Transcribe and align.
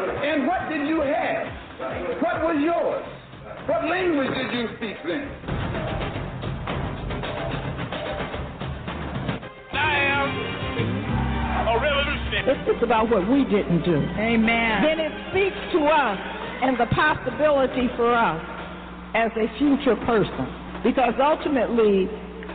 And 0.00 0.46
what 0.46 0.68
did 0.70 0.88
you 0.88 1.02
have? 1.02 1.46
What 2.22 2.42
was 2.42 2.56
yours? 2.62 3.04
What 3.68 3.84
language 3.84 4.32
did 4.32 4.52
you 4.52 4.68
speak 4.78 4.96
then? 5.04 5.28
I 9.72 9.96
am 10.08 11.68
a 11.68 11.74
revolutionary. 11.76 12.72
It's 12.72 12.82
about 12.82 13.10
what 13.10 13.28
we 13.28 13.44
didn't 13.44 13.84
do. 13.84 13.96
Amen. 14.16 14.82
Then 14.82 15.00
it 15.00 15.12
speaks 15.30 15.60
to 15.72 15.84
us 15.84 16.18
and 16.62 16.80
the 16.80 16.86
possibility 16.94 17.88
for 17.96 18.14
us 18.14 18.40
as 19.14 19.30
a 19.36 19.58
future 19.58 19.96
person. 20.06 20.48
Because 20.82 21.12
ultimately, 21.20 22.08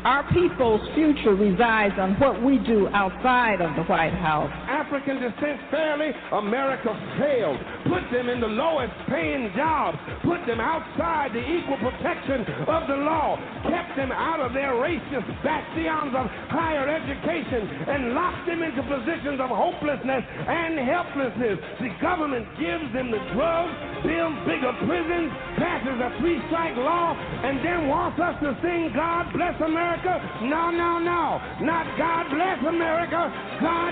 our 0.06 0.22
people's 0.30 0.86
future 0.94 1.34
resides 1.34 1.98
on 1.98 2.14
what 2.22 2.38
we 2.38 2.62
do 2.62 2.86
outside 2.94 3.58
of 3.58 3.74
the 3.74 3.82
White 3.90 4.14
House. 4.14 4.54
African 4.70 5.18
descent 5.18 5.58
fairly, 5.74 6.14
America 6.30 6.94
failed. 7.18 7.58
Put 7.90 8.06
them 8.14 8.30
in 8.30 8.38
the 8.38 8.48
lowest 8.54 8.94
paying 9.10 9.50
jobs. 9.58 9.98
Put 10.22 10.46
them 10.46 10.62
outside 10.62 11.34
the 11.34 11.42
equal 11.42 11.82
protection 11.82 12.46
of 12.70 12.86
the 12.86 13.02
law. 13.02 13.42
Kept 13.66 13.98
them 13.98 14.14
out 14.14 14.40
of 14.40 14.54
their 14.54 14.78
racist 14.78 15.26
bastions 15.42 16.14
of 16.14 16.30
higher 16.54 16.86
education 16.86 17.66
and 17.90 18.14
locked 18.14 18.46
them 18.46 18.62
into 18.62 18.86
positions 18.86 19.42
of 19.42 19.50
hopelessness 19.50 20.22
and 20.22 20.86
helplessness. 20.86 21.58
The 21.82 21.90
government 21.98 22.46
gives 22.62 22.94
them 22.94 23.10
the 23.10 23.22
drugs, 23.34 23.74
builds 24.06 24.38
bigger 24.46 24.74
prisons, 24.86 25.34
passes 25.58 25.98
a 26.00 26.10
three-strike 26.20 26.76
law, 26.78 27.16
and 27.16 27.64
then 27.64 27.88
wants 27.88 28.20
us 28.20 28.36
to 28.42 28.58
sing 28.62 28.92
God 28.94 29.32
Bless 29.34 29.56
America. 29.62 30.20
No, 30.44 30.70
no, 30.72 31.00
no. 31.00 31.40
Not 31.62 31.86
God 31.98 32.30
Bless 32.30 32.60
America. 32.68 33.32
God 33.62 33.92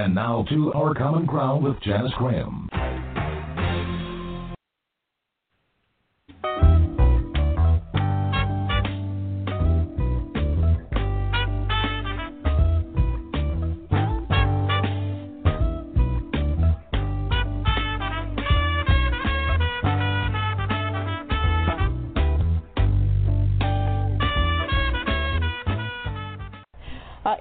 And 0.00 0.14
now 0.14 0.44
to 0.48 0.72
Our 0.74 0.94
Common 0.94 1.26
Ground 1.26 1.64
with 1.64 1.80
Janice 1.80 2.12
Graham. 2.16 2.68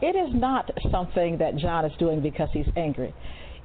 It 0.02 0.16
is 0.16 0.34
not 0.34 0.69
something 0.91 1.38
that 1.40 1.58
John 1.58 1.85
is 1.85 1.91
doing 1.97 2.22
because 2.22 2.50
he's 2.53 2.68
angry. 2.75 3.13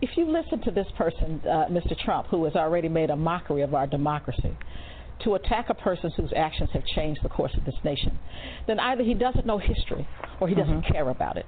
If 0.01 0.11
you 0.17 0.31
listen 0.31 0.61
to 0.63 0.71
this 0.71 0.87
person, 0.97 1.41
uh, 1.45 1.67
Mr. 1.71 1.97
Trump, 2.05 2.27
who 2.29 2.45
has 2.45 2.57
already 2.57 2.89
made 2.89 3.11
a 3.11 3.17
mockery 3.17 3.63
of 3.63 3.75
our 3.75 3.87
democracy, 3.87 4.57
to 5.25 5.35
attack 5.35 5.69
a 5.69 5.75
person 5.75 6.11
whose 6.17 6.33
actions 6.35 6.71
have 6.73 6.85
changed 6.97 7.21
the 7.23 7.29
course 7.29 7.53
of 7.57 7.65
this 7.65 7.75
nation, 7.85 8.19
then 8.67 8.81
either 8.81 9.05
he 9.05 9.15
doesn't 9.15 9.47
know 9.47 9.59
history 9.59 10.07
or 10.41 10.49
he 10.49 10.55
doesn't 10.55 10.83
care 10.83 11.09
about 11.09 11.37
it. 11.37 11.47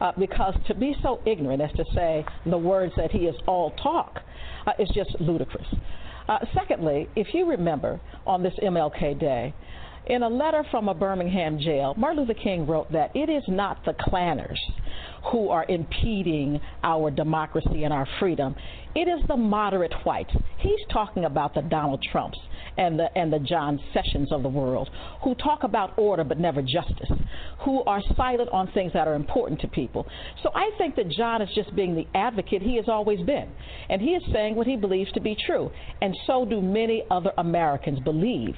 Uh, 0.00 0.12
because 0.18 0.54
to 0.66 0.74
be 0.74 0.94
so 1.02 1.20
ignorant 1.24 1.62
as 1.62 1.70
to 1.72 1.84
say 1.94 2.24
the 2.46 2.58
words 2.58 2.92
that 2.96 3.10
he 3.10 3.20
is 3.20 3.36
all 3.46 3.70
talk 3.82 4.20
uh, 4.66 4.72
is 4.78 4.88
just 4.94 5.10
ludicrous. 5.20 5.66
Uh, 6.28 6.38
secondly, 6.54 7.08
if 7.16 7.34
you 7.34 7.48
remember 7.48 8.00
on 8.26 8.42
this 8.42 8.54
MLK 8.62 9.18
Day, 9.18 9.54
in 10.06 10.22
a 10.22 10.28
letter 10.28 10.64
from 10.70 10.88
a 10.88 10.94
Birmingham 10.94 11.58
jail, 11.58 11.94
Martin 11.96 12.20
Luther 12.20 12.34
King 12.34 12.66
wrote 12.66 12.90
that 12.92 13.10
it 13.14 13.30
is 13.30 13.42
not 13.48 13.84
the 13.84 13.94
Klanners 13.94 14.58
who 15.32 15.48
are 15.48 15.64
impeding 15.68 16.60
our 16.82 17.10
democracy 17.10 17.84
and 17.84 17.92
our 17.92 18.06
freedom. 18.20 18.54
It 18.94 19.08
is 19.08 19.26
the 19.26 19.36
moderate 19.36 19.92
whites. 20.04 20.30
He's 20.58 20.78
talking 20.92 21.24
about 21.24 21.54
the 21.54 21.62
Donald 21.62 22.04
Trumps 22.12 22.38
and 22.76 22.98
the 22.98 23.06
and 23.18 23.32
the 23.32 23.40
John 23.40 23.80
Sessions 23.92 24.30
of 24.32 24.42
the 24.42 24.48
world 24.48 24.88
who 25.22 25.34
talk 25.34 25.64
about 25.64 25.98
order 25.98 26.22
but 26.22 26.38
never 26.38 26.62
justice, 26.62 27.10
who 27.64 27.82
are 27.84 28.00
silent 28.16 28.50
on 28.50 28.70
things 28.72 28.92
that 28.92 29.08
are 29.08 29.14
important 29.14 29.60
to 29.62 29.68
people. 29.68 30.06
So 30.42 30.50
I 30.54 30.70
think 30.78 30.94
that 30.96 31.08
John 31.10 31.42
is 31.42 31.48
just 31.54 31.74
being 31.74 31.94
the 31.96 32.06
advocate 32.14 32.62
he 32.62 32.76
has 32.76 32.88
always 32.88 33.20
been. 33.20 33.50
And 33.88 34.00
he 34.00 34.10
is 34.10 34.22
saying 34.32 34.54
what 34.54 34.66
he 34.66 34.76
believes 34.76 35.10
to 35.12 35.20
be 35.20 35.36
true. 35.44 35.70
And 36.00 36.14
so 36.26 36.44
do 36.44 36.60
many 36.60 37.02
other 37.10 37.32
Americans 37.38 37.98
believe 38.00 38.54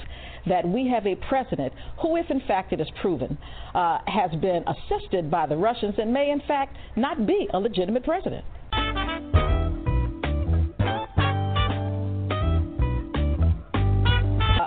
that 0.46 0.68
we 0.68 0.86
have 0.88 1.06
a 1.06 1.16
president 1.28 1.72
who, 2.02 2.16
if 2.16 2.30
in 2.30 2.40
fact 2.40 2.72
it 2.72 2.80
is 2.80 2.88
proven, 3.00 3.38
uh, 3.74 3.98
has 4.06 4.30
been 4.40 4.64
assisted 4.66 5.30
by 5.30 5.46
the 5.46 5.56
Russians 5.56 5.94
and 5.98 6.12
may 6.12 6.30
in 6.30 6.40
fact 6.46 6.76
not 6.94 7.26
be 7.26 7.48
a 7.52 7.58
legitimate 7.58 8.04
president. 8.04 8.44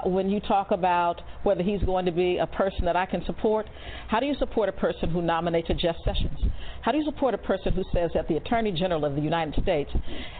When 0.09 0.29
you 0.29 0.39
talk 0.39 0.71
about 0.71 1.21
whether 1.43 1.63
he's 1.63 1.81
going 1.83 2.05
to 2.05 2.11
be 2.11 2.37
a 2.37 2.47
person 2.47 2.85
that 2.85 2.95
I 2.95 3.05
can 3.05 3.23
support, 3.25 3.67
how 4.07 4.19
do 4.19 4.25
you 4.25 4.35
support 4.35 4.69
a 4.69 4.73
person 4.73 5.09
who 5.09 5.21
nominates 5.21 5.69
a 5.69 5.73
Jeff 5.73 5.95
Sessions? 6.03 6.37
How 6.81 6.91
do 6.91 6.97
you 6.97 7.05
support 7.05 7.33
a 7.33 7.37
person 7.37 7.73
who 7.73 7.83
says 7.93 8.11
that 8.13 8.27
the 8.27 8.37
Attorney 8.37 8.71
General 8.71 9.05
of 9.05 9.15
the 9.15 9.21
United 9.21 9.61
States 9.61 9.91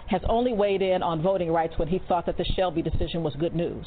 has 0.08 0.22
only 0.28 0.54
weighed 0.54 0.82
in 0.82 1.04
on 1.04 1.22
voting 1.22 1.52
rights 1.52 1.74
when 1.78 1.88
he 1.88 2.02
thought 2.08 2.26
that 2.26 2.38
the 2.38 2.46
Shelby 2.56 2.82
decision 2.82 3.24
was 3.24 3.36
good 3.36 3.56
news? 3.56 3.86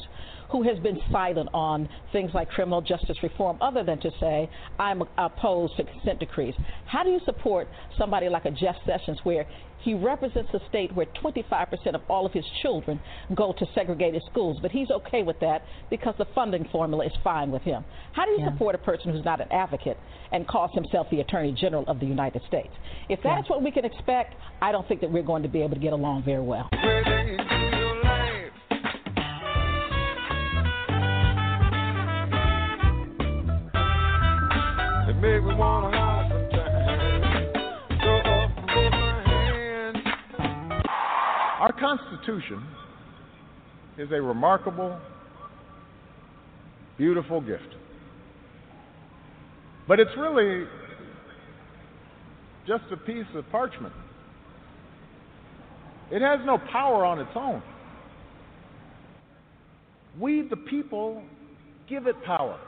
Who 0.51 0.63
has 0.63 0.77
been 0.79 0.99
silent 1.11 1.49
on 1.53 1.89
things 2.11 2.31
like 2.33 2.49
criminal 2.49 2.81
justice 2.81 3.17
reform 3.23 3.57
other 3.59 3.83
than 3.83 3.99
to 4.01 4.11
say, 4.19 4.49
I'm 4.79 5.03
opposed 5.17 5.75
to 5.77 5.83
consent 5.83 6.19
decrees? 6.19 6.53
How 6.85 7.03
do 7.03 7.09
you 7.09 7.19
support 7.25 7.67
somebody 7.97 8.29
like 8.29 8.45
a 8.45 8.51
Jeff 8.51 8.75
Sessions 8.85 9.19
where 9.23 9.47
he 9.83 9.93
represents 9.93 10.49
a 10.53 10.59
state 10.69 10.93
where 10.95 11.05
25% 11.21 11.93
of 11.93 12.01
all 12.09 12.25
of 12.25 12.31
his 12.31 12.45
children 12.61 12.99
go 13.35 13.53
to 13.53 13.65
segregated 13.75 14.23
schools, 14.31 14.57
but 14.61 14.71
he's 14.71 14.89
okay 14.89 15.23
with 15.23 15.39
that 15.41 15.63
because 15.89 16.15
the 16.17 16.25
funding 16.33 16.65
formula 16.71 17.05
is 17.05 17.11
fine 17.23 17.51
with 17.51 17.61
him. 17.63 17.83
How 18.13 18.25
do 18.25 18.31
you 18.31 18.39
Yeah. 18.39 18.51
support 18.51 18.75
a 18.75 18.77
person 18.79 19.11
who's 19.11 19.25
not 19.25 19.41
an 19.41 19.51
advocate 19.51 19.97
and 20.31 20.47
calls 20.47 20.71
himself 20.73 21.09
the 21.09 21.19
Attorney 21.19 21.51
General 21.51 21.83
of 21.87 21.99
the 21.99 22.05
United 22.05 22.43
States? 22.43 22.73
If 23.09 23.21
that's 23.23 23.49
what 23.49 23.61
we 23.61 23.71
can 23.71 23.85
expect, 23.85 24.35
I 24.61 24.71
don't 24.71 24.87
think 24.87 25.01
that 25.01 25.11
we're 25.11 25.23
going 25.23 25.43
to 25.43 25.49
be 25.49 25.61
able 25.61 25.75
to 25.75 25.81
get 25.81 25.93
along 25.93 26.23
very 26.23 26.41
well. 26.41 26.69
It 35.05 36.02
Our 41.63 41.71
Constitution 41.71 42.61
is 43.97 44.11
a 44.11 44.21
remarkable 44.21 44.99
beautiful 46.97 47.39
gift. 47.39 47.77
But 49.87 50.01
it's 50.01 50.11
really 50.17 50.65
just 52.67 52.83
a 52.91 52.97
piece 52.97 53.23
of 53.33 53.49
parchment. 53.49 53.93
It 56.11 56.21
has 56.21 56.41
no 56.45 56.57
power 56.69 57.05
on 57.05 57.19
its 57.19 57.31
own. 57.33 57.63
We, 60.19 60.41
the 60.41 60.57
people, 60.57 61.23
give 61.87 62.07
it 62.07 62.21
power. 62.25 62.59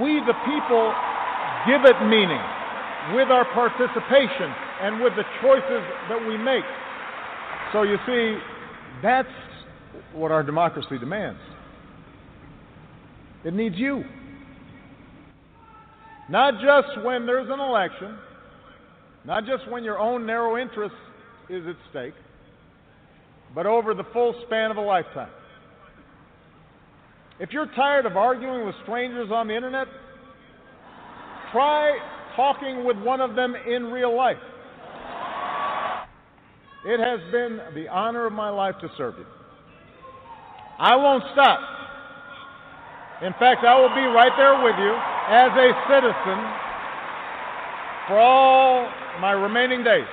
We, 0.00 0.20
the 0.20 0.34
people, 0.46 0.94
give 1.66 1.84
it 1.84 2.00
meaning 2.06 2.42
with 3.16 3.28
our 3.32 3.44
participation 3.52 4.54
and 4.82 5.02
with 5.02 5.14
the 5.16 5.24
choices 5.42 5.82
that 6.08 6.24
we 6.28 6.38
make. 6.38 6.62
So 7.72 7.82
you 7.82 7.96
see, 8.06 8.36
that's 9.02 9.28
what 10.14 10.30
our 10.30 10.42
democracy 10.42 10.98
demands. 10.98 11.40
It 13.44 13.54
needs 13.54 13.76
you. 13.76 14.04
Not 16.28 16.54
just 16.54 17.04
when 17.04 17.26
there's 17.26 17.48
an 17.50 17.60
election, 17.60 18.16
not 19.24 19.44
just 19.46 19.68
when 19.70 19.84
your 19.84 19.98
own 19.98 20.26
narrow 20.26 20.60
interest 20.60 20.94
is 21.48 21.66
at 21.66 21.76
stake, 21.90 22.14
but 23.54 23.66
over 23.66 23.94
the 23.94 24.04
full 24.12 24.34
span 24.46 24.70
of 24.70 24.76
a 24.76 24.80
lifetime. 24.80 25.30
If 27.40 27.52
you're 27.52 27.70
tired 27.74 28.06
of 28.06 28.16
arguing 28.16 28.66
with 28.66 28.74
strangers 28.82 29.30
on 29.32 29.48
the 29.48 29.56
internet, 29.56 29.88
try 31.50 31.98
talking 32.36 32.84
with 32.84 32.96
one 32.98 33.20
of 33.20 33.34
them 33.34 33.54
in 33.54 33.84
real 33.86 34.16
life. 34.16 34.36
It 36.84 36.98
has 36.98 37.20
been 37.30 37.60
the 37.74 37.88
honor 37.88 38.26
of 38.26 38.32
my 38.32 38.50
life 38.50 38.74
to 38.80 38.90
serve 38.96 39.14
you. 39.18 39.26
I 40.78 40.96
won't 40.96 41.22
stop. 41.32 41.60
In 43.22 43.32
fact, 43.34 43.64
I 43.64 43.78
will 43.80 43.94
be 43.94 44.02
right 44.02 44.32
there 44.36 44.62
with 44.64 44.74
you 44.78 44.94
as 45.28 45.52
a 45.52 45.70
citizen 45.88 46.38
for 48.08 48.18
all 48.18 48.88
my 49.20 49.30
remaining 49.30 49.84
days. 49.84 50.08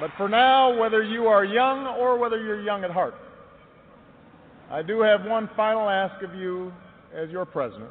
But 0.00 0.10
for 0.16 0.28
now, 0.28 0.78
whether 0.78 1.02
you 1.02 1.26
are 1.26 1.44
young 1.44 1.86
or 1.86 2.16
whether 2.16 2.42
you're 2.42 2.62
young 2.62 2.84
at 2.84 2.90
heart, 2.90 3.14
I 4.70 4.82
do 4.82 5.00
have 5.00 5.26
one 5.26 5.50
final 5.56 5.90
ask 5.90 6.22
of 6.22 6.34
you 6.34 6.72
as 7.14 7.28
your 7.30 7.44
president. 7.44 7.90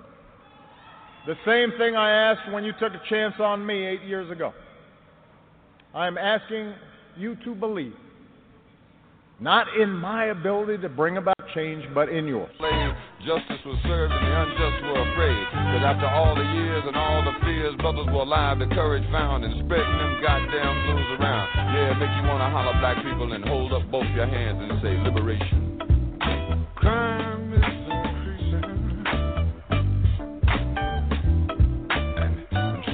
The 1.27 1.35
same 1.45 1.77
thing 1.77 1.95
I 1.95 2.31
asked 2.31 2.51
when 2.51 2.63
you 2.63 2.71
took 2.80 2.94
a 2.94 3.01
chance 3.09 3.35
on 3.39 3.63
me 3.63 3.85
eight 3.85 4.01
years 4.03 4.31
ago. 4.31 4.53
I'm 5.97 6.15
asking 6.19 6.75
you 7.17 7.35
to 7.44 7.55
believe, 7.55 7.95
not 9.39 9.65
in 9.81 9.89
my 9.89 10.25
ability 10.25 10.77
to 10.83 10.89
bring 10.89 11.17
about 11.17 11.35
change, 11.55 11.83
but 11.95 12.07
in 12.07 12.27
yours. 12.27 12.53
Justice 13.25 13.57
was 13.65 13.79
served 13.81 14.13
and 14.13 14.21
the 14.21 14.29
unjust 14.29 14.77
were 14.85 15.01
afraid. 15.11 15.41
Because 15.49 15.83
after 15.89 16.05
all 16.05 16.35
the 16.35 16.45
years 16.53 16.83
and 16.85 16.95
all 16.95 17.25
the 17.25 17.33
fears, 17.41 17.73
brothers 17.81 18.05
were 18.13 18.21
alive, 18.29 18.59
the 18.59 18.67
courage 18.67 19.09
found, 19.11 19.44
and 19.44 19.65
spreading 19.65 19.97
them 19.97 20.21
goddamn 20.21 20.85
blues 20.85 21.19
around. 21.19 21.49
Yeah, 21.73 21.97
make 21.97 22.13
you 22.13 22.29
want 22.29 22.45
to 22.45 22.49
holler 22.53 22.77
black 22.77 22.97
people 23.01 23.33
and 23.33 23.44
hold 23.44 23.73
up 23.73 23.89
both 23.89 24.05
your 24.13 24.27
hands 24.27 24.59
and 24.61 24.79
say 24.85 24.94
liberation. 25.01 25.81
Crime 26.75 27.26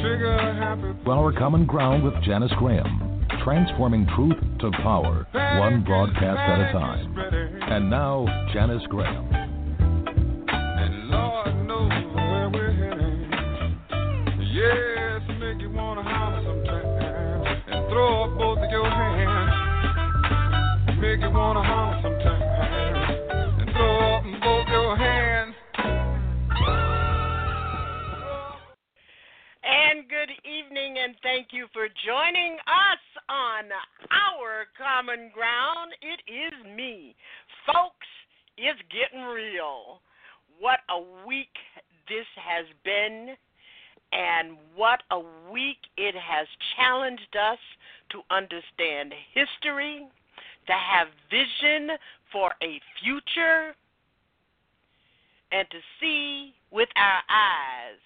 Our 0.04 1.32
Common 1.32 1.66
Ground 1.66 2.04
with 2.04 2.14
Janice 2.24 2.52
Graham, 2.58 3.26
transforming 3.46 4.06
truth 4.16 4.36
to 4.60 4.70
power, 4.82 5.26
one 5.32 5.82
broadcast 5.86 6.40
at 6.40 6.60
a 6.60 6.72
time. 6.74 7.16
And 7.72 7.90
now, 7.90 8.26
Janice 8.54 8.84
Graham. 8.90 9.30
And 10.50 11.10
Lord 11.10 11.56
knows 11.66 12.16
where 12.16 12.50
we're 12.50 12.74
heading. 12.74 13.32
Yes, 14.52 15.22
make 15.40 15.62
you 15.62 15.72
want 15.72 16.00
to 16.00 16.04
holler 16.04 16.44
good 30.26 30.34
evening, 30.48 30.96
and 31.04 31.16
thank 31.22 31.48
you 31.52 31.68
for 31.74 31.88
joining 32.06 32.54
us 32.54 33.04
on 33.28 33.66
our 34.12 34.66
common 34.78 35.30
ground. 35.34 35.92
It 36.02 36.22
is 36.32 36.78
me. 36.78 37.14
Folks, 37.66 38.08
it's 38.58 38.80
getting 38.88 39.26
real. 39.26 40.00
What 40.60 40.80
a 40.90 41.28
week 41.28 41.52
this 42.08 42.28
has 42.38 42.66
been, 42.86 43.36
and 44.14 44.56
what 44.76 45.02
a 45.12 45.20
week 45.52 45.80
it 45.98 46.16
has 46.16 46.48
challenged 46.78 47.36
us 47.36 47.60
to 48.12 48.22
understand 48.30 49.14
history, 49.34 50.08
to 50.68 50.74
have 50.74 51.08
vision 51.30 51.98
for 52.32 52.52
a 52.62 52.80
future, 53.04 53.76
and 55.52 55.68
to 55.70 55.78
see 56.00 56.54
with 56.72 56.90
our 56.96 57.20
eyes 57.30 58.00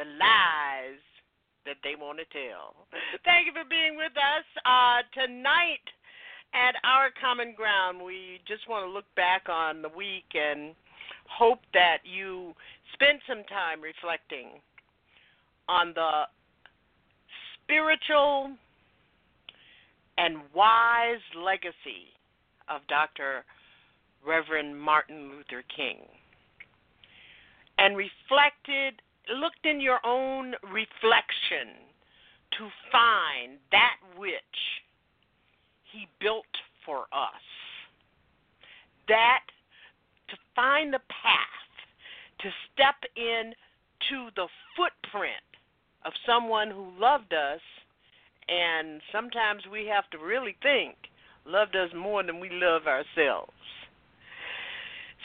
the 0.00 0.08
lies 0.16 1.04
that 1.66 1.76
they 1.84 1.92
want 1.92 2.16
to 2.16 2.24
tell. 2.32 2.72
Thank 3.28 3.44
you 3.44 3.52
for 3.52 3.68
being 3.68 4.00
with 4.00 4.16
us 4.16 4.48
uh, 4.64 5.04
tonight 5.12 5.84
at 6.56 6.72
our 6.88 7.12
common 7.20 7.52
ground. 7.52 8.00
We 8.00 8.40
just 8.48 8.66
want 8.66 8.88
to 8.88 8.90
look 8.90 9.04
back 9.14 9.52
on 9.52 9.82
the 9.82 9.92
week 9.92 10.24
and 10.32 10.72
hope 11.28 11.60
that 11.74 11.98
you 12.02 12.54
spend 12.94 13.20
some 13.28 13.44
time 13.44 13.84
reflecting 13.84 14.56
on 15.68 15.92
the 15.92 16.24
spiritual 17.60 18.56
and 20.16 20.40
wise 20.54 21.20
legacy 21.36 22.16
of 22.72 22.80
Dr. 22.88 23.44
Reverend 24.26 24.80
Martin 24.80 25.28
Luther 25.28 25.62
King 25.76 26.08
and 27.76 27.98
reflected 27.98 29.02
looked 29.28 29.64
in 29.64 29.80
your 29.80 29.98
own 30.04 30.54
reflection 30.62 31.76
to 32.58 32.68
find 32.90 33.58
that 33.70 33.96
which 34.16 34.32
he 35.92 36.06
built 36.20 36.44
for 36.84 37.02
us. 37.12 37.44
That 39.08 39.42
to 40.28 40.36
find 40.54 40.92
the 40.92 41.00
path, 41.00 41.70
to 42.40 42.48
step 42.72 42.96
in 43.16 43.52
to 44.08 44.28
the 44.36 44.46
footprint 44.76 45.44
of 46.04 46.12
someone 46.26 46.70
who 46.70 46.88
loved 46.98 47.32
us, 47.34 47.60
and 48.48 49.00
sometimes 49.12 49.62
we 49.70 49.86
have 49.86 50.08
to 50.10 50.18
really 50.18 50.56
think 50.62 50.96
loved 51.46 51.76
us 51.76 51.90
more 51.96 52.22
than 52.22 52.40
we 52.40 52.50
love 52.50 52.82
ourselves. 52.86 53.52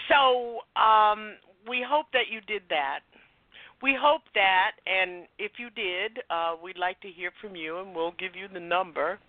So 0.09 0.59
um, 0.79 1.35
we 1.67 1.83
hope 1.87 2.07
that 2.13 2.29
you 2.29 2.41
did 2.41 2.63
that. 2.69 2.99
We 3.83 3.95
hope 3.99 4.21
that, 4.33 4.71
and 4.87 5.27
if 5.37 5.53
you 5.57 5.69
did, 5.69 6.23
uh, 6.29 6.55
we'd 6.63 6.77
like 6.77 6.99
to 7.01 7.09
hear 7.09 7.31
from 7.41 7.55
you, 7.55 7.79
and 7.79 7.93
we'll 7.95 8.13
give 8.17 8.35
you 8.35 8.47
the 8.51 8.59
number. 8.59 9.19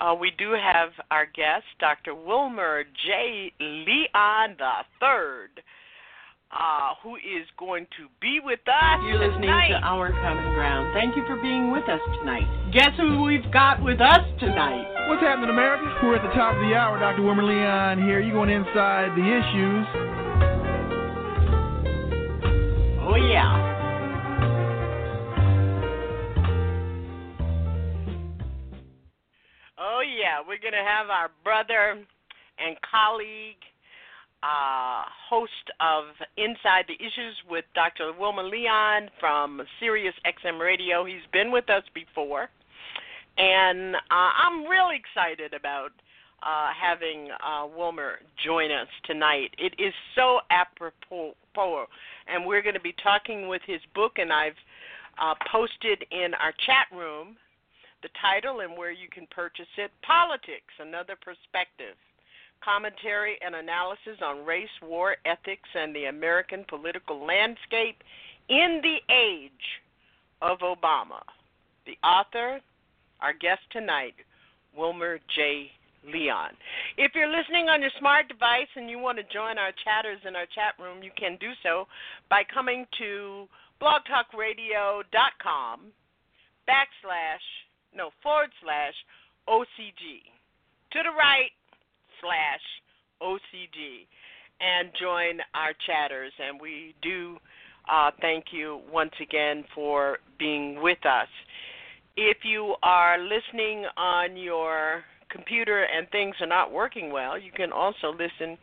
Uh, 0.00 0.14
we 0.18 0.30
do 0.38 0.52
have 0.52 0.90
our 1.10 1.26
guest, 1.26 1.64
Dr. 1.80 2.14
Wilmer 2.14 2.84
J. 3.06 3.52
Leon 3.60 4.56
III, 4.60 5.62
uh, 6.52 6.94
who 7.02 7.16
is 7.16 7.46
going 7.58 7.86
to 7.98 8.06
be 8.20 8.38
with 8.44 8.60
us 8.68 9.00
You're 9.04 9.18
listening 9.18 9.48
tonight. 9.48 9.68
to 9.68 9.80
Our 9.82 10.10
Common 10.12 10.54
Ground. 10.54 10.94
Thank 10.94 11.16
you 11.16 11.24
for 11.26 11.36
being 11.42 11.72
with 11.72 11.88
us 11.88 12.00
tonight. 12.20 12.46
Guess 12.72 12.92
who 12.98 13.22
we've 13.22 13.50
got 13.52 13.82
with 13.82 14.00
us 14.00 14.20
tonight? 14.38 15.08
What's 15.08 15.22
happening, 15.22 15.50
America? 15.50 15.84
We're 16.04 16.16
at 16.16 16.22
the 16.22 16.34
top 16.36 16.54
of 16.54 16.60
the 16.60 16.74
hour. 16.76 16.98
Dr. 17.00 17.22
Wilmer 17.22 17.44
Leon 17.44 17.98
here. 18.06 18.20
You're 18.20 18.32
going 18.36 18.50
inside 18.50 19.10
the 19.16 19.24
issues. 19.26 20.05
Oh, 23.08 23.14
yeah. 23.14 23.54
Oh, 29.78 30.00
yeah. 30.00 30.40
We're 30.40 30.58
going 30.58 30.72
to 30.72 30.84
have 30.84 31.08
our 31.08 31.30
brother 31.44 32.02
and 32.58 32.76
colleague, 32.82 33.62
uh, 34.42 35.04
host 35.30 35.52
of 35.78 36.06
Inside 36.36 36.86
the 36.88 36.94
Issues 36.94 37.36
with 37.48 37.64
Dr. 37.76 38.12
Wilmer 38.18 38.42
Leon 38.42 39.08
from 39.20 39.62
Sirius 39.78 40.14
XM 40.26 40.58
Radio. 40.58 41.04
He's 41.04 41.26
been 41.32 41.52
with 41.52 41.70
us 41.70 41.84
before. 41.94 42.48
And 43.38 43.94
uh, 43.94 44.00
I'm 44.10 44.64
really 44.64 44.96
excited 44.96 45.54
about 45.54 45.90
uh, 46.42 46.68
having 46.80 47.28
uh, 47.30 47.66
Wilmer 47.66 48.18
join 48.44 48.72
us 48.72 48.88
tonight. 49.04 49.54
It 49.58 49.74
is 49.78 49.94
so 50.14 50.40
apropos, 50.50 51.34
and 52.28 52.44
we're 52.44 52.62
going 52.62 52.74
to 52.74 52.80
be 52.80 52.94
talking 53.02 53.48
with 53.48 53.62
his 53.66 53.80
book, 53.94 54.18
and 54.18 54.32
I've 54.32 54.58
uh, 55.20 55.34
posted 55.50 56.04
in 56.10 56.34
our 56.34 56.52
chat 56.66 56.86
room 56.92 57.36
the 58.02 58.08
title 58.20 58.60
and 58.60 58.76
where 58.76 58.92
you 58.92 59.08
can 59.10 59.26
purchase 59.30 59.66
it 59.78 59.90
Politics, 60.02 60.72
Another 60.78 61.16
Perspective 61.16 61.96
commentary 62.64 63.38
and 63.44 63.54
analysis 63.54 64.18
on 64.24 64.44
race, 64.44 64.68
war, 64.82 65.16
ethics, 65.24 65.68
and 65.74 65.94
the 65.94 66.06
American 66.06 66.64
political 66.68 67.24
landscape 67.24 68.02
in 68.48 68.80
the 68.82 68.98
age 69.12 69.50
of 70.42 70.58
Obama. 70.58 71.22
The 71.86 71.96
author, 72.06 72.60
our 73.20 73.32
guest 73.32 73.62
tonight, 73.70 74.14
Wilmer 74.76 75.18
J. 75.34 75.70
Leon. 76.12 76.50
If 76.96 77.12
you're 77.14 77.28
listening 77.28 77.68
on 77.68 77.80
your 77.80 77.90
smart 77.98 78.28
device 78.28 78.68
and 78.76 78.88
you 78.88 78.98
want 78.98 79.18
to 79.18 79.24
join 79.24 79.58
our 79.58 79.72
chatters 79.84 80.20
in 80.26 80.36
our 80.36 80.46
chat 80.54 80.74
room, 80.78 81.02
you 81.02 81.10
can 81.18 81.36
do 81.40 81.50
so 81.62 81.86
by 82.30 82.44
coming 82.52 82.86
to 82.98 83.48
blogtalkradio.com 83.80 85.80
backslash, 86.68 87.46
no, 87.94 88.10
forward 88.22 88.50
slash 88.62 88.94
OCG. 89.48 90.22
To 90.92 91.02
the 91.02 91.10
right, 91.10 91.50
slash 92.20 92.60
OCG. 93.22 94.06
And 94.60 94.90
join 94.98 95.40
our 95.54 95.72
chatters. 95.86 96.32
And 96.38 96.60
we 96.60 96.94
do 97.02 97.38
uh, 97.90 98.10
thank 98.20 98.46
you 98.52 98.80
once 98.90 99.12
again 99.20 99.64
for 99.74 100.18
being 100.38 100.82
with 100.82 101.04
us. 101.04 101.28
If 102.16 102.38
you 102.44 102.76
are 102.82 103.18
listening 103.18 103.84
on 103.96 104.36
your 104.36 105.04
computer 105.36 105.84
and 105.84 106.10
things 106.10 106.34
are 106.40 106.46
not 106.46 106.72
working 106.72 107.12
well, 107.12 107.38
you 107.38 107.52
can 107.52 107.70
also 107.72 108.12
listen 108.12 108.56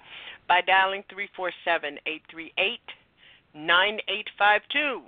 by 0.47 0.61
dialing 0.61 1.03
347 1.09 1.99
838 2.05 2.79
9852. 3.53 5.01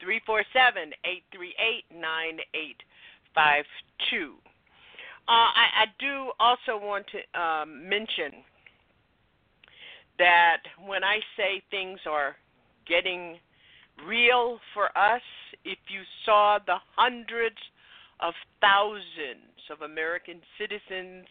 347 0.00 0.92
838 1.04 1.84
9852. 1.94 4.34
I, 5.28 5.82
I 5.82 5.84
do 5.98 6.32
also 6.40 6.76
want 6.76 7.06
to 7.14 7.40
um, 7.40 7.88
mention 7.88 8.42
that 10.18 10.62
when 10.84 11.04
I 11.04 11.20
say 11.36 11.62
things 11.70 12.00
are 12.06 12.34
getting 12.86 13.38
real 14.06 14.58
for 14.74 14.86
us, 14.98 15.22
if 15.64 15.78
you 15.88 16.02
saw 16.24 16.58
the 16.66 16.78
hundreds 16.96 17.56
of 18.22 18.34
thousands 18.60 19.58
of 19.70 19.82
American 19.82 20.40
citizens 20.58 21.26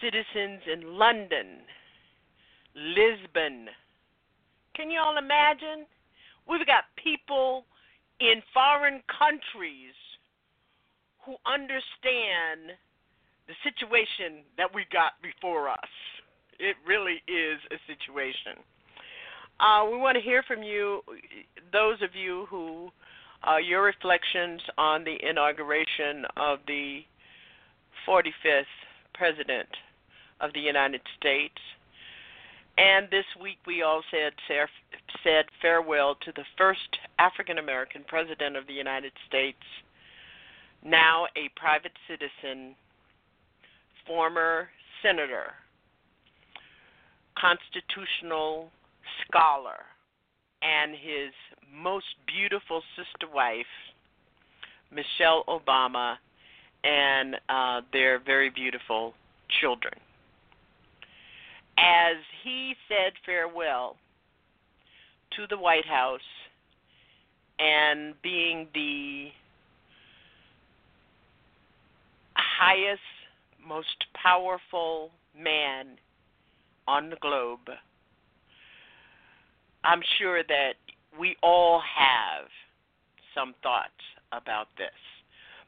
citizens 0.00 0.60
in 0.66 0.98
London, 0.98 1.62
Lisbon. 2.74 3.68
Can 4.74 4.90
you 4.90 4.98
all 4.98 5.16
imagine? 5.16 5.86
We've 6.48 6.66
got 6.66 6.84
people 6.96 7.66
in 8.18 8.42
foreign 8.52 9.00
countries 9.06 9.94
who 11.24 11.36
understand 11.46 12.74
the 13.46 13.54
situation 13.62 14.42
that 14.56 14.74
we 14.74 14.86
got 14.92 15.12
before 15.22 15.68
us. 15.68 15.92
It 16.58 16.76
really 16.86 17.22
is 17.30 17.58
a 17.70 17.78
situation. 17.86 18.58
Uh, 19.60 19.86
we 19.90 19.98
want 19.98 20.16
to 20.16 20.22
hear 20.22 20.42
from 20.42 20.62
you, 20.62 21.02
those 21.72 22.02
of 22.02 22.10
you 22.14 22.46
who 22.50 22.90
uh, 23.48 23.56
your 23.56 23.82
reflections 23.82 24.60
on 24.78 25.04
the 25.04 25.16
inauguration 25.28 26.24
of 26.36 26.60
the 26.66 27.00
45th 28.06 28.64
President 29.14 29.68
of 30.40 30.52
the 30.52 30.60
United 30.60 31.00
States. 31.18 31.58
And 32.78 33.08
this 33.10 33.26
week 33.40 33.58
we 33.66 33.82
all 33.82 34.02
said 34.10 34.32
said 35.22 35.44
farewell 35.60 36.16
to 36.24 36.32
the 36.34 36.44
first 36.56 36.98
African 37.18 37.58
American 37.58 38.02
President 38.06 38.56
of 38.56 38.66
the 38.66 38.72
United 38.72 39.12
States, 39.28 39.62
now 40.84 41.26
a 41.36 41.50
private 41.54 41.92
citizen, 42.08 42.74
former 44.06 44.68
senator, 45.02 45.52
constitutional 47.38 48.70
scholar, 49.26 49.84
and 50.62 50.92
his 50.92 51.32
most 51.72 52.06
beautiful 52.26 52.82
sister 52.96 53.32
wife, 53.32 53.66
Michelle 54.90 55.44
Obama, 55.48 56.16
and 56.84 57.36
uh, 57.48 57.80
their 57.92 58.18
very 58.18 58.50
beautiful 58.50 59.14
children. 59.60 59.94
As 61.78 62.16
he 62.44 62.74
said 62.88 63.12
farewell 63.24 63.96
to 65.36 65.46
the 65.48 65.56
White 65.58 65.86
House 65.86 66.20
and 67.58 68.14
being 68.22 68.68
the 68.74 69.28
highest, 72.34 73.00
most 73.66 74.04
powerful 74.14 75.10
man 75.38 75.86
on 76.86 77.10
the 77.10 77.16
globe, 77.16 77.70
I'm 79.84 80.02
sure 80.18 80.42
that 80.42 80.74
we 81.18 81.36
all 81.42 81.80
have 81.80 82.46
some 83.34 83.54
thoughts 83.62 83.90
about 84.32 84.68
this. 84.78 84.90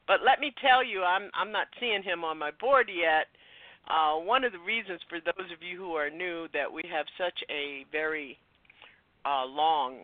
But 0.07 0.19
let 0.25 0.39
me 0.39 0.53
tell 0.61 0.83
you, 0.83 1.03
I'm 1.03 1.29
I'm 1.33 1.51
not 1.51 1.67
seeing 1.79 2.03
him 2.03 2.23
on 2.23 2.37
my 2.37 2.51
board 2.59 2.89
yet. 2.93 3.27
Uh, 3.87 4.15
one 4.19 4.43
of 4.43 4.51
the 4.51 4.59
reasons 4.59 4.99
for 5.09 5.19
those 5.19 5.51
of 5.51 5.61
you 5.61 5.77
who 5.77 5.93
are 5.93 6.09
new 6.09 6.47
that 6.53 6.71
we 6.71 6.83
have 6.91 7.05
such 7.17 7.43
a 7.49 7.85
very 7.91 8.37
uh, 9.25 9.45
long 9.45 9.97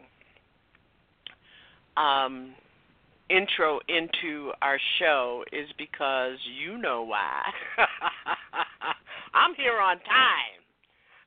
um, 1.98 2.54
intro 3.30 3.80
into 3.88 4.52
our 4.62 4.80
show 5.00 5.44
is 5.52 5.68
because 5.78 6.38
you 6.62 6.78
know 6.78 7.04
why. 7.04 7.42
I'm 9.34 9.56
here 9.56 9.80
on 9.80 9.98
time. 9.98 10.61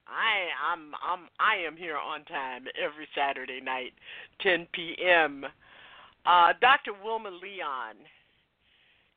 I 0.07 0.49
I'm 0.73 0.93
I'm 1.03 1.29
I 1.41 1.65
am 1.67 1.77
here 1.77 1.97
on 1.97 2.25
time 2.25 2.67
every 2.77 3.09
Saturday 3.15 3.61
night, 3.61 3.93
10 4.43 4.67
p.m. 4.73 5.45
Uh, 6.27 6.53
Dr. 6.61 6.93
Wilmer 7.03 7.31
Leon 7.31 7.97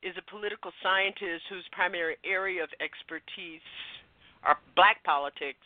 is 0.03 0.15
a 0.17 0.31
political 0.31 0.71
scientist 0.83 1.43
whose 1.49 1.63
primary 1.71 2.17
area 2.25 2.63
of 2.63 2.69
expertise 2.81 3.65
are 4.43 4.57
black 4.75 5.03
politics, 5.03 5.65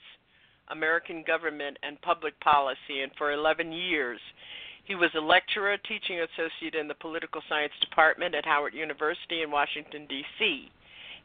American 0.70 1.24
government, 1.26 1.78
and 1.84 2.02
public 2.02 2.40
policy. 2.40 3.02
And 3.04 3.12
for 3.18 3.34
11 3.34 3.72
years, 3.72 4.20
he 4.86 4.96
was 4.96 5.10
a 5.16 5.22
lecturer, 5.22 5.78
teaching 5.78 6.22
associate 6.22 6.76
in 6.76 6.88
the 6.88 6.96
political 6.96 7.42
science 7.50 7.74
department 7.82 8.36
at 8.36 8.46
Howard 8.46 8.74
University 8.74 9.42
in 9.42 9.52
Washington, 9.52 10.06
D.C. 10.08 10.72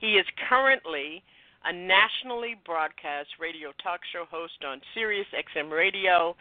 He 0.00 0.12
is 0.14 0.26
currently 0.48 1.22
a 1.66 1.72
nationally 1.72 2.54
broadcast 2.64 3.28
radio 3.40 3.72
talk 3.82 4.00
show 4.12 4.24
host 4.30 4.64
on 4.64 4.80
Sirius 4.94 5.26
XM 5.34 5.70
Radio, 5.70 6.36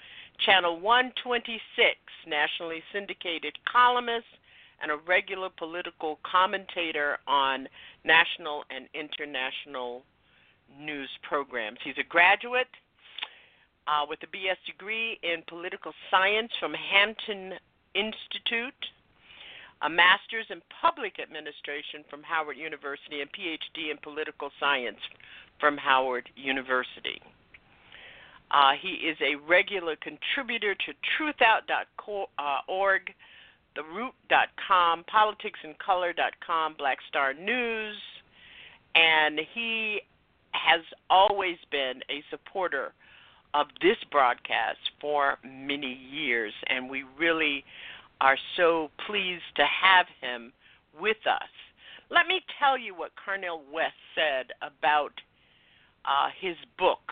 Channel 0.45 0.79
126, 0.79 1.97
nationally 2.27 2.83
syndicated 2.93 3.57
columnist, 3.65 4.27
and 4.83 4.91
a 4.91 4.97
regular 5.07 5.49
political 5.57 6.19
commentator 6.29 7.17
on 7.27 7.67
national 8.03 8.65
and 8.69 8.87
international 8.93 10.03
news 10.79 11.09
programs. 11.27 11.79
He's 11.83 11.97
a 11.97 12.07
graduate 12.07 12.69
uh, 13.87 14.05
with 14.07 14.19
a 14.21 14.27
BS 14.27 14.61
degree 14.67 15.17
in 15.23 15.41
political 15.47 15.93
science 16.11 16.51
from 16.59 16.73
Hampton 16.73 17.53
Institute 17.95 18.77
a 19.85 19.89
master's 19.89 20.47
in 20.49 20.61
public 20.81 21.19
administration 21.21 22.03
from 22.09 22.23
Howard 22.23 22.57
University, 22.57 23.21
and 23.21 23.29
PhD 23.31 23.91
in 23.91 23.97
political 24.01 24.49
science 24.59 24.97
from 25.59 25.77
Howard 25.77 26.27
University. 26.35 27.21
Uh, 28.49 28.71
he 28.81 28.89
is 28.89 29.17
a 29.21 29.35
regular 29.47 29.95
contributor 29.97 30.73
to 30.73 30.93
truthout.org, 31.17 33.01
theroot.com, 33.77 35.05
politicsandcolor.com, 35.13 36.75
Black 36.77 36.97
Star 37.07 37.33
News, 37.33 37.95
and 38.95 39.39
he 39.53 40.01
has 40.51 40.81
always 41.11 41.57
been 41.71 42.01
a 42.09 42.23
supporter 42.31 42.93
of 43.53 43.67
this 43.81 43.97
broadcast 44.11 44.79
for 44.99 45.37
many 45.43 45.99
years, 46.11 46.53
and 46.67 46.89
we 46.89 47.03
really 47.19 47.63
are 48.21 48.37
so 48.57 48.89
pleased 49.07 49.43
to 49.55 49.63
have 49.65 50.05
him 50.21 50.53
with 50.99 51.17
us. 51.29 51.49
Let 52.09 52.27
me 52.27 52.41
tell 52.59 52.77
you 52.77 52.95
what 52.95 53.11
Cornel 53.23 53.63
West 53.73 53.97
said 54.13 54.51
about 54.61 55.11
uh, 56.05 56.29
his 56.39 56.55
book 56.77 57.11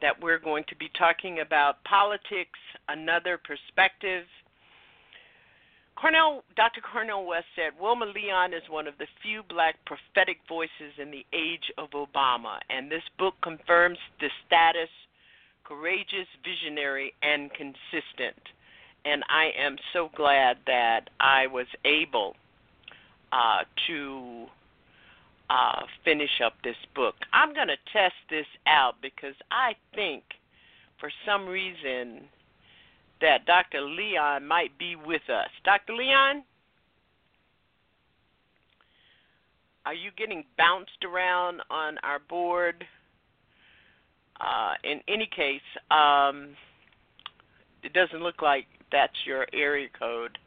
that 0.00 0.20
we're 0.20 0.38
going 0.38 0.64
to 0.68 0.76
be 0.76 0.90
talking 0.98 1.40
about 1.40 1.82
politics, 1.84 2.58
another 2.88 3.38
perspective. 3.38 4.24
Cornel, 5.96 6.44
Dr. 6.56 6.80
Cornel 6.80 7.26
West 7.26 7.46
said, 7.56 7.72
Wilmer 7.80 8.06
Leon 8.06 8.52
is 8.52 8.62
one 8.68 8.86
of 8.86 8.98
the 8.98 9.06
few 9.22 9.42
black 9.48 9.76
prophetic 9.86 10.38
voices 10.48 10.92
in 11.00 11.10
the 11.10 11.24
age 11.32 11.72
of 11.78 11.90
Obama, 11.90 12.58
and 12.68 12.90
this 12.90 13.04
book 13.18 13.34
confirms 13.42 13.98
the 14.20 14.28
status 14.46 14.90
courageous, 15.66 16.28
visionary, 16.44 17.12
and 17.22 17.50
consistent 17.50 18.38
and 19.06 19.22
I 19.28 19.50
am 19.56 19.76
so 19.92 20.10
glad 20.16 20.58
that 20.66 21.08
I 21.20 21.46
was 21.46 21.66
able 21.84 22.34
uh, 23.30 23.62
to 23.86 24.46
uh, 25.48 25.82
finish 26.04 26.40
up 26.44 26.54
this 26.64 26.76
book. 26.94 27.14
I'm 27.32 27.54
going 27.54 27.68
to 27.68 27.76
test 27.92 28.14
this 28.28 28.46
out 28.66 28.94
because 29.00 29.34
I 29.50 29.74
think 29.94 30.24
for 30.98 31.10
some 31.24 31.46
reason 31.46 32.22
that 33.20 33.46
Dr. 33.46 33.80
Leon 33.80 34.44
might 34.44 34.76
be 34.76 34.96
with 34.96 35.22
us. 35.30 35.48
Dr. 35.64 35.94
Leon? 35.94 36.42
Are 39.86 39.94
you 39.94 40.10
getting 40.18 40.42
bounced 40.58 41.04
around 41.04 41.60
on 41.70 41.96
our 42.02 42.18
board? 42.18 42.84
Uh, 44.40 44.74
in 44.82 45.00
any 45.06 45.30
case, 45.34 45.60
um, 45.92 46.48
it 47.84 47.92
doesn't 47.92 48.20
look 48.20 48.42
like 48.42 48.66
that's 48.92 49.14
your 49.24 49.46
area 49.52 49.88
code, 49.98 50.38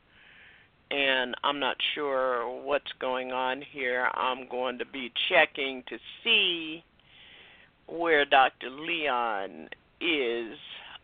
and 0.91 1.35
I'm 1.43 1.59
not 1.59 1.77
sure 1.95 2.47
what's 2.63 2.91
going 2.99 3.31
on 3.31 3.61
here. 3.61 4.09
I'm 4.13 4.47
going 4.49 4.77
to 4.79 4.85
be 4.85 5.11
checking 5.29 5.83
to 5.87 5.97
see 6.23 6.83
where 7.87 8.25
Dr. 8.25 8.69
Leon 8.69 9.69
is. 10.01 10.57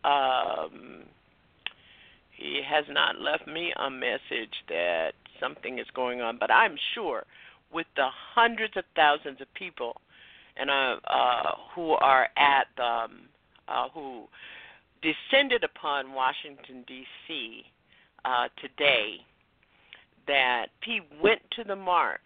Um, 0.04 1.02
he 2.32 2.60
has 2.66 2.84
not 2.90 3.18
left 3.18 3.46
me 3.46 3.72
a 3.76 3.90
message 3.90 4.54
that 4.68 5.12
something 5.40 5.78
is 5.78 5.86
going 5.94 6.20
on, 6.20 6.36
but 6.38 6.50
I'm 6.50 6.76
sure 6.94 7.24
with 7.72 7.86
the 7.96 8.08
hundreds 8.34 8.76
of 8.76 8.84
thousands 8.94 9.40
of 9.40 9.52
people 9.54 10.00
and 10.56 10.70
uh, 10.70 10.96
uh, 11.06 11.52
who 11.74 11.90
are 11.92 12.28
at 12.36 12.66
um, 12.82 13.22
uh, 13.68 13.88
who 13.92 14.24
descended 15.02 15.64
upon 15.64 16.12
Washington 16.12 16.84
D.C. 16.86 17.64
Uh, 18.24 18.48
today, 18.60 19.24
that 20.26 20.66
he 20.82 21.00
went 21.22 21.40
to 21.52 21.64
the 21.64 21.76
march. 21.76 22.20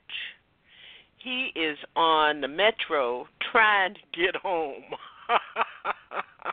He 1.18 1.52
is 1.54 1.76
on 1.96 2.40
the 2.40 2.48
metro 2.48 3.26
trying 3.52 3.94
to 3.94 4.00
get 4.14 4.34
home. 4.36 4.84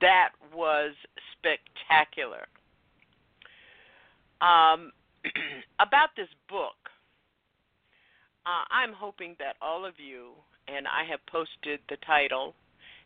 that 0.00 0.30
was 0.52 0.92
spectacular. 1.38 2.46
Um, 4.40 4.92
about 5.80 6.10
this 6.16 6.28
book, 6.48 6.74
uh, 8.46 8.64
I'm 8.70 8.92
hoping 8.92 9.36
that 9.38 9.56
all 9.60 9.84
of 9.84 9.94
you, 9.98 10.30
and 10.66 10.86
I 10.88 11.04
have 11.08 11.20
posted 11.26 11.80
the 11.88 11.96
title 12.06 12.54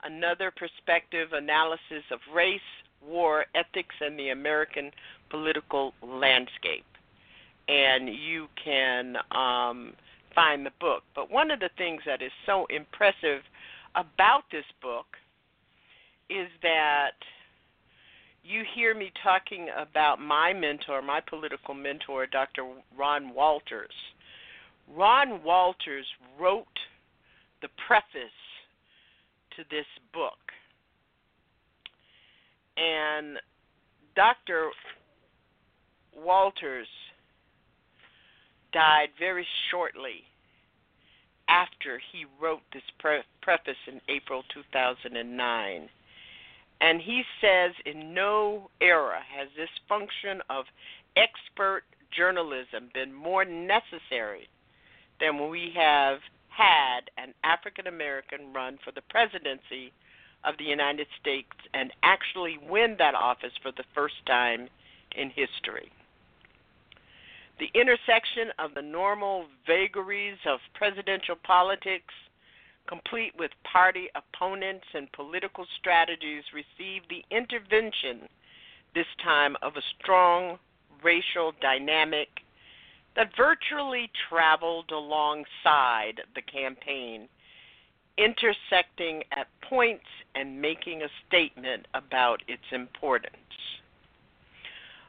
Another 0.03 0.51
perspective 0.51 1.33
analysis 1.33 2.03
of 2.11 2.19
race, 2.33 2.61
war, 3.05 3.45
ethics, 3.55 3.95
and 3.99 4.17
the 4.17 4.29
American 4.29 4.91
political 5.29 5.93
landscape. 6.01 6.85
And 7.67 8.09
you 8.09 8.47
can 8.63 9.17
um, 9.31 9.93
find 10.33 10.65
the 10.65 10.71
book. 10.79 11.03
But 11.15 11.29
one 11.31 11.51
of 11.51 11.59
the 11.59 11.69
things 11.77 12.01
that 12.05 12.23
is 12.23 12.31
so 12.45 12.65
impressive 12.69 13.41
about 13.95 14.43
this 14.51 14.65
book 14.81 15.05
is 16.29 16.47
that 16.63 17.11
you 18.43 18.63
hear 18.75 18.95
me 18.95 19.11
talking 19.23 19.67
about 19.77 20.19
my 20.19 20.53
mentor, 20.53 21.01
my 21.01 21.21
political 21.21 21.73
mentor, 21.73 22.25
Dr. 22.25 22.65
Ron 22.97 23.33
Walters. 23.33 23.93
Ron 24.93 25.43
Walters 25.43 26.05
wrote 26.39 26.65
the 27.61 27.69
preface 27.87 28.31
to 29.55 29.63
this 29.69 29.85
book. 30.13 30.33
And 32.77 33.37
Dr. 34.15 34.69
Walters 36.15 36.87
died 38.73 39.09
very 39.19 39.45
shortly 39.69 40.23
after 41.47 42.01
he 42.11 42.25
wrote 42.41 42.61
this 42.73 42.83
pre- 42.99 43.23
preface 43.41 43.75
in 43.87 43.99
April 44.07 44.43
2009. 44.53 45.89
And 46.81 46.99
he 46.99 47.23
says 47.39 47.73
in 47.85 48.13
no 48.13 48.71
era 48.81 49.19
has 49.37 49.47
this 49.55 49.69
function 49.87 50.41
of 50.49 50.65
expert 51.15 51.83
journalism 52.11 52.89
been 52.93 53.13
more 53.13 53.45
necessary 53.45 54.49
than 55.19 55.37
when 55.37 55.51
we 55.51 55.71
have 55.75 56.19
had 56.49 57.01
an 57.17 57.33
African 57.43 57.85
American 57.85 58.51
run 58.51 58.79
for 58.83 58.91
the 58.91 59.01
presidency 59.09 59.93
of 60.43 60.57
the 60.57 60.65
United 60.65 61.07
States 61.19 61.53
and 61.73 61.93
actually 62.01 62.57
win 62.67 62.95
that 62.97 63.13
office 63.13 63.53
for 63.61 63.71
the 63.71 63.85
first 63.93 64.25
time 64.25 64.67
in 65.15 65.29
history. 65.29 65.91
The 67.59 67.69
intersection 67.79 68.49
of 68.57 68.73
the 68.73 68.81
normal 68.81 69.45
vagaries 69.67 70.37
of 70.47 70.59
presidential 70.73 71.35
politics 71.35 72.13
complete 72.87 73.33
with 73.37 73.51
party 73.63 74.07
opponents 74.15 74.85
and 74.93 75.11
political 75.11 75.65
strategies, 75.79 76.43
received 76.53 77.05
the 77.09 77.23
intervention 77.35 78.27
this 78.93 79.07
time 79.23 79.55
of 79.61 79.75
a 79.75 79.81
strong 79.99 80.59
racial 81.03 81.53
dynamic 81.61 82.29
that 83.15 83.35
virtually 83.35 84.09
traveled 84.29 84.91
alongside 84.91 86.21
the 86.35 86.41
campaign, 86.41 87.27
intersecting 88.17 89.23
at 89.31 89.47
points 89.67 90.05
and 90.35 90.61
making 90.61 91.01
a 91.01 91.09
statement 91.27 91.85
about 91.93 92.41
its 92.47 92.63
importance. 92.71 93.35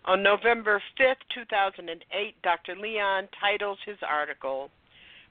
On 0.04 0.22
November 0.22 0.82
5, 0.98 1.16
2008, 1.32 2.34
Dr. 2.42 2.74
Leon 2.76 3.28
titles 3.40 3.78
his 3.86 3.98
article 4.02 4.70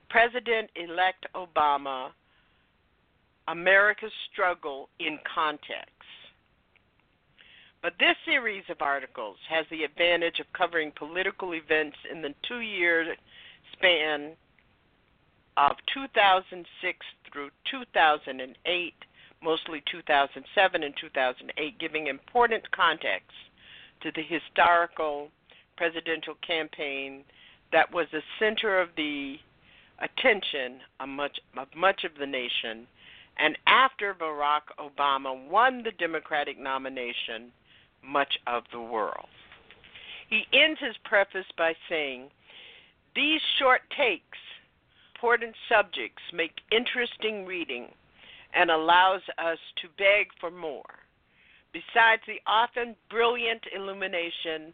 President 0.09 0.69
elect 0.75 1.25
Obama 1.35 2.11
America's 3.47 4.11
Struggle 4.31 4.89
in 4.99 5.17
Context. 5.33 5.91
But 7.81 7.93
this 7.99 8.15
series 8.25 8.63
of 8.69 8.81
articles 8.81 9.37
has 9.49 9.65
the 9.71 9.83
advantage 9.83 10.39
of 10.39 10.45
covering 10.53 10.91
political 10.95 11.53
events 11.53 11.97
in 12.11 12.21
the 12.21 12.33
two 12.47 12.59
year 12.59 13.15
span 13.73 14.33
of 15.57 15.71
2006 15.93 17.05
through 17.31 17.49
2008, 17.69 18.93
mostly 19.43 19.83
2007 19.91 20.83
and 20.83 20.93
2008, 21.01 21.79
giving 21.79 22.07
important 22.07 22.69
context 22.71 23.31
to 24.01 24.11
the 24.15 24.21
historical 24.21 25.29
presidential 25.75 26.35
campaign 26.45 27.23
that 27.71 27.91
was 27.91 28.05
the 28.11 28.21
center 28.39 28.79
of 28.79 28.89
the 28.95 29.37
attention 29.99 30.79
of 30.99 31.09
much 31.09 31.39
of, 31.57 31.67
much 31.75 32.03
of 32.03 32.11
the 32.19 32.25
nation 32.25 32.87
and 33.37 33.57
after 33.67 34.13
Barack 34.13 34.61
Obama 34.79 35.49
won 35.49 35.83
the 35.83 35.91
Democratic 35.91 36.59
nomination, 36.59 37.51
much 38.03 38.39
of 38.47 38.63
the 38.71 38.81
world. 38.81 39.27
He 40.29 40.45
ends 40.53 40.79
his 40.79 40.95
preface 41.03 41.45
by 41.57 41.73
saying, 41.89 42.29
These 43.15 43.41
short 43.59 43.81
takes, 43.97 44.37
important 45.15 45.55
subjects, 45.69 46.21
make 46.33 46.61
interesting 46.71 47.45
reading 47.45 47.89
and 48.53 48.69
allows 48.69 49.21
us 49.37 49.57
to 49.81 49.87
beg 49.97 50.27
for 50.39 50.51
more. 50.51 50.83
Besides 51.73 52.21
the 52.27 52.41
often 52.47 52.95
brilliant 53.09 53.63
illumination 53.73 54.73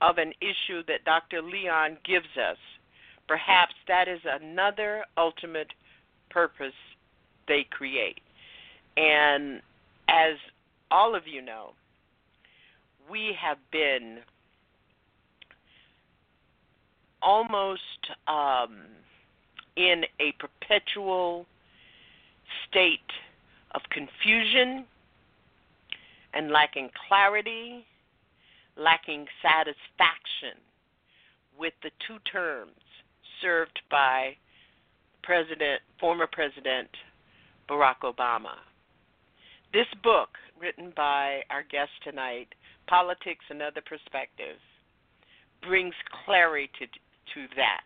of 0.00 0.18
an 0.18 0.32
issue 0.40 0.82
that 0.86 1.04
Dr. 1.04 1.42
Leon 1.42 1.98
gives 2.04 2.36
us, 2.36 2.56
perhaps 3.26 3.74
that 3.86 4.08
is 4.08 4.20
another 4.24 5.04
ultimate 5.16 5.72
purpose 6.30 6.72
they 7.48 7.66
create. 7.70 8.20
And 8.96 9.60
as 10.08 10.34
all 10.90 11.14
of 11.14 11.26
you 11.26 11.42
know, 11.42 11.70
we 13.10 13.34
have 13.40 13.58
been 13.72 14.18
almost 17.22 17.80
um, 18.26 18.78
in 19.76 20.04
a 20.20 20.32
perpetual 20.38 21.46
state 22.68 23.00
of 23.74 23.82
confusion 23.90 24.84
and 26.34 26.50
lacking 26.50 26.90
clarity, 27.08 27.84
lacking 28.76 29.26
satisfaction 29.42 30.60
with 31.58 31.74
the 31.82 31.90
two 32.06 32.18
terms 32.30 32.70
served 33.42 33.80
by 33.90 34.36
President, 35.22 35.80
former 36.00 36.26
President 36.26 36.88
Barack 37.68 38.00
Obama. 38.02 38.56
This 39.72 39.86
book, 40.02 40.30
written 40.58 40.92
by 40.96 41.40
our 41.50 41.62
guest 41.62 41.90
tonight, 42.02 42.48
Politics 42.86 43.44
and 43.50 43.60
Other 43.60 43.82
Perspectives, 43.82 44.60
brings 45.62 45.94
clarity 46.24 46.70
to, 46.78 46.86
to 46.86 47.54
that. 47.56 47.82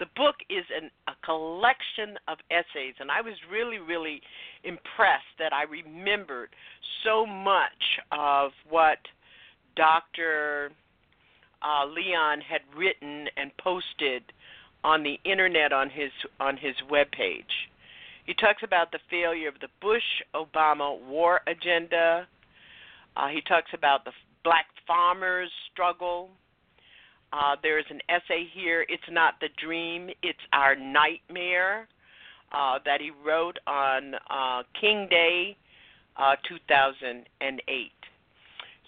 The 0.00 0.06
book 0.16 0.36
is 0.50 0.64
an, 0.76 0.90
a 1.06 1.12
collection 1.24 2.18
of 2.26 2.38
essays, 2.50 2.94
and 2.98 3.10
I 3.10 3.20
was 3.20 3.34
really, 3.50 3.78
really 3.78 4.20
impressed 4.64 5.30
that 5.38 5.52
I 5.52 5.64
remembered 5.64 6.48
so 7.04 7.24
much 7.24 8.00
of 8.10 8.50
what 8.68 8.98
Dr. 9.76 10.72
Uh, 11.62 11.86
Leon 11.86 12.40
had 12.40 12.62
written 12.76 13.28
and 13.36 13.56
posted 13.58 14.24
on 14.82 15.04
the 15.04 15.20
internet 15.24 15.72
on 15.72 15.88
his 15.88 16.10
on 16.40 16.56
his 16.56 16.74
web 16.90 17.08
page. 17.12 17.70
He 18.24 18.34
talks 18.34 18.62
about 18.62 18.92
the 18.92 19.00
failure 19.10 19.48
of 19.48 19.58
the 19.60 19.68
Bush 19.80 20.02
Obama 20.34 21.00
war 21.06 21.40
agenda. 21.46 22.26
Uh, 23.16 23.28
he 23.28 23.40
talks 23.42 23.70
about 23.74 24.04
the 24.04 24.12
black 24.44 24.66
farmers 24.86 25.50
struggle. 25.72 26.30
Uh, 27.32 27.56
there's 27.62 27.84
an 27.90 28.00
essay 28.08 28.46
here, 28.52 28.84
It's 28.88 29.02
Not 29.10 29.34
the 29.40 29.48
Dream, 29.64 30.10
It's 30.22 30.38
Our 30.52 30.76
Nightmare, 30.76 31.88
uh, 32.52 32.78
that 32.84 33.00
he 33.00 33.10
wrote 33.24 33.58
on 33.66 34.14
uh, 34.30 34.62
King 34.78 35.08
Day, 35.08 35.56
uh, 36.16 36.36
2008. 36.46 37.92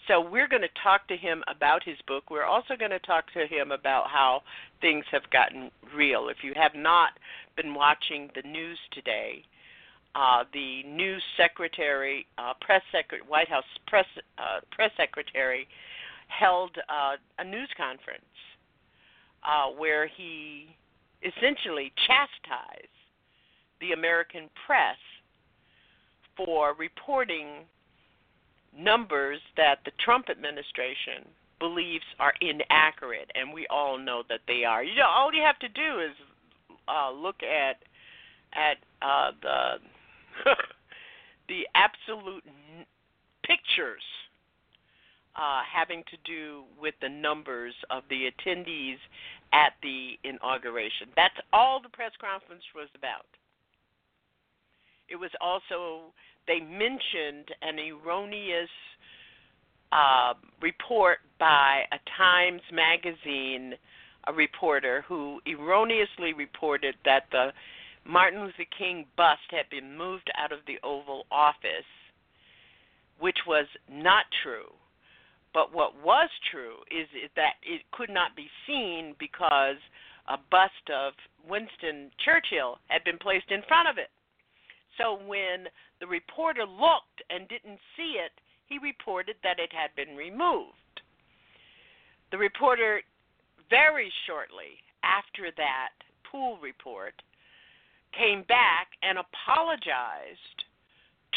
So 0.07 0.20
we're 0.20 0.49
going 0.49 0.62
to 0.62 0.68
talk 0.83 1.09
to 1.09 1.16
him 1.16 1.42
about 1.49 1.83
his 1.83 1.97
book. 2.07 2.31
We're 2.31 2.44
also 2.44 2.77
going 2.79 2.90
to 2.90 2.99
talk 2.99 3.33
to 3.33 3.47
him 3.47 3.73
about 3.73 4.11
how 4.11 4.42
things 4.83 5.07
have 5.11 5.29
gotten 5.31 5.70
real. 5.97 6.29
If 6.29 6.38
you 6.42 6.53
have 6.57 6.75
not 6.75 7.12
been 7.57 7.75
watching 7.75 8.31
the 8.35 8.49
news 8.49 8.79
today, 8.93 9.45
uh, 10.14 10.45
the 10.53 10.83
new 10.85 11.17
secretary, 11.37 12.27
uh, 12.38 12.53
press 12.61 12.83
secretary, 12.93 13.29
White 13.29 13.49
House 13.49 13.64
press 13.87 14.07
uh, 14.38 14.61
press 14.71 14.90
secretary, 14.97 15.67
held 16.29 16.71
uh, 16.88 17.17
a 17.38 17.45
news 17.45 17.69
conference 17.77 18.23
uh, 19.43 19.71
where 19.77 20.07
he 20.07 20.77
essentially 21.23 21.93
chastised 22.07 22.88
the 23.81 23.93
American 23.93 24.49
press 24.67 24.97
for 26.37 26.75
reporting 26.79 27.64
numbers 28.77 29.40
that 29.57 29.79
the 29.85 29.93
Trump 30.05 30.29
administration 30.31 31.29
believes 31.61 32.05
are 32.19 32.35
inaccurate, 32.40 33.31
and 33.35 33.53
we 33.53 33.67
all 33.69 33.99
know 33.99 34.23
that 34.29 34.40
they 34.47 34.64
are. 34.64 34.83
You 34.83 34.97
know, 34.97 35.09
all 35.09 35.33
you 35.33 35.43
have 35.43 35.59
to 35.61 35.69
do 35.69 36.01
is 36.01 36.12
uh, 36.88 37.11
look 37.11 37.42
at 37.42 37.77
at 38.53 38.79
uh, 39.03 39.33
the 39.42 39.75
the 41.49 41.66
absolute 41.75 42.44
n- 42.47 42.87
pictures 43.42 44.03
uh, 45.37 45.61
having 45.70 46.03
to 46.11 46.16
do 46.25 46.62
with 46.81 46.94
the 47.01 47.09
numbers 47.09 47.75
of 47.90 48.03
the 48.09 48.31
attendees 48.31 48.99
at 49.53 49.73
the 49.83 50.18
inauguration. 50.25 51.09
That's 51.16 51.35
all 51.53 51.81
the 51.83 51.88
press 51.88 52.12
conference 52.20 52.62
was 52.75 52.88
about. 52.97 53.27
It 55.09 55.16
was 55.16 55.31
also, 55.40 56.12
they 56.47 56.61
mentioned 56.61 57.51
an 57.62 57.79
erroneous 57.79 58.70
uh, 59.92 60.35
report 60.61 61.18
by 61.38 61.83
a 61.92 61.99
Times 62.16 62.62
Magazine 62.73 63.75
a 64.27 64.33
reporter 64.33 65.05
who 65.07 65.41
erroneously 65.47 66.33
reported 66.33 66.95
that 67.05 67.25
the 67.31 67.53
Martin 68.05 68.41
Luther 68.41 68.65
King 68.77 69.07
bust 69.17 69.43
had 69.51 69.69
been 69.71 69.97
moved 69.97 70.31
out 70.37 70.53
of 70.53 70.61
the 70.67 70.79
Oval 70.83 71.27
Office, 71.31 71.89
which 73.19 73.39
was 73.47 73.67
not 73.91 74.25
true. 74.43 74.73
But 75.53 75.73
what 75.73 75.95
was 76.03 76.29
true 76.51 76.79
is 76.91 77.09
that 77.37 77.55
it 77.63 77.83
could 77.93 78.11
not 78.11 78.35
be 78.37 78.49
seen 78.67 79.15
because 79.19 79.77
a 80.29 80.37
bust 80.51 80.91
of 80.93 81.13
Winston 81.49 82.11
Churchill 82.25 82.79
had 82.89 83.05
been 83.05 83.19
placed 83.19 83.51
in 83.51 83.63
front 83.69 83.89
of 83.89 83.99
it. 83.99 84.11
So 84.99 85.19
when 85.27 85.69
the 86.01 86.07
reporter 86.07 86.65
looked 86.65 87.23
and 87.31 87.49
didn't 87.49 87.79
see 87.97 88.19
it, 88.19 88.33
he 88.67 88.79
reported 88.79 89.37
that 89.43 89.59
it 89.59 89.73
had 89.73 89.95
been 89.95 90.17
removed. 90.17 91.03
The 92.31 92.39
reporter, 92.39 93.03
very 93.70 94.12
shortly 94.27 94.79
after 95.03 95.50
that 95.57 95.90
pool 96.31 96.59
report, 96.62 97.14
came 98.16 98.42
back 98.48 98.88
and 99.03 99.18
apologized 99.18 100.64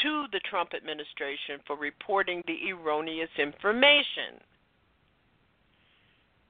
to 0.02 0.26
the 0.32 0.40
Trump 0.50 0.72
administration 0.76 1.60
for 1.66 1.76
reporting 1.76 2.44
the 2.48 2.72
erroneous 2.72 3.30
information. 3.38 4.40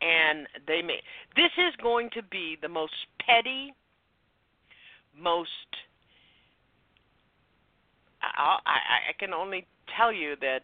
And 0.01 0.47
they 0.67 0.81
may 0.81 1.01
this 1.35 1.51
is 1.57 1.73
going 1.81 2.09
to 2.13 2.21
be 2.23 2.57
the 2.61 2.69
most 2.69 2.93
petty, 3.25 3.73
most 5.19 5.49
I, 8.21 8.57
I, 8.65 8.77
I 9.09 9.13
can 9.19 9.33
only 9.33 9.65
tell 9.97 10.11
you 10.11 10.35
that 10.41 10.61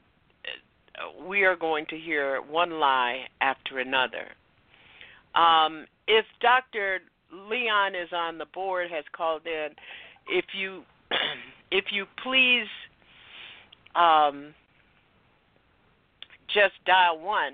we 1.27 1.43
are 1.43 1.55
going 1.55 1.85
to 1.87 1.97
hear 1.97 2.41
one 2.41 2.79
lie 2.79 3.21
after 3.41 3.79
another. 3.79 4.27
Um, 5.35 5.85
if 6.07 6.25
Dr. 6.41 6.99
Leon 7.31 7.95
is 7.95 8.09
on 8.13 8.37
the 8.37 8.45
board, 8.53 8.91
has 8.91 9.03
called 9.15 9.45
in, 9.45 9.69
if 10.27 10.45
you 10.57 10.83
if 11.71 11.85
you 11.91 12.05
please 12.23 12.67
um, 13.95 14.53
just 16.53 16.73
dial 16.85 17.19
one, 17.19 17.53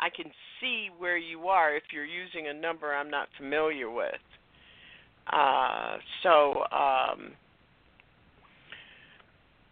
I 0.00 0.10
can 0.10 0.30
see 0.60 0.90
where 0.96 1.18
you 1.18 1.48
are 1.48 1.74
if 1.74 1.84
you're 1.92 2.04
using 2.04 2.48
a 2.48 2.54
number 2.54 2.94
I'm 2.94 3.10
not 3.10 3.28
familiar 3.36 3.90
with. 3.90 4.14
Uh, 5.32 5.98
so 6.22 6.62
um, 6.72 7.32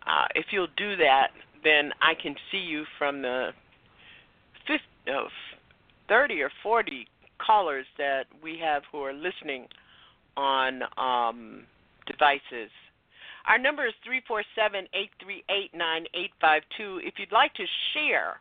uh, 0.07 0.27
if 0.35 0.47
you'll 0.51 0.67
do 0.77 0.97
that, 0.97 1.29
then 1.65 1.93
I 2.03 2.15
can 2.21 2.35
see 2.51 2.59
you 2.59 2.85
from 2.99 3.23
the 3.23 3.51
50, 4.67 4.83
uh, 5.11 5.29
30 6.09 6.43
or 6.43 6.51
40 6.63 7.07
callers 7.39 7.87
that 7.99 8.25
we 8.43 8.59
have 8.59 8.83
who 8.91 9.03
are 9.03 9.13
listening 9.13 9.67
on 10.37 10.83
um, 10.97 11.65
devices. 12.07 12.71
Our 13.47 13.59
number 13.59 13.87
is 13.87 13.95
347 14.05 14.89
838 14.93 15.75
9852. 15.75 17.01
If 17.05 17.15
you'd 17.19 17.33
like 17.33 17.55
to 17.55 17.65
share 17.95 18.41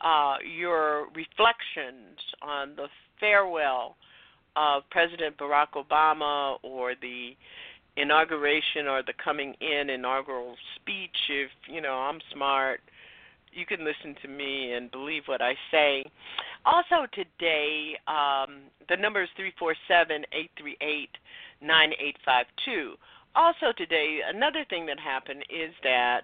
uh, 0.00 0.36
your 0.44 1.08
reflections 1.14 2.18
on 2.42 2.76
the 2.76 2.86
farewell 3.18 3.96
of 4.54 4.82
President 4.90 5.36
Barack 5.36 5.74
Obama 5.74 6.58
or 6.62 6.94
the 7.00 7.36
inauguration 7.96 8.86
or 8.86 9.02
the 9.02 9.12
coming 9.22 9.54
in 9.60 9.90
inaugural 9.90 10.54
speech, 10.76 11.16
if 11.28 11.50
you 11.68 11.80
know 11.80 11.94
I'm 11.94 12.20
smart, 12.32 12.80
you 13.56 13.66
can 13.66 13.84
listen 13.84 14.14
to 14.22 14.28
me 14.28 14.72
and 14.72 14.90
believe 14.90 15.22
what 15.26 15.40
I 15.42 15.54
say. 15.70 16.04
Also 16.64 17.06
today, 17.12 17.98
um, 18.06 18.62
the 18.88 18.96
number 18.96 19.22
is 19.22 19.28
three 19.36 19.52
four 19.58 19.74
seven 19.88 20.24
eight 20.32 20.50
three 20.58 20.76
eight 20.80 21.10
nine 21.60 21.92
eight 21.98 22.16
five 22.24 22.46
two. 22.64 22.94
Also 23.34 23.72
today, 23.76 24.20
another 24.26 24.64
thing 24.68 24.86
that 24.86 24.98
happened 24.98 25.44
is 25.50 25.72
that 25.82 26.22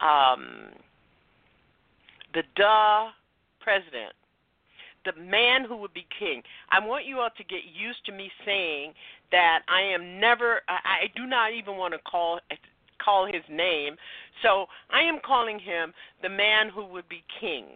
um, 0.00 0.70
the 2.34 2.42
duh 2.56 3.10
president 3.60 4.12
the 5.04 5.12
man 5.20 5.64
who 5.64 5.76
would 5.76 5.92
be 5.94 6.06
king. 6.16 6.42
I 6.70 6.84
want 6.84 7.06
you 7.06 7.18
all 7.18 7.30
to 7.36 7.44
get 7.44 7.62
used 7.74 8.04
to 8.06 8.12
me 8.12 8.30
saying 8.44 8.92
that 9.30 9.62
I 9.68 9.82
am 9.82 10.20
never 10.20 10.60
I, 10.68 10.78
I 11.04 11.10
do 11.16 11.26
not 11.26 11.52
even 11.52 11.76
want 11.76 11.94
to 11.94 11.98
call 12.00 12.38
call 13.02 13.26
his 13.26 13.42
name. 13.48 13.96
So 14.42 14.66
I 14.90 15.02
am 15.02 15.18
calling 15.24 15.58
him 15.58 15.92
the 16.22 16.28
man 16.28 16.68
who 16.68 16.84
would 16.86 17.08
be 17.08 17.24
king. 17.40 17.66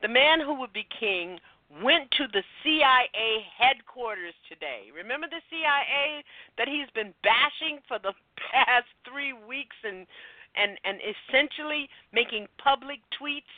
The 0.00 0.08
man 0.08 0.40
who 0.40 0.58
would 0.58 0.72
be 0.72 0.86
king 0.98 1.38
went 1.82 2.10
to 2.12 2.26
the 2.32 2.42
CIA 2.62 3.46
headquarters 3.56 4.34
today. 4.48 4.90
Remember 4.94 5.26
the 5.26 5.40
CIA 5.48 6.22
that 6.58 6.68
he's 6.68 6.90
been 6.94 7.14
bashing 7.22 7.78
for 7.88 7.98
the 7.98 8.12
past 8.52 8.88
3 9.08 9.32
weeks 9.48 9.76
and 9.84 10.06
and 10.54 10.76
and 10.84 10.98
essentially 11.00 11.88
making 12.12 12.46
public 12.58 13.00
tweets 13.16 13.48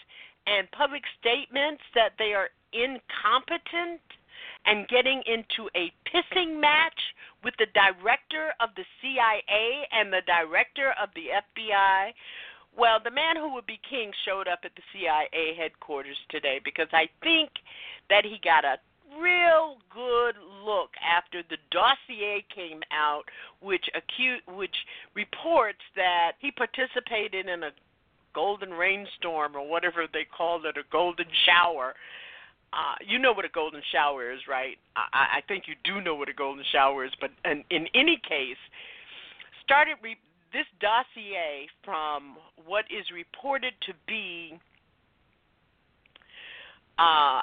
and 0.46 0.70
public 0.70 1.02
statements 1.18 1.82
that 1.94 2.12
they 2.18 2.34
are 2.34 2.50
incompetent 2.72 4.00
and 4.66 4.88
getting 4.88 5.22
into 5.26 5.68
a 5.76 5.92
pissing 6.08 6.60
match 6.60 6.98
with 7.42 7.54
the 7.58 7.66
director 7.74 8.54
of 8.60 8.70
the 8.76 8.84
CIA 9.00 9.86
and 9.92 10.12
the 10.12 10.22
director 10.26 10.94
of 11.00 11.10
the 11.14 11.28
FBI. 11.32 12.12
Well, 12.76 12.98
the 13.02 13.10
man 13.10 13.36
who 13.36 13.54
would 13.54 13.66
be 13.66 13.80
king 13.88 14.10
showed 14.24 14.48
up 14.48 14.60
at 14.64 14.72
the 14.74 14.82
CIA 14.92 15.54
headquarters 15.56 16.16
today 16.30 16.60
because 16.64 16.88
I 16.92 17.08
think 17.22 17.50
that 18.08 18.24
he 18.24 18.40
got 18.42 18.64
a 18.64 18.78
real 19.20 19.76
good 19.94 20.34
look 20.64 20.90
after 20.98 21.42
the 21.48 21.58
dossier 21.70 22.44
came 22.52 22.80
out 22.90 23.22
which 23.60 23.84
acute 23.94 24.42
which 24.56 24.74
reports 25.14 25.78
that 25.94 26.32
he 26.40 26.50
participated 26.50 27.46
in 27.46 27.62
a 27.62 27.70
golden 28.34 28.70
rainstorm 28.70 29.54
or 29.54 29.68
whatever 29.68 30.06
they 30.12 30.24
called 30.24 30.66
it, 30.66 30.76
a 30.76 30.82
golden 30.90 31.26
shower 31.46 31.94
uh, 32.74 32.96
you 33.06 33.18
know 33.18 33.32
what 33.32 33.44
a 33.44 33.48
golden 33.48 33.82
shower 33.92 34.32
is, 34.32 34.40
right? 34.48 34.76
I, 34.96 35.38
I 35.38 35.40
think 35.46 35.64
you 35.68 35.74
do 35.84 36.00
know 36.00 36.16
what 36.16 36.28
a 36.28 36.32
golden 36.32 36.64
shower 36.72 37.04
is, 37.04 37.12
but 37.20 37.30
in, 37.44 37.62
in 37.70 37.86
any 37.94 38.20
case, 38.28 38.56
started 39.62 39.96
re- 40.02 40.16
this 40.52 40.66
dossier 40.80 41.68
from 41.84 42.36
what 42.66 42.84
is 42.90 43.04
reported 43.14 43.74
to 43.82 43.92
be 44.08 44.58
uh, 46.98 47.42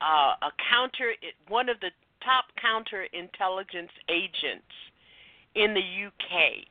uh, 0.00 0.34
a 0.42 0.50
counter, 0.70 1.12
one 1.48 1.68
of 1.68 1.78
the 1.80 1.90
top 2.24 2.46
counterintelligence 2.58 3.90
agents 4.08 4.72
in 5.54 5.74
the 5.74 6.06
UK, 6.06 6.66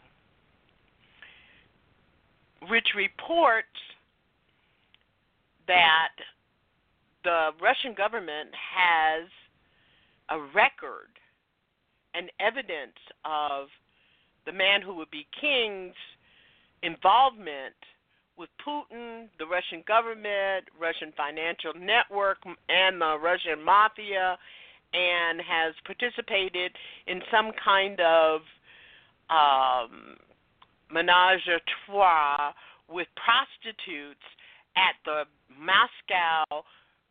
which 2.70 2.90
reports 2.96 3.68
that 5.68 6.10
the 7.24 7.50
Russian 7.62 7.94
government 7.94 8.50
has 8.54 9.30
a 10.30 10.40
record 10.54 11.10
and 12.14 12.32
evidence 12.40 12.98
of 13.26 13.68
the 14.46 14.52
man 14.52 14.82
who 14.82 14.96
would 14.96 15.12
be 15.12 15.28
king's 15.40 15.96
involvement 16.84 17.76
with 18.38 18.50
Putin, 18.66 19.28
the 19.38 19.46
Russian 19.46 19.84
government, 19.88 20.66
Russian 20.80 21.14
financial 21.16 21.74
network, 21.80 22.38
and 22.70 23.00
the 23.00 23.18
Russian 23.22 23.64
mafia, 23.64 24.38
and 24.94 25.40
has 25.42 25.74
participated 25.86 26.72
in 27.08 27.22
some 27.32 27.52
kind 27.64 28.00
of 28.02 28.42
um, 29.30 30.18
menage 30.92 31.48
a 31.48 31.60
trois 31.86 32.52
with 32.90 33.08
prostitutes 33.16 34.26
at 34.76 34.96
the 35.06 35.24
Moscow 35.58 36.64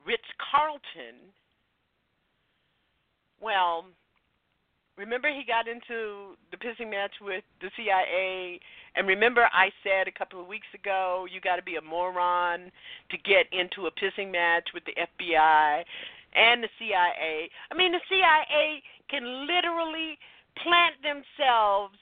Ritz 0.07 0.25
Carlton. 0.51 1.21
Well, 3.41 3.85
remember 4.97 5.29
he 5.29 5.45
got 5.47 5.67
into 5.69 6.37
the 6.51 6.57
pissing 6.57 6.91
match 6.91 7.13
with 7.21 7.45
the 7.61 7.71
CIA 7.77 8.61
and 8.97 9.09
remember 9.09 9.49
I 9.53 9.71
said 9.83 10.09
a 10.09 10.13
couple 10.19 10.41
of 10.41 10.47
weeks 10.47 10.67
ago 10.75 11.27
you 11.31 11.41
got 11.41 11.57
to 11.57 11.63
be 11.63 11.77
a 11.77 11.81
moron 11.81 12.71
to 13.11 13.17
get 13.19 13.47
into 13.53 13.87
a 13.87 13.93
pissing 13.93 14.31
match 14.31 14.69
with 14.75 14.85
the 14.85 14.93
FBI 14.93 15.85
and 16.35 16.63
the 16.63 16.69
CIA. 16.79 17.49
I 17.71 17.75
mean 17.75 17.93
the 17.93 18.05
CIA 18.09 18.83
can 19.09 19.47
literally 19.47 20.19
plant 20.63 20.97
themselves 21.03 21.97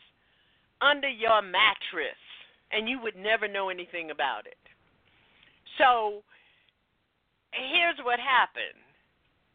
under 0.80 1.08
your 1.08 1.42
mattress 1.42 2.18
and 2.72 2.88
you 2.88 3.00
would 3.00 3.16
never 3.16 3.46
know 3.48 3.68
anything 3.68 4.10
about 4.10 4.46
it. 4.46 4.58
So 5.78 6.22
here's 7.52 7.98
what 8.04 8.18
happened. 8.18 8.78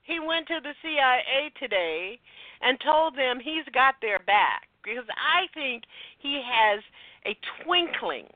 He 0.04 0.20
went 0.20 0.48
to 0.48 0.60
the 0.62 0.74
CIA 0.82 1.52
today 1.60 2.20
and 2.62 2.78
told 2.80 3.16
them 3.16 3.40
he's 3.40 3.66
got 3.74 3.96
their 4.02 4.20
back 4.20 4.68
because 4.84 5.06
I 5.16 5.48
think 5.54 5.84
he 6.20 6.42
has 6.44 6.82
a 7.26 7.38
twinkling 7.64 8.28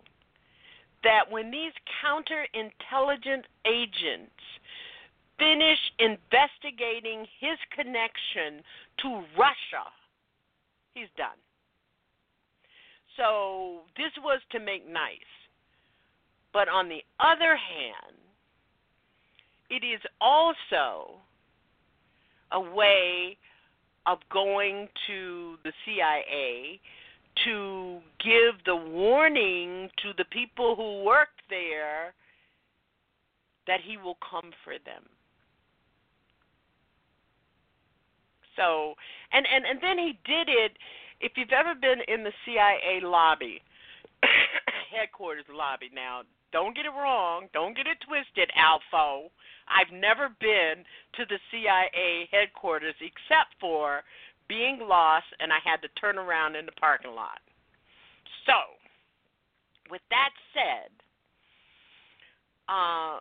that 1.03 1.29
when 1.29 1.51
these 1.51 1.73
counterintelligence 2.03 3.45
agents 3.65 4.31
finish 5.37 5.79
investigating 5.99 7.25
his 7.39 7.57
connection 7.75 8.63
to 9.01 9.23
Russia, 9.37 9.85
he's 10.93 11.11
done. 11.17 11.37
So 13.17 13.81
this 13.97 14.11
was 14.23 14.41
to 14.51 14.59
make 14.59 14.87
nice. 14.87 15.31
But 16.53 16.69
on 16.69 16.89
the 16.89 17.03
other 17.19 17.55
hand, 17.55 18.17
it 19.69 19.83
is 19.83 20.01
also 20.21 21.19
a 22.51 22.59
way 22.59 23.37
of 24.05 24.19
going 24.31 24.87
to 25.07 25.57
the 25.63 25.73
CIA 25.85 26.79
to 27.45 27.99
give 28.23 28.55
the 28.65 28.75
warning 28.75 29.89
to 30.01 30.13
the 30.17 30.25
people 30.25 30.75
who 30.75 31.03
work 31.03 31.29
there 31.49 32.13
that 33.67 33.81
he 33.81 33.97
will 33.97 34.17
come 34.29 34.51
for 34.63 34.73
them. 34.85 35.03
So, 38.55 38.95
and 39.31 39.45
and 39.45 39.65
and 39.65 39.79
then 39.81 39.99
he 39.99 40.17
did 40.25 40.49
it. 40.49 40.71
If 41.19 41.33
you've 41.35 41.51
ever 41.51 41.75
been 41.75 42.01
in 42.07 42.23
the 42.23 42.33
CIA 42.45 43.01
lobby, 43.03 43.61
headquarters 44.91 45.45
lobby, 45.53 45.91
now 45.93 46.21
don't 46.51 46.75
get 46.75 46.85
it 46.85 46.89
wrong, 46.89 47.47
don't 47.53 47.75
get 47.75 47.85
it 47.87 47.97
twisted, 48.07 48.49
Alfo. 48.57 49.29
I've 49.69 49.93
never 49.93 50.29
been 50.39 50.83
to 51.15 51.25
the 51.25 51.39
CIA 51.51 52.27
headquarters 52.31 52.95
except 53.01 53.55
for 53.59 54.01
being 54.47 54.79
lost 54.81 55.27
and 55.39 55.51
I 55.51 55.59
had 55.63 55.81
to 55.81 55.89
turn 55.99 56.17
around 56.17 56.55
in 56.55 56.65
the 56.65 56.71
parking 56.73 57.11
lot. 57.11 57.39
So, 58.45 58.53
with 59.91 60.01
that 60.09 60.29
said, 60.53 60.91
uh, 62.69 63.19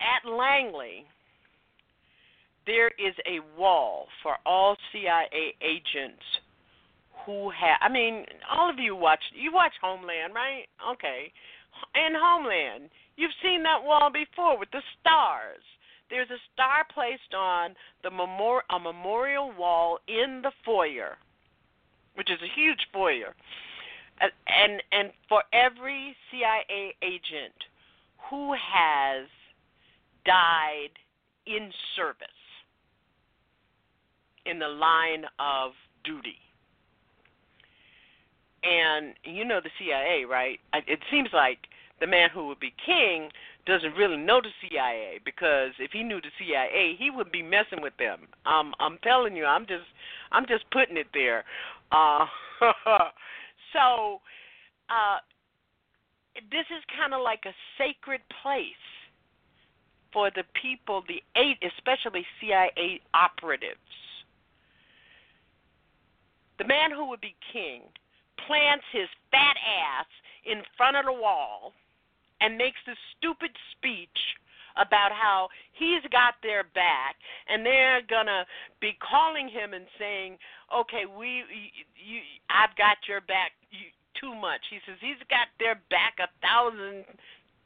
at 0.00 0.28
Langley, 0.28 1.06
there 2.66 2.88
is 2.88 3.14
a 3.26 3.40
wall 3.58 4.06
for 4.22 4.36
all 4.46 4.76
CIA 4.92 5.54
agents 5.60 6.22
who 7.24 7.50
have. 7.50 7.78
I 7.80 7.88
mean, 7.88 8.24
all 8.50 8.70
of 8.70 8.78
you 8.78 8.94
watch. 8.94 9.22
You 9.34 9.52
watch 9.52 9.72
Homeland, 9.80 10.34
right? 10.34 10.66
Okay. 10.92 11.32
In 11.94 12.14
Homeland, 12.14 12.90
you've 13.22 13.30
seen 13.40 13.62
that 13.62 13.84
wall 13.84 14.10
before 14.10 14.58
with 14.58 14.70
the 14.72 14.82
stars. 15.00 15.62
There's 16.10 16.28
a 16.30 16.42
star 16.52 16.84
placed 16.92 17.32
on 17.34 17.76
the 18.02 18.10
memor- 18.10 18.64
a 18.68 18.78
memorial 18.78 19.52
wall 19.52 20.00
in 20.08 20.42
the 20.42 20.50
foyer, 20.64 21.16
which 22.16 22.30
is 22.30 22.42
a 22.42 22.48
huge 22.48 22.88
foyer. 22.92 23.34
And 24.46 24.82
and 24.92 25.12
for 25.28 25.42
every 25.52 26.16
CIA 26.30 26.94
agent 27.00 27.54
who 28.28 28.52
has 28.52 29.26
died 30.24 30.90
in 31.46 31.72
service 31.96 32.28
in 34.44 34.58
the 34.58 34.68
line 34.68 35.24
of 35.38 35.72
duty. 36.04 36.38
And 38.62 39.14
you 39.24 39.44
know 39.44 39.60
the 39.60 39.70
CIA, 39.78 40.24
right? 40.24 40.60
It 40.86 41.00
seems 41.10 41.30
like 41.32 41.66
the 42.02 42.06
man 42.08 42.30
who 42.34 42.48
would 42.48 42.58
be 42.58 42.74
king 42.84 43.30
doesn't 43.64 43.94
really 43.94 44.16
know 44.16 44.40
the 44.42 44.50
CIA 44.60 45.20
because 45.24 45.70
if 45.78 45.92
he 45.92 46.02
knew 46.02 46.20
the 46.20 46.34
CIA, 46.36 46.96
he 46.98 47.10
would 47.10 47.30
be 47.30 47.42
messing 47.42 47.80
with 47.80 47.96
them. 47.96 48.26
Um, 48.44 48.74
I'm 48.80 48.98
telling 49.04 49.36
you, 49.36 49.44
I'm 49.44 49.66
just, 49.66 49.86
I'm 50.32 50.44
just 50.46 50.64
putting 50.72 50.96
it 50.96 51.06
there. 51.14 51.44
Uh, 51.92 52.26
so, 53.72 54.20
uh, 54.90 55.18
this 56.50 56.66
is 56.76 56.82
kind 56.98 57.14
of 57.14 57.22
like 57.22 57.44
a 57.46 57.54
sacred 57.78 58.20
place 58.42 58.66
for 60.12 60.32
the 60.34 60.42
people, 60.60 61.04
the 61.06 61.22
eight, 61.40 61.62
especially 61.62 62.26
CIA 62.40 63.00
operatives. 63.14 63.78
The 66.58 66.66
man 66.66 66.90
who 66.90 67.08
would 67.10 67.20
be 67.20 67.36
king 67.52 67.82
plants 68.44 68.84
his 68.92 69.06
fat 69.30 69.54
ass 69.62 70.06
in 70.44 70.62
front 70.76 70.96
of 70.96 71.04
the 71.04 71.12
wall 71.12 71.74
and 72.42 72.58
makes 72.58 72.78
this 72.86 72.98
stupid 73.16 73.50
speech 73.72 74.18
about 74.76 75.12
how 75.12 75.48
he's 75.72 76.02
got 76.10 76.34
their 76.42 76.64
back 76.74 77.16
and 77.48 77.64
they're 77.64 78.00
gonna 78.08 78.44
be 78.80 78.96
calling 78.98 79.46
him 79.46 79.74
and 79.74 79.84
saying 79.98 80.36
okay 80.74 81.04
we 81.04 81.44
you 81.52 81.84
you 81.94 82.20
i've 82.48 82.74
got 82.76 82.96
your 83.06 83.20
back 83.20 83.52
you, 83.70 83.92
too 84.20 84.34
much. 84.34 84.60
He 84.70 84.78
says 84.86 84.96
he's 85.00 85.20
got 85.28 85.48
their 85.58 85.80
back 85.90 86.16
a 86.20 86.28
thousand 86.44 87.04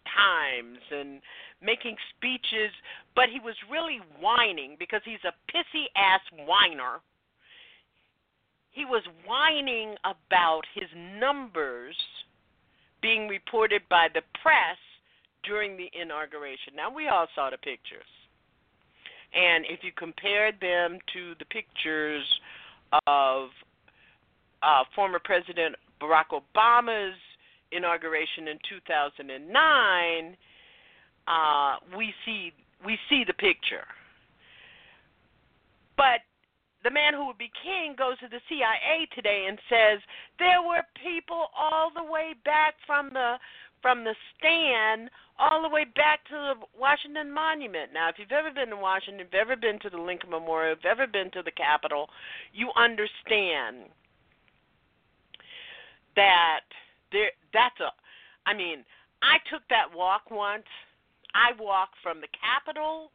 times 0.06 0.78
and 0.90 1.20
making 1.60 1.96
speeches 2.16 2.70
but 3.14 3.26
he 3.30 3.40
was 3.40 3.54
really 3.70 4.00
whining 4.20 4.76
because 4.78 5.00
he's 5.04 5.22
a 5.24 5.34
pissy 5.50 5.86
ass 5.96 6.20
whiner. 6.46 7.00
He 8.70 8.84
was 8.84 9.02
whining 9.26 9.96
about 10.04 10.62
his 10.74 10.88
numbers 11.18 11.96
being 13.02 13.28
reported 13.28 13.82
by 13.88 14.08
the 14.12 14.22
press 14.42 14.78
during 15.44 15.76
the 15.76 15.88
inauguration. 16.00 16.74
Now, 16.74 16.92
we 16.92 17.08
all 17.08 17.26
saw 17.34 17.50
the 17.50 17.58
pictures. 17.58 18.10
And 19.34 19.64
if 19.68 19.80
you 19.82 19.92
compared 19.96 20.60
them 20.60 20.98
to 21.12 21.34
the 21.38 21.44
pictures 21.46 22.24
of 23.06 23.48
uh, 24.62 24.84
former 24.94 25.18
President 25.22 25.74
Barack 26.00 26.32
Obama's 26.32 27.18
inauguration 27.72 28.48
in 28.48 28.58
2009, 28.68 30.36
uh, 31.28 31.76
we 31.96 32.12
see 32.24 32.52
we 32.84 32.98
see 33.08 33.24
the 33.26 33.32
picture. 33.32 33.84
But 35.96 36.20
the 36.86 36.90
man 36.94 37.14
who 37.14 37.26
would 37.26 37.38
be 37.38 37.50
king 37.66 37.96
goes 37.98 38.16
to 38.22 38.28
the 38.28 38.38
CIA 38.48 39.10
today 39.12 39.46
and 39.48 39.58
says 39.68 39.98
there 40.38 40.62
were 40.62 40.86
people 40.94 41.50
all 41.58 41.90
the 41.90 42.04
way 42.04 42.30
back 42.44 42.74
from 42.86 43.10
the 43.12 43.42
from 43.82 44.04
the 44.04 44.14
stand 44.38 45.10
all 45.38 45.62
the 45.62 45.68
way 45.68 45.84
back 45.84 46.24
to 46.30 46.32
the 46.32 46.54
Washington 46.78 47.30
Monument. 47.30 47.92
Now, 47.92 48.08
if 48.08 48.16
you've 48.18 48.32
ever 48.32 48.50
been 48.50 48.70
to 48.70 48.76
Washington, 48.76 49.20
if 49.20 49.26
you've 49.32 49.42
ever 49.42 49.56
been 49.56 49.78
to 49.80 49.90
the 49.90 49.98
Lincoln 49.98 50.30
Memorial, 50.30 50.72
if 50.72 50.78
you've 50.84 50.90
ever 50.92 51.06
been 51.06 51.30
to 51.32 51.42
the 51.42 51.50
Capitol, 51.50 52.08
you 52.54 52.70
understand 52.76 53.90
that 56.14 56.62
there 57.10 57.34
that's 57.52 57.80
a 57.80 57.90
I 58.46 58.54
mean, 58.54 58.84
I 59.22 59.42
took 59.50 59.66
that 59.70 59.90
walk 59.90 60.30
once. 60.30 60.70
I 61.34 61.50
walked 61.60 61.96
from 62.00 62.20
the 62.20 62.30
Capitol 62.30 63.10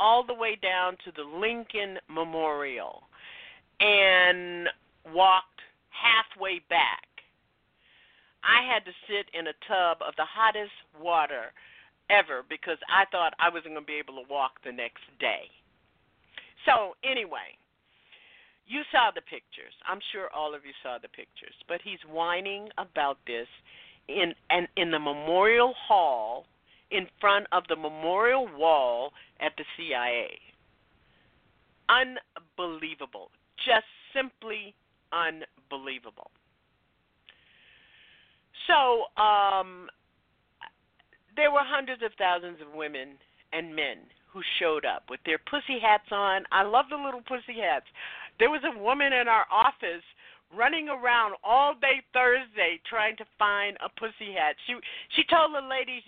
all 0.00 0.24
the 0.24 0.34
way 0.34 0.56
down 0.56 0.96
to 1.04 1.12
the 1.12 1.22
Lincoln 1.22 1.98
Memorial 2.08 3.02
and 3.80 4.68
walked 5.14 5.60
halfway 5.90 6.60
back. 6.70 7.04
I 8.42 8.62
had 8.62 8.84
to 8.84 8.92
sit 9.08 9.26
in 9.38 9.48
a 9.48 9.58
tub 9.66 9.98
of 10.06 10.14
the 10.16 10.24
hottest 10.24 10.72
water 11.00 11.52
ever 12.10 12.44
because 12.48 12.78
I 12.88 13.04
thought 13.10 13.34
I 13.38 13.48
wasn't 13.48 13.74
going 13.74 13.84
to 13.84 13.86
be 13.86 13.98
able 13.98 14.22
to 14.22 14.30
walk 14.30 14.62
the 14.64 14.72
next 14.72 15.02
day. 15.18 15.50
So, 16.64 16.94
anyway, 17.04 17.56
you 18.66 18.82
saw 18.92 19.10
the 19.14 19.22
pictures. 19.22 19.74
I'm 19.88 20.00
sure 20.12 20.28
all 20.34 20.54
of 20.54 20.64
you 20.64 20.72
saw 20.82 20.98
the 21.00 21.08
pictures. 21.08 21.54
But 21.66 21.80
he's 21.82 22.00
whining 22.08 22.68
about 22.78 23.18
this 23.26 23.48
in 24.08 24.34
and 24.50 24.68
in 24.76 24.90
the 24.90 24.98
memorial 24.98 25.74
hall 25.74 26.46
in 26.90 27.06
front 27.20 27.46
of 27.52 27.64
the 27.68 27.76
memorial 27.76 28.48
wall 28.56 29.12
at 29.40 29.52
the 29.56 29.64
CIA. 29.76 30.38
Unbelievable. 31.88 33.30
Just 33.56 33.86
simply 34.14 34.74
unbelievable. 35.12 36.30
So, 38.66 39.08
um, 39.20 39.88
there 41.36 41.50
were 41.50 41.62
hundreds 41.62 42.02
of 42.02 42.10
thousands 42.18 42.58
of 42.60 42.74
women 42.74 43.16
and 43.52 43.74
men 43.74 43.98
who 44.32 44.42
showed 44.58 44.84
up 44.84 45.04
with 45.08 45.20
their 45.24 45.38
pussy 45.38 45.78
hats 45.80 46.10
on. 46.10 46.44
I 46.52 46.62
love 46.62 46.86
the 46.90 46.96
little 46.96 47.22
pussy 47.22 47.58
hats. 47.60 47.86
There 48.38 48.50
was 48.50 48.60
a 48.64 48.78
woman 48.78 49.12
in 49.12 49.28
our 49.28 49.46
office 49.50 50.04
running 50.54 50.88
around 50.88 51.34
all 51.44 51.74
day 51.74 52.02
Thursday 52.12 52.80
trying 52.88 53.16
to 53.16 53.24
find 53.38 53.76
a 53.84 53.88
pussy 54.00 54.32
hat. 54.32 54.56
She 54.66 54.74
she 55.16 55.24
told 55.24 55.54
the 55.54 55.66
lady 55.66 56.02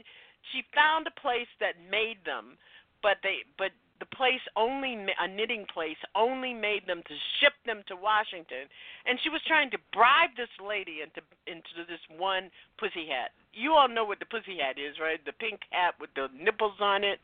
she 0.52 0.64
found 0.74 1.06
a 1.06 1.20
place 1.20 1.50
that 1.60 1.76
made 1.90 2.24
them, 2.24 2.56
but 3.02 3.18
they 3.22 3.44
but 3.58 3.72
the 4.00 4.08
place 4.16 4.40
only 4.56 4.96
a 4.96 5.28
knitting 5.28 5.66
place 5.72 6.00
only 6.16 6.54
made 6.54 6.86
them 6.88 7.02
to 7.06 7.14
ship 7.38 7.52
them 7.66 7.84
to 7.88 7.94
Washington, 7.94 8.64
and 9.06 9.20
she 9.22 9.28
was 9.28 9.40
trying 9.46 9.70
to 9.70 9.78
bribe 9.92 10.32
this 10.36 10.52
lady 10.56 11.04
into 11.04 11.20
into 11.46 11.84
this 11.86 12.00
one 12.16 12.50
pussy 12.78 13.06
hat. 13.06 13.36
You 13.52 13.72
all 13.72 13.88
know 13.88 14.04
what 14.04 14.18
the 14.18 14.26
pussy 14.26 14.58
hat 14.58 14.80
is, 14.80 14.96
right? 15.00 15.20
The 15.24 15.36
pink 15.36 15.60
hat 15.70 15.94
with 16.00 16.10
the 16.16 16.28
nipples 16.32 16.80
on 16.80 17.04
it. 17.04 17.20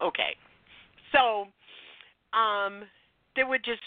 Okay, 0.00 0.36
so 1.12 1.48
um, 2.36 2.84
there 3.36 3.46
were 3.46 3.58
just 3.58 3.82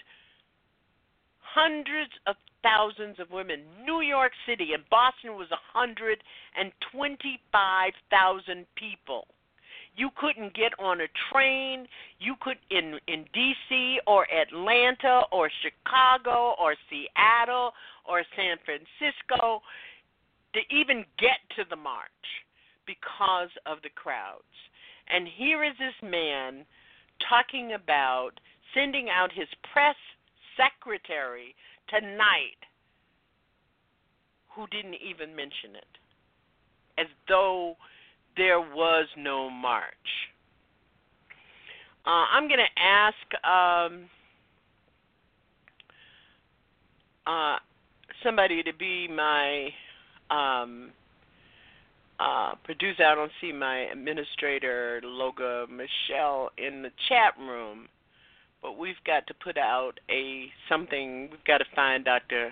hundreds 1.39 2.11
of 2.25 2.35
thousands 2.65 3.19
of 3.19 3.29
women. 3.29 3.61
New 3.85 4.01
York 4.01 4.31
City 4.47 4.69
and 4.73 4.83
Boston 4.89 5.35
was 5.35 5.47
hundred 5.73 6.23
and 6.59 6.71
twenty-five 6.91 7.93
thousand 8.09 8.65
people. 8.75 9.27
You 9.95 10.09
couldn't 10.19 10.55
get 10.55 10.73
on 10.79 11.01
a 11.01 11.07
train. 11.31 11.87
You 12.19 12.33
could 12.41 12.57
in 12.71 12.99
in 13.07 13.25
D.C. 13.33 13.99
or 14.07 14.25
Atlanta 14.33 15.21
or 15.31 15.49
Chicago 15.61 16.55
or 16.59 16.75
Seattle 16.89 17.71
or 18.03 18.23
San 18.35 18.57
Francisco 18.65 19.61
to 20.53 20.59
even 20.75 21.05
get 21.19 21.37
to 21.55 21.63
the 21.69 21.75
march 21.75 22.09
because 22.87 23.49
of 23.65 23.77
the 23.83 23.89
crowds. 23.93 24.43
And 25.07 25.27
here 25.27 25.63
is 25.63 25.73
this 25.77 26.09
man 26.09 26.65
talking 27.29 27.73
about 27.73 28.31
sending 28.73 29.09
out 29.09 29.31
his 29.31 29.47
press 29.71 29.95
secretary 30.57 31.53
tonight 31.89 32.59
who 34.55 34.65
didn't 34.67 34.95
even 34.95 35.35
mention 35.35 35.75
it, 35.75 35.97
as 36.97 37.07
though 37.27 37.75
there 38.37 38.59
was 38.59 39.07
no 39.17 39.49
march. 39.49 39.83
Uh, 42.05 42.25
I'm 42.31 42.47
going 42.47 42.59
to 42.59 42.81
ask 42.81 43.15
um, 43.43 44.05
uh, 47.25 47.57
somebody 48.23 48.61
to 48.63 48.73
be 48.73 49.07
my 49.07 49.69
um, 50.29 50.91
uh, 52.19 52.53
producer. 52.63 53.03
I 53.03 53.15
don't 53.15 53.31
see 53.41 53.51
my 53.51 53.79
administrator, 53.91 55.01
Loga 55.03 55.67
Michelle, 55.69 56.49
in 56.57 56.81
the 56.81 56.91
chat 57.09 57.33
room 57.39 57.87
but 58.65 58.79
we've 58.79 58.95
got 59.05 59.27
to 59.27 59.33
put 59.35 59.59
out 59.59 59.99
a 60.09 60.47
something. 60.67 61.29
We've 61.29 61.43
got 61.45 61.59
to 61.59 61.65
find 61.75 62.03
Dr. 62.03 62.51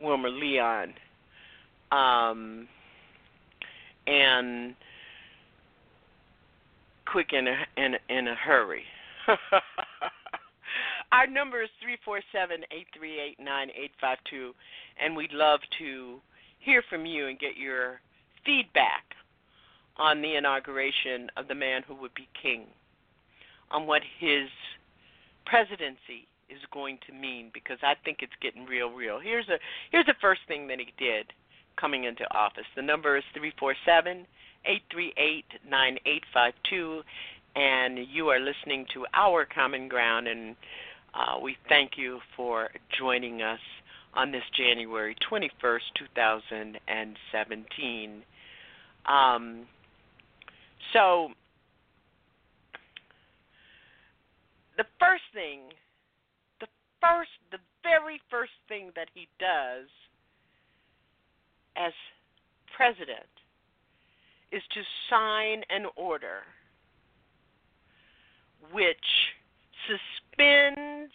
Wilmer 0.00 0.30
Leon, 0.30 0.94
um, 1.92 2.66
and 4.06 4.74
quick 7.06 7.34
in 7.34 7.46
a 7.46 7.56
in 7.76 7.94
a, 7.94 7.98
in 8.18 8.28
a 8.28 8.34
hurry. 8.34 8.84
Our 11.12 11.26
number 11.26 11.62
is 11.62 11.68
three 11.82 11.98
four 12.06 12.22
seven 12.32 12.62
eight 12.70 12.86
three 12.96 13.20
eight 13.20 13.38
nine 13.38 13.68
eight 13.78 13.92
five 14.00 14.16
two, 14.30 14.52
and 14.98 15.14
we'd 15.14 15.34
love 15.34 15.60
to 15.78 16.20
hear 16.60 16.82
from 16.88 17.04
you 17.04 17.26
and 17.26 17.38
get 17.38 17.58
your 17.58 18.00
feedback 18.46 19.04
on 19.98 20.22
the 20.22 20.36
inauguration 20.36 21.28
of 21.36 21.48
the 21.48 21.54
man 21.54 21.82
who 21.86 21.94
would 21.96 22.14
be 22.14 22.28
king, 22.40 22.64
on 23.70 23.86
what 23.86 24.00
his 24.18 24.48
presidency 25.46 26.28
is 26.48 26.60
going 26.72 26.98
to 27.06 27.12
mean 27.12 27.50
because 27.52 27.78
I 27.82 27.94
think 28.04 28.18
it's 28.20 28.32
getting 28.40 28.66
real 28.66 28.90
real. 28.90 29.18
Here's 29.18 29.48
a 29.48 29.58
here's 29.90 30.06
the 30.06 30.14
first 30.20 30.42
thing 30.46 30.68
that 30.68 30.78
he 30.78 30.92
did 30.98 31.32
coming 31.76 32.04
into 32.04 32.24
office. 32.34 32.66
The 32.76 32.82
number 32.82 33.16
is 33.16 33.24
347 33.34 34.26
838 34.64 35.44
9852 35.68 37.02
and 37.56 37.98
you 38.10 38.28
are 38.28 38.40
listening 38.40 38.86
to 38.94 39.06
our 39.14 39.44
common 39.44 39.88
ground 39.88 40.28
and 40.28 40.56
uh, 41.14 41.38
we 41.40 41.56
thank 41.68 41.96
you 41.96 42.20
for 42.36 42.70
joining 42.98 43.42
us 43.42 43.60
on 44.14 44.32
this 44.32 44.42
January 44.56 45.14
21st, 45.30 45.80
2017. 45.94 48.22
Um, 49.06 49.66
so 50.92 51.28
the 54.76 54.84
first 54.98 55.24
thing, 55.32 55.60
the 56.60 56.66
first, 57.00 57.30
the 57.50 57.58
very 57.82 58.20
first 58.30 58.52
thing 58.68 58.90
that 58.96 59.08
he 59.14 59.28
does 59.38 59.88
as 61.76 61.92
president 62.76 63.28
is 64.52 64.62
to 64.72 64.80
sign 65.10 65.62
an 65.70 65.86
order 65.96 66.42
which 68.72 68.96
suspends 69.86 71.12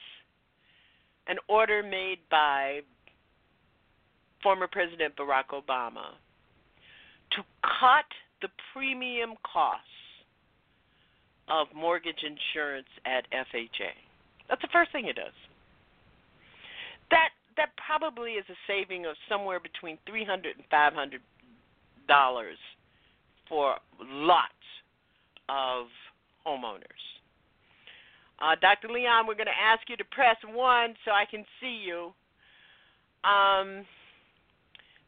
an 1.27 1.37
order 1.47 1.81
made 1.81 2.19
by 2.29 2.81
former 4.43 4.67
President 4.67 5.15
Barack 5.15 5.47
Obama 5.53 6.13
to 7.31 7.43
cut 7.61 8.05
the 8.41 8.49
premium 8.73 9.33
costs 9.43 9.85
of 11.49 11.67
mortgage 11.75 12.23
insurance 12.23 12.87
at 13.05 13.25
FHA. 13.31 13.93
That's 14.47 14.61
the 14.61 14.69
first 14.71 14.91
thing 14.91 15.07
it 15.07 15.15
does. 15.15 15.33
That 17.11 17.29
that 17.57 17.69
probably 17.75 18.33
is 18.33 18.45
a 18.49 18.57
saving 18.67 19.05
of 19.05 19.15
somewhere 19.27 19.59
between 19.59 19.97
three 20.07 20.25
hundred 20.25 20.57
and 20.57 20.65
five 20.69 20.93
hundred 20.93 21.21
dollars 22.07 22.57
for 23.47 23.75
lots 24.03 24.53
of 25.49 25.87
homeowners. 26.45 27.03
Uh, 28.41 28.55
Dr. 28.61 28.87
Leon, 28.87 29.27
we're 29.27 29.35
going 29.35 29.47
to 29.47 29.61
ask 29.61 29.81
you 29.89 29.97
to 29.97 30.05
press 30.05 30.37
one 30.47 30.93
so 31.03 31.11
I 31.11 31.25
can 31.29 31.43
see 31.59 31.83
you. 31.85 32.13
Um, 33.29 33.85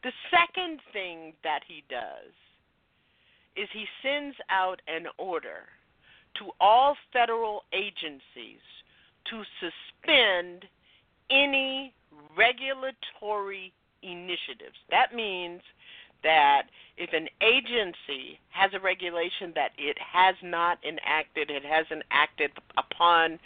the 0.03 0.11
second 0.29 0.79
thing 0.91 1.33
that 1.43 1.61
he 1.65 1.83
does 1.89 2.33
is 3.55 3.69
he 3.71 3.85
sends 4.03 4.35
out 4.49 4.81
an 4.87 5.05
order 5.17 5.69
to 6.35 6.51
all 6.59 6.95
federal 7.13 7.63
agencies 7.73 8.61
to 9.25 9.43
suspend 9.59 10.65
any 11.29 11.93
regulatory 12.37 13.73
initiatives. 14.03 14.77
That 14.89 15.13
means 15.15 15.61
that 16.23 16.63
if 16.97 17.13
an 17.13 17.27
agency 17.41 18.39
has 18.49 18.71
a 18.73 18.79
regulation 18.79 19.51
that 19.55 19.71
it 19.77 19.97
has 19.99 20.35
not 20.43 20.77
enacted, 20.83 21.49
it 21.49 21.63
hasn't 21.63 22.03
acted 22.11 22.51
upon 22.77 23.39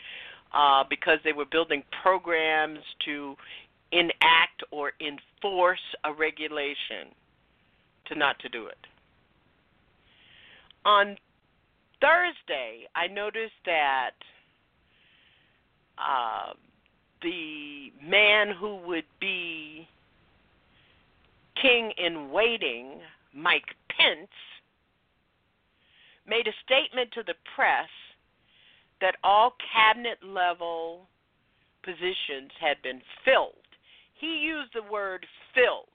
uh, 0.53 0.83
because 0.89 1.19
they 1.23 1.33
were 1.33 1.45
building 1.45 1.83
programs 2.01 2.79
to 3.05 3.35
enact 3.91 4.63
or 4.71 4.91
enforce 4.99 5.79
a 6.03 6.13
regulation, 6.13 7.13
to 8.07 8.15
not 8.15 8.37
to 8.39 8.49
do 8.49 8.67
it. 8.67 8.77
on 10.85 11.17
Thursday, 12.01 12.87
I 12.95 13.07
noticed 13.07 13.53
that 13.65 14.11
uh, 15.97 16.53
the 17.21 17.91
man 18.03 18.51
who 18.51 18.77
would 18.87 19.05
be 19.19 19.87
king 21.61 21.91
in 21.97 22.31
waiting, 22.31 22.99
Mike 23.33 23.75
Pence, 23.89 24.29
made 26.27 26.47
a 26.47 26.53
statement 26.65 27.11
to 27.13 27.23
the 27.23 27.35
press 27.55 27.89
that 29.01 29.15
all 29.23 29.55
cabinet 29.73 30.19
level 30.23 31.07
positions 31.83 32.51
had 32.59 32.81
been 32.81 33.01
filled. 33.23 33.53
He 34.13 34.37
used 34.37 34.71
the 34.73 34.91
word 34.91 35.25
filled. 35.53 35.87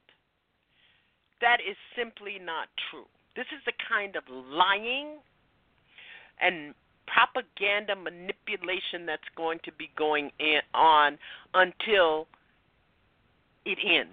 That 1.41 1.59
is 1.61 1.77
simply 1.97 2.39
not 2.39 2.69
true. 2.91 3.07
This 3.35 3.47
is 3.47 3.63
the 3.65 3.73
kind 3.89 4.17
of 4.17 4.25
lying 4.29 5.19
and 6.41 6.75
propaganda 7.07 7.97
manipulation 7.97 9.07
that's 9.07 9.23
going 9.37 9.59
to 9.65 9.73
be 9.73 9.91
going 9.97 10.31
in, 10.39 10.61
on 10.75 11.19
until 11.55 12.27
it 13.65 13.79
ends. 13.85 14.11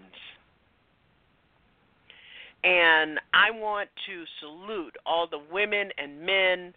And 2.64 3.20
I 3.34 3.52
want 3.52 3.90
to 4.08 4.24
salute 4.40 4.96
all 5.06 5.28
the 5.28 5.42
women 5.52 5.90
and 5.98 6.20
men 6.22 6.74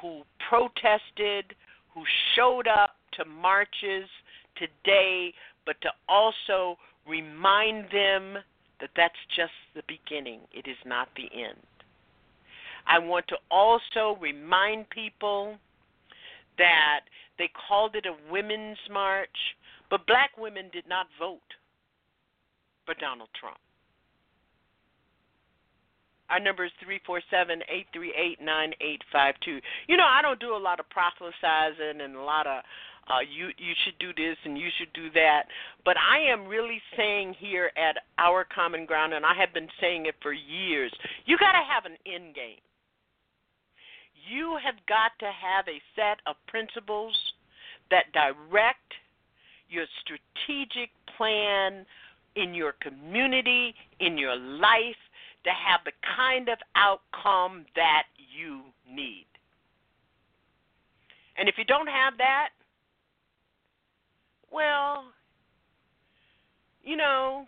who 0.00 0.22
protested, 0.48 1.54
who 1.92 2.02
showed 2.34 2.68
up 2.68 2.96
to 3.14 3.24
marches 3.24 4.08
today, 4.56 5.34
but 5.64 5.80
to 5.82 5.88
also 6.08 6.78
remind 7.08 7.86
them 7.90 8.38
that 8.80 8.90
that's 8.96 9.14
just 9.34 9.52
the 9.74 9.82
beginning. 9.88 10.40
It 10.52 10.68
is 10.68 10.76
not 10.84 11.08
the 11.16 11.28
end. 11.34 11.58
I 12.86 12.98
want 12.98 13.26
to 13.28 13.36
also 13.50 14.18
remind 14.20 14.88
people 14.90 15.56
that 16.58 17.00
they 17.38 17.50
called 17.68 17.94
it 17.94 18.06
a 18.06 18.32
women's 18.32 18.78
march, 18.90 19.36
but 19.90 20.06
black 20.06 20.30
women 20.38 20.70
did 20.72 20.88
not 20.88 21.06
vote 21.18 21.40
for 22.84 22.94
Donald 22.94 23.28
Trump. 23.38 23.58
Our 26.28 26.40
number 26.40 26.64
is 26.64 26.72
three 26.82 27.00
four 27.06 27.20
seven 27.30 27.62
eight 27.68 27.86
three 27.92 28.12
eight 28.16 28.42
nine 28.42 28.72
eight 28.80 29.02
five 29.12 29.34
two. 29.44 29.60
You 29.86 29.96
know, 29.96 30.06
I 30.08 30.22
don't 30.22 30.40
do 30.40 30.56
a 30.56 30.58
lot 30.58 30.80
of 30.80 30.90
proselytizing 30.90 32.00
and 32.00 32.16
a 32.16 32.22
lot 32.22 32.46
of 32.46 32.62
uh, 33.08 33.22
you 33.22 33.48
you 33.58 33.74
should 33.84 33.98
do 33.98 34.10
this 34.10 34.36
and 34.44 34.58
you 34.58 34.68
should 34.78 34.92
do 34.92 35.10
that. 35.14 35.44
But 35.84 35.96
I 35.98 36.18
am 36.18 36.48
really 36.48 36.80
saying 36.96 37.36
here 37.38 37.70
at 37.76 37.96
our 38.18 38.44
common 38.44 38.86
ground, 38.86 39.14
and 39.14 39.24
I 39.24 39.34
have 39.38 39.54
been 39.54 39.68
saying 39.80 40.06
it 40.06 40.16
for 40.20 40.32
years. 40.32 40.92
You 41.26 41.38
got 41.38 41.52
to 41.52 41.62
have 41.62 41.84
an 41.84 41.96
end 42.06 42.34
game. 42.34 42.58
You 44.28 44.58
have 44.64 44.74
got 44.88 45.12
to 45.20 45.26
have 45.26 45.66
a 45.68 45.80
set 45.94 46.18
of 46.26 46.36
principles 46.48 47.16
that 47.90 48.12
direct 48.12 48.94
your 49.68 49.86
strategic 50.02 50.90
plan 51.16 51.86
in 52.34 52.54
your 52.54 52.74
community, 52.80 53.74
in 54.00 54.18
your 54.18 54.36
life, 54.36 54.96
to 55.44 55.50
have 55.50 55.80
the 55.84 55.92
kind 56.16 56.48
of 56.48 56.58
outcome 56.74 57.64
that 57.76 58.04
you 58.16 58.62
need. 58.90 59.26
And 61.38 61.48
if 61.48 61.56
you 61.58 61.64
don't 61.64 61.86
have 61.86 62.18
that, 62.18 62.48
well, 64.50 65.04
you 66.82 66.96
know, 66.96 67.46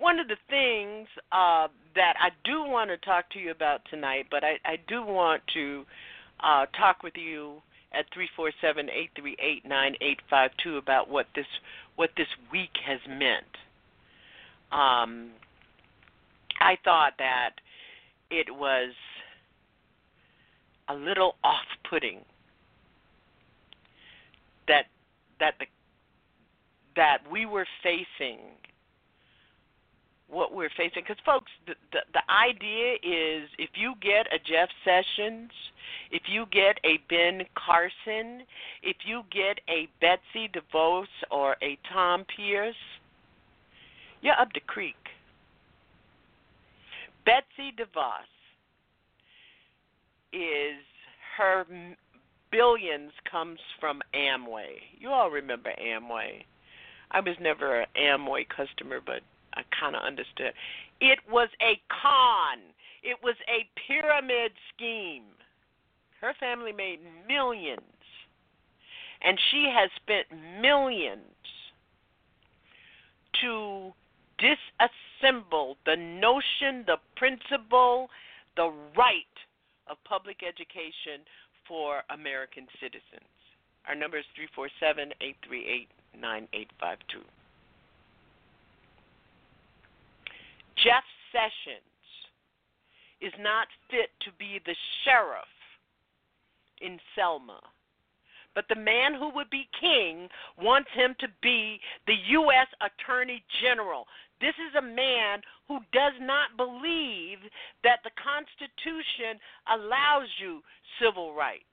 one 0.00 0.18
of 0.18 0.28
the 0.28 0.36
things 0.48 1.06
uh, 1.30 1.68
that 1.94 2.14
I 2.18 2.30
do 2.44 2.64
want 2.64 2.90
to 2.90 2.96
talk 2.96 3.30
to 3.32 3.38
you 3.38 3.50
about 3.50 3.82
tonight, 3.90 4.26
but 4.30 4.42
I, 4.42 4.56
I 4.64 4.78
do 4.88 5.04
want 5.04 5.42
to 5.54 5.84
uh, 6.42 6.66
talk 6.76 7.02
with 7.02 7.12
you 7.16 7.56
at 7.92 8.06
three 8.12 8.28
four 8.34 8.50
seven 8.60 8.88
eight 8.88 9.10
three 9.14 9.36
eight 9.38 9.66
nine 9.68 9.94
eight 10.00 10.20
five 10.30 10.50
two 10.62 10.78
about 10.78 11.10
what 11.10 11.26
this 11.36 11.46
what 11.96 12.10
this 12.16 12.28
week 12.50 12.70
has 12.86 13.00
meant. 13.08 13.44
Um, 14.72 15.30
I 16.60 16.78
thought 16.82 17.12
that 17.18 17.50
it 18.30 18.46
was 18.54 18.92
a 20.88 20.94
little 20.94 21.34
off-putting 21.44 22.20
that 24.66 24.86
that 25.40 25.54
the 25.58 25.66
that 26.96 27.18
we 27.30 27.44
were 27.44 27.66
facing 27.82 28.38
what 30.30 30.54
we're 30.54 30.70
facing 30.76 31.02
because 31.02 31.16
folks 31.24 31.50
the, 31.66 31.74
the 31.92 32.00
the 32.14 32.22
idea 32.32 32.94
is 32.94 33.48
if 33.58 33.70
you 33.74 33.94
get 34.00 34.26
a 34.32 34.38
Jeff 34.38 34.68
Sessions 34.84 35.50
if 36.10 36.22
you 36.26 36.46
get 36.52 36.78
a 36.84 36.98
Ben 37.08 37.44
Carson 37.56 38.42
if 38.82 38.96
you 39.04 39.22
get 39.32 39.60
a 39.68 39.88
Betsy 40.00 40.50
DeVos 40.54 41.06
or 41.30 41.56
a 41.62 41.78
Tom 41.92 42.24
Price 42.24 42.74
you're 44.22 44.38
up 44.40 44.52
the 44.54 44.60
creek 44.60 44.94
Betsy 47.24 47.72
DeVos 47.76 48.30
is 50.32 50.78
her 51.36 51.64
billions 52.50 53.12
comes 53.30 53.58
from 53.78 54.00
Amway. 54.14 54.76
You 54.98 55.10
all 55.10 55.30
remember 55.30 55.70
Amway. 55.80 56.44
I 57.10 57.20
was 57.20 57.36
never 57.40 57.80
an 57.80 57.86
Amway 57.96 58.46
customer, 58.48 59.00
but 59.04 59.20
I 59.54 59.62
kind 59.78 59.96
of 59.96 60.02
understood. 60.02 60.52
It 61.00 61.18
was 61.30 61.48
a 61.60 61.80
con. 61.88 62.58
It 63.02 63.16
was 63.22 63.34
a 63.48 63.68
pyramid 63.86 64.52
scheme. 64.74 65.24
Her 66.20 66.34
family 66.38 66.72
made 66.72 67.00
millions. 67.26 67.80
And 69.22 69.38
she 69.50 69.70
has 69.74 69.90
spent 69.96 70.26
millions 70.60 71.20
to 73.40 73.92
disassemble 74.40 75.76
the 75.84 75.96
notion, 75.96 76.84
the 76.86 76.96
principle, 77.16 78.08
the 78.56 78.72
right 78.96 79.36
of 79.88 79.96
public 80.04 80.42
education 80.46 81.20
for 81.66 82.02
American 82.10 82.66
citizens. 82.80 83.28
Our 83.86 83.94
number 83.94 84.18
is 84.18 84.24
347 84.34 85.12
838 85.20 85.88
9852. 86.20 87.39
Jeff 90.84 91.04
Sessions 91.32 91.84
is 93.20 93.32
not 93.38 93.68
fit 93.90 94.10
to 94.24 94.30
be 94.38 94.60
the 94.64 94.74
sheriff 95.04 95.54
in 96.80 96.98
Selma. 97.14 97.60
But 98.54 98.64
the 98.68 98.80
man 98.80 99.14
who 99.14 99.30
would 99.34 99.50
be 99.50 99.68
king 99.80 100.28
wants 100.60 100.90
him 100.94 101.14
to 101.20 101.28
be 101.42 101.78
the 102.06 102.16
U.S. 102.30 102.66
Attorney 102.80 103.44
General. 103.62 104.06
This 104.40 104.54
is 104.58 104.74
a 104.76 104.82
man 104.82 105.40
who 105.68 105.78
does 105.92 106.14
not 106.20 106.56
believe 106.56 107.38
that 107.84 108.00
the 108.02 108.10
Constitution 108.18 109.38
allows 109.70 110.28
you 110.40 110.62
civil 111.00 111.34
rights. 111.34 111.64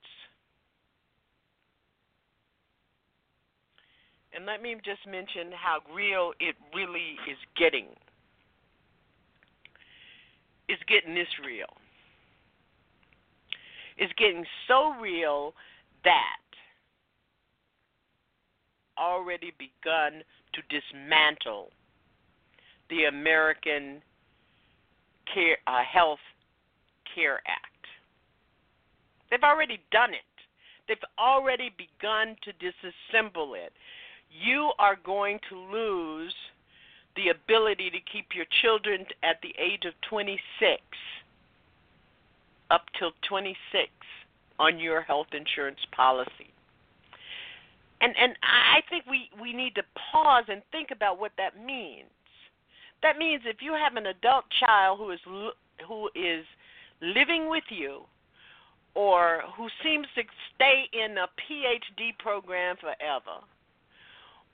And 4.32 4.46
let 4.46 4.62
me 4.62 4.76
just 4.84 5.04
mention 5.08 5.50
how 5.50 5.80
real 5.92 6.32
it 6.38 6.54
really 6.74 7.16
is 7.26 7.38
getting. 7.58 7.86
It's 10.68 10.82
getting 10.86 11.14
this 11.14 11.28
real. 11.44 11.66
It's 13.96 14.12
getting 14.14 14.44
so 14.66 14.94
real 15.00 15.54
that 16.04 16.36
already 18.98 19.52
begun 19.58 20.22
to 20.52 20.62
dismantle 20.68 21.70
the 22.90 23.04
American 23.04 24.02
Care, 25.32 25.58
uh, 25.66 25.82
Health 25.82 26.20
Care 27.14 27.40
Act. 27.46 27.64
They've 29.30 29.42
already 29.42 29.80
done 29.90 30.14
it. 30.14 30.20
They've 30.86 30.96
already 31.18 31.70
begun 31.76 32.36
to 32.42 32.52
disassemble 32.52 33.56
it. 33.56 33.72
You 34.30 34.72
are 34.78 34.96
going 35.04 35.38
to 35.50 35.58
lose 35.58 36.34
the 37.18 37.30
ability 37.30 37.90
to 37.90 37.98
keep 38.12 38.28
your 38.32 38.46
children 38.62 39.04
at 39.24 39.42
the 39.42 39.52
age 39.58 39.84
of 39.84 39.92
26 40.08 40.40
up 42.70 42.82
till 42.96 43.10
26 43.28 43.58
on 44.60 44.78
your 44.78 45.02
health 45.02 45.26
insurance 45.32 45.80
policy. 45.94 46.54
And 48.00 48.14
and 48.16 48.36
I 48.42 48.80
think 48.88 49.04
we 49.10 49.30
we 49.42 49.52
need 49.52 49.74
to 49.74 49.82
pause 50.12 50.44
and 50.48 50.62
think 50.70 50.90
about 50.92 51.18
what 51.18 51.32
that 51.36 51.58
means. 51.64 52.06
That 53.02 53.18
means 53.18 53.42
if 53.44 53.56
you 53.60 53.72
have 53.72 53.96
an 53.96 54.06
adult 54.06 54.44
child 54.60 54.98
who 54.98 55.10
is 55.10 55.20
who 55.88 56.08
is 56.14 56.44
living 57.02 57.50
with 57.50 57.64
you 57.70 58.02
or 58.94 59.42
who 59.56 59.68
seems 59.82 60.06
to 60.14 60.22
stay 60.54 60.84
in 60.92 61.18
a 61.18 61.26
PhD 61.26 62.16
program 62.18 62.76
forever 62.76 63.42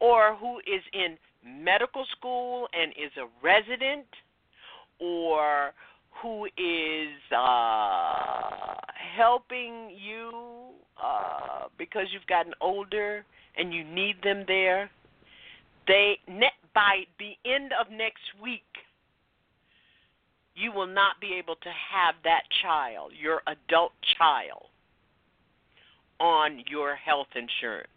or 0.01 0.37
who 0.37 0.59
is 0.61 0.83
in 0.95 1.19
medical 1.45 2.05
school 2.17 2.69
and 2.73 2.93
is 2.93 3.13
a 3.17 3.27
resident 3.45 4.07
or 4.99 5.73
who 6.23 6.47
is 6.57 7.33
uh, 7.37 8.75
helping 9.17 9.91
you 9.91 10.71
uh, 11.03 11.65
because 11.77 12.07
you've 12.13 12.27
gotten 12.27 12.53
older 12.61 13.25
and 13.57 13.73
you 13.73 13.85
need 13.85 14.17
them 14.23 14.45
there. 14.47 14.91
They 15.87 16.19
net 16.29 16.53
by 16.75 17.05
the 17.19 17.33
end 17.49 17.73
of 17.79 17.91
next 17.91 18.23
week, 18.43 18.63
you 20.55 20.73
will 20.73 20.87
not 20.87 21.21
be 21.21 21.35
able 21.35 21.57
to 21.57 21.69
have 21.69 22.15
that 22.25 22.43
child, 22.63 23.13
your 23.21 23.43
adult 23.47 23.93
child, 24.19 24.67
on 26.21 26.63
your 26.69 26.95
health 26.95 27.29
insurance. 27.35 27.89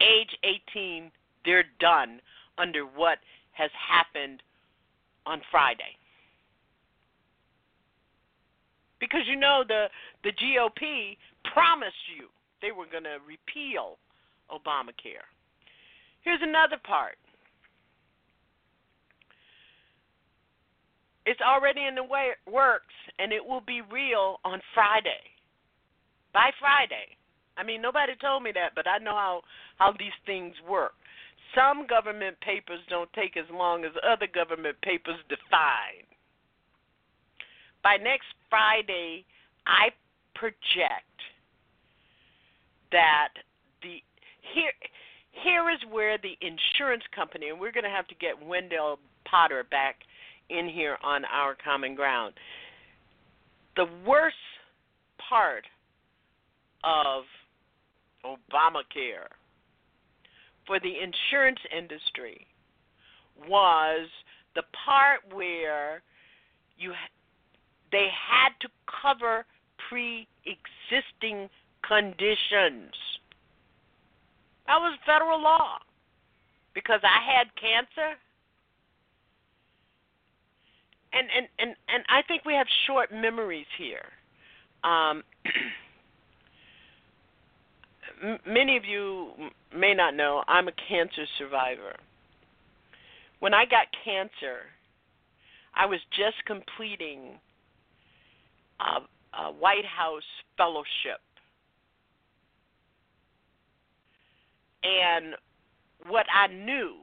Age 0.00 0.36
18, 0.74 1.10
they're 1.44 1.64
done 1.80 2.20
under 2.58 2.84
what 2.84 3.18
has 3.52 3.70
happened 3.76 4.42
on 5.26 5.40
Friday. 5.50 5.96
Because 9.00 9.22
you 9.26 9.36
know 9.36 9.64
the 9.66 9.86
the 10.22 10.30
GOP 10.30 11.16
promised 11.52 11.96
you 12.16 12.28
they 12.60 12.70
were 12.70 12.86
going 12.86 13.04
to 13.04 13.18
repeal 13.26 13.98
Obamacare. 14.50 15.26
Here's 16.22 16.40
another 16.42 16.76
part. 16.84 17.18
It's 21.26 21.40
already 21.40 21.84
in 21.86 21.94
the 21.94 22.04
way 22.04 22.30
works 22.50 22.94
and 23.18 23.32
it 23.32 23.44
will 23.44 23.60
be 23.60 23.80
real 23.90 24.38
on 24.44 24.60
Friday. 24.74 25.22
By 26.32 26.50
Friday. 26.60 27.18
I 27.56 27.64
mean 27.64 27.82
nobody 27.82 28.12
told 28.20 28.42
me 28.42 28.52
that, 28.54 28.70
but 28.74 28.86
I 28.86 28.98
know 28.98 29.12
how 29.12 29.42
how 29.76 29.92
these 29.98 30.16
things 30.26 30.54
work. 30.68 30.94
Some 31.54 31.86
government 31.86 32.36
papers 32.40 32.80
don't 32.88 33.12
take 33.12 33.36
as 33.36 33.44
long 33.52 33.84
as 33.84 33.92
other 34.06 34.26
government 34.26 34.76
papers 34.82 35.16
define. 35.28 36.06
By 37.82 37.96
next 37.96 38.28
Friday, 38.48 39.24
I 39.66 39.90
project 40.34 41.12
that 42.90 43.28
the 43.82 44.02
here 44.54 44.72
here 45.32 45.70
is 45.70 45.78
where 45.90 46.18
the 46.18 46.36
insurance 46.40 47.02
company 47.14 47.48
and 47.48 47.58
we're 47.58 47.72
going 47.72 47.84
to 47.84 47.90
have 47.90 48.06
to 48.08 48.14
get 48.14 48.34
Wendell 48.44 48.98
Potter 49.24 49.64
back 49.70 49.96
in 50.50 50.68
here 50.68 50.98
on 51.02 51.24
our 51.24 51.56
common 51.62 51.94
ground. 51.94 52.34
The 53.76 53.86
worst 54.06 54.36
part 55.28 55.64
of 56.84 57.24
Obamacare 58.24 59.28
for 60.66 60.78
the 60.80 60.92
insurance 61.00 61.60
industry 61.76 62.46
was 63.48 64.08
the 64.54 64.62
part 64.84 65.20
where 65.32 66.02
you 66.78 66.92
they 67.90 68.08
had 68.10 68.50
to 68.60 68.68
cover 69.02 69.44
pre-existing 69.88 71.48
conditions. 71.86 72.94
That 74.66 74.78
was 74.78 74.98
federal 75.04 75.42
law. 75.42 75.78
Because 76.74 77.00
I 77.02 77.20
had 77.36 77.48
cancer 77.60 78.16
and 81.12 81.28
and 81.36 81.46
and 81.58 81.76
and 81.88 82.02
I 82.08 82.22
think 82.22 82.44
we 82.44 82.54
have 82.54 82.66
short 82.86 83.12
memories 83.12 83.66
here. 83.76 84.06
Um, 84.84 85.22
many 88.46 88.76
of 88.76 88.84
you 88.84 89.30
may 89.76 89.94
not 89.94 90.14
know 90.14 90.42
I'm 90.46 90.68
a 90.68 90.72
cancer 90.88 91.24
survivor. 91.38 91.96
When 93.40 93.54
I 93.54 93.64
got 93.64 93.86
cancer, 94.04 94.66
I 95.74 95.86
was 95.86 95.98
just 96.10 96.44
completing 96.46 97.38
a, 98.80 99.38
a 99.38 99.52
White 99.52 99.84
House 99.86 100.22
fellowship. 100.56 101.20
And 104.84 105.34
what 106.08 106.26
I 106.32 106.48
knew 106.48 106.96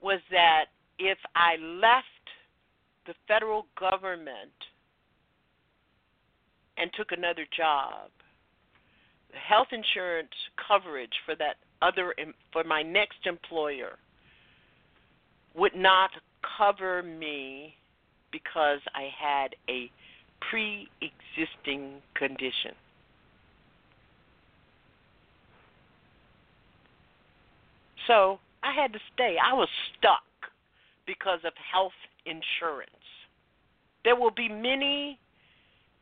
was 0.00 0.20
that 0.30 0.66
if 0.98 1.18
I 1.34 1.56
left 1.56 2.06
the 3.06 3.14
federal 3.26 3.66
government 3.78 4.52
and 6.76 6.90
took 6.96 7.12
another 7.12 7.46
job, 7.56 8.10
health 9.32 9.68
insurance 9.72 10.32
coverage 10.66 11.12
for 11.24 11.34
that 11.36 11.56
other 11.82 12.14
for 12.52 12.64
my 12.64 12.82
next 12.82 13.26
employer 13.26 13.92
would 15.54 15.74
not 15.74 16.10
cover 16.56 17.02
me 17.02 17.74
because 18.32 18.80
I 18.94 19.08
had 19.18 19.54
a 19.68 19.90
pre-existing 20.50 22.02
condition. 22.14 22.72
So 28.06 28.38
I 28.62 28.72
had 28.72 28.92
to 28.92 28.98
stay. 29.14 29.36
I 29.42 29.52
was 29.54 29.68
stuck 29.98 30.22
because 31.06 31.40
of 31.44 31.52
health 31.72 31.92
insurance. 32.24 32.90
There 34.04 34.16
will 34.16 34.30
be 34.30 34.48
many 34.48 35.18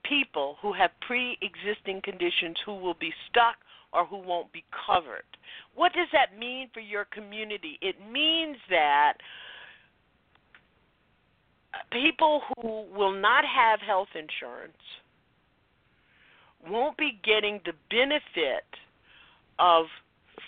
people 0.09 0.57
who 0.61 0.73
have 0.73 0.91
pre 1.07 1.39
existing 1.43 2.01
conditions 2.03 2.57
who 2.65 2.77
will 2.77 2.97
be 2.99 3.13
stuck 3.29 3.57
or 3.93 4.05
who 4.05 4.19
won't 4.19 4.53
be 4.53 4.65
covered. 4.87 5.25
What 5.75 5.93
does 5.93 6.09
that 6.13 6.39
mean 6.39 6.69
for 6.73 6.81
your 6.81 7.07
community? 7.07 7.79
It 7.81 7.97
means 8.13 8.57
that 8.69 9.15
people 11.93 12.43
who 12.57 12.85
will 12.95 13.13
not 13.13 13.45
have 13.45 13.81
health 13.81 14.09
insurance 14.15 14.73
won't 16.69 16.97
be 16.97 17.21
getting 17.25 17.61
the 17.65 17.73
benefit 17.91 18.65
of 19.59 19.87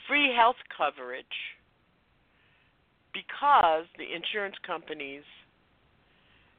free 0.06 0.32
health 0.34 0.56
coverage 0.76 1.24
because 3.12 3.84
the 3.96 4.14
insurance 4.14 4.56
companies 4.66 5.22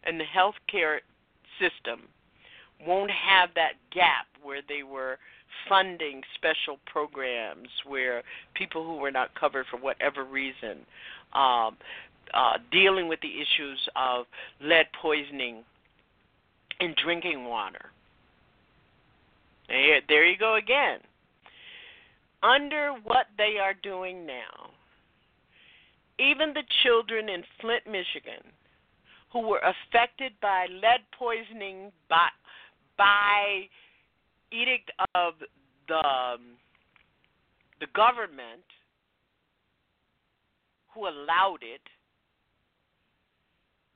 and 0.03 0.19
the 0.19 0.25
healthcare 0.25 0.99
system 1.59 2.07
won't 2.85 3.11
have 3.11 3.49
that 3.55 3.73
gap 3.93 4.27
where 4.41 4.61
they 4.67 4.83
were 4.83 5.17
funding 5.67 6.21
special 6.35 6.79
programs 6.85 7.67
where 7.85 8.23
people 8.53 8.85
who 8.85 8.97
were 8.97 9.11
not 9.11 9.33
covered 9.35 9.65
for 9.69 9.77
whatever 9.77 10.23
reason, 10.23 10.79
um, 11.33 11.77
uh, 12.33 12.57
dealing 12.71 13.07
with 13.07 13.19
the 13.21 13.27
issues 13.27 13.89
of 13.95 14.25
lead 14.61 14.85
poisoning 15.01 15.63
in 16.79 16.95
drinking 17.03 17.45
water. 17.45 17.87
There, 19.67 20.01
there 20.07 20.25
you 20.25 20.37
go 20.37 20.55
again. 20.55 20.99
Under 22.41 22.93
what 23.03 23.27
they 23.37 23.57
are 23.61 23.73
doing 23.83 24.25
now, 24.25 24.71
even 26.19 26.53
the 26.53 26.63
children 26.83 27.29
in 27.29 27.43
Flint, 27.59 27.83
Michigan, 27.85 28.43
who 29.31 29.47
were 29.47 29.59
affected 29.59 30.33
by 30.41 30.67
lead 30.71 31.01
poisoning 31.17 31.91
by 32.09 32.27
by 32.99 33.63
edict 34.51 34.91
of 35.15 35.33
the 35.87 35.95
um, 35.95 36.59
the 37.79 37.87
government 37.95 38.67
who 40.93 41.07
allowed 41.07 41.63
it 41.63 41.81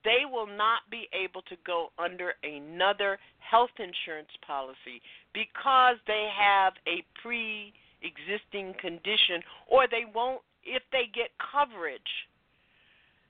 they 0.04 0.26
will 0.30 0.47
not 0.47 0.82
be 0.89 1.08
able 1.14 1.41
to 1.43 1.56
go 1.66 1.89
under 1.99 2.34
another 2.43 3.20
health 3.39 3.76
insurance 3.78 4.32
policy 4.45 4.99
because 5.34 5.97
they 6.08 6.28
have 6.34 6.74
a 6.88 7.04
pre 7.22 7.74
existing 8.01 8.74
condition 8.80 9.43
or 9.68 9.86
they 9.88 10.04
won't 10.16 10.41
if 10.64 10.82
they 10.91 11.12
get 11.14 11.30
coverage 11.51 12.01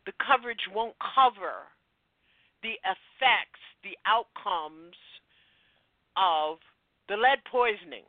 the 0.06 0.14
coverage 0.22 0.68
won't 0.74 0.96
cover 1.16 1.66
the 2.64 2.80
effects, 2.88 3.62
the 3.84 3.96
outcomes 4.08 4.96
of 6.18 6.58
the 7.10 7.16
lead 7.16 7.40
poisoning. 7.50 8.06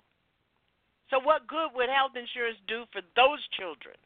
So, 1.11 1.21
what 1.21 1.47
good 1.47 1.71
would 1.75 1.89
health 1.89 2.17
insurance 2.17 2.59
do 2.67 2.85
for 2.93 3.03
those 3.17 3.41
children? 3.59 3.97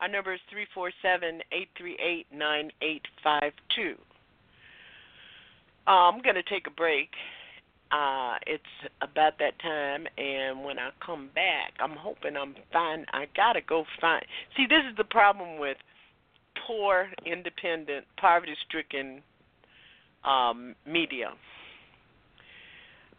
Our 0.00 0.08
number 0.08 0.34
is 0.34 0.40
347 0.50 1.42
838 1.50 2.26
9852. 2.30 3.98
Uh, 5.86 5.90
I'm 5.90 6.20
going 6.22 6.36
to 6.36 6.42
take 6.42 6.66
a 6.66 6.74
break. 6.74 7.10
Uh, 7.90 8.36
it's 8.46 8.74
about 9.00 9.38
that 9.38 9.58
time, 9.62 10.06
and 10.18 10.62
when 10.62 10.78
I 10.78 10.90
come 11.04 11.30
back, 11.34 11.72
I'm 11.80 11.96
hoping 11.96 12.36
I'm 12.36 12.54
fine. 12.70 13.06
I 13.12 13.24
gotta 13.34 13.62
go 13.66 13.84
find. 13.98 14.22
See, 14.58 14.66
this 14.68 14.84
is 14.90 14.94
the 14.98 15.04
problem 15.04 15.58
with 15.58 15.78
poor, 16.66 17.08
independent, 17.24 18.04
poverty-stricken 18.20 19.22
um, 20.22 20.74
media. 20.86 21.30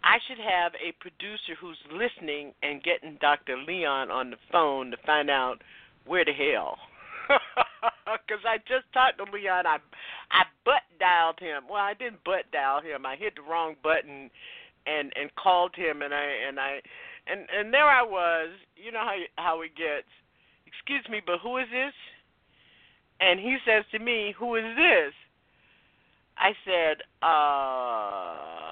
I 0.04 0.18
should 0.28 0.40
have 0.40 0.74
a 0.76 0.94
producer 1.00 1.56
who's 1.60 1.78
listening 1.92 2.54
and 2.64 2.84
getting 2.84 3.18
Dr. 3.20 3.58
Leon 3.58 4.12
on 4.12 4.32
the 4.32 4.38
phone 4.52 4.92
to 4.92 4.98
find 5.06 5.30
out 5.30 5.62
where 6.06 6.26
the 6.26 6.32
hell 6.32 6.78
because 7.30 8.44
I 8.46 8.58
just 8.60 8.92
talked 8.94 9.18
to 9.18 9.26
Leon. 9.32 9.66
I 9.66 9.78
I 10.32 10.44
butt 10.66 10.84
dialed 11.00 11.40
him. 11.40 11.64
Well, 11.70 11.82
I 11.82 11.94
didn't 11.94 12.24
butt 12.24 12.50
dial 12.52 12.82
him. 12.82 13.06
I 13.06 13.16
hit 13.16 13.36
the 13.36 13.42
wrong 13.42 13.76
button 13.84 14.30
and 14.86 15.14
and 15.16 15.30
called 15.36 15.76
him, 15.76 16.02
and 16.02 16.14
I 16.14 16.26
and 16.48 16.60
I 16.60 16.82
and 17.28 17.46
and 17.56 17.74
there 17.74 17.88
I 17.88 18.02
was. 18.02 18.50
You 18.76 18.92
know 18.92 19.00
how 19.00 19.18
how 19.38 19.62
it 19.62 19.76
gets. 19.76 20.10
Excuse 20.66 21.06
me, 21.10 21.22
but 21.26 21.40
who 21.42 21.58
is 21.58 21.68
this? 21.72 21.94
And 23.20 23.40
he 23.40 23.58
says 23.66 23.84
to 23.92 24.00
me, 24.00 24.34
"Who 24.38 24.56
is 24.56 24.76
this?" 24.76 25.14
I 26.38 26.54
said, 26.66 27.04
"Uh, 27.22 28.69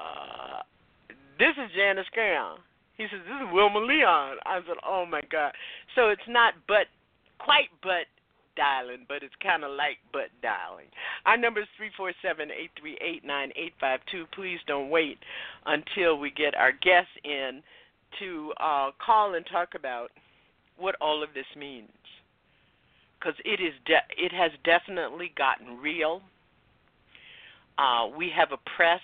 this 1.39 1.55
is 1.57 1.71
Janice 1.75 2.09
Graham." 2.13 2.57
He 2.97 3.03
says, 3.11 3.21
"This 3.25 3.47
is 3.47 3.53
Wilmer 3.53 3.81
Leon." 3.81 4.37
I 4.45 4.59
said, 4.65 4.77
"Oh 4.85 5.05
my 5.05 5.21
God!" 5.29 5.53
So 5.95 6.09
it's 6.09 6.27
not 6.27 6.53
but 6.67 6.87
quite 7.39 7.69
but 7.81 8.07
dialing, 8.55 9.05
but 9.07 9.21
it's 9.21 9.35
kind 9.41 9.63
of 9.63 9.71
like 9.71 9.97
butt 10.11 10.29
dialing. 10.41 10.87
Our 11.25 11.37
number 11.37 11.61
is 11.61 11.67
three 11.77 11.91
four 11.95 12.11
seven 12.21 12.49
eight 12.51 12.71
three 12.79 12.97
eight 13.01 13.23
nine 13.23 13.51
eight 13.55 13.73
five 13.79 13.99
two. 14.11 14.25
Please 14.33 14.59
don't 14.67 14.89
wait 14.89 15.19
until 15.65 16.17
we 16.17 16.31
get 16.31 16.55
our 16.55 16.71
guests 16.71 17.13
in 17.23 17.61
to 18.19 18.53
uh, 18.59 18.89
call 19.05 19.35
and 19.35 19.45
talk 19.45 19.69
about 19.75 20.09
what 20.77 20.95
all 21.01 21.23
of 21.23 21.29
this 21.33 21.45
means, 21.55 21.89
because 23.19 23.35
it 23.45 23.61
is 23.61 23.73
de- 23.85 24.25
it 24.25 24.31
has 24.31 24.51
definitely 24.63 25.31
gotten 25.37 25.77
real. 25.77 26.21
Uh, 27.77 28.07
we 28.17 28.31
have 28.35 28.51
a 28.51 28.57
press 28.75 29.01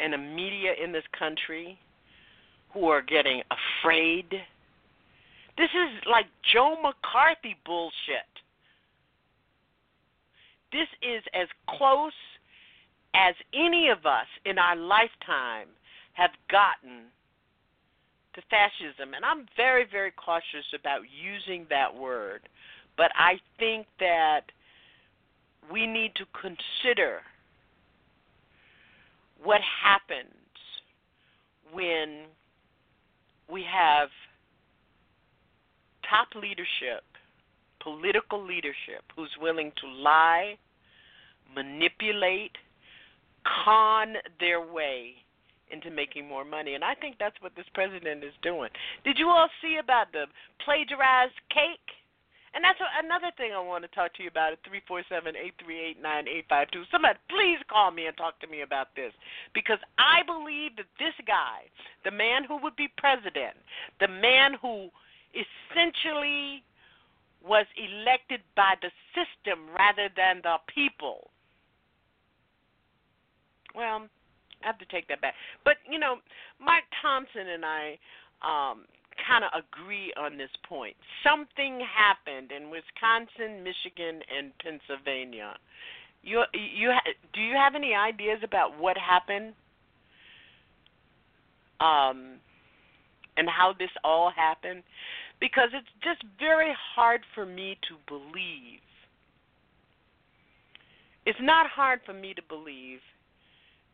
and 0.00 0.14
a 0.14 0.18
media 0.18 0.72
in 0.82 0.92
this 0.92 1.04
country 1.18 1.78
who 2.72 2.88
are 2.88 3.02
getting 3.02 3.42
afraid 3.50 4.42
this 5.56 5.70
is 5.70 6.04
like 6.10 6.26
Joe 6.52 6.76
McCarthy 6.82 7.56
bullshit. 7.64 8.28
This 10.70 10.88
is 11.00 11.22
as 11.32 11.48
close 11.78 12.12
as 13.14 13.34
any 13.54 13.88
of 13.88 14.04
us 14.04 14.26
in 14.44 14.58
our 14.58 14.76
lifetime 14.76 15.68
have 16.12 16.32
gotten 16.50 17.08
to 18.34 18.42
fascism. 18.50 19.14
And 19.14 19.24
I'm 19.24 19.46
very, 19.56 19.86
very 19.90 20.10
cautious 20.10 20.66
about 20.78 21.02
using 21.08 21.66
that 21.70 21.94
word. 21.94 22.48
But 22.98 23.10
I 23.14 23.40
think 23.58 23.86
that 23.98 24.42
we 25.72 25.86
need 25.86 26.12
to 26.16 26.24
consider 26.38 27.20
what 29.42 29.60
happens 29.82 30.32
when 31.72 32.26
we 33.50 33.62
have 33.62 34.08
top 36.08 36.28
leadership, 36.34 37.04
political 37.82 38.44
leadership, 38.44 39.02
who's 39.14 39.30
willing 39.40 39.72
to 39.80 39.88
lie, 39.88 40.56
manipulate, 41.54 42.56
con 43.64 44.14
their 44.40 44.60
way 44.60 45.14
into 45.70 45.90
making 45.90 46.26
more 46.26 46.44
money. 46.44 46.74
And 46.74 46.84
I 46.84 46.94
think 46.94 47.16
that's 47.18 47.36
what 47.40 47.52
this 47.56 47.66
president 47.74 48.22
is 48.22 48.32
doing. 48.42 48.70
Did 49.04 49.18
you 49.18 49.28
all 49.28 49.48
see 49.62 49.78
about 49.82 50.12
the 50.12 50.26
plagiarized 50.64 51.38
cake? 51.50 51.94
And 52.56 52.64
that's 52.64 52.80
another 53.04 53.30
thing 53.36 53.52
I 53.52 53.60
want 53.60 53.84
to 53.84 53.92
talk 53.92 54.14
to 54.14 54.22
you 54.22 54.32
about 54.32 54.52
at 54.56 54.58
three 54.66 54.80
four 54.88 55.02
seven 55.10 55.36
eight 55.36 55.52
three 55.62 55.78
eight 55.78 56.00
nine 56.00 56.26
eight 56.26 56.46
five 56.48 56.70
two. 56.72 56.84
Somebody 56.90 57.18
please 57.28 57.60
call 57.68 57.90
me 57.90 58.06
and 58.06 58.16
talk 58.16 58.40
to 58.40 58.46
me 58.46 58.62
about 58.62 58.96
this. 58.96 59.12
Because 59.52 59.76
I 59.98 60.24
believe 60.24 60.74
that 60.80 60.88
this 60.98 61.12
guy, 61.26 61.68
the 62.02 62.10
man 62.10 62.44
who 62.48 62.56
would 62.62 62.74
be 62.74 62.88
president, 62.96 63.60
the 64.00 64.08
man 64.08 64.54
who 64.62 64.88
essentially 65.36 66.64
was 67.46 67.66
elected 67.76 68.40
by 68.56 68.74
the 68.80 68.88
system 69.12 69.68
rather 69.76 70.08
than 70.16 70.40
the 70.42 70.56
people. 70.72 71.28
Well, 73.74 74.08
I 74.62 74.66
have 74.66 74.78
to 74.78 74.86
take 74.86 75.08
that 75.08 75.20
back. 75.20 75.34
But, 75.62 75.76
you 75.88 75.98
know, 75.98 76.16
Mike 76.58 76.88
Thompson 77.02 77.48
and 77.48 77.64
I 77.66 77.98
um, 78.40 78.86
kind 79.26 79.44
of 79.44 79.50
agree 79.54 80.12
on 80.16 80.36
this 80.36 80.50
point. 80.68 80.96
Something 81.22 81.80
happened 81.80 82.52
in 82.52 82.70
Wisconsin, 82.70 83.62
Michigan, 83.62 84.22
and 84.36 84.52
Pennsylvania. 84.58 85.54
You 86.22 86.42
you 86.52 86.92
do 87.32 87.40
you 87.40 87.54
have 87.54 87.74
any 87.74 87.94
ideas 87.94 88.40
about 88.42 88.78
what 88.78 88.96
happened? 88.98 89.54
Um, 91.78 92.40
and 93.36 93.48
how 93.48 93.74
this 93.78 93.90
all 94.02 94.30
happened? 94.30 94.82
because 95.40 95.68
it's 95.72 95.88
just 96.02 96.22
very 96.38 96.74
hard 96.94 97.20
for 97.34 97.44
me 97.44 97.78
to 97.88 97.96
believe. 98.06 98.80
It's 101.24 101.38
not 101.40 101.66
hard 101.68 102.00
for 102.06 102.12
me 102.12 102.34
to 102.34 102.42
believe 102.48 103.00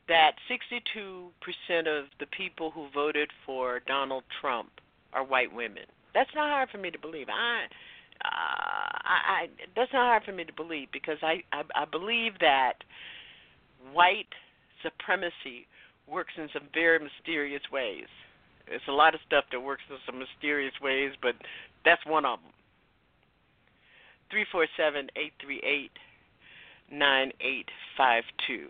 that 0.08 0.32
62% 0.50 1.30
of 1.86 2.06
the 2.20 2.26
people 2.36 2.70
who 2.70 2.88
voted 2.92 3.30
for 3.46 3.80
Donald 3.86 4.24
Trump 4.40 4.68
are 5.12 5.24
white 5.24 5.54
women. 5.54 5.84
That's 6.14 6.30
not 6.34 6.50
hard 6.50 6.68
for 6.70 6.78
me 6.78 6.90
to 6.90 6.98
believe. 6.98 7.28
I, 7.28 7.64
uh, 8.24 8.28
I, 8.28 9.44
I 9.44 9.46
that's 9.74 9.92
not 9.92 10.06
hard 10.06 10.24
for 10.24 10.32
me 10.32 10.44
to 10.44 10.52
believe 10.52 10.88
because 10.92 11.18
I, 11.22 11.42
I, 11.52 11.62
I 11.74 11.84
believe 11.84 12.32
that 12.40 12.74
white 13.92 14.28
supremacy 14.82 15.66
works 16.06 16.32
in 16.36 16.48
some 16.52 16.68
very 16.74 16.98
mysterious 16.98 17.62
ways. 17.72 18.06
It's 18.68 18.84
a 18.88 18.92
lot 18.92 19.14
of 19.14 19.20
stuff 19.26 19.44
that 19.50 19.60
works 19.60 19.82
in 19.90 19.96
some 20.06 20.18
mysterious 20.18 20.74
ways, 20.80 21.12
but 21.20 21.34
that's 21.84 22.04
one 22.06 22.24
of 22.24 22.38
them. 22.40 22.52
Three 24.30 24.46
four 24.50 24.66
seven 24.76 25.08
eight 25.16 25.32
three 25.42 25.60
eight 25.64 25.92
nine 26.90 27.32
eight 27.40 27.68
five 27.96 28.24
two. 28.46 28.68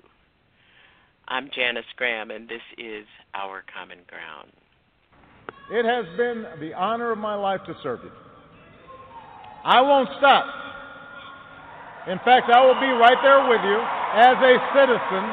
I'm 1.28 1.50
Janice 1.54 1.84
Graham, 1.96 2.30
and 2.30 2.48
this 2.48 2.62
is 2.78 3.06
Our 3.34 3.64
Common 3.72 3.98
Ground. 4.08 4.50
It 5.72 5.86
has 5.86 6.04
been 6.18 6.44
the 6.60 6.74
honor 6.74 7.12
of 7.12 7.18
my 7.18 7.34
life 7.34 7.62
to 7.64 7.74
serve 7.82 8.00
you. 8.04 8.10
I 9.64 9.80
won't 9.80 10.10
stop. 10.18 10.44
In 12.06 12.18
fact, 12.18 12.50
I 12.50 12.60
will 12.60 12.78
be 12.78 12.92
right 12.92 13.16
there 13.22 13.48
with 13.48 13.62
you 13.64 13.80
as 14.12 14.36
a 14.36 14.54
citizen 14.76 15.24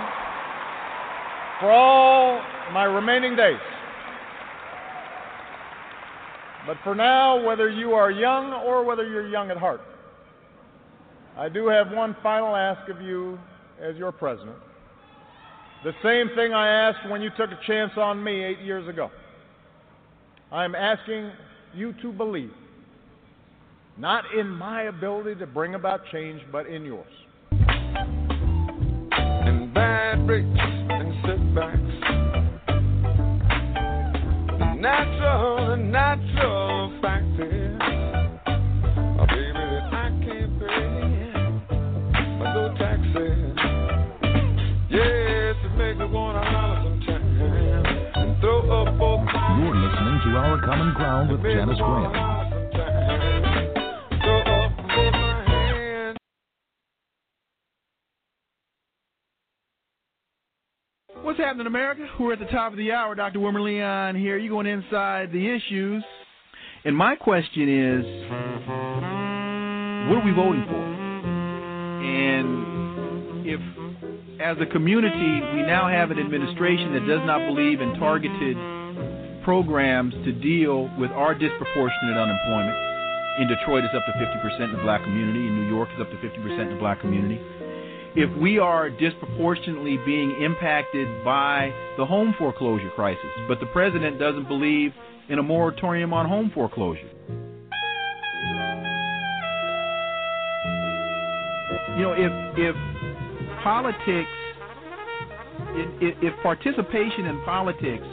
for 1.60 1.70
all 1.70 2.42
my 2.72 2.86
remaining 2.86 3.36
days. 3.36 3.60
But 6.66 6.78
for 6.86 6.96
now, 6.96 7.46
whether 7.46 7.68
you 7.68 7.92
are 7.92 8.10
young 8.10 8.54
or 8.54 8.86
whether 8.86 9.06
you're 9.06 9.28
young 9.28 9.52
at 9.52 9.58
heart, 9.58 9.82
I 11.36 11.50
do 11.50 11.68
have 11.68 11.92
one 11.92 12.16
final 12.24 12.56
ask 12.56 12.90
of 12.90 13.02
you 13.02 13.38
as 13.82 13.98
your 13.98 14.14
president. 14.14 14.56
The 15.84 15.92
same 16.02 16.34
thing 16.34 16.54
I 16.54 16.88
asked 16.88 17.10
when 17.10 17.22
you 17.22 17.30
took 17.36 17.52
a 17.52 17.60
chance 17.68 17.92
on 17.98 18.24
me 18.24 18.42
eight 18.42 18.60
years 18.60 18.88
ago. 18.88 19.12
I'm 20.52 20.76
asking 20.76 21.32
you 21.76 21.94
to 22.02 22.12
believe, 22.12 22.52
not 23.98 24.24
in 24.38 24.48
my 24.48 24.84
ability 24.84 25.36
to 25.40 25.48
bring 25.48 25.76
about 25.76 26.02
change, 26.12 26.42
but 26.52 26.66
in 26.66 26.84
yours. 26.86 27.06
And 29.12 29.74
bad 29.74 30.26
breaks 30.26 30.48
and 30.48 31.14
setbacks 31.26 32.00
natural, 34.80 35.76
natural 35.76 36.99
With 51.28 51.42
Janice 51.42 51.78
Graham. 51.78 52.14
What's 61.24 61.38
happening, 61.40 61.68
America? 61.68 62.08
We're 62.18 62.32
at 62.34 62.40
the 62.40 62.46
top 62.46 62.72
of 62.72 62.78
the 62.78 62.94
hour. 62.94 63.16
Dr. 63.16 63.42
Wilmer 63.42 63.60
Leon 63.60 64.16
here. 64.16 64.38
You're 64.38 64.50
going 64.50 64.66
inside 64.66 65.34
the 65.34 65.54
issues. 65.54 66.06
And 66.86 66.96
my 66.96 67.18
question 67.18 67.68
is, 67.68 68.06
what 70.08 70.20
are 70.20 70.26
we 70.26 70.32
voting 70.32 70.64
for? 70.70 70.86
And 72.02 73.46
if, 73.46 73.60
as 74.40 74.56
a 74.62 74.66
community, 74.72 75.42
we 75.54 75.64
now 75.64 75.90
have 75.90 76.12
an 76.12 76.20
administration 76.20 76.94
that 76.94 77.06
does 77.06 77.20
not 77.26 77.46
believe 77.46 77.82
in 77.82 77.96
targeted 77.96 78.79
programs 79.44 80.14
to 80.26 80.32
deal 80.32 80.90
with 80.98 81.12
our 81.12 81.34
disproportionate 81.34 82.18
unemployment, 82.18 82.78
in 83.40 83.48
Detroit 83.48 83.84
it's 83.86 83.96
up 83.96 84.06
to 84.06 84.12
50% 84.12 84.66
in 84.66 84.72
the 84.74 84.84
black 84.84 85.04
community, 85.04 85.48
in 85.48 85.56
New 85.56 85.70
York 85.70 85.90
it's 85.94 86.02
up 86.02 86.10
to 86.10 86.18
50% 86.18 86.60
in 86.60 86.70
the 86.70 86.76
black 86.80 87.00
community. 87.00 87.40
If 88.16 88.36
we 88.38 88.60
are 88.60 88.90
disproportionately 88.90 89.98
being 90.06 90.42
impacted 90.42 91.08
by 91.24 91.72
the 91.98 92.06
home 92.06 92.36
foreclosure 92.38 92.90
crisis, 92.96 93.30
but 93.48 93.60
the 93.60 93.68
president 93.68 94.20
doesn't 94.20 94.48
believe 94.48 94.92
in 95.30 95.40
a 95.40 95.44
moratorium 95.44 96.12
on 96.14 96.28
home 96.28 96.52
foreclosure. 96.54 97.10
You 101.96 102.06
know, 102.06 102.14
if 102.18 102.32
if 102.58 102.76
politics, 103.64 104.30
if, 106.02 106.16
if 106.24 106.44
participation 106.44 107.26
in 107.26 107.42
politics 107.46 108.06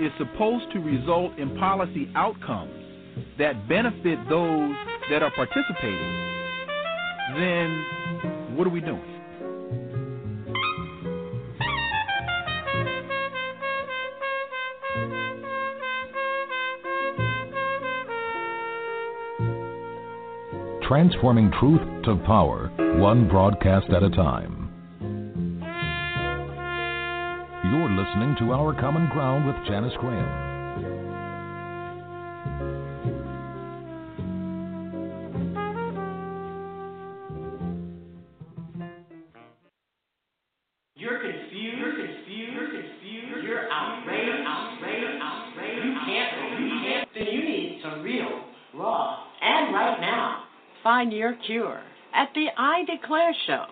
is 0.00 0.12
supposed 0.18 0.70
to 0.72 0.78
result 0.80 1.38
in 1.38 1.56
policy 1.58 2.10
outcomes 2.14 2.72
that 3.38 3.68
benefit 3.68 4.18
those 4.28 4.74
that 5.10 5.22
are 5.22 5.30
participating, 5.34 6.14
then 7.36 8.56
what 8.56 8.66
are 8.66 8.70
we 8.70 8.80
doing? 8.80 9.14
transforming 20.86 21.50
truth 21.58 21.80
to 22.04 22.14
power, 22.26 22.70
one 22.98 23.26
broadcast 23.28 23.90
at 23.90 24.02
a 24.02 24.10
time. 24.10 24.63
Listening 28.14 28.36
to 28.38 28.52
Our 28.52 28.72
Common 28.80 29.08
Ground 29.10 29.44
with 29.44 29.56
Janice 29.66 29.92
Graham. 29.98 30.22
You're 40.94 41.18
confused. 41.18 41.78
You're 41.78 41.96
confused. 41.96 42.54
You're 42.54 42.68
confused. 42.68 43.44
You're 43.44 43.72
outraged. 43.72 44.46
Outraged. 44.46 45.20
Outraged. 45.20 45.84
You 45.84 45.94
can't. 46.06 47.08
Then 47.14 47.26
you 47.26 47.44
need 47.44 47.80
some 47.82 48.02
real, 48.02 48.44
raw, 48.74 49.24
and 49.42 49.74
right 49.74 50.00
now. 50.00 50.44
Find 50.84 51.12
your 51.12 51.36
cure 51.46 51.82
at 52.14 52.28
the 52.34 52.46
I 52.56 52.84
Declare 52.84 53.34
Show, 53.48 53.66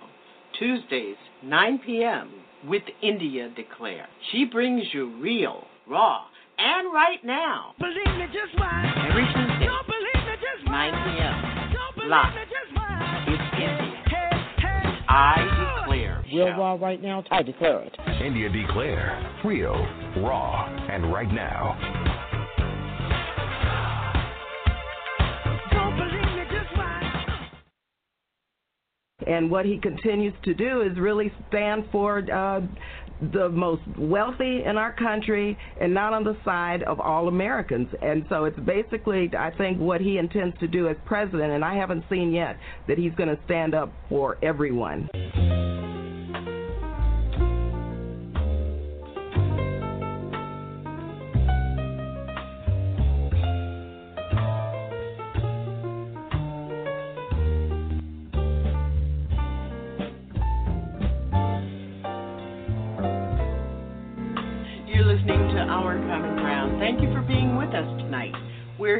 Tuesdays, 0.59 1.17
9 1.45 1.81
p.m. 1.87 2.42
with 2.69 2.83
India 3.03 3.51
Declare. 3.57 4.07
She 4.31 4.45
brings 4.45 4.83
you 4.93 5.17
real, 5.21 5.65
raw, 5.89 6.25
and 6.59 6.93
right 6.93 7.23
now. 7.25 7.75
Believe 7.79 8.17
me 8.19 8.27
just 8.33 8.59
why. 8.59 8.93
Every 9.11 9.25
Tuesday, 9.27 9.67
Don't 9.67 9.87
believe 9.87 10.27
me 10.27 10.35
just 10.41 10.67
why. 10.69 10.91
9 10.91 11.17
p.m. 11.17 11.73
Don't 11.73 11.95
believe 11.97 12.11
Live. 12.11 12.35
me 12.35 12.43
just 12.45 12.77
why. 12.77 13.25
It's 13.29 13.49
India. 13.55 14.03
Hey, 14.07 14.31
hey. 14.59 14.99
I 15.09 15.81
Declare. 15.83 16.25
Real 16.33 16.47
Show. 16.47 16.59
raw 16.59 16.75
right 16.81 17.03
now. 17.03 17.25
I 17.31 17.43
declare 17.43 17.81
it. 17.83 17.97
India 18.25 18.49
Declare. 18.49 19.41
Real, 19.45 19.75
raw, 20.23 20.67
and 20.91 21.13
right 21.13 21.31
now. 21.31 21.77
And 29.27 29.51
what 29.51 29.65
he 29.65 29.79
continues 29.79 30.35
to 30.45 30.55
do 30.55 30.83
is 30.83 30.99
really 30.99 31.33
stand 31.49 31.85
for 31.91 32.19
uh, 32.33 32.61
the 33.33 33.49
most 33.49 33.83
wealthy 33.99 34.65
in 34.65 34.77
our 34.77 34.93
country 34.93 35.57
and 35.81 35.95
not 35.95 36.13
on 36.13 36.25
the 36.25 36.37
side 36.45 36.83
of 36.83 36.99
all 37.01 37.29
Americans. 37.29 37.89
And 38.03 38.25
so 38.29 38.45
it's 38.45 38.59
basically, 38.61 39.31
I 39.39 39.51
think, 39.51 39.79
what 39.79 40.01
he 40.01 40.19
intends 40.19 40.59
to 40.61 40.69
do 40.69 40.89
as 40.89 40.97
president. 41.05 41.53
And 41.53 41.65
I 41.65 41.77
haven't 41.77 42.05
seen 42.11 42.33
yet 42.33 42.57
that 42.89 42.99
he's 42.99 43.15
going 43.15 43.29
to 43.29 43.39
stand 43.45 43.75
up 43.75 43.93
for 44.09 44.39
everyone. 44.43 45.09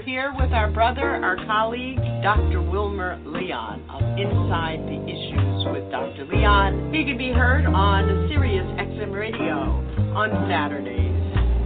We're 0.03 0.09
here 0.09 0.35
with 0.37 0.53
our 0.53 0.69
brother, 0.69 1.23
our 1.23 1.37
colleague, 1.47 1.99
Dr. 2.23 2.61
Wilmer 2.61 3.21
Leon 3.25 3.89
of 3.89 4.03
Inside 4.19 4.81
the 4.83 4.99
Issues 5.07 5.65
with 5.71 5.91
Dr. 5.93 6.27
Leon. 6.27 6.93
He 6.93 7.05
can 7.05 7.17
be 7.17 7.31
heard 7.31 7.67
on 7.67 8.27
Sirius 8.29 8.67
XM 8.81 9.13
Radio 9.13 9.55
on 10.17 10.31
Saturdays. 10.51 11.15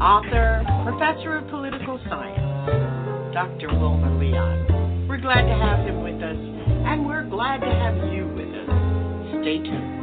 Author, 0.03 0.63
professor 0.85 1.39
of 1.39 1.49
political 1.49 1.99
science, 2.11 3.33
Dr. 3.33 3.69
Wilmer 3.69 4.19
Leon. 4.19 5.09
We're 5.09 5.17
glad 5.17 5.47
to 5.47 5.55
have 5.55 5.87
him 5.87 6.03
with 6.03 6.21
us, 6.23 6.37
and 6.37 7.07
we're 7.07 7.25
glad 7.25 7.61
to 7.61 7.71
have 7.71 8.13
you 8.13 8.29
with 8.37 8.53
us. 8.53 8.69
Stay 9.41 9.59
tuned. 9.65 9.97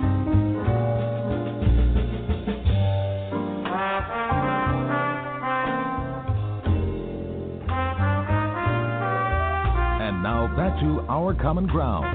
Now 10.23 10.47
back 10.55 10.79
to 10.79 11.01
Our 11.09 11.33
Common 11.33 11.67
Ground. 11.67 12.05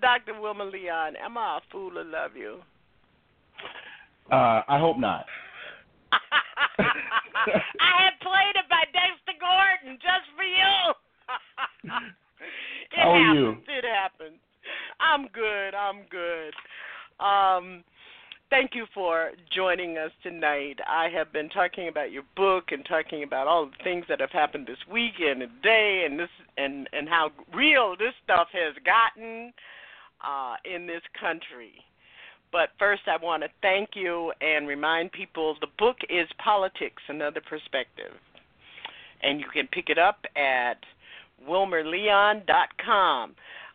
Dr. 0.00 0.40
Wilmer 0.40 0.64
Leon, 0.64 1.14
am 1.14 1.38
I 1.38 1.58
a 1.58 1.60
fool 1.70 1.92
to 1.92 2.02
love 2.02 2.32
you? 2.36 2.58
Uh, 4.28 4.62
I 4.66 4.80
hope 4.80 4.98
not. 4.98 5.24
I 6.78 8.02
had 8.02 8.18
played 8.20 8.61
it 9.84 9.88
by 9.88 9.98
Dexter 9.98 9.98
Gordon 9.98 9.98
just 10.02 10.26
for 10.36 10.44
you. 10.44 10.94
it 12.92 12.98
How 12.98 13.10
are 13.10 13.34
you? 13.34 13.46
happens. 13.46 13.64
It 13.68 13.84
happens. 13.84 14.38
I'm 15.00 15.28
good. 15.28 15.74
I'm 15.74 16.02
good. 16.10 16.54
Um, 17.24 17.84
thank 18.50 18.74
you 18.74 18.86
for 18.94 19.30
joining 19.54 19.98
us 19.98 20.10
tonight. 20.22 20.78
I 20.88 21.08
have 21.08 21.32
been 21.32 21.48
talking 21.48 21.88
about 21.88 22.12
your 22.12 22.24
book 22.36 22.72
and 22.72 22.84
talking 22.84 23.22
about 23.22 23.46
all 23.46 23.66
the 23.66 23.84
things 23.84 24.04
that 24.08 24.20
have 24.20 24.30
happened 24.30 24.66
this 24.66 24.78
weekend 24.90 25.42
and 25.42 25.50
today, 25.62 26.04
and 26.06 26.18
this 26.18 26.28
and 26.56 26.88
and 26.92 27.08
how 27.08 27.30
real 27.54 27.96
this 27.98 28.14
stuff 28.24 28.48
has 28.52 28.74
gotten 28.84 29.52
uh, 30.24 30.56
in 30.64 30.86
this 30.86 31.02
country. 31.20 31.72
But 32.52 32.70
first, 32.78 33.02
I 33.06 33.16
want 33.16 33.42
to 33.42 33.48
thank 33.62 33.90
you 33.94 34.32
and 34.42 34.68
remind 34.68 35.12
people 35.12 35.56
the 35.60 35.68
book 35.78 35.96
is 36.10 36.28
Politics 36.38 37.02
Another 37.08 37.40
Perspective. 37.40 38.12
And 39.22 39.40
you 39.40 39.46
can 39.52 39.66
pick 39.68 39.88
it 39.88 39.98
up 39.98 40.24
at 40.36 40.78
wilmerleon.com. 41.48 43.34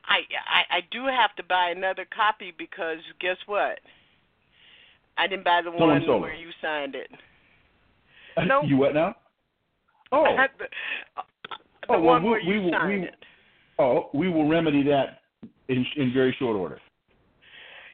I, 0.09 0.19
I 0.49 0.77
I 0.77 0.79
do 0.91 1.05
have 1.05 1.35
to 1.35 1.43
buy 1.43 1.73
another 1.75 2.05
copy 2.15 2.53
because 2.57 2.99
guess 3.19 3.37
what? 3.45 3.79
I 5.17 5.27
didn't 5.27 5.43
buy 5.43 5.61
the 5.63 5.71
Someone 5.71 6.07
one 6.07 6.21
where 6.21 6.33
you 6.35 6.49
signed 6.61 6.95
it. 6.95 7.09
Nope. 8.45 8.65
you 8.67 8.77
what 8.77 8.93
now? 8.93 9.15
Oh, 10.11 10.23
the, 10.59 10.65
the 10.65 11.17
oh 11.89 11.93
well, 11.93 12.01
one 12.01 12.23
we, 12.23 12.29
where 12.29 12.41
we 12.45 12.53
you 12.53 12.61
will. 12.61 12.71
signed 12.71 13.01
We, 13.01 13.07
it. 13.07 13.15
oh, 13.79 14.09
we 14.13 14.29
will 14.29 14.47
remedy 14.47 14.83
that 14.83 15.21
in 15.69 15.83
in 15.95 16.13
very 16.13 16.35
short 16.37 16.55
order. 16.55 16.79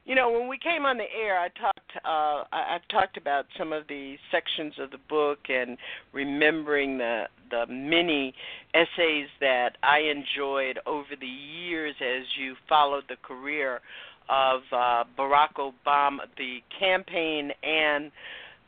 You 0.03 0.15
know, 0.15 0.29
when 0.29 0.49
we 0.49 0.57
came 0.57 0.85
on 0.85 0.97
the 0.97 1.05
air, 1.17 1.39
I 1.39 1.47
talked. 1.57 1.72
Uh, 2.03 2.43
I, 2.51 2.75
I've 2.75 2.87
talked 2.89 3.17
about 3.17 3.45
some 3.57 3.73
of 3.73 3.87
the 3.87 4.15
sections 4.31 4.73
of 4.79 4.91
the 4.91 4.97
book 5.09 5.39
and 5.49 5.77
remembering 6.11 6.97
the 6.97 7.25
the 7.49 7.65
many 7.67 8.33
essays 8.73 9.27
that 9.39 9.77
I 9.83 9.99
enjoyed 9.99 10.79
over 10.85 11.15
the 11.19 11.25
years 11.27 11.95
as 12.01 12.23
you 12.39 12.55
followed 12.67 13.03
the 13.09 13.17
career 13.21 13.81
of 14.29 14.61
uh, 14.71 15.03
Barack 15.17 15.55
Obama, 15.57 16.19
the 16.37 16.59
campaign 16.79 17.51
and 17.61 18.11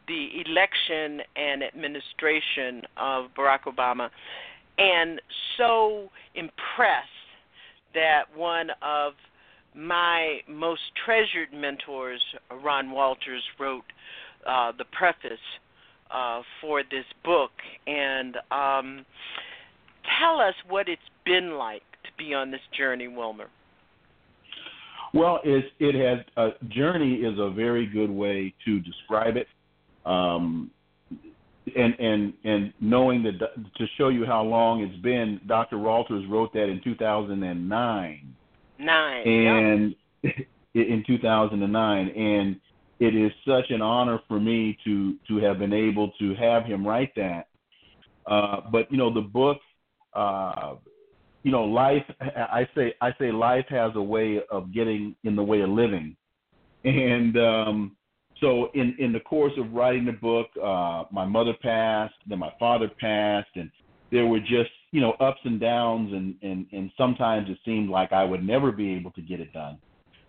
the 0.08 0.28
election 0.46 1.22
and 1.36 1.64
administration 1.64 2.84
of 2.98 3.26
Barack 3.36 3.64
Obama, 3.64 4.10
and 4.78 5.22
so 5.58 6.10
impressed 6.36 7.10
that 7.94 8.24
one 8.36 8.70
of 8.82 9.14
my 9.76 10.40
most 10.48 10.82
treasured 11.06 11.54
mentors, 11.54 12.22
Ron 12.64 12.92
Walters, 12.92 13.44
wrote 13.60 13.84
uh, 14.48 14.72
the 14.78 14.86
preface 14.92 15.38
uh, 16.12 16.42
for 16.62 16.84
this 16.84 17.06
book. 17.24 17.52
And 17.88 18.38
um, 18.52 19.06
tell 20.20 20.40
us 20.40 20.54
what 20.68 20.88
it's 20.88 21.02
been 21.26 21.58
like 21.58 21.84
to 22.04 22.10
be 22.18 22.34
on 22.34 22.52
this 22.52 22.62
journey, 22.78 23.08
Wilmer. 23.08 23.48
Well, 25.14 25.40
it 25.46 25.66
it 25.80 25.96
has 25.96 26.26
a 26.36 26.66
journey 26.68 27.16
is 27.16 27.40
a 27.40 27.50
very 27.50 27.86
good 27.86 28.10
way 28.10 28.54
to 28.66 28.80
describe 28.82 29.38
it. 29.38 29.48
Um, 30.06 30.72
and 31.76 31.94
and 32.00 32.34
and 32.44 32.74
knowing 32.82 33.24
that 33.24 33.40
to 33.40 33.86
show 33.98 34.10
you 34.10 34.26
how 34.26 34.44
long 34.44 34.82
it's 34.82 35.02
been, 35.02 35.40
Dr. 35.48 35.78
Walters 35.78 36.26
wrote 36.30 36.54
that 36.54 36.70
in 36.70 36.82
2009. 36.84 38.36
Nine. 38.80 39.28
And 39.28 39.96
in 40.74 41.04
2009, 41.08 42.10
and 42.10 42.60
it 43.00 43.16
is 43.16 43.32
such 43.46 43.72
an 43.72 43.82
honor 43.82 44.20
for 44.28 44.40
me 44.40 44.78
to 44.86 45.16
to 45.28 45.38
have 45.38 45.60
been 45.60 45.74
able 45.74 46.12
to 46.20 46.34
have 46.36 46.66
him 46.66 46.86
write 46.86 47.14
that. 47.16 47.48
Uh, 48.26 48.62
but 48.72 48.92
you 48.92 48.98
know, 48.98 49.14
the 49.14 49.22
book, 49.22 49.58
uh, 50.14 50.76
you 51.44 51.52
know, 51.52 51.64
life. 51.64 52.04
I 52.20 52.68
say 52.76 52.94
I 53.02 53.12
say 53.20 53.32
life 53.32 53.66
has 53.70 53.92
a 53.96 54.02
way 54.02 54.40
of 54.50 54.74
getting 54.74 55.16
in 55.24 55.36
the 55.36 55.44
way 55.44 55.62
of 55.62 55.70
living, 55.70 56.16
and 56.84 57.38
um, 57.38 57.98
so 58.40 58.70
in 58.74 58.96
in 59.00 59.12
the 59.12 59.20
course 59.20 59.54
of 59.58 59.74
writing 59.74 60.06
the 60.06 60.14
book, 60.14 60.48
uh, 60.62 61.04
my 61.12 61.26
mother 61.26 61.54
passed, 61.62 62.16
then 62.28 62.40
my 62.40 62.52
father 62.60 62.90
passed, 63.00 63.50
and 63.56 63.70
there 64.12 64.26
were 64.26 64.40
just 64.40 64.72
you 64.92 65.02
know 65.02 65.12
ups 65.20 65.40
and 65.44 65.60
downs, 65.60 66.14
and 66.14 66.36
and 66.42 66.66
and 66.72 66.92
sometimes 66.98 67.50
it 67.50 67.58
seemed 67.66 67.90
like 67.90 68.12
I 68.12 68.24
would 68.24 68.46
never 68.46 68.72
be 68.72 68.94
able 68.96 69.12
to 69.12 69.22
get 69.22 69.40
it 69.40 69.52
done. 69.54 69.78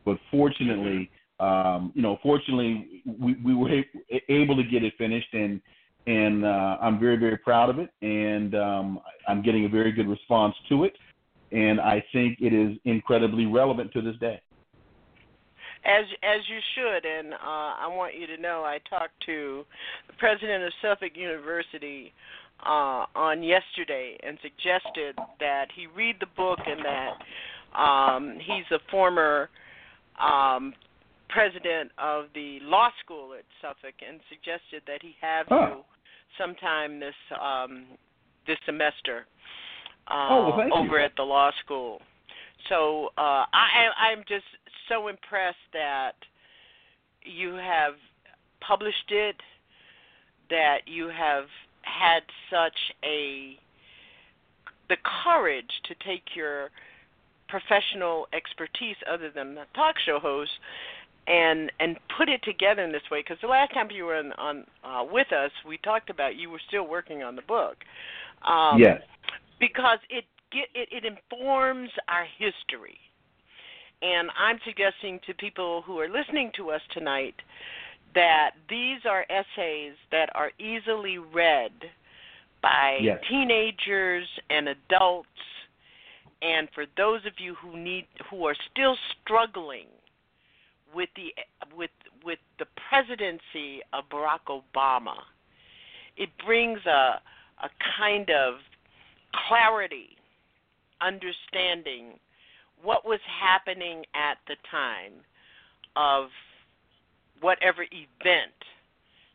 But 0.05 0.19
fortunately, 0.31 1.11
um, 1.41 1.93
you 1.95 2.03
know, 2.03 2.19
fortunately, 2.23 3.03
we 3.19 3.37
we 3.45 3.55
were 3.55 3.83
able 4.29 4.57
to 4.57 4.65
get 4.65 4.83
it 4.83 4.95
finished, 4.99 5.33
and 5.33 5.61
and 6.07 6.45
uh, 6.45 6.79
I'm 6.81 6.99
very 6.99 7.17
very 7.17 7.37
proud 7.39 7.71
of 7.71 7.79
it, 7.79 7.91
and 8.03 8.55
um, 8.55 9.01
I'm 9.29 9.43
getting 9.43 9.65
a 9.65 9.69
very 9.69 9.93
good 9.93 10.09
response 10.09 10.55
to 10.69 10.85
it, 10.85 10.95
and 11.53 11.81
I 11.81 12.05
think 12.13 12.39
it 12.41 12.53
is 12.53 12.77
incredibly 12.85 13.47
relevant 13.47 13.93
to 13.93 14.03
this 14.03 14.17
day 14.19 14.41
as 15.87 16.05
as 16.23 16.41
you 16.49 16.59
should 16.75 17.07
and 17.07 17.33
uh 17.33 17.73
I 17.79 17.87
want 17.87 18.19
you 18.19 18.27
to 18.27 18.37
know 18.37 18.65
I 18.65 18.79
talked 18.91 19.15
to 19.27 19.65
the 20.09 20.15
president 20.15 20.65
of 20.65 20.73
Suffolk 20.83 21.13
University 21.15 22.13
uh 22.65 23.05
on 23.15 23.43
yesterday 23.43 24.17
and 24.23 24.39
suggested 24.43 25.15
that 25.41 25.67
he 25.75 25.87
read 25.87 26.17
the 26.21 26.27
book 26.37 26.59
and 26.67 26.81
that 26.85 27.79
um 27.79 28.39
he's 28.41 28.65
a 28.73 28.79
former 28.91 29.51
um 30.21 30.73
president 31.29 31.91
of 31.99 32.27
the 32.35 32.59
law 32.63 32.89
school 33.05 33.35
at 33.35 33.45
Suffolk 33.61 33.95
and 34.07 34.21
suggested 34.29 34.83
that 34.87 35.03
he 35.03 35.15
have 35.21 35.47
oh. 35.51 35.67
you 35.67 35.85
sometime 36.39 36.99
this 37.01 37.15
um 37.41 37.85
this 38.47 38.59
semester 38.65 39.27
uh 40.09 40.29
oh, 40.31 40.55
well, 40.57 40.79
over 40.79 40.99
you. 40.99 41.05
at 41.05 41.13
the 41.17 41.23
law 41.23 41.51
school. 41.65 42.01
So 42.69 43.09
uh 43.19 43.45
I 43.53 43.89
I'm 43.99 44.25
just 44.29 44.45
so 44.89 45.09
impressed 45.09 45.57
that 45.73 46.13
you 47.25 47.55
have 47.55 47.95
published 48.61 49.11
it, 49.11 49.37
that 50.51 50.79
you 50.87 51.09
have 51.09 51.45
had 51.99 52.23
such 52.51 52.79
a 53.05 53.59
the 54.89 54.97
courage 55.25 55.71
to 55.85 55.95
take 56.07 56.37
your 56.37 56.71
professional 57.49 58.27
expertise 58.33 58.97
other 59.11 59.31
than 59.31 59.55
the 59.55 59.65
talk 59.75 59.97
show 60.05 60.19
host 60.19 60.51
and 61.27 61.73
and 61.81 61.97
put 62.17 62.29
it 62.29 62.43
together 62.43 62.83
in 62.83 62.93
this 62.93 63.03
way. 63.11 63.21
Because 63.21 63.39
the 63.41 63.49
last 63.49 63.73
time 63.75 63.91
you 63.91 64.05
were 64.05 64.17
on, 64.17 64.33
on 64.33 64.65
uh, 64.85 65.05
with 65.11 65.33
us 65.33 65.51
we 65.67 65.79
talked 65.79 66.11
about 66.11 66.37
you 66.37 66.51
were 66.51 66.61
still 66.69 66.87
working 66.87 67.23
on 67.23 67.37
the 67.37 67.43
book. 67.43 67.77
Um 68.47 68.79
yes. 68.81 69.03
because 69.59 69.99
it 70.11 70.25
it 70.53 70.89
it 70.91 71.05
informs 71.05 71.91
our 72.09 72.27
history. 72.39 72.99
And 74.03 74.29
I'm 74.39 74.59
suggesting 74.65 75.21
to 75.27 75.35
people 75.35 75.83
who 75.87 75.99
are 76.01 76.09
listening 76.09 76.53
to 76.57 76.71
us 76.71 76.83
tonight 76.93 77.35
that 78.17 78.53
these 78.69 79.01
are 79.09 79.27
essays 79.31 79.93
that 80.11 80.31
are 80.35 80.51
easily 80.59 81.19
read 81.19 81.71
by 82.63 82.99
yes. 83.01 83.23
teenagers 83.29 84.27
and 84.51 84.69
adults 84.69 85.29
and 86.43 86.69
for 86.75 86.87
those 86.97 87.25
of 87.27 87.33
you 87.39 87.55
who 87.55 87.79
need 87.79 88.07
who 88.31 88.47
are 88.47 88.57
still 88.73 88.97
struggling 89.23 89.87
with 90.95 91.11
the 91.15 91.33
with 91.77 91.91
with 92.25 92.39
the 92.59 92.67
presidency 92.89 93.83
of 93.93 94.05
Barack 94.09 94.49
Obama 94.49 95.19
it 96.17 96.31
brings 96.45 96.81
a 96.87 97.21
a 97.63 97.71
kind 97.99 98.31
of 98.31 98.55
clarity 99.47 100.17
understanding 101.03 102.19
what 102.83 103.05
was 103.05 103.21
happening 103.41 104.05
at 104.15 104.39
the 104.49 104.57
time 104.71 105.13
of 105.97 106.29
whatever 107.41 107.83
event 107.83 108.53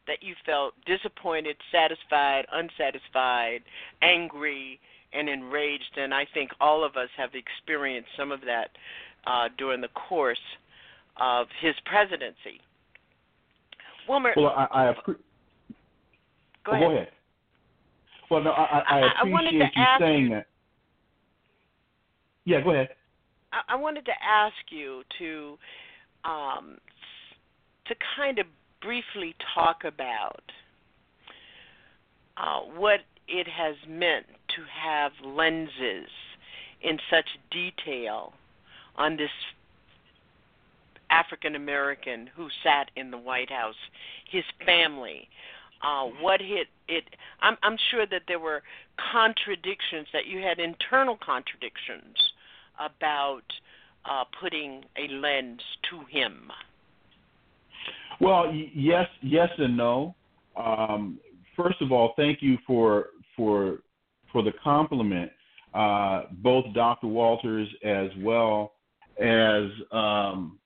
that 0.08 0.22
you 0.22 0.36
felt 0.46 0.74
disappointed, 0.86 1.56
satisfied, 1.72 2.46
unsatisfied, 2.52 3.62
angry, 4.02 4.80
and 5.14 5.30
enraged. 5.30 5.98
And 5.98 6.14
I 6.14 6.26
think 6.34 6.52
all 6.60 6.84
of 6.84 6.96
us 6.96 7.10
have 7.18 7.32
experienced 7.34 8.10
some 8.18 8.32
of 8.32 8.42
that 8.42 8.70
uh, 9.28 9.50
during 9.58 9.82
the 9.82 9.90
course 9.90 10.40
of 11.18 11.48
his 11.62 11.76
presidency. 11.86 12.60
Wilmer, 14.10 14.34
well, 14.36 14.48
I, 14.48 14.68
I 14.72 14.94
appre- 14.94 15.16
go, 16.66 16.72
ahead. 16.72 16.88
go 16.88 16.92
ahead. 16.96 17.08
Well, 18.30 18.44
no, 18.44 18.52
I, 18.52 18.84
I 18.90 19.12
appreciate 19.22 19.62
I 19.76 19.80
you 19.80 19.86
saying 20.00 20.24
you, 20.24 20.30
that. 20.32 20.48
Yeah, 22.46 22.62
go 22.62 22.72
ahead. 22.72 22.90
I 23.68 23.76
wanted 23.76 24.06
to 24.06 24.14
ask 24.24 24.56
you 24.70 25.04
to 25.20 25.58
um, 26.24 26.78
to 27.88 27.96
kind 28.16 28.40
of 28.40 28.46
briefly 28.82 29.36
talk 29.54 29.84
about 29.84 30.42
uh, 32.38 32.60
what 32.76 33.02
it 33.28 33.48
has 33.48 33.76
meant 33.88 34.26
to 34.50 34.64
have 34.84 35.12
lenses 35.24 36.10
in 36.82 36.98
such 37.10 37.26
detail 37.52 38.34
on 38.96 39.16
this 39.18 39.30
African 41.10 41.56
American 41.56 42.30
who 42.36 42.48
sat 42.64 42.90
in 42.96 43.12
the 43.12 43.18
White 43.18 43.50
House, 43.52 43.76
his 44.30 44.44
family. 44.66 45.28
Uh, 45.84 46.06
what 46.20 46.40
hit 46.40 46.68
it? 46.88 47.04
I'm, 47.42 47.58
I'm 47.64 47.78
sure 47.90 48.06
that 48.06 48.24
there 48.28 48.40
were 48.40 48.64
contradictions, 49.12 50.08
that 50.14 50.26
you 50.26 50.40
had 50.40 50.60
internal 50.60 51.18
contradictions 51.18 52.16
about 52.80 53.44
uh, 54.06 54.24
putting 54.40 54.84
a 54.98 55.08
lens 55.14 55.62
to 55.90 56.00
him? 56.10 56.52
Well, 58.22 58.54
yes, 58.54 59.08
yes, 59.24 59.50
and 59.58 59.76
no. 59.76 60.16
Um, 60.56 61.20
first 61.58 61.82
of 61.82 61.92
all, 61.92 62.14
thank 62.16 62.42
you 62.42 62.56
for 62.68 63.08
for 63.36 63.80
for 64.32 64.44
the 64.44 64.52
compliment. 64.64 65.32
Uh, 65.74 66.24
both 66.34 66.66
Dr. 66.76 67.08
Walters 67.08 67.68
as 67.84 68.10
well 68.20 68.74
as 69.20 69.64
um, 69.92 70.60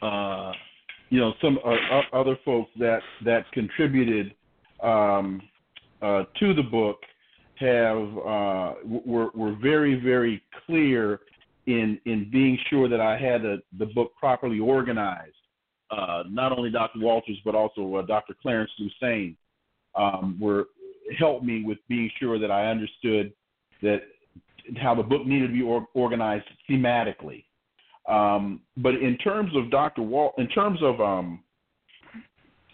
uh, 0.00 0.52
you 1.10 1.20
know 1.20 1.34
some 1.42 1.58
uh, 1.62 2.00
other 2.16 2.38
folks 2.46 2.70
that 2.78 3.00
that 3.26 3.44
contributed 3.52 4.34
um, 4.82 5.42
uh, 6.00 6.24
to 6.40 6.54
the 6.54 6.62
book 6.62 7.00
have 7.56 7.98
uh, 7.98 8.74
were 9.04 9.28
were 9.34 9.54
very 9.60 10.00
very 10.00 10.42
clear 10.64 11.20
in 11.66 12.00
in 12.06 12.30
being 12.32 12.58
sure 12.70 12.88
that 12.88 13.02
I 13.02 13.18
had 13.18 13.44
a, 13.44 13.58
the 13.78 13.86
book 13.86 14.12
properly 14.18 14.60
organized. 14.60 15.34
Uh, 15.90 16.24
not 16.28 16.52
only 16.56 16.70
Dr. 16.70 16.98
Walters 16.98 17.38
but 17.44 17.54
also 17.54 17.96
uh, 17.96 18.02
Dr. 18.02 18.34
Clarence 18.40 18.70
Lusane 18.80 19.36
um, 19.94 20.36
were 20.40 20.66
helped 21.18 21.44
me 21.44 21.62
with 21.64 21.78
being 21.88 22.10
sure 22.18 22.38
that 22.38 22.50
I 22.50 22.66
understood 22.66 23.32
that 23.82 24.02
how 24.82 24.94
the 24.94 25.02
book 25.02 25.26
needed 25.26 25.48
to 25.48 25.52
be 25.52 25.62
or, 25.62 25.86
organized 25.94 26.46
thematically. 26.68 27.44
Um, 28.08 28.60
but 28.76 28.94
in 28.94 29.16
terms 29.18 29.52
of 29.56 29.70
Dr. 29.70 30.02
Walt, 30.02 30.34
in 30.38 30.48
terms 30.48 30.80
of 30.82 31.00
um, 31.00 31.42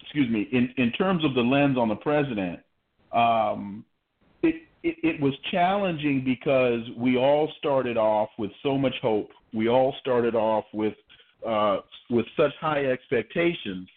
excuse 0.01 0.29
me, 0.29 0.47
in 0.51 0.73
in 0.77 0.91
terms 0.91 1.25
of 1.25 1.33
the 1.33 1.41
lens 1.41 1.77
on 1.77 1.89
the 1.89 1.95
president, 1.95 2.59
um, 3.11 3.83
it, 4.43 4.55
it, 4.83 4.95
it 5.03 5.21
was 5.21 5.33
challenging 5.51 6.23
because 6.23 6.81
we 6.97 7.17
all 7.17 7.51
started 7.57 7.97
off 7.97 8.29
with 8.37 8.51
so 8.61 8.77
much 8.77 8.93
hope. 9.01 9.29
We 9.53 9.69
all 9.69 9.95
started 10.01 10.35
off 10.35 10.65
with 10.73 10.93
uh, 11.45 11.77
with 12.09 12.25
such 12.37 12.51
high 12.59 12.85
expectations, 12.85 13.87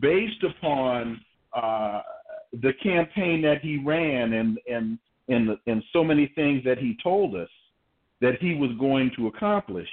based 0.00 0.42
upon 0.42 1.20
uh, 1.52 2.00
the 2.60 2.72
campaign 2.82 3.42
that 3.42 3.60
he 3.62 3.78
ran 3.78 4.32
and 4.34 4.58
and 4.70 4.98
and 5.28 5.56
and 5.66 5.82
so 5.92 6.04
many 6.04 6.30
things 6.34 6.62
that 6.64 6.78
he 6.78 6.96
told 7.02 7.34
us 7.34 7.48
that 8.20 8.40
he 8.40 8.54
was 8.54 8.70
going 8.78 9.10
to 9.16 9.26
accomplish. 9.26 9.88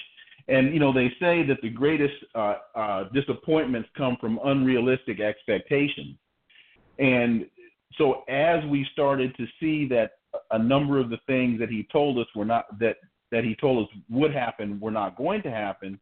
And 0.47 0.73
you 0.73 0.79
know 0.79 0.93
they 0.93 1.09
say 1.19 1.43
that 1.43 1.61
the 1.61 1.69
greatest 1.69 2.15
uh, 2.35 2.55
uh, 2.75 3.03
disappointments 3.13 3.89
come 3.97 4.17
from 4.19 4.39
unrealistic 4.43 5.19
expectations. 5.19 6.17
And 6.97 7.45
so 7.97 8.23
as 8.27 8.63
we 8.65 8.85
started 8.91 9.35
to 9.37 9.45
see 9.59 9.87
that 9.89 10.11
a 10.51 10.59
number 10.59 10.99
of 10.99 11.09
the 11.09 11.19
things 11.27 11.59
that 11.59 11.69
he 11.69 11.87
told 11.91 12.17
us 12.17 12.27
were 12.35 12.45
not 12.45 12.79
that 12.79 12.97
that 13.31 13.43
he 13.43 13.55
told 13.55 13.87
us 13.87 13.93
would 14.09 14.33
happen 14.33 14.79
were 14.79 14.91
not 14.91 15.15
going 15.15 15.41
to 15.43 15.51
happen 15.51 15.99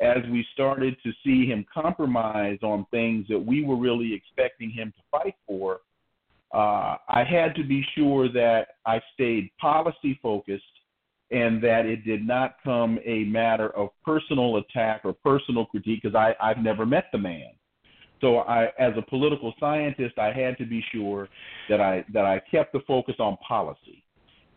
as 0.00 0.18
we 0.30 0.46
started 0.52 0.96
to 1.02 1.12
see 1.24 1.46
him 1.46 1.64
compromise 1.72 2.58
on 2.62 2.86
things 2.90 3.26
that 3.28 3.38
we 3.38 3.64
were 3.64 3.76
really 3.76 4.12
expecting 4.14 4.70
him 4.70 4.92
to 4.96 5.02
fight 5.10 5.34
for 5.46 5.80
uh, 6.54 6.96
I 7.08 7.24
had 7.28 7.54
to 7.56 7.64
be 7.64 7.84
sure 7.94 8.28
that 8.32 8.68
I 8.86 9.00
stayed 9.14 9.50
policy 9.60 10.18
focused 10.22 10.62
and 11.30 11.62
that 11.62 11.86
it 11.86 12.04
did 12.04 12.26
not 12.26 12.56
come 12.62 12.98
a 13.04 13.24
matter 13.24 13.70
of 13.76 13.90
personal 14.04 14.58
attack 14.58 15.02
or 15.04 15.12
personal 15.12 15.66
critique 15.66 16.02
because 16.02 16.16
I've 16.40 16.62
never 16.62 16.86
met 16.86 17.06
the 17.12 17.18
man. 17.18 17.50
So 18.20 18.38
I, 18.38 18.66
as 18.78 18.92
a 18.96 19.02
political 19.02 19.52
scientist, 19.58 20.18
I 20.18 20.32
had 20.32 20.56
to 20.58 20.64
be 20.64 20.82
sure 20.92 21.28
that 21.68 21.80
I 21.80 22.04
that 22.14 22.24
I 22.24 22.40
kept 22.50 22.72
the 22.72 22.80
focus 22.86 23.16
on 23.18 23.36
policy 23.46 24.02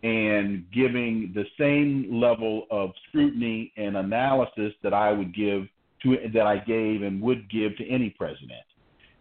and 0.04 0.66
giving 0.72 1.32
the 1.36 1.45
same 1.60 2.22
level 2.22 2.66
of 2.72 2.91
scrutiny 3.08 3.74
and 3.76 3.97
analysis 3.97 4.74
that 4.82 4.93
I 4.93 5.12
would 5.12 5.36
give 5.36 5.68
to 6.04 6.18
that 6.34 6.47
I 6.47 6.58
gave 6.58 7.02
and 7.02 7.22
would 7.22 7.50
give 7.50 7.76
to 7.78 7.88
any 7.89 8.10
president. 8.12 8.64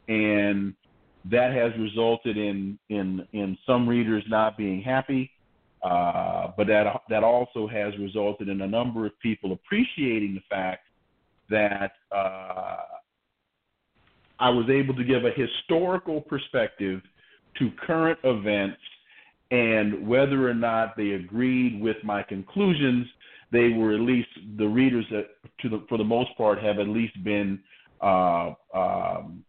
And 0.06 0.74
that 1.30 1.52
has 1.52 1.72
resulted 1.78 2.36
in 2.36 2.78
in 2.88 3.26
in 3.32 3.58
some 3.66 3.88
readers 3.88 4.22
not 4.28 4.56
being 4.56 4.80
happy, 4.80 5.30
uh, 5.82 6.52
but 6.56 6.68
that 6.68 7.02
that 7.08 7.24
also 7.24 7.66
has 7.66 7.92
resulted 7.98 8.48
in 8.48 8.60
a 8.60 8.66
number 8.66 9.04
of 9.04 9.18
people 9.20 9.52
appreciating 9.52 10.34
the 10.34 10.42
fact 10.48 10.86
that 11.50 11.92
uh, 12.14 12.76
I 14.38 14.50
was 14.50 14.68
able 14.70 14.94
to 14.94 15.04
give 15.04 15.24
a 15.24 15.30
historical 15.30 16.20
perspective 16.20 17.00
to 17.58 17.70
current 17.84 18.18
events, 18.22 18.78
and 19.50 20.06
whether 20.06 20.48
or 20.48 20.54
not 20.54 20.96
they 20.96 21.10
agreed 21.10 21.80
with 21.80 21.96
my 22.04 22.22
conclusions, 22.22 23.06
they 23.50 23.70
were 23.70 23.94
at 23.94 24.00
least 24.00 24.28
the 24.58 24.66
readers 24.66 25.06
that, 25.10 25.28
to 25.60 25.68
the, 25.68 25.84
for 25.88 25.96
the 25.96 26.04
most 26.04 26.36
part, 26.36 26.62
have 26.62 26.78
at 26.78 26.88
least 26.88 27.22
been 27.24 27.58
uh, 28.02 28.52
um, 28.74 29.44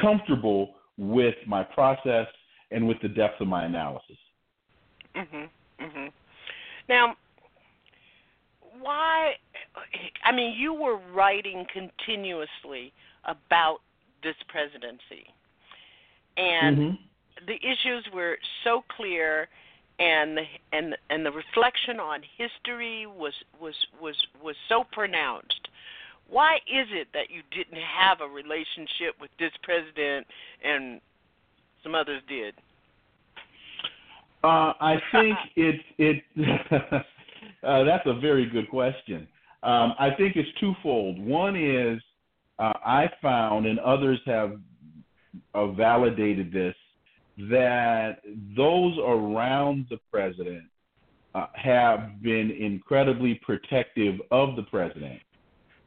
comfortable 0.00 0.74
with 0.98 1.36
my 1.46 1.62
process 1.62 2.26
and 2.70 2.86
with 2.86 2.96
the 3.02 3.08
depth 3.08 3.40
of 3.40 3.48
my 3.48 3.64
analysis. 3.64 4.16
Mhm. 5.14 5.48
Mhm. 5.80 6.12
Now, 6.88 7.16
why? 8.80 9.38
I 10.24 10.32
mean, 10.32 10.58
you 10.58 10.72
were 10.72 10.96
writing 10.96 11.64
continuously 11.72 12.92
about 13.24 13.80
this 14.22 14.34
presidency, 14.48 15.32
and 16.36 16.78
Mm-hmm. 16.78 16.94
The 17.46 17.56
issues 17.56 18.06
were 18.12 18.38
so 18.62 18.84
clear, 18.96 19.48
and 19.98 20.36
the 20.36 20.44
and 20.72 20.96
and 21.10 21.24
the 21.24 21.30
reflection 21.30 22.00
on 22.00 22.20
history 22.36 23.06
was 23.06 23.32
was 23.60 23.74
was 24.00 24.16
was 24.42 24.56
so 24.68 24.84
pronounced. 24.92 25.68
Why 26.28 26.56
is 26.56 26.88
it 26.90 27.08
that 27.12 27.30
you 27.30 27.42
didn't 27.50 27.82
have 27.82 28.20
a 28.20 28.26
relationship 28.26 29.14
with 29.20 29.30
this 29.38 29.52
president 29.62 30.26
and 30.64 31.00
some 31.82 31.94
others 31.94 32.22
did? 32.28 32.54
Uh, 34.42 34.72
I 34.80 34.96
think 35.12 35.36
it 35.56 35.80
it 35.98 36.22
uh, 37.62 37.84
that's 37.84 38.06
a 38.06 38.18
very 38.20 38.46
good 38.46 38.68
question. 38.68 39.28
Um, 39.62 39.94
I 39.98 40.10
think 40.16 40.36
it's 40.36 40.48
twofold. 40.60 41.18
One 41.18 41.56
is 41.56 42.00
uh, 42.58 42.72
I 42.84 43.10
found, 43.22 43.66
and 43.66 43.78
others 43.80 44.20
have 44.26 44.60
uh, 45.54 45.68
validated 45.68 46.52
this, 46.52 46.74
that 47.36 48.18
those 48.56 48.96
around 48.98 49.86
the 49.90 49.98
president 50.10 50.64
uh, 51.34 51.46
have 51.54 52.22
been 52.22 52.50
incredibly 52.50 53.40
protective 53.44 54.20
of 54.30 54.56
the 54.56 54.62
president, 54.64 55.20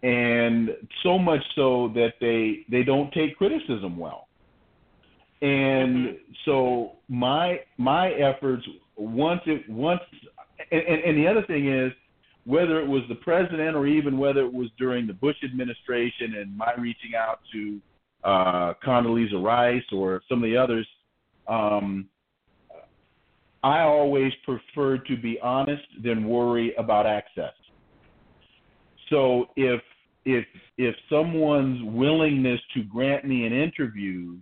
and 0.04 0.70
so 1.04 1.18
much 1.18 1.42
so 1.56 1.92
that 1.94 2.14
they 2.20 2.66
they 2.70 2.84
don't 2.84 3.12
take 3.14 3.38
criticism 3.38 3.98
well. 3.98 4.28
And 5.42 6.18
so 6.46 6.94
my 7.08 7.62
my 7.78 8.12
efforts 8.12 8.66
once 8.98 9.42
it 9.46 9.70
once 9.70 10.02
and, 10.72 10.82
and, 10.82 11.04
and 11.04 11.18
the 11.18 11.28
other 11.28 11.46
thing 11.46 11.72
is 11.72 11.92
whether 12.46 12.80
it 12.80 12.88
was 12.88 13.04
the 13.10 13.16
president 13.16 13.76
or 13.76 13.86
even 13.86 14.18
whether 14.18 14.40
it 14.42 14.54
was 14.54 14.70
during 14.78 15.06
the 15.06 15.14
Bush 15.14 15.36
administration 15.44 16.36
and 16.36 16.58
my 16.58 16.74
reaching 16.78 17.12
out 17.16 17.40
to 17.52 17.80
uh, 18.24 18.74
Condoleezza 18.86 19.42
Rice 19.44 19.84
or 19.92 20.22
some 20.30 20.44
of 20.44 20.50
the 20.50 20.56
others, 20.56 20.88
um, 21.48 22.10
I 23.64 23.82
always 23.82 24.32
prefer 24.46 24.98
to 24.98 25.18
be 25.18 25.40
honest 25.42 25.84
than 26.04 26.28
worry 26.28 26.74
about 26.76 27.06
access. 27.06 27.54
So 29.10 29.48
if 29.56 29.82
if 30.26 30.46
if 30.78 30.96
someone's 31.10 31.82
willingness 31.84 32.60
to 32.76 32.84
grant 32.84 33.26
me 33.26 33.46
an 33.46 33.54
interview 33.54 34.38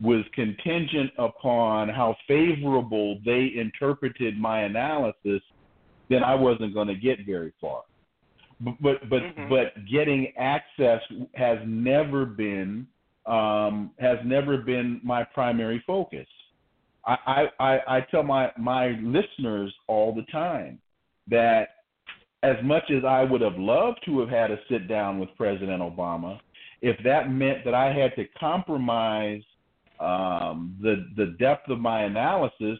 was 0.00 0.24
contingent 0.34 1.10
upon 1.18 1.88
how 1.88 2.14
favorable 2.28 3.18
they 3.24 3.52
interpreted 3.56 4.38
my 4.38 4.62
analysis, 4.62 5.42
then 6.08 6.22
I 6.22 6.34
wasn't 6.34 6.74
going 6.74 6.88
to 6.88 6.94
get 6.94 7.24
very 7.26 7.52
far. 7.60 7.82
But 8.60 8.74
but 8.80 9.08
but, 9.08 9.22
Mhm. 9.22 9.48
but 9.48 9.86
getting 9.86 10.36
access 10.36 11.02
has 11.34 11.58
never 11.66 12.24
been 12.24 12.86
um, 13.26 13.90
has 13.98 14.18
never 14.24 14.58
been 14.58 15.00
my 15.02 15.24
primary 15.24 15.80
focus. 15.80 16.28
I, 17.06 17.48
I, 17.60 17.80
I 17.88 18.00
tell 18.10 18.22
my 18.22 18.50
my 18.58 18.88
listeners 19.02 19.72
all 19.86 20.14
the 20.14 20.24
time 20.32 20.80
that 21.28 21.68
as 22.42 22.56
much 22.62 22.90
as 22.90 23.04
I 23.04 23.22
would 23.24 23.40
have 23.40 23.58
loved 23.58 24.00
to 24.06 24.20
have 24.20 24.28
had 24.28 24.50
a 24.50 24.58
sit 24.68 24.88
down 24.88 25.18
with 25.18 25.28
President 25.36 25.82
Obama, 25.82 26.38
if 26.82 26.96
that 27.04 27.30
meant 27.30 27.64
that 27.64 27.74
I 27.74 27.92
had 27.92 28.14
to 28.16 28.24
compromise 28.38 29.42
um, 30.00 30.76
the 30.80 31.06
the 31.16 31.36
depth 31.38 31.70
of 31.70 31.80
my 31.80 32.02
analysis, 32.02 32.78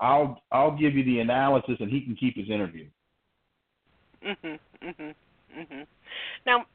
I'll 0.00 0.42
I'll 0.52 0.76
give 0.76 0.94
you 0.94 1.04
the 1.04 1.20
analysis 1.20 1.76
and 1.80 1.90
he 1.90 2.00
can 2.02 2.16
keep 2.16 2.36
his 2.36 2.50
interview. 2.50 2.88
Mhm. 4.24 4.58
Mhm. 4.82 5.14
Mhm. 5.56 5.86
Now, 6.46 6.66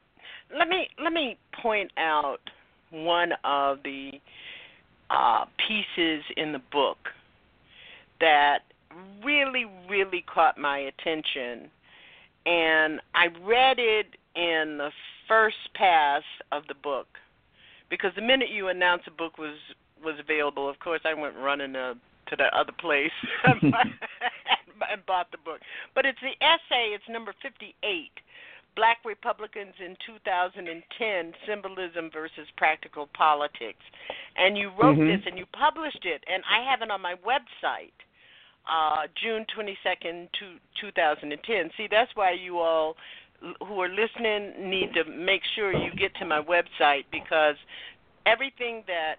let 0.50 0.68
me 0.68 0.88
let 0.98 1.12
me 1.12 1.36
point 1.62 1.90
out 1.96 2.40
one 2.90 3.32
of 3.44 3.82
the 3.82 4.20
uh, 5.10 5.44
pieces 5.66 6.22
in 6.36 6.52
the 6.52 6.60
book 6.72 6.98
that 8.20 8.60
really 9.24 9.66
really 9.88 10.24
caught 10.32 10.58
my 10.58 10.78
attention, 10.78 11.70
and 12.46 13.00
I 13.14 13.26
read 13.44 13.78
it 13.78 14.06
in 14.34 14.78
the 14.78 14.90
first 15.26 15.56
pass 15.74 16.22
of 16.52 16.62
the 16.68 16.74
book 16.74 17.06
because 17.90 18.12
the 18.16 18.22
minute 18.22 18.50
you 18.50 18.68
announced 18.68 19.04
the 19.04 19.10
book 19.10 19.38
was 19.38 19.56
was 20.02 20.16
available, 20.18 20.68
of 20.68 20.78
course 20.80 21.00
I 21.04 21.14
went 21.14 21.36
running 21.36 21.72
to 21.74 21.94
to 22.28 22.36
the 22.36 22.56
other 22.56 22.72
place 22.78 23.10
and 23.44 25.06
bought 25.06 25.30
the 25.30 25.38
book. 25.38 25.60
But 25.94 26.04
it's 26.06 26.20
the 26.20 26.36
essay. 26.44 26.94
It's 26.94 27.04
number 27.08 27.34
fifty-eight. 27.42 28.12
Black 28.78 28.98
Republicans 29.04 29.74
in 29.84 29.96
2010: 30.06 31.34
Symbolism 31.46 32.10
versus 32.12 32.46
Practical 32.56 33.08
Politics. 33.12 33.82
And 34.36 34.56
you 34.56 34.70
wrote 34.70 34.96
Mhm. 34.96 35.08
this 35.08 35.26
and 35.26 35.36
you 35.36 35.46
published 35.46 36.04
it, 36.04 36.22
and 36.28 36.44
I 36.48 36.60
have 36.62 36.80
it 36.80 36.90
on 36.90 37.00
my 37.00 37.16
website, 37.16 37.90
uh, 38.66 39.08
June 39.16 39.44
22nd, 39.46 40.32
to 40.34 40.60
2010. 40.76 41.72
See, 41.76 41.88
that's 41.88 42.14
why 42.14 42.30
you 42.30 42.60
all 42.60 42.96
who 43.66 43.82
are 43.82 43.88
listening 43.88 44.70
need 44.70 44.94
to 44.94 45.04
make 45.04 45.44
sure 45.44 45.72
you 45.72 45.90
get 45.92 46.14
to 46.16 46.24
my 46.24 46.40
website 46.40 47.04
because 47.10 47.56
everything 48.26 48.84
that 48.86 49.18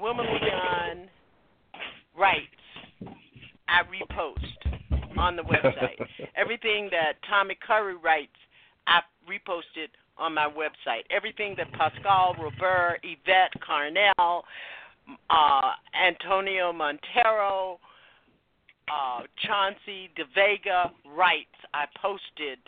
Wilmer 0.00 0.24
Leon 0.24 1.08
writes, 2.14 2.62
I 3.68 3.84
repost 3.84 4.56
on 5.16 5.36
the 5.36 5.44
website. 5.44 6.08
Everything 6.34 6.90
that 6.90 7.22
Tommy 7.22 7.54
Curry 7.54 7.94
writes, 7.94 8.36
I 8.86 9.00
reposted 9.28 9.88
on 10.18 10.34
my 10.34 10.48
website. 10.48 11.02
Everything 11.10 11.54
that 11.56 11.72
Pascal 11.72 12.34
Robert, 12.38 13.00
Yvette 13.02 13.52
Carnell, 13.60 14.42
uh, 15.30 15.72
Antonio 15.94 16.72
Montero, 16.72 17.78
uh, 18.88 19.22
Chauncey 19.46 20.10
De 20.16 20.24
Vega 20.34 20.90
writes, 21.16 21.46
I 21.72 21.86
posted 22.00 22.58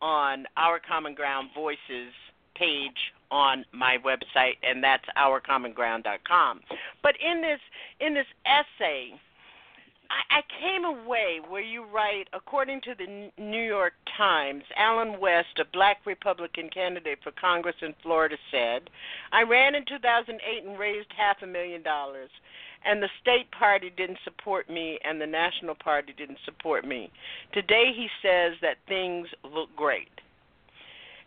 on 0.00 0.46
Our 0.56 0.80
Common 0.80 1.14
Ground 1.14 1.50
Voices 1.54 2.12
page 2.56 3.12
on 3.30 3.64
my 3.72 3.96
website, 4.04 4.56
and 4.62 4.82
that's 4.82 5.04
ourcommonground.com. 5.16 6.60
But 7.02 7.14
in 7.20 7.40
this 7.40 7.60
in 8.00 8.14
this 8.14 8.26
essay, 8.46 9.12
I, 10.14 10.38
I 10.38 10.42
came 10.60 10.84
away 10.84 11.40
where 11.48 11.62
you 11.62 11.84
write, 11.84 12.28
according 12.32 12.80
to 12.82 12.94
the 12.96 13.30
New 13.42 13.62
York 13.62 13.94
Times, 14.16 14.62
Allen 14.76 15.20
West, 15.20 15.58
a 15.58 15.64
black 15.72 15.98
Republican 16.06 16.70
candidate 16.70 17.18
for 17.22 17.32
Congress 17.32 17.76
in 17.82 17.94
Florida, 18.02 18.36
said, 18.50 18.90
I 19.32 19.42
ran 19.42 19.74
in 19.74 19.84
2008 19.84 20.64
and 20.64 20.78
raised 20.78 21.08
half 21.16 21.38
a 21.42 21.46
million 21.46 21.82
dollars, 21.82 22.30
and 22.84 23.02
the 23.02 23.08
state 23.20 23.50
party 23.50 23.90
didn't 23.96 24.18
support 24.24 24.70
me, 24.70 24.98
and 25.04 25.20
the 25.20 25.26
national 25.26 25.74
party 25.74 26.14
didn't 26.16 26.38
support 26.44 26.86
me. 26.86 27.10
Today 27.52 27.92
he 27.94 28.08
says 28.22 28.54
that 28.62 28.76
things 28.86 29.26
look 29.42 29.74
great. 29.74 30.08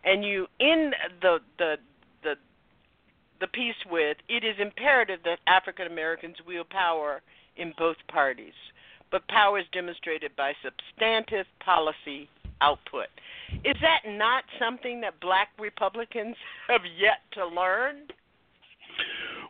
And 0.04 0.24
you, 0.24 0.46
in 0.60 0.92
the, 1.20 1.38
the, 1.58 1.76
the, 2.22 2.34
the 3.40 3.48
piece 3.48 3.74
with 3.90 4.16
it 4.28 4.44
is 4.44 4.56
imperative 4.60 5.20
that 5.24 5.40
African 5.46 5.86
Americans 5.86 6.36
wield 6.46 6.70
power 6.70 7.20
in 7.56 7.74
both 7.76 7.96
parties, 8.08 8.54
but 9.10 9.26
power 9.28 9.58
is 9.58 9.66
demonstrated 9.72 10.34
by 10.36 10.52
substantive 10.62 11.46
policy 11.64 12.28
output. 12.60 13.06
Is 13.64 13.76
that 13.80 14.00
not 14.06 14.44
something 14.58 15.00
that 15.00 15.20
black 15.20 15.48
Republicans 15.58 16.36
have 16.68 16.82
yet 16.98 17.18
to 17.32 17.46
learn? 17.46 18.02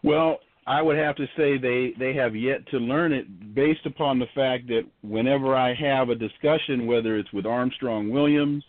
Well, 0.03 0.39
I 0.67 0.83
would 0.83 0.99
have 0.99 1.17
to 1.17 1.27
say 1.37 1.57
they 1.57 1.95
they 1.99 2.15
have 2.15 2.37
yet 2.37 2.67
to 2.69 2.79
learn 2.79 3.13
it 3.13 3.55
based 3.55 3.87
upon 3.87 4.19
the 4.19 4.27
fact 4.35 4.69
that 4.69 4.83
whenever 5.03 5.57
I 5.57 5.75
have 5.75 6.11
a 6.11 6.15
discussion, 6.15 6.87
whether 6.87 7.17
it's 7.17 7.33
with 7.33 7.47
Armstrong 7.47 8.11
Williams 8.11 8.63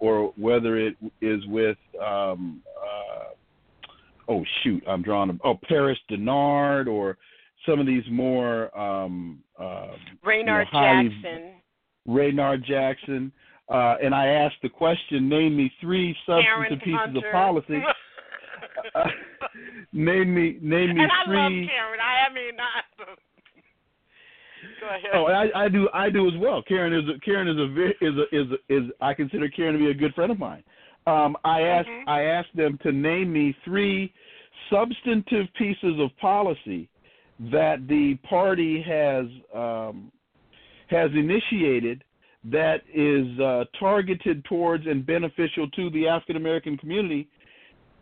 or 0.00 0.32
whether 0.36 0.76
it 0.76 0.96
is 1.20 1.46
with 1.46 1.78
um, 2.04 2.60
uh, 2.66 3.34
oh 4.28 4.44
shoot, 4.62 4.82
I'm 4.88 5.02
drawing 5.02 5.30
a, 5.30 5.34
oh 5.44 5.58
Paris 5.68 5.98
Dennard 6.10 6.88
or 6.88 7.16
some 7.68 7.80
of 7.80 7.86
these 7.86 8.04
more 8.10 8.76
um, 8.78 9.40
uh, 9.58 9.88
Raynard 10.24 10.66
you 10.72 10.80
know, 10.80 10.86
highly, 10.86 11.08
Jackson. 11.08 11.52
Raynard 12.06 12.64
Jackson. 12.66 13.32
Uh, 13.68 13.96
and 14.02 14.14
I 14.14 14.28
asked 14.28 14.56
the 14.62 14.68
question, 14.70 15.28
name 15.28 15.54
me 15.54 15.70
three 15.80 16.16
substantive 16.24 16.44
Karen 16.46 16.80
pieces 16.80 16.98
Hunter. 16.98 17.28
of 17.28 17.32
policy. 17.32 17.82
Uh, 18.94 19.04
name 19.92 20.34
me 20.34 20.58
name 20.62 20.94
me 20.94 21.02
and 21.02 21.12
I 21.12 21.24
three 21.26 21.36
love 21.36 21.52
Karen. 21.68 22.00
I, 22.00 22.26
I 22.28 22.32
mean, 22.32 22.54
I, 22.58 23.04
go 24.80 24.86
ahead. 24.88 25.10
Oh, 25.14 25.26
I, 25.26 25.64
I 25.64 25.68
do. 25.68 25.88
I 25.92 26.08
do 26.08 26.26
as 26.26 26.34
well. 26.38 26.62
Karen 26.62 26.94
is 26.94 27.04
a, 27.14 27.20
Karen 27.20 27.48
is 27.48 27.56
a 27.56 28.06
is 28.06 28.14
a, 28.16 28.36
is 28.36 28.46
a, 28.52 28.74
is 28.74 28.90
I 29.00 29.12
consider 29.12 29.48
Karen 29.48 29.74
to 29.74 29.78
be 29.78 29.90
a 29.90 29.94
good 29.94 30.14
friend 30.14 30.32
of 30.32 30.38
mine. 30.38 30.64
Um, 31.06 31.36
I 31.44 31.62
asked 31.62 31.88
Mhm. 31.88 32.08
I 32.08 32.22
asked 32.22 32.54
them 32.56 32.78
to 32.82 32.92
name 32.92 33.32
me 33.32 33.54
three 33.64 34.12
substantive 34.70 35.46
pieces 35.54 35.98
of 35.98 36.16
policy 36.18 36.88
that 37.38 37.86
the 37.88 38.18
party 38.28 38.82
has 38.82 39.26
um, 39.54 40.10
has 40.88 41.10
initiated 41.14 42.02
that 42.44 42.82
is 42.94 43.38
uh, 43.40 43.64
targeted 43.78 44.44
towards 44.44 44.86
and 44.86 45.04
beneficial 45.04 45.68
to 45.70 45.90
the 45.90 46.08
African 46.08 46.36
American 46.36 46.76
community, 46.76 47.28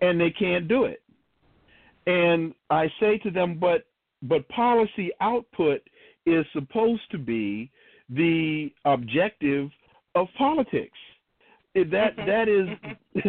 and 0.00 0.20
they 0.20 0.30
can't 0.30 0.68
do 0.68 0.84
it. 0.84 1.02
And 2.06 2.54
I 2.70 2.88
say 3.00 3.18
to 3.18 3.30
them, 3.30 3.58
but 3.58 3.86
but 4.22 4.48
policy 4.48 5.10
output 5.20 5.80
is 6.24 6.44
supposed 6.52 7.02
to 7.10 7.18
be 7.18 7.70
the 8.08 8.70
objective 8.84 9.70
of 10.14 10.28
politics. 10.38 10.98
That 11.74 12.16
that 12.16 12.48
is 12.48 12.68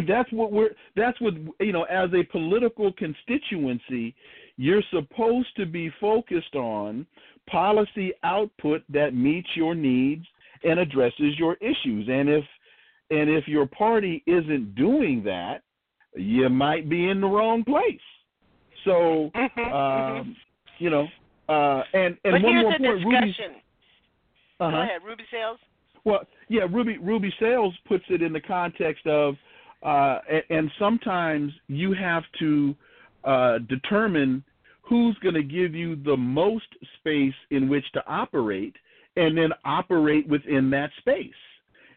that's 0.08 0.32
what 0.32 0.52
we're 0.52 0.70
that's 0.96 1.20
what 1.20 1.34
you 1.60 1.72
know 1.72 1.84
as 1.84 2.10
a 2.14 2.22
political 2.30 2.92
constituency 2.92 4.14
you're 4.58 4.82
supposed 4.90 5.48
to 5.56 5.64
be 5.64 5.90
focused 5.98 6.54
on 6.54 7.06
policy 7.48 8.12
output 8.24 8.82
that 8.90 9.14
meets 9.14 9.48
your 9.54 9.74
needs 9.74 10.26
and 10.64 10.78
addresses 10.78 11.38
your 11.38 11.54
issues 11.54 12.06
and 12.08 12.28
if 12.28 12.44
and 13.10 13.30
if 13.30 13.48
your 13.48 13.64
party 13.66 14.22
isn't 14.26 14.74
doing 14.74 15.22
that 15.24 15.62
you 16.14 16.50
might 16.50 16.90
be 16.90 17.08
in 17.08 17.20
the 17.22 17.26
wrong 17.26 17.64
place 17.64 17.98
so 18.84 19.30
um, 19.72 20.36
you 20.78 20.90
know 20.90 21.06
uh, 21.48 21.82
and 21.94 22.16
and 22.24 22.32
but 22.32 22.42
one 22.42 22.62
more 22.62 22.78
point 22.78 23.04
discussion. 23.04 23.54
uh-huh. 24.60 24.70
Go 24.70 24.82
ahead, 24.82 25.00
Ruby 25.04 25.24
Sales. 25.30 25.58
Well, 26.04 26.20
yeah, 26.48 26.66
Ruby 26.70 26.98
Ruby 26.98 27.32
Sales 27.40 27.74
puts 27.86 28.04
it 28.10 28.22
in 28.22 28.32
the 28.32 28.40
context 28.40 29.06
of, 29.06 29.34
uh, 29.82 30.18
and, 30.30 30.42
and 30.50 30.70
sometimes 30.78 31.52
you 31.68 31.94
have 31.94 32.22
to 32.40 32.74
uh, 33.24 33.58
determine 33.68 34.44
who's 34.88 35.16
going 35.22 35.34
to 35.34 35.42
give 35.42 35.74
you 35.74 35.96
the 35.96 36.16
most 36.16 36.66
space 36.98 37.34
in 37.50 37.68
which 37.68 37.84
to 37.92 38.02
operate, 38.06 38.74
and 39.16 39.36
then 39.36 39.50
operate 39.64 40.26
within 40.28 40.70
that 40.70 40.90
space. 40.98 41.30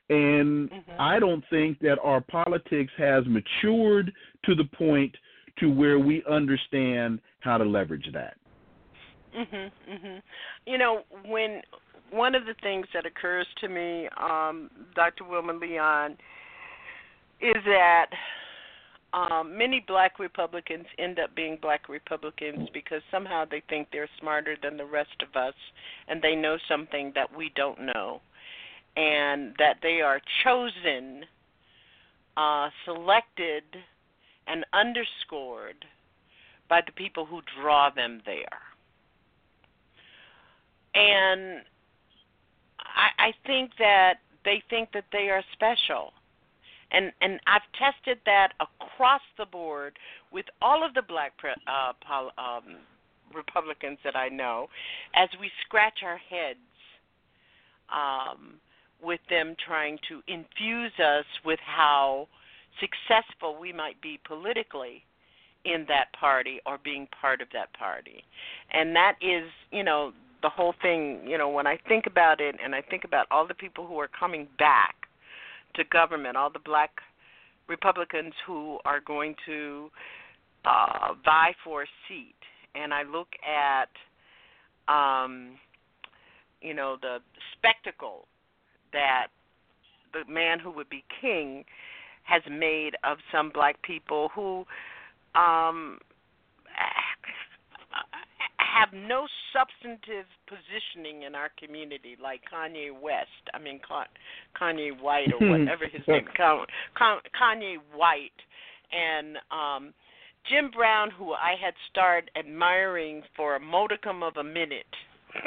And 0.09 0.69
I 0.99 1.19
don't 1.19 1.43
think 1.49 1.79
that 1.79 1.97
our 2.03 2.19
politics 2.19 2.91
has 2.97 3.23
matured 3.27 4.11
to 4.43 4.55
the 4.55 4.65
point 4.77 5.15
to 5.59 5.67
where 5.67 5.99
we 5.99 6.23
understand 6.29 7.19
how 7.39 7.57
to 7.57 7.63
leverage 7.63 8.09
that. 8.13 8.35
Mhm, 9.33 9.71
mhm. 9.87 10.21
You 10.65 10.77
know, 10.77 11.05
when 11.23 11.61
one 12.09 12.35
of 12.35 12.45
the 12.45 12.55
things 12.55 12.85
that 12.93 13.05
occurs 13.05 13.47
to 13.61 13.69
me, 13.69 14.09
um, 14.17 14.69
Dr. 14.95 15.23
Wilmer 15.23 15.53
Leon, 15.53 16.17
is 17.39 17.63
that 17.63 18.07
um, 19.14 19.57
many 19.57 19.84
black 19.86 20.20
Republicans 20.20 20.86
end 20.97 21.20
up 21.20 21.36
being 21.36 21.57
black 21.62 21.89
Republicans 21.89 22.70
because 22.74 23.01
somehow 23.12 23.43
they 23.49 23.62
think 23.70 23.88
they're 23.91 24.09
smarter 24.20 24.55
than 24.62 24.78
the 24.78 24.86
rest 24.86 25.22
of 25.22 25.36
us 25.36 25.53
and 26.07 26.22
they 26.22 26.36
know 26.36 26.57
something 26.68 27.12
that 27.16 27.36
we 27.36 27.51
don't 27.55 27.82
know. 27.82 28.22
And 28.95 29.53
that 29.57 29.78
they 29.82 30.01
are 30.01 30.20
chosen, 30.43 31.24
uh, 32.36 32.70
selected, 32.86 33.64
and 34.47 34.66
underscored 34.74 35.86
by 36.70 36.82
the 36.86 36.91
people 36.93 37.26
who 37.26 37.41
draw 37.62 37.89
them 37.89 38.22
there. 38.26 38.59
And 40.93 41.62
I, 42.80 43.28
I 43.28 43.34
think 43.45 43.72
that 43.80 44.16
they 44.43 44.62
think 44.70 44.89
that 44.93 45.05
they 45.12 45.30
are 45.30 45.43
special. 45.53 46.12
And 46.91 47.12
and 47.22 47.39
I've 47.47 47.62
tested 47.78 48.20
that 48.26 48.53
across 49.01 49.21
the 49.39 49.45
board 49.45 49.97
with 50.31 50.45
all 50.61 50.85
of 50.85 50.93
the 50.93 51.01
black 51.01 51.35
pre, 51.37 51.49
uh, 51.49 51.93
pol, 52.07 52.31
um, 52.37 52.77
Republicans 53.33 53.97
that 54.03 54.15
I 54.15 54.29
know, 54.29 54.67
as 55.15 55.27
we 55.39 55.49
scratch 55.65 55.99
our 56.03 56.17
heads 56.17 56.59
um, 57.91 58.53
with 59.03 59.19
them 59.29 59.55
trying 59.65 59.97
to 60.07 60.21
infuse 60.27 60.91
us 60.99 61.25
with 61.43 61.59
how 61.65 62.27
successful 62.79 63.57
we 63.59 63.73
might 63.73 63.99
be 64.01 64.19
politically 64.27 65.03
in 65.65 65.85
that 65.87 66.13
party 66.19 66.59
or 66.67 66.77
being 66.83 67.07
part 67.19 67.41
of 67.41 67.47
that 67.53 67.73
party. 67.73 68.23
And 68.71 68.95
that 68.95 69.15
is, 69.19 69.49
you 69.71 69.83
know, 69.83 70.11
the 70.43 70.49
whole 70.49 70.75
thing, 70.79 71.21
you 71.25 71.39
know, 71.39 71.49
when 71.49 71.65
I 71.65 71.79
think 71.87 72.05
about 72.05 72.39
it 72.39 72.55
and 72.63 72.75
I 72.75 72.81
think 72.81 73.03
about 73.03 73.25
all 73.31 73.47
the 73.47 73.55
people 73.55 73.87
who 73.87 73.99
are 73.99 74.09
coming 74.09 74.47
back 74.59 74.95
to 75.75 75.83
government, 75.85 76.37
all 76.37 76.51
the 76.51 76.59
black 76.59 76.91
Republicans 77.72 78.34
who 78.45 78.78
are 78.86 78.99
going 78.99 79.34
to 79.45 79.89
uh 80.65 81.13
vie 81.26 81.55
for 81.63 81.84
a 81.84 81.86
seat. 82.07 82.36
And 82.76 82.93
I 82.93 83.03
look 83.03 83.30
at 83.65 83.91
um 84.93 85.57
you 86.61 86.74
know 86.74 86.97
the 87.01 87.17
spectacle 87.53 88.28
that 88.93 89.28
the 90.13 90.32
man 90.32 90.59
who 90.59 90.72
would 90.72 90.89
be 90.89 91.03
king 91.22 91.63
has 92.24 92.41
made 92.51 92.91
of 93.03 93.17
some 93.32 93.49
black 93.51 93.82
people 93.82 94.30
who 94.36 94.65
um 95.34 95.97
have 98.72 98.93
no 98.93 99.28
substantive 99.54 100.25
positioning 100.47 101.24
in 101.24 101.36
our 101.36 101.50
community, 101.59 102.17
like 102.21 102.41
Kanye 102.51 102.89
West. 102.91 103.28
I 103.54 103.59
mean, 103.59 103.79
Kanye 104.59 105.00
White 105.00 105.33
or 105.39 105.47
whatever 105.47 105.86
his 105.86 106.01
name, 106.08 106.25
Kanye 106.37 107.78
White, 107.93 108.32
and 108.91 109.37
um, 109.51 109.93
Jim 110.50 110.71
Brown, 110.71 111.12
who 111.12 111.33
I 111.33 111.55
had 111.62 111.74
started 111.89 112.32
admiring 112.37 113.24
for 113.36 113.55
a 113.55 113.59
modicum 113.59 114.24
of 114.24 114.37
a 114.37 114.43
minute 114.43 114.86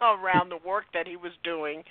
around 0.00 0.50
the 0.50 0.58
work 0.66 0.84
that 0.94 1.06
he 1.06 1.16
was 1.16 1.32
doing 1.42 1.82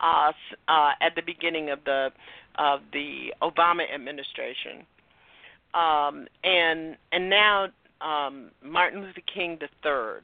uh, 0.00 0.32
uh, 0.68 0.90
at 1.00 1.14
the 1.16 1.22
beginning 1.22 1.70
of 1.70 1.80
the 1.84 2.10
of 2.58 2.80
the 2.92 3.32
Obama 3.42 3.82
administration, 3.92 4.84
um, 5.74 6.26
and 6.44 6.96
and 7.12 7.28
now 7.28 7.68
um, 8.00 8.50
Martin 8.62 9.02
Luther 9.02 9.22
King 9.32 9.58
the 9.60 9.68
third. 9.82 10.22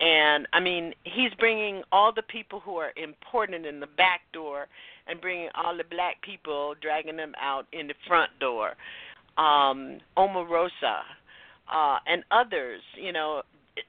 And 0.00 0.46
I 0.52 0.60
mean, 0.60 0.94
he's 1.02 1.32
bringing 1.38 1.82
all 1.90 2.12
the 2.12 2.22
people 2.22 2.60
who 2.60 2.76
are 2.76 2.92
important 2.96 3.66
in 3.66 3.80
the 3.80 3.88
back 3.88 4.20
door, 4.32 4.68
and 5.08 5.20
bringing 5.20 5.48
all 5.54 5.76
the 5.76 5.84
black 5.90 6.20
people, 6.22 6.74
dragging 6.80 7.16
them 7.16 7.32
out 7.40 7.66
in 7.72 7.88
the 7.88 7.94
front 8.06 8.30
door. 8.38 8.74
Um, 9.38 10.00
Omarosa 10.16 11.00
uh, 11.72 11.98
and 12.06 12.22
others, 12.30 12.80
you 12.94 13.12
know, 13.12 13.42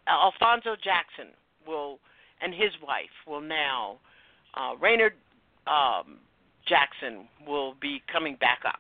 Alphonso 0.08 0.76
Jackson 0.82 1.34
will, 1.68 2.00
and 2.42 2.54
his 2.54 2.72
wife 2.86 3.06
will 3.28 3.42
now, 3.42 3.98
uh, 4.56 4.76
Raynard 4.80 5.14
um, 5.68 6.20
Jackson 6.68 7.28
will 7.48 7.76
be 7.82 8.02
coming 8.12 8.36
back 8.40 8.60
up. 8.66 8.80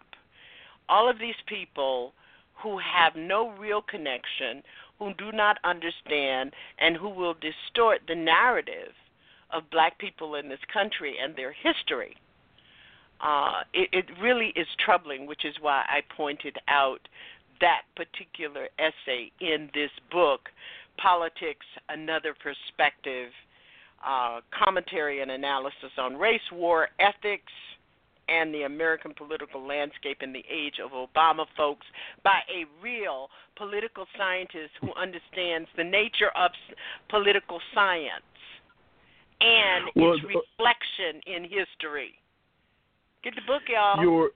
All 0.87 1.09
of 1.09 1.19
these 1.19 1.35
people 1.47 2.13
who 2.61 2.77
have 2.79 3.15
no 3.15 3.51
real 3.51 3.81
connection, 3.81 4.63
who 4.97 5.13
do 5.17 5.31
not 5.31 5.57
understand, 5.63 6.53
and 6.79 6.95
who 6.97 7.09
will 7.09 7.35
distort 7.35 8.01
the 8.07 8.15
narrative 8.15 8.93
of 9.51 9.69
black 9.71 9.97
people 9.97 10.35
in 10.35 10.49
this 10.49 10.59
country 10.71 11.15
and 11.21 11.35
their 11.35 11.53
history. 11.53 12.15
Uh, 13.21 13.61
it, 13.73 13.89
it 13.91 14.05
really 14.21 14.53
is 14.55 14.67
troubling, 14.83 15.25
which 15.25 15.43
is 15.43 15.55
why 15.59 15.83
I 15.87 16.01
pointed 16.15 16.57
out 16.67 17.07
that 17.59 17.81
particular 17.95 18.67
essay 18.77 19.31
in 19.41 19.69
this 19.73 19.91
book, 20.11 20.49
Politics 20.97 21.65
Another 21.89 22.33
Perspective 22.33 23.31
uh, 24.05 24.39
Commentary 24.63 25.21
and 25.21 25.31
Analysis 25.31 25.91
on 25.97 26.15
Race, 26.15 26.39
War, 26.51 26.89
Ethics, 26.99 27.51
and 28.29 28.53
the 28.53 28.63
American 28.63 29.13
Political 29.13 29.65
Landscape 29.65 30.17
in 30.21 30.33
the 30.33 30.43
Age 30.51 30.75
of 30.83 30.91
Obama, 30.91 31.45
folks, 31.57 31.85
by 32.23 32.39
a 32.49 32.65
real 32.83 33.29
political 33.55 34.05
scientist 34.17 34.71
who 34.81 34.93
understands 34.93 35.67
the 35.77 35.83
nature 35.83 36.29
of 36.35 36.51
political 37.09 37.59
science 37.73 38.23
and 39.41 39.85
well, 39.95 40.13
its 40.13 40.23
reflection 40.23 41.21
in 41.25 41.43
history. 41.43 42.13
Get 43.23 43.35
the 43.35 43.41
book, 43.47 43.63
y'all. 43.67 44.01
Your 44.01 44.31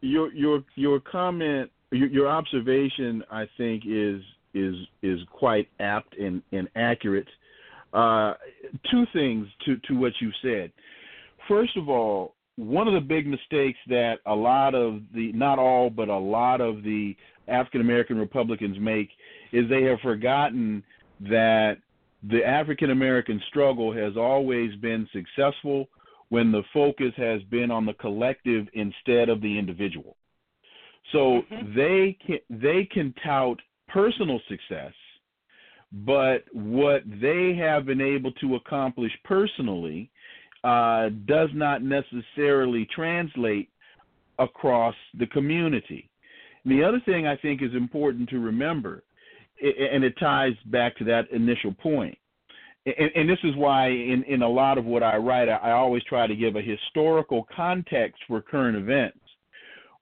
your 0.00 0.32
your 0.32 0.64
your 0.74 1.00
comment, 1.00 1.70
your, 1.90 2.08
your 2.08 2.28
observation, 2.28 3.22
I 3.30 3.46
think 3.56 3.84
is 3.86 4.22
is 4.54 4.74
is 5.02 5.20
quite 5.30 5.68
apt 5.80 6.16
and, 6.18 6.42
and 6.52 6.68
accurate. 6.76 7.28
Uh, 7.92 8.34
two 8.90 9.04
things 9.12 9.46
to 9.64 9.76
to 9.88 9.94
what 9.94 10.12
you 10.20 10.30
said. 10.42 10.72
First 11.48 11.76
of 11.76 11.88
all, 11.88 12.34
one 12.58 12.88
of 12.88 12.94
the 12.94 13.00
big 13.00 13.24
mistakes 13.24 13.78
that 13.86 14.16
a 14.26 14.34
lot 14.34 14.74
of 14.74 15.00
the 15.14 15.32
not 15.32 15.60
all 15.60 15.88
but 15.90 16.08
a 16.08 16.18
lot 16.18 16.60
of 16.60 16.82
the 16.82 17.16
African 17.46 17.80
American 17.80 18.18
Republicans 18.18 18.76
make 18.80 19.10
is 19.52 19.68
they 19.68 19.84
have 19.84 20.00
forgotten 20.00 20.82
that 21.20 21.76
the 22.28 22.44
African 22.44 22.90
American 22.90 23.40
struggle 23.48 23.92
has 23.94 24.16
always 24.16 24.74
been 24.76 25.08
successful 25.12 25.88
when 26.30 26.50
the 26.50 26.62
focus 26.74 27.12
has 27.16 27.40
been 27.44 27.70
on 27.70 27.86
the 27.86 27.94
collective 27.94 28.66
instead 28.74 29.28
of 29.28 29.40
the 29.40 29.56
individual. 29.56 30.16
So 31.12 31.42
mm-hmm. 31.52 31.76
they 31.76 32.18
can 32.26 32.38
they 32.50 32.88
can 32.90 33.14
tout 33.24 33.60
personal 33.86 34.40
success, 34.48 34.92
but 35.92 36.44
what 36.52 37.02
they 37.20 37.54
have 37.54 37.86
been 37.86 38.00
able 38.00 38.32
to 38.32 38.56
accomplish 38.56 39.12
personally 39.24 40.10
uh, 40.68 41.08
does 41.26 41.48
not 41.54 41.82
necessarily 41.82 42.86
translate 42.94 43.70
across 44.38 44.94
the 45.18 45.26
community. 45.28 46.10
And 46.62 46.72
the 46.78 46.84
other 46.84 47.00
thing 47.06 47.26
I 47.26 47.36
think 47.36 47.62
is 47.62 47.74
important 47.74 48.28
to 48.30 48.38
remember, 48.38 49.02
and 49.62 50.04
it 50.04 50.14
ties 50.20 50.52
back 50.66 50.96
to 50.98 51.04
that 51.04 51.30
initial 51.30 51.72
point, 51.72 52.18
and, 52.84 53.10
and 53.16 53.28
this 53.28 53.38
is 53.44 53.56
why 53.56 53.88
in, 53.88 54.24
in 54.28 54.42
a 54.42 54.48
lot 54.48 54.76
of 54.76 54.84
what 54.84 55.02
I 55.02 55.16
write, 55.16 55.48
I, 55.48 55.56
I 55.56 55.70
always 55.72 56.02
try 56.04 56.26
to 56.26 56.36
give 56.36 56.56
a 56.56 56.62
historical 56.62 57.46
context 57.54 58.20
for 58.28 58.42
current 58.42 58.76
events. 58.76 59.18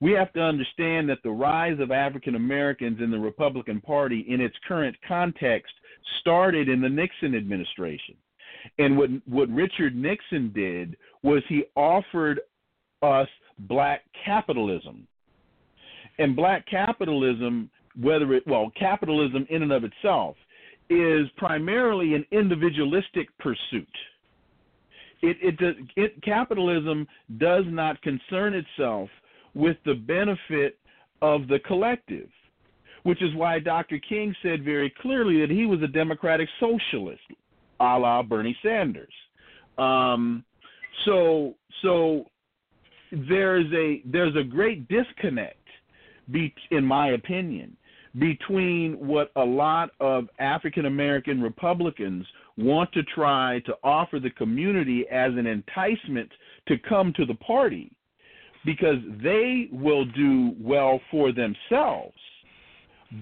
We 0.00 0.12
have 0.12 0.32
to 0.32 0.40
understand 0.40 1.08
that 1.08 1.22
the 1.22 1.30
rise 1.30 1.78
of 1.80 1.90
African 1.90 2.34
Americans 2.34 2.98
in 3.00 3.10
the 3.10 3.18
Republican 3.18 3.80
Party 3.80 4.26
in 4.28 4.40
its 4.40 4.56
current 4.66 4.96
context 5.06 5.72
started 6.20 6.68
in 6.68 6.80
the 6.80 6.88
Nixon 6.88 7.34
administration. 7.36 8.16
And 8.78 8.96
what 8.96 9.10
what 9.26 9.48
Richard 9.48 9.94
Nixon 9.94 10.52
did 10.54 10.96
was 11.22 11.42
he 11.48 11.64
offered 11.74 12.40
us 13.02 13.28
black 13.60 14.02
capitalism. 14.24 15.06
And 16.18 16.34
black 16.34 16.66
capitalism, 16.66 17.70
whether 18.00 18.32
it 18.34 18.46
well, 18.46 18.72
capitalism 18.78 19.46
in 19.50 19.62
and 19.62 19.72
of 19.72 19.84
itself 19.84 20.36
is 20.88 21.26
primarily 21.36 22.14
an 22.14 22.24
individualistic 22.30 23.28
pursuit. 23.38 23.88
It, 25.22 25.36
it, 25.42 25.56
does, 25.56 25.74
it 25.96 26.22
capitalism 26.22 27.08
does 27.38 27.64
not 27.66 28.00
concern 28.02 28.54
itself 28.54 29.08
with 29.54 29.76
the 29.84 29.94
benefit 29.94 30.78
of 31.22 31.48
the 31.48 31.58
collective, 31.66 32.28
which 33.02 33.22
is 33.22 33.34
why 33.34 33.58
Dr. 33.58 33.98
King 33.98 34.34
said 34.42 34.62
very 34.62 34.92
clearly 35.00 35.40
that 35.40 35.50
he 35.50 35.64
was 35.66 35.82
a 35.82 35.88
democratic 35.88 36.48
socialist, 36.60 37.22
a 37.80 37.98
la 37.98 38.22
Bernie 38.22 38.56
Sanders. 38.62 39.12
Um, 39.78 40.44
so, 41.04 41.54
so 41.82 42.24
there's 43.12 43.66
a 43.72 44.02
there's 44.06 44.34
a 44.36 44.42
great 44.42 44.88
disconnect, 44.88 45.56
be, 46.30 46.54
in 46.70 46.84
my 46.84 47.10
opinion, 47.10 47.76
between 48.18 48.94
what 48.94 49.30
a 49.36 49.44
lot 49.44 49.90
of 50.00 50.26
African 50.38 50.86
American 50.86 51.40
Republicans 51.40 52.26
want 52.56 52.90
to 52.92 53.02
try 53.02 53.60
to 53.66 53.74
offer 53.84 54.18
the 54.18 54.30
community 54.30 55.04
as 55.10 55.32
an 55.34 55.46
enticement 55.46 56.30
to 56.68 56.78
come 56.78 57.12
to 57.16 57.26
the 57.26 57.34
party 57.34 57.92
because 58.64 58.96
they 59.22 59.68
will 59.70 60.04
do 60.04 60.54
well 60.60 61.00
for 61.10 61.30
themselves. 61.32 62.16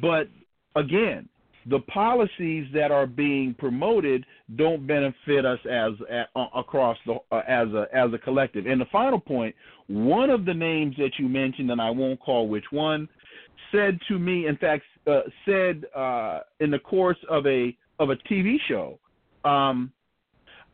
But 0.00 0.28
again, 0.76 1.28
the 1.66 1.80
policies 1.80 2.66
that 2.74 2.90
are 2.90 3.06
being 3.06 3.54
promoted 3.58 4.24
don't 4.56 4.86
benefit 4.86 5.46
us 5.46 5.58
as 5.70 5.92
across 6.54 6.96
the 7.06 7.14
uh, 7.32 7.42
as 7.48 7.68
a 7.68 7.86
as 7.92 8.12
a 8.12 8.18
collective. 8.18 8.66
And 8.66 8.80
the 8.80 8.86
final 8.92 9.18
point, 9.18 9.54
one 9.86 10.30
of 10.30 10.44
the 10.44 10.54
names 10.54 10.94
that 10.98 11.12
you 11.18 11.28
mentioned, 11.28 11.70
and 11.70 11.80
I 11.80 11.90
won't 11.90 12.20
call 12.20 12.48
which 12.48 12.64
one, 12.70 13.08
said 13.72 13.98
to 14.08 14.18
me, 14.18 14.46
in 14.46 14.56
fact, 14.56 14.84
uh, 15.06 15.20
said 15.46 15.84
uh, 15.96 16.40
in 16.60 16.70
the 16.70 16.78
course 16.78 17.18
of 17.30 17.46
a 17.46 17.76
of 17.98 18.10
a 18.10 18.16
TV 18.30 18.56
show, 18.68 18.98
um, 19.44 19.92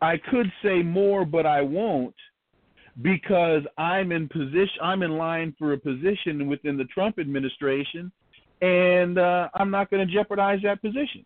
I 0.00 0.16
could 0.30 0.50
say 0.62 0.82
more, 0.82 1.24
but 1.24 1.46
I 1.46 1.60
won't 1.60 2.14
because 3.02 3.62
I'm 3.78 4.12
in 4.12 4.28
position. 4.28 4.78
I'm 4.82 5.02
in 5.02 5.12
line 5.12 5.54
for 5.58 5.72
a 5.72 5.78
position 5.78 6.48
within 6.48 6.76
the 6.76 6.84
Trump 6.84 7.18
administration, 7.18 8.10
and 8.60 9.18
uh, 9.18 9.48
I'm 9.54 9.70
not 9.70 9.90
going 9.90 10.06
to 10.06 10.12
jeopardize 10.12 10.60
that 10.64 10.82
position. 10.82 11.24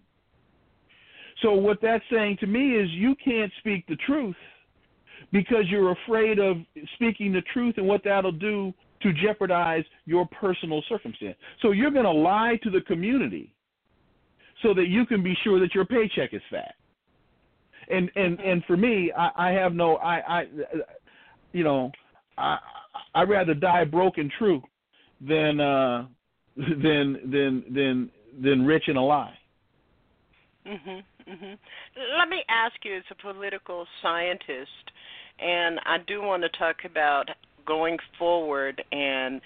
So 1.43 1.53
what 1.53 1.79
that's 1.83 2.05
saying 2.11 2.39
to 2.41 2.47
me 2.47 2.77
is 2.77 2.89
you 2.91 3.15
can't 3.23 3.53
speak 3.59 3.87
the 3.87 3.97
truth 4.07 4.37
because 5.33 5.65
you're 5.69 5.93
afraid 5.93 6.39
of 6.39 6.59
speaking 6.95 7.33
the 7.33 7.43
truth 7.53 7.75
and 7.77 7.87
what 7.87 8.03
that'll 8.05 8.33
do 8.33 8.73
to 9.03 9.13
jeopardize 9.13 9.85
your 10.07 10.27
personal 10.41 10.83
circumstance. 10.89 11.37
So 11.61 11.73
you're 11.73 11.91
going 11.91 12.05
to 12.05 12.11
lie 12.11 12.59
to 12.63 12.71
the 12.71 12.81
community 12.83 13.53
so 14.63 14.73
that 14.75 14.87
you 14.87 15.05
can 15.07 15.23
be 15.23 15.37
sure 15.43 15.61
that 15.61 15.75
your 15.75 15.85
paycheck 15.85 16.33
is 16.33 16.43
fat. 16.51 16.75
And 17.91 18.11
and 18.17 18.41
and 18.41 18.65
for 18.65 18.79
me, 18.79 19.13
I, 19.15 19.31
I 19.37 19.51
have 19.51 19.75
no 19.75 19.97
I 19.97 20.41
I 20.41 20.45
you 21.53 21.65
know 21.65 21.93
I 22.39 22.57
I'd 23.15 23.29
rather 23.29 23.53
die 23.53 23.85
broke 23.85 24.17
and 24.17 24.33
true 24.39 24.63
than 25.21 25.61
uh 25.61 26.07
than 26.57 27.19
than 27.31 27.65
than 27.73 28.11
than 28.41 28.65
rich 28.67 28.89
in 28.89 28.97
a 28.97 29.05
lie. 29.05 29.39
Mhm. 30.67 31.05
Mhm. 31.29 31.59
Let 32.19 32.29
me 32.29 32.45
ask 32.49 32.85
you 32.85 32.97
as 32.97 33.05
a 33.11 33.15
political 33.15 33.87
scientist 34.01 34.91
and 35.39 35.81
I 35.85 35.99
do 35.99 36.23
want 36.23 36.43
to 36.43 36.49
talk 36.51 36.85
about 36.85 37.29
going 37.67 37.99
forward 38.19 38.83
and 38.93 39.41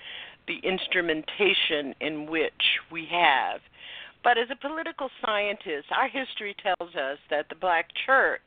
the 0.46 0.58
instrumentation 0.62 1.94
in 2.00 2.26
which 2.26 2.52
we 2.90 3.06
have. 3.10 3.60
But 4.24 4.36
as 4.36 4.48
a 4.50 4.56
political 4.56 5.08
scientist, 5.24 5.86
our 5.96 6.08
history 6.08 6.54
tells 6.62 6.94
us 6.94 7.18
that 7.30 7.48
the 7.48 7.54
black 7.54 7.88
church 8.06 8.46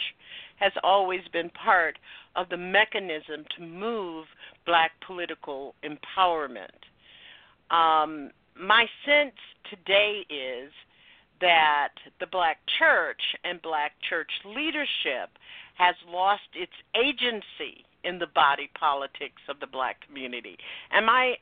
has 0.57 0.73
always 0.83 1.21
been 1.31 1.49
part 1.49 1.97
of 2.35 2.49
the 2.49 2.57
mechanism 2.57 3.45
to 3.57 3.63
move 3.63 4.25
black 4.65 4.91
political 5.05 5.73
empowerment. 5.83 6.67
Um, 7.71 8.31
my 8.61 8.85
sense 9.05 9.35
today 9.69 10.21
is 10.29 10.71
that 11.41 11.89
the 12.19 12.27
black 12.27 12.59
church 12.77 13.21
and 13.43 13.61
black 13.61 13.93
church 14.07 14.29
leadership 14.45 15.29
has 15.75 15.95
lost 16.07 16.41
its 16.53 16.71
agency 16.95 17.83
in 18.03 18.19
the 18.19 18.27
body 18.35 18.69
politics 18.79 19.41
of 19.49 19.59
the 19.59 19.67
black 19.67 19.97
community. 20.05 20.57
Am 20.91 21.09
I 21.09 21.35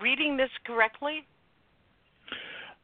reading 0.00 0.36
this 0.36 0.50
correctly? 0.66 1.26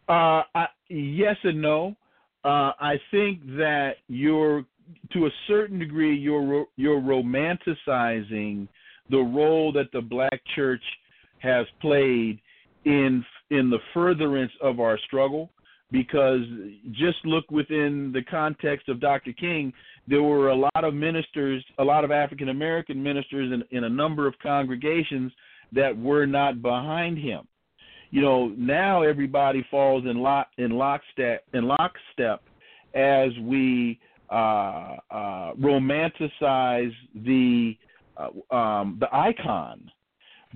Uh, 0.09 0.43
I, 0.55 0.67
yes 0.89 1.37
and 1.45 1.63
no. 1.63 1.97
Uh, 2.45 2.73
I 2.79 2.97
think 3.11 3.45
that 3.57 3.93
you're, 4.09 4.65
to 5.13 5.27
a 5.27 5.31
certain 5.47 5.79
degree, 5.79 6.17
you're 6.17 6.67
you're 6.77 7.01
romanticizing 7.01 8.67
the 9.11 9.19
role 9.19 9.73
that 9.73 9.93
the 9.93 10.01
black 10.01 10.41
church 10.55 10.83
has 11.39 11.67
played 11.81 12.41
in 12.85 13.25
in 13.51 13.71
the 13.71 13.79
furtherance 13.95 14.53
of 14.63 14.81
our 14.81 14.99
struggle. 15.07 15.51
Because 15.91 16.41
just 16.93 17.19
look 17.27 17.51
within 17.51 18.13
the 18.15 18.23
context 18.23 18.89
of 18.89 18.99
Dr. 18.99 19.35
King, 19.35 19.75
there 20.09 20.23
were 20.23 20.49
a 20.49 20.57
lot 20.57 20.85
of 20.85 20.95
ministers, 20.95 21.63
a 21.79 21.85
lot 21.85 22.03
of 22.03 22.11
African 22.11 22.49
American 22.49 23.03
ministers 23.03 23.53
in, 23.53 23.77
in 23.77 23.85
a 23.85 23.91
number 23.91 24.27
of 24.27 24.35
congregations 24.43 25.33
that 25.73 25.97
were 25.97 26.25
not 26.27 26.63
behind 26.63 27.19
him. 27.19 27.47
You 28.11 28.21
know, 28.21 28.49
now 28.57 29.03
everybody 29.03 29.67
falls 29.71 30.05
in 30.05 30.19
lock 30.19 30.49
in 30.59 30.71
lockstep 30.71 31.45
in 31.55 31.65
lockstep 31.65 32.43
as 32.95 33.31
we 33.41 33.99
uh, 34.31 34.97
uh, 35.11 35.53
romanticize 35.55 36.93
the 37.15 37.77
uh, 38.17 38.55
um, 38.55 38.99
the 39.01 39.09
icon. 39.15 39.91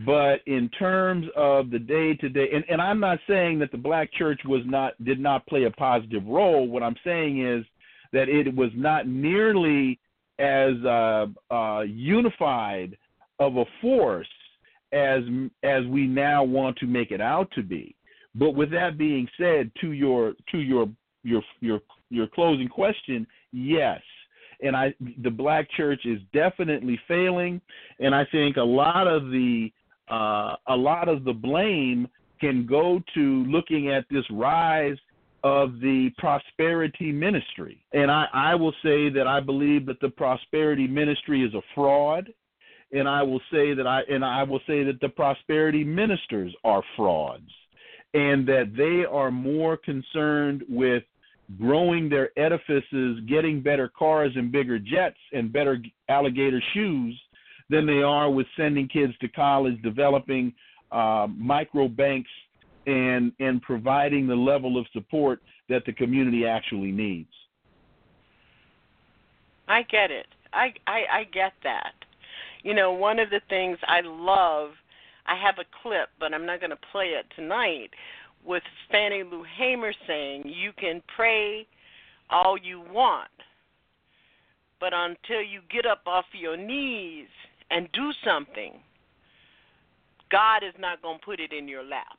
But 0.05 0.41
in 0.47 0.69
terms 0.79 1.27
of 1.37 1.71
the 1.71 1.79
day 1.79 2.15
to 2.15 2.29
day, 2.29 2.49
and 2.53 2.65
and 2.69 2.83
I'm 2.83 3.01
not 3.01 3.19
saying 3.27 3.59
that 3.61 3.73
the 3.73 3.79
black 3.79 4.13
church 4.13 4.41
was 4.45 4.61
not 4.67 4.93
did 5.05 5.19
not 5.19 5.47
play 5.47 5.65
a 5.65 5.71
positive 5.71 6.27
role. 6.27 6.69
What 6.69 6.83
I'm 6.83 6.97
saying 7.03 7.47
is 7.47 7.65
that 8.13 8.29
it 8.29 8.55
was 8.55 8.71
not 8.75 9.09
nearly 9.09 9.99
as 10.39 10.75
uh, 10.85 11.27
uh, 11.51 11.81
unified 11.81 12.97
of 13.39 13.57
a 13.57 13.65
force 13.81 14.29
as 14.93 15.23
as 15.63 15.85
we 15.87 16.07
now 16.07 16.45
want 16.45 16.77
to 16.79 16.87
make 16.87 17.11
it 17.11 17.21
out 17.21 17.51
to 17.55 17.63
be. 17.63 17.97
But 18.35 18.51
with 18.51 18.71
that 18.73 18.99
being 18.99 19.27
said, 19.39 19.71
to 19.81 19.93
your 19.93 20.35
to 20.53 20.59
your 20.59 20.89
your 21.23 21.43
your 21.61 21.81
your 22.11 22.27
closing 22.27 22.69
question, 22.69 23.27
yes. 23.51 24.01
And 24.63 24.77
I 24.77 24.95
the 25.23 25.31
black 25.31 25.71
church 25.71 26.05
is 26.05 26.19
definitely 26.35 27.01
failing 27.09 27.61
and 27.99 28.15
I 28.15 28.27
think 28.31 28.57
a 28.57 28.63
lot 28.63 29.07
of 29.07 29.31
the 29.31 29.71
uh, 30.11 30.57
a 30.69 30.77
lot 30.77 31.09
of 31.09 31.25
the 31.25 31.33
blame 31.33 32.09
can 32.41 32.67
go 32.67 33.01
to 33.15 33.45
looking 33.45 33.91
at 33.91 34.05
this 34.11 34.25
rise 34.31 34.97
of 35.43 35.81
the 35.81 36.11
prosperity 36.19 37.13
ministry. 37.13 37.85
And 37.93 38.11
I, 38.11 38.27
I 38.33 38.55
will 38.55 38.75
say 38.83 39.09
that 39.11 39.27
I 39.27 39.41
believe 39.41 39.87
that 39.87 40.01
the 40.01 40.09
prosperity 40.09 40.87
ministry 40.87 41.43
is 41.43 41.55
a 41.55 41.63
fraud. 41.75 42.33
And 42.93 43.09
I 43.09 43.23
will 43.23 43.41
say 43.51 43.75
that 43.75 43.87
I 43.87 44.03
and 44.09 44.25
I 44.25 44.45
will 44.45 44.61
say 44.67 44.85
that 44.85 45.01
the 45.01 45.09
prosperity 45.09 45.83
ministers 45.83 46.55
are 46.63 46.83
frauds 46.97 47.51
and 48.15 48.47
that 48.47 48.73
they 48.77 49.05
are 49.05 49.31
more 49.31 49.77
concerned 49.77 50.63
with 50.69 51.03
growing 51.61 52.09
their 52.09 52.31
edifices, 52.39 53.21
getting 53.29 53.61
better 53.61 53.89
cars 53.89 54.33
and 54.37 54.51
bigger 54.51 54.79
jets 54.79 55.19
and 55.33 55.53
better 55.53 55.79
alligator 56.09 56.63
shoes 56.75 57.21
than 57.69 57.87
they 57.87 58.03
are 58.03 58.31
with 58.31 58.47
sending 58.57 58.89
kids 58.89 59.13
to 59.21 59.29
college, 59.29 59.81
developing 59.83 60.53
uh, 60.93 61.27
micro 61.37 61.89
banks, 61.89 62.31
and 62.87 63.33
and 63.41 63.61
providing 63.63 64.27
the 64.27 64.35
level 64.35 64.79
of 64.79 64.87
support 64.93 65.41
that 65.69 65.85
the 65.87 65.93
community 65.93 66.47
actually 66.47 66.93
needs. 66.93 67.29
I 69.69 69.83
get 69.83 70.11
it. 70.11 70.27
I, 70.53 70.73
I 70.87 71.05
I 71.13 71.25
get 71.25 71.53
that. 71.65 71.93
You 72.63 72.75
know, 72.75 72.93
one 72.93 73.19
of 73.19 73.31
the 73.31 73.41
things 73.49 73.79
I 73.87 74.01
love, 74.03 74.71
I 75.27 75.37
have 75.37 75.57
a 75.59 75.65
clip, 75.83 76.09
but 76.21 76.33
I'm 76.33 76.47
not 76.47 76.61
going 76.61 76.71
to 76.71 76.79
play 76.93 77.07
it 77.07 77.27
tonight, 77.35 77.91
with 78.45 78.63
Fannie 78.91 79.25
Lou 79.25 79.45
Hamer 79.59 79.93
saying, 80.07 80.45
"You 80.47 80.73
can 80.79 81.03
pray 81.15 81.67
all 82.31 82.57
you 82.57 82.81
want, 82.93 83.31
but 84.79 84.93
until 84.95 85.43
you 85.43 85.61
get 85.71 85.87
up 85.87 86.03
off 86.07 86.27
your 86.33 86.57
knees 86.57 87.29
and 87.71 87.89
do 87.93 88.13
something, 88.25 88.81
God 90.31 90.63
is 90.63 90.75
not 90.79 91.03
going 91.03 91.19
to 91.19 91.25
put 91.25 91.41
it 91.41 91.53
in 91.53 91.69
your 91.69 91.83
lap." 91.85 92.19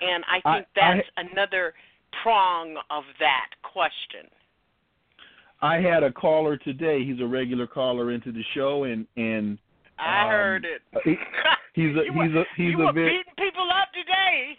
And 0.00 0.24
I 0.26 0.34
think 0.34 0.66
I- 0.76 0.80
that's 0.96 1.08
another 1.16 1.74
prong 2.22 2.76
of 2.90 3.04
that 3.18 3.50
question. 3.62 4.28
I 5.62 5.76
had 5.76 6.02
a 6.02 6.12
caller 6.12 6.56
today. 6.58 7.02
He's 7.04 7.20
a 7.20 7.26
regular 7.26 7.66
caller 7.66 8.12
into 8.12 8.30
the 8.30 8.42
show, 8.54 8.84
and 8.84 9.06
and 9.16 9.58
I 9.98 10.22
um, 10.22 10.28
heard 10.28 10.64
it. 10.66 10.82
he- 11.04 11.16
he's 11.74 11.96
a 11.96 12.04
you 12.04 12.22
he's 12.22 12.34
a 12.34 12.44
he's 12.56 12.72
you 12.72 12.82
a 12.82 12.86
were 12.86 12.92
very 12.92 13.08
beating 13.18 13.32
people 13.38 13.68
up 13.70 13.88
today. 13.94 14.58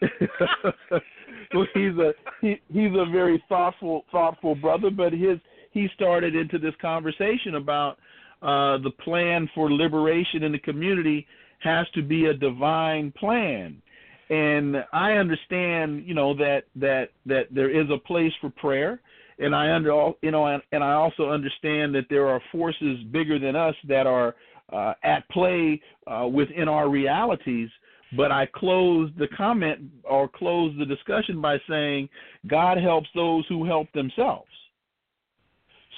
well, 1.54 1.66
he's 1.72 1.96
a 1.98 2.12
he, 2.40 2.60
he's 2.72 2.92
a 2.94 3.06
very 3.10 3.42
thoughtful 3.48 4.04
thoughtful 4.12 4.54
brother, 4.54 4.90
but 4.90 5.12
his 5.12 5.38
he 5.72 5.88
started 5.94 6.36
into 6.36 6.58
this 6.58 6.74
conversation 6.80 7.54
about 7.54 7.98
uh, 8.44 8.76
the 8.78 8.90
plan 9.02 9.48
for 9.54 9.72
liberation 9.72 10.42
in 10.42 10.52
the 10.52 10.58
community 10.58 11.26
has 11.60 11.86
to 11.94 12.02
be 12.02 12.26
a 12.26 12.34
divine 12.34 13.10
plan, 13.12 13.80
and 14.28 14.84
I 14.92 15.12
understand 15.12 16.04
you 16.06 16.14
know 16.14 16.34
that 16.34 16.64
that 16.76 17.08
that 17.24 17.44
there 17.50 17.70
is 17.70 17.88
a 17.90 17.96
place 17.96 18.32
for 18.42 18.50
prayer, 18.50 19.00
and 19.38 19.54
I 19.54 19.72
under 19.72 20.10
you 20.20 20.30
know 20.30 20.46
and, 20.46 20.62
and 20.72 20.84
I 20.84 20.92
also 20.92 21.30
understand 21.30 21.94
that 21.94 22.04
there 22.10 22.28
are 22.28 22.40
forces 22.52 23.02
bigger 23.10 23.38
than 23.38 23.56
us 23.56 23.74
that 23.88 24.06
are 24.06 24.34
uh, 24.70 24.92
at 25.02 25.26
play 25.30 25.80
uh, 26.06 26.26
within 26.26 26.68
our 26.68 26.90
realities. 26.90 27.70
But 28.16 28.30
I 28.30 28.46
closed 28.54 29.18
the 29.18 29.26
comment 29.36 29.80
or 30.04 30.28
closed 30.28 30.78
the 30.78 30.84
discussion 30.84 31.40
by 31.40 31.56
saying 31.68 32.08
God 32.46 32.78
helps 32.78 33.08
those 33.14 33.44
who 33.48 33.64
help 33.64 33.90
themselves. 33.92 34.50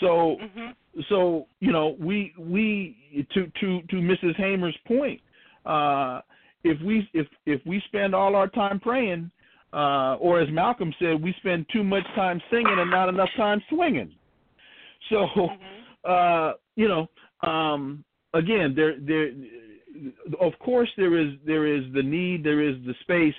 So 0.00 0.36
so 1.08 1.46
you 1.60 1.72
know 1.72 1.96
we 2.00 2.32
we 2.38 3.24
to 3.34 3.46
to 3.60 3.82
to 3.82 3.96
Mrs. 3.96 4.36
Hamer's 4.36 4.76
point, 4.86 5.20
uh, 5.64 6.20
if 6.64 6.80
we 6.82 7.08
if 7.12 7.26
if 7.46 7.60
we 7.66 7.82
spend 7.86 8.14
all 8.14 8.34
our 8.34 8.48
time 8.48 8.80
praying, 8.80 9.30
uh, 9.72 10.16
or 10.16 10.40
as 10.40 10.48
Malcolm 10.50 10.92
said, 10.98 11.22
we 11.22 11.34
spend 11.38 11.66
too 11.72 11.84
much 11.84 12.04
time 12.14 12.40
singing 12.50 12.76
and 12.78 12.90
not 12.90 13.08
enough 13.08 13.30
time 13.36 13.62
swinging. 13.68 14.12
So 15.10 15.48
uh, 16.08 16.52
you 16.76 16.88
know 16.88 17.06
um, 17.48 18.04
again 18.34 18.74
there 18.74 18.98
there 19.00 19.30
of 20.40 20.52
course 20.60 20.88
there 20.96 21.18
is 21.18 21.34
there 21.44 21.66
is 21.66 21.84
the 21.94 22.02
need 22.02 22.44
there 22.44 22.60
is 22.60 22.76
the 22.86 22.94
space 23.00 23.34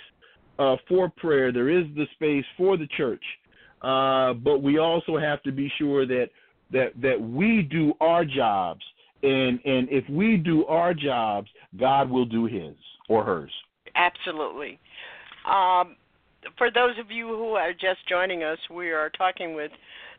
uh, 0.59 0.75
for 0.87 1.09
prayer 1.17 1.51
there 1.51 1.69
is 1.69 1.85
the 1.95 2.05
space 2.13 2.45
for 2.57 2.77
the 2.77 2.87
church 2.97 3.23
uh, 3.81 4.33
but 4.33 4.61
we 4.61 4.79
also 4.79 5.17
have 5.17 5.41
to 5.43 5.51
be 5.51 5.71
sure 5.77 6.05
that 6.05 6.29
that 6.71 6.91
that 7.01 7.19
we 7.19 7.61
do 7.61 7.93
our 8.01 8.25
jobs 8.25 8.83
and 9.23 9.59
and 9.65 9.89
if 9.89 10.07
we 10.09 10.37
do 10.37 10.65
our 10.65 10.93
jobs 10.93 11.49
God 11.79 12.09
will 12.09 12.25
do 12.25 12.45
his 12.45 12.75
or 13.09 13.23
hers 13.23 13.51
Absolutely. 13.97 14.79
Um, 15.45 15.95
for 16.57 16.71
those 16.71 16.97
of 16.99 17.11
you 17.11 17.27
who 17.27 17.53
are 17.53 17.73
just 17.73 18.07
joining 18.07 18.43
us, 18.43 18.59
we 18.69 18.91
are 18.91 19.09
talking 19.09 19.55
with 19.55 19.71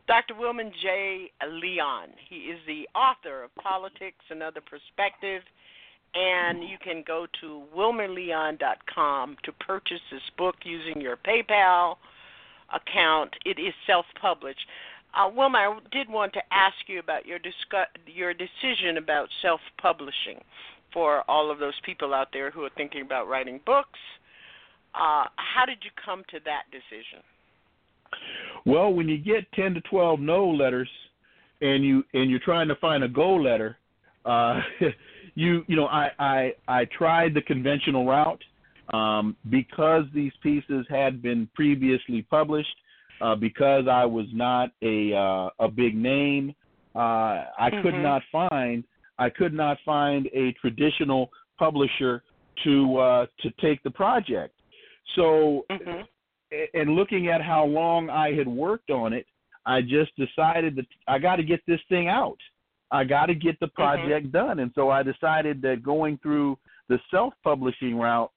Dr. 0.07 0.35
Wilmer 0.35 0.69
J. 0.81 1.31
Leon. 1.49 2.09
He 2.29 2.35
is 2.35 2.59
the 2.67 2.87
author 2.97 3.43
of 3.43 3.55
Politics 3.55 4.25
and 4.29 4.43
Other 4.43 4.61
Perspectives, 4.61 5.45
and 6.13 6.63
you 6.63 6.77
can 6.83 7.03
go 7.05 7.25
to 7.41 7.63
wilmerleon.com 7.75 9.37
to 9.43 9.51
purchase 9.53 10.01
this 10.11 10.21
book 10.37 10.55
using 10.63 10.99
your 10.99 11.17
PayPal 11.17 11.95
account. 12.73 13.35
It 13.45 13.59
is 13.59 13.73
self-published. 13.87 14.65
Uh, 15.13 15.29
Wilmer, 15.35 15.57
I 15.59 15.79
did 15.91 16.09
want 16.09 16.33
to 16.33 16.41
ask 16.51 16.75
you 16.87 16.99
about 16.99 17.25
your 17.25 17.39
discuss, 17.39 17.87
your 18.05 18.33
decision 18.33 18.97
about 18.97 19.27
self-publishing 19.41 20.41
for 20.93 21.23
all 21.29 21.51
of 21.51 21.59
those 21.59 21.73
people 21.85 22.13
out 22.13 22.27
there 22.31 22.51
who 22.51 22.63
are 22.63 22.69
thinking 22.77 23.01
about 23.01 23.27
writing 23.27 23.59
books. 23.65 23.99
Uh, 24.93 25.25
how 25.35 25.65
did 25.65 25.79
you 25.83 25.91
come 26.03 26.23
to 26.29 26.39
that 26.45 26.63
decision? 26.71 27.23
Well, 28.65 28.93
when 28.93 29.07
you 29.07 29.17
get 29.17 29.51
ten 29.53 29.73
to 29.73 29.81
twelve 29.81 30.19
no 30.19 30.47
letters, 30.47 30.89
and 31.61 31.83
you 31.83 32.03
and 32.13 32.29
you're 32.29 32.39
trying 32.39 32.67
to 32.67 32.75
find 32.75 33.03
a 33.03 33.07
go 33.07 33.35
letter, 33.35 33.77
uh, 34.25 34.61
you 35.35 35.63
you 35.67 35.75
know 35.75 35.85
I 35.85 36.09
I 36.19 36.53
I 36.67 36.85
tried 36.85 37.33
the 37.33 37.41
conventional 37.41 38.05
route 38.05 38.43
um, 38.93 39.35
because 39.49 40.05
these 40.13 40.31
pieces 40.41 40.85
had 40.89 41.21
been 41.21 41.47
previously 41.55 42.23
published. 42.23 42.75
Uh, 43.21 43.35
because 43.35 43.85
I 43.87 44.05
was 44.05 44.27
not 44.33 44.71
a 44.81 45.13
uh, 45.13 45.49
a 45.59 45.67
big 45.67 45.95
name, 45.95 46.55
uh, 46.95 47.45
I 47.59 47.69
could 47.81 47.93
Mhm. 47.93 48.03
not 48.03 48.21
find 48.31 48.83
I 49.17 49.29
could 49.29 49.53
not 49.53 49.77
find 49.81 50.27
a 50.33 50.53
traditional 50.53 51.29
publisher 51.57 52.23
to 52.63 52.97
uh, 52.97 53.25
to 53.41 53.51
take 53.59 53.83
the 53.83 53.91
project. 53.91 54.53
So 55.15 55.65
Mm-hmm. 55.69 56.01
and 56.73 56.95
looking 56.95 57.27
at 57.27 57.41
how 57.41 57.65
long 57.65 58.09
I 58.09 58.33
had 58.33 58.47
worked 58.47 58.89
on 58.89 59.13
it, 59.13 59.25
I 59.65 59.81
just 59.81 60.15
decided 60.15 60.75
that 60.77 60.87
I 61.07 61.19
got 61.19 61.35
to 61.35 61.43
get 61.43 61.61
this 61.67 61.81
thing 61.89 62.07
out. 62.07 62.39
I 62.91 63.03
got 63.03 63.27
to 63.27 63.35
get 63.35 63.59
the 63.59 63.67
project 63.67 64.31
done, 64.31 64.59
and 64.59 64.71
so 64.73 64.89
I 64.89 65.03
decided 65.03 65.61
that 65.61 65.83
going 65.83 66.17
through 66.23 66.57
the 66.87 66.99
self-publishing 67.11 67.95
route 67.95 68.31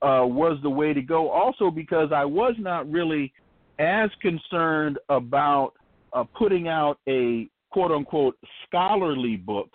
uh, 0.00 0.24
was 0.26 0.58
the 0.62 0.70
way 0.70 0.92
to 0.92 1.02
go. 1.02 1.30
Also, 1.30 1.70
because 1.70 2.10
I 2.10 2.24
was 2.24 2.54
not 2.58 2.90
really 2.90 3.32
as 3.78 4.10
concerned 4.20 4.98
about 5.08 5.72
uh, 6.12 6.24
putting 6.38 6.68
out 6.68 6.98
a 7.08 7.48
quote-unquote 7.70 8.36
scholarly 8.66 9.36
book 9.36 9.70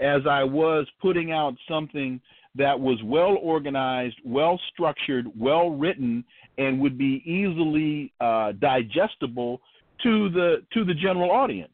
as 0.00 0.22
I 0.28 0.44
was 0.44 0.86
putting 1.00 1.32
out 1.32 1.54
something 1.68 2.20
that 2.54 2.78
was 2.78 2.98
well 3.04 3.36
organized, 3.40 4.16
well 4.24 4.60
structured, 4.72 5.26
well 5.38 5.70
written, 5.70 6.24
and 6.58 6.80
would 6.80 6.98
be 6.98 7.22
easily 7.24 8.12
uh, 8.20 8.52
digestible 8.52 9.60
to 10.02 10.30
the 10.30 10.62
to 10.72 10.84
the 10.84 10.94
general 10.94 11.30
audience. 11.30 11.72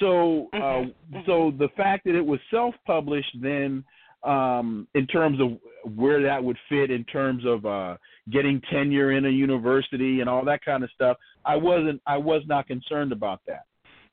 So, 0.00 0.48
uh, 0.52 0.82
so 1.24 1.52
the 1.58 1.68
fact 1.76 2.04
that 2.04 2.16
it 2.16 2.24
was 2.24 2.40
self-published, 2.50 3.36
then, 3.40 3.84
um, 4.24 4.88
in 4.94 5.06
terms 5.06 5.38
of 5.40 5.58
where 5.94 6.20
that 6.22 6.42
would 6.42 6.58
fit, 6.68 6.90
in 6.90 7.04
terms 7.04 7.44
of 7.46 7.64
uh, 7.64 7.96
getting 8.30 8.60
tenure 8.70 9.12
in 9.12 9.26
a 9.26 9.30
university 9.30 10.20
and 10.20 10.28
all 10.28 10.44
that 10.44 10.64
kind 10.64 10.82
of 10.82 10.90
stuff, 10.90 11.16
I 11.44 11.56
wasn't, 11.56 12.00
I 12.06 12.16
was 12.16 12.42
not 12.46 12.66
concerned 12.66 13.12
about 13.12 13.40
that. 13.46 13.64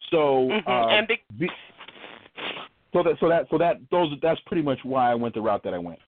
So, 0.09 0.49
Mhm. 0.49 0.67
uh, 0.67 0.87
And 0.89 1.07
be- 1.07 1.21
be- 1.37 1.49
So 2.93 3.03
that 3.03 3.17
so 3.19 3.29
that 3.29 3.47
so 3.49 3.57
that 3.57 3.77
those 3.89 4.19
that's 4.21 4.41
pretty 4.41 4.61
much 4.61 4.83
why 4.83 5.09
I 5.09 5.15
went 5.15 5.33
the 5.33 5.41
route 5.41 5.63
that 5.63 5.73
I 5.73 5.77
went. 5.77 5.99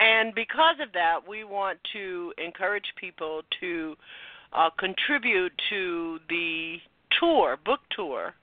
And 0.00 0.34
because 0.34 0.78
of 0.80 0.92
that, 0.92 1.26
we 1.26 1.44
want 1.44 1.82
to 1.92 2.34
encourage 2.36 2.94
people 2.96 3.42
to 3.60 3.96
uh, 4.52 4.70
contribute 4.70 5.52
to 5.68 6.20
the 6.28 6.80
tour, 7.18 7.58
book 7.64 7.80
tour, 7.90 8.34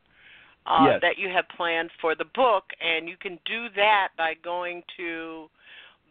uh, 0.65 0.85
Yes. 0.87 1.01
that 1.01 1.17
you 1.17 1.29
have 1.29 1.47
planned 1.49 1.91
for 1.99 2.13
the 2.15 2.25
book. 2.25 2.73
And 2.79 3.07
you 3.07 3.17
can 3.17 3.39
do 3.45 3.69
that 3.69 4.09
by 4.17 4.35
going 4.35 4.83
to 4.97 5.49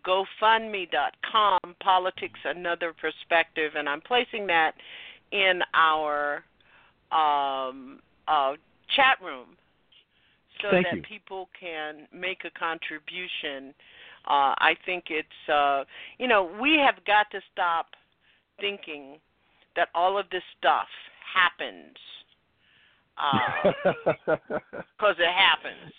GoFundMe.com, 0.07 1.59
Politics 1.81 2.41
Another 2.45 2.93
Perspective. 2.93 3.73
And 3.77 3.89
I'm 3.89 4.01
placing 4.01 4.47
that 4.49 4.73
in 5.33 5.61
our 5.75 6.45
um, 7.13 8.01
uh, 8.29 8.53
chat 8.95 9.19
room 9.23 9.57
so 10.63 10.71
Thank 10.71 10.87
that 10.87 10.97
you. 10.97 11.03
people 11.03 11.49
can 11.59 12.07
make 12.13 12.45
a 12.45 12.59
contribution. 12.59 13.75
Uh, 14.27 14.55
I 14.59 14.75
think 14.87 15.05
it's, 15.11 15.29
uh, 15.53 15.85
you 16.19 16.29
know, 16.29 16.51
we 16.61 16.79
have 16.79 17.05
got 17.07 17.31
to 17.33 17.41
stop 17.53 17.87
thinking 18.61 19.19
that 19.77 19.89
all 19.95 20.17
of 20.17 20.27
this 20.31 20.43
stuff 20.59 20.87
happens 21.35 21.97
because 24.27 25.17
it 25.19 25.35
happens. 25.35 25.93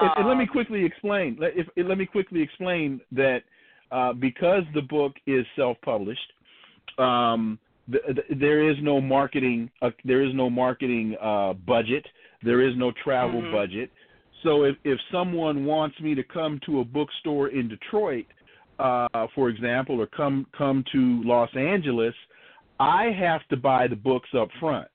And, 0.00 0.10
and 0.18 0.28
let 0.28 0.36
me 0.36 0.44
Um, 0.44 0.48
quickly 0.48 0.84
explain. 0.84 1.36
Let, 1.38 1.56
if, 1.56 1.66
let 1.76 1.98
me 1.98 2.06
quickly 2.06 2.40
explain 2.42 3.00
that 3.12 3.42
uh, 3.90 4.12
because 4.12 4.64
the 4.74 4.82
book 4.82 5.12
is 5.26 5.44
self-published, 5.56 6.32
um, 6.98 7.58
th- 7.90 8.04
th- 8.04 8.38
there 8.38 8.68
is 8.68 8.76
no 8.82 9.00
marketing. 9.00 9.70
Uh, 9.82 9.90
there 10.04 10.22
is 10.22 10.34
no 10.34 10.48
marketing 10.50 11.16
uh, 11.20 11.54
budget. 11.66 12.06
There 12.42 12.60
is 12.60 12.76
no 12.76 12.92
travel 13.04 13.42
Mhm. 13.42 13.52
budget. 13.52 13.90
So 14.42 14.64
if 14.64 14.76
if 14.84 14.98
someone 15.12 15.66
wants 15.66 16.00
me 16.00 16.14
to 16.14 16.22
come 16.22 16.58
to 16.66 16.80
a 16.80 16.84
bookstore 16.84 17.48
in 17.48 17.68
Detroit, 17.68 18.26
uh, 18.78 19.26
for 19.34 19.48
example, 19.50 20.00
or 20.00 20.06
come 20.06 20.46
come 20.56 20.84
to 20.92 21.22
Los 21.24 21.54
Angeles, 21.54 22.14
I 22.78 23.10
have 23.10 23.46
to 23.48 23.56
buy 23.56 23.86
the 23.88 23.96
books 23.96 24.30
up 24.34 24.48
front. 24.58 24.88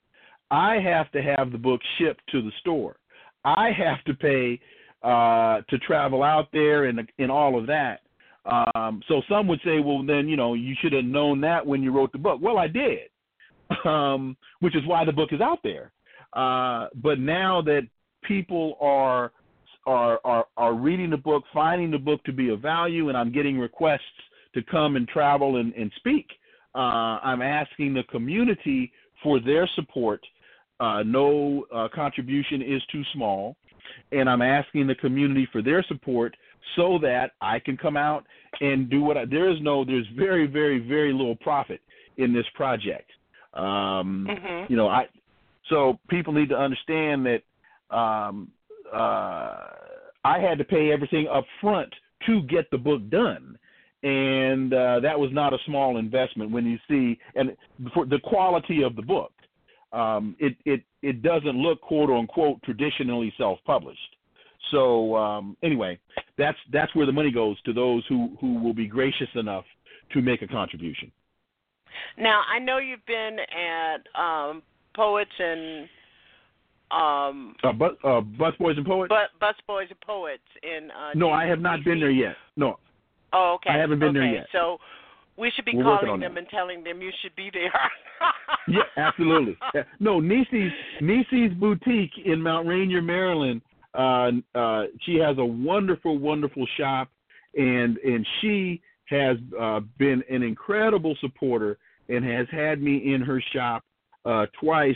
I 0.49 0.79
have 0.79 1.11
to 1.11 1.21
have 1.21 1.51
the 1.51 1.57
book 1.57 1.81
shipped 1.97 2.25
to 2.31 2.41
the 2.41 2.51
store. 2.61 2.95
I 3.43 3.71
have 3.71 4.03
to 4.05 4.13
pay 4.15 4.59
uh, 5.05 5.61
to 5.69 5.77
travel 5.79 6.23
out 6.23 6.47
there 6.51 6.85
and 6.85 7.07
and 7.19 7.31
all 7.31 7.57
of 7.57 7.67
that. 7.67 7.99
Um, 8.45 9.01
so 9.07 9.21
some 9.29 9.47
would 9.47 9.59
say, 9.63 9.79
well, 9.79 10.03
then 10.05 10.27
you 10.27 10.35
know 10.35 10.53
you 10.55 10.75
should 10.81 10.93
have 10.93 11.05
known 11.05 11.41
that 11.41 11.65
when 11.65 11.83
you 11.83 11.91
wrote 11.91 12.11
the 12.11 12.17
book. 12.17 12.39
Well, 12.41 12.57
I 12.57 12.67
did, 12.67 13.09
um, 13.85 14.35
which 14.59 14.75
is 14.75 14.81
why 14.85 15.05
the 15.05 15.11
book 15.13 15.29
is 15.31 15.41
out 15.41 15.59
there. 15.63 15.91
Uh, 16.33 16.87
but 17.01 17.19
now 17.19 17.61
that 17.61 17.87
people 18.23 18.77
are 18.81 19.31
are 19.85 20.19
are 20.23 20.45
are 20.57 20.73
reading 20.73 21.11
the 21.11 21.17
book, 21.17 21.43
finding 21.53 21.91
the 21.91 21.99
book 21.99 22.23
to 22.23 22.33
be 22.33 22.49
of 22.49 22.61
value, 22.61 23.09
and 23.09 23.17
I'm 23.17 23.31
getting 23.31 23.59
requests 23.59 24.01
to 24.55 24.63
come 24.63 24.95
and 24.95 25.07
travel 25.07 25.57
and, 25.57 25.73
and 25.73 25.91
speak. 25.97 26.27
Uh, 26.73 27.19
I'm 27.23 27.41
asking 27.41 27.93
the 27.93 28.03
community 28.03 28.91
for 29.21 29.39
their 29.39 29.69
support. 29.75 30.21
Uh, 30.79 31.03
no 31.03 31.65
uh, 31.73 31.87
contribution 31.93 32.61
is 32.61 32.81
too 32.91 33.03
small, 33.13 33.55
and 34.11 34.29
I'm 34.29 34.41
asking 34.41 34.87
the 34.87 34.95
community 34.95 35.47
for 35.51 35.61
their 35.61 35.83
support 35.83 36.35
so 36.75 36.97
that 37.01 37.31
I 37.41 37.59
can 37.59 37.77
come 37.77 37.97
out 37.97 38.25
and 38.61 38.89
do 38.89 39.01
what 39.01 39.17
I. 39.17 39.25
There 39.25 39.49
is 39.49 39.57
no. 39.61 39.83
There's 39.85 40.07
very 40.15 40.47
very 40.47 40.79
very 40.79 41.11
little 41.11 41.35
profit 41.35 41.81
in 42.17 42.33
this 42.33 42.45
project. 42.53 43.09
Um, 43.53 44.27
Mhm. 44.29 44.69
You 44.69 44.77
know, 44.77 44.87
I. 44.87 45.07
So 45.69 45.99
people 46.09 46.33
need 46.33 46.49
to 46.49 46.57
understand 46.57 47.25
that 47.25 47.41
um, 47.95 48.51
uh, 48.93 49.67
I 50.23 50.39
had 50.39 50.57
to 50.57 50.63
pay 50.63 50.91
everything 50.91 51.27
up 51.27 51.45
front 51.61 51.93
to 52.25 52.41
get 52.43 52.69
the 52.71 52.77
book 52.77 53.07
done, 53.09 53.57
and 54.03 54.73
uh, 54.73 54.99
that 55.01 55.19
was 55.19 55.31
not 55.31 55.53
a 55.53 55.57
small 55.65 55.97
investment. 55.97 56.51
When 56.51 56.65
you 56.65 56.77
see 56.87 57.19
and 57.35 57.55
for 57.93 58.05
the 58.05 58.19
quality 58.19 58.83
of 58.83 58.95
the 58.95 59.01
book, 59.01 59.31
um, 59.95 60.35
it 60.39 60.55
it 60.65 60.81
it 61.01 61.21
doesn't 61.21 61.55
look 61.55 61.81
quote 61.81 62.09
unquote 62.09 62.61
traditionally 62.63 63.33
self-published. 63.37 63.99
So 64.71 65.15
um, 65.15 65.55
anyway, 65.63 65.99
that's 66.37 66.57
that's 66.71 66.93
where 66.95 67.05
the 67.05 67.11
money 67.11 67.31
goes 67.31 67.59
to 67.61 67.73
those 67.73 68.03
who 68.09 68.35
who 68.41 68.59
will 68.59 68.73
be 68.73 68.87
gracious 68.87 69.29
enough 69.35 69.65
to 70.13 70.21
make 70.21 70.41
a 70.41 70.47
contribution. 70.47 71.11
Now, 72.17 72.41
I 72.53 72.59
know 72.59 72.77
you've 72.77 73.05
been 73.05 73.37
at 73.39 74.01
um, 74.21 74.61
Poets 74.95 75.31
and 75.39 75.87
um, 76.91 77.55
Uh, 77.63 77.71
but 77.73 77.97
uh, 78.03 78.21
Busboys 78.21 78.77
and 78.77 78.85
Poets. 78.85 79.09
but 79.09 79.37
Bus 79.39 79.55
Boys 79.67 79.87
and 79.89 80.01
Poets 80.01 80.43
in. 80.63 80.91
Uh, 80.91 81.11
no, 81.15 81.31
I 81.31 81.45
have 81.45 81.59
not 81.59 81.83
been 81.83 81.99
there 81.99 82.11
yet. 82.11 82.35
No, 82.57 82.77
Oh, 83.33 83.55
okay. 83.55 83.69
I 83.71 83.77
haven't 83.77 83.99
been 83.99 84.13
there 84.13 84.23
okay. 84.23 84.33
yet. 84.35 84.47
So 84.51 84.77
we 85.37 85.51
should 85.55 85.65
be 85.65 85.75
We're 85.75 85.83
calling 85.83 86.19
them 86.21 86.33
that. 86.33 86.39
and 86.39 86.49
telling 86.49 86.83
them 86.83 87.01
you 87.01 87.11
should 87.21 87.35
be 87.35 87.49
there. 87.51 87.71
yeah, 88.67 88.83
absolutely. 88.97 89.57
No, 89.99 90.19
Nisi's 90.19 90.71
Nisi's 91.01 91.53
boutique 91.59 92.11
in 92.23 92.41
Mount 92.41 92.67
Rainier, 92.67 93.01
Maryland. 93.01 93.61
Uh, 93.93 94.31
uh, 94.53 94.83
she 95.05 95.15
has 95.15 95.37
a 95.37 95.45
wonderful, 95.45 96.17
wonderful 96.17 96.65
shop, 96.77 97.09
and 97.55 97.97
and 97.97 98.25
she 98.41 98.81
has 99.05 99.37
uh, 99.59 99.81
been 99.97 100.23
an 100.29 100.41
incredible 100.41 101.15
supporter 101.21 101.77
and 102.09 102.23
has 102.25 102.47
had 102.51 102.81
me 102.81 103.13
in 103.13 103.21
her 103.21 103.41
shop 103.53 103.83
uh, 104.25 104.45
twice 104.59 104.95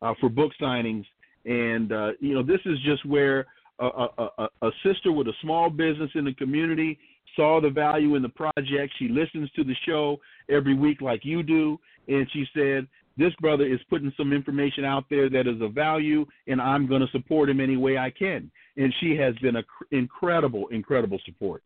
uh, 0.00 0.14
for 0.20 0.28
book 0.28 0.52
signings. 0.60 1.04
And 1.44 1.92
uh, 1.92 2.10
you 2.20 2.34
know, 2.34 2.42
this 2.42 2.60
is 2.66 2.78
just 2.84 3.04
where 3.04 3.46
a, 3.80 3.86
a, 3.86 4.28
a, 4.38 4.48
a 4.62 4.70
sister 4.84 5.10
with 5.12 5.26
a 5.28 5.32
small 5.42 5.70
business 5.70 6.10
in 6.14 6.24
the 6.24 6.34
community 6.34 6.98
saw 7.36 7.60
the 7.60 7.70
value 7.70 8.14
in 8.14 8.22
the 8.22 8.28
project. 8.28 8.92
She 8.98 9.08
listens 9.08 9.50
to 9.52 9.64
the 9.64 9.74
show 9.86 10.20
every 10.48 10.74
week, 10.74 11.00
like 11.00 11.24
you 11.24 11.42
do, 11.42 11.78
and 12.08 12.30
she 12.32 12.46
said, 12.54 12.86
"This 13.16 13.34
brother 13.40 13.64
is 13.64 13.82
putting 13.84 14.12
some 14.16 14.32
information 14.32 14.84
out 14.84 15.04
there 15.10 15.28
that 15.30 15.46
is 15.46 15.60
of 15.60 15.72
value, 15.72 16.26
and 16.46 16.60
I'm 16.60 16.86
going 16.86 17.02
to 17.02 17.10
support 17.12 17.48
him 17.48 17.60
any 17.60 17.76
way 17.76 17.98
I 17.98 18.10
can." 18.10 18.50
And 18.76 18.92
she 19.00 19.16
has 19.16 19.36
been 19.38 19.56
a 19.56 19.62
cr- 19.62 19.84
incredible, 19.90 20.68
incredible 20.68 21.18
support. 21.24 21.62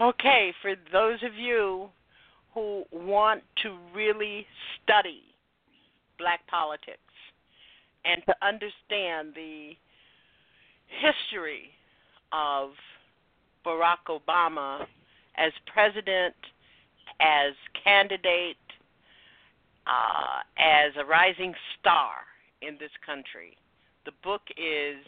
okay, 0.00 0.54
for 0.62 0.74
those 0.92 1.22
of 1.22 1.34
you 1.34 1.90
who 2.54 2.84
want 2.90 3.42
to 3.62 3.76
really 3.94 4.46
study 4.82 5.22
black 6.18 6.46
politics 6.46 6.98
and 8.04 8.22
to 8.26 8.34
understand 8.42 9.34
the 9.34 9.76
history 11.00 11.70
of 12.32 12.70
Barack 13.64 14.08
Obama 14.08 14.86
as 15.36 15.52
president, 15.72 16.34
as 17.20 17.52
candidate, 17.84 18.56
uh, 19.86 20.40
as 20.58 20.92
a 20.98 21.04
rising 21.04 21.54
star 21.78 22.14
in 22.62 22.76
this 22.78 22.90
country. 23.04 23.56
The 24.04 24.12
book 24.22 24.42
is 24.56 25.04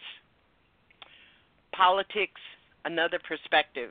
Politics 1.75 2.41
Another 2.85 3.19
Perspective 3.27 3.91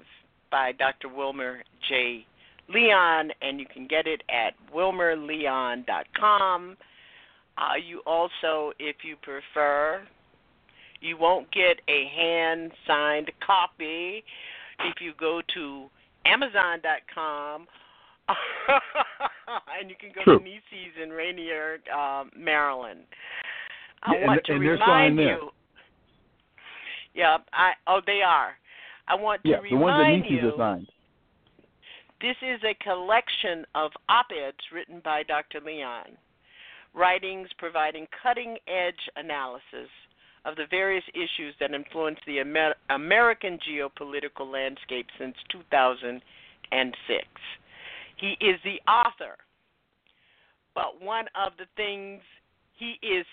by 0.52 0.74
Dr. 0.74 1.10
Wilmer 1.10 1.64
J. 1.88 2.26
Leon, 2.70 3.32
and 3.42 3.60
you 3.60 3.66
can 3.66 3.88
get 3.88 4.06
it 4.08 4.22
at 4.30 4.54
wilmerleon.com. 4.74 6.78
Uh, 7.58 7.74
you 7.76 8.02
also, 8.06 8.72
if 8.80 9.04
you 9.04 9.18
prefer, 9.18 10.02
you 11.02 11.18
won't 11.18 11.52
get 11.52 11.82
a 11.88 12.08
hand 12.16 12.72
signed 12.88 13.32
copy 13.46 14.24
if 14.86 15.02
you 15.02 15.14
go 15.20 15.42
to 15.54 15.88
Amazon.com. 16.26 17.68
and 19.80 19.90
you 19.90 19.96
can 20.00 20.12
go 20.16 20.24
True. 20.24 20.40
to 20.40 20.46
Nisi's 20.46 20.94
in 21.02 21.10
Rainier, 21.10 21.80
um, 21.94 22.32
Maryland. 22.38 23.02
I 24.04 24.14
Yeah, 24.14 24.18
and- 24.20 24.28
want 24.28 24.44
to 24.46 24.52
and 24.54 24.62
remind 24.62 25.20
you. 25.20 25.50
Yeah, 27.14 27.38
I 27.52 27.74
oh 27.88 28.00
they 28.06 28.22
are. 28.22 28.56
I 29.08 29.16
want 29.16 29.44
to 29.44 29.50
Yeah, 29.50 29.58
the 29.70 29.76
ones 29.76 29.98
that 29.98 30.04
remind 30.04 30.24
Nisi's 30.24 30.32
you 30.44 30.54
are 30.54 30.58
signed. 30.58 30.88
this 32.22 32.38
is 32.42 32.62
a 32.64 32.74
collection 32.76 33.66
of 33.76 33.92
op-eds 34.08 34.72
written 34.72 35.02
by 35.04 35.24
Dr. 35.24 35.60
Leon, 35.60 36.18
writings 36.94 37.50
providing 37.58 38.08
cutting-edge 38.24 39.10
analysis 39.18 39.90
of 40.46 40.56
the 40.56 40.66
various 40.70 41.04
issues 41.14 41.54
that 41.60 41.74
influence 41.74 42.20
the 42.26 42.40
Amer- 42.40 42.76
American 42.90 43.60
geopolitical 43.60 44.52
landscape 44.52 45.08
since 45.20 45.36
2006. 45.52 46.22
He 48.18 48.38
is 48.40 48.60
the 48.64 48.80
author, 48.92 49.38
but 50.74 51.02
one 51.02 51.26
of 51.36 51.54
the 51.58 51.66
things 51.76 52.22
he 52.78 52.98
is 53.06 53.26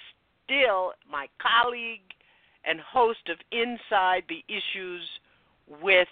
still 0.44 0.92
my 1.10 1.26
colleague 1.40 2.00
and 2.64 2.80
host 2.80 3.28
of 3.30 3.38
Inside 3.52 4.24
the 4.28 4.44
Issues 4.48 5.02
with 5.82 6.08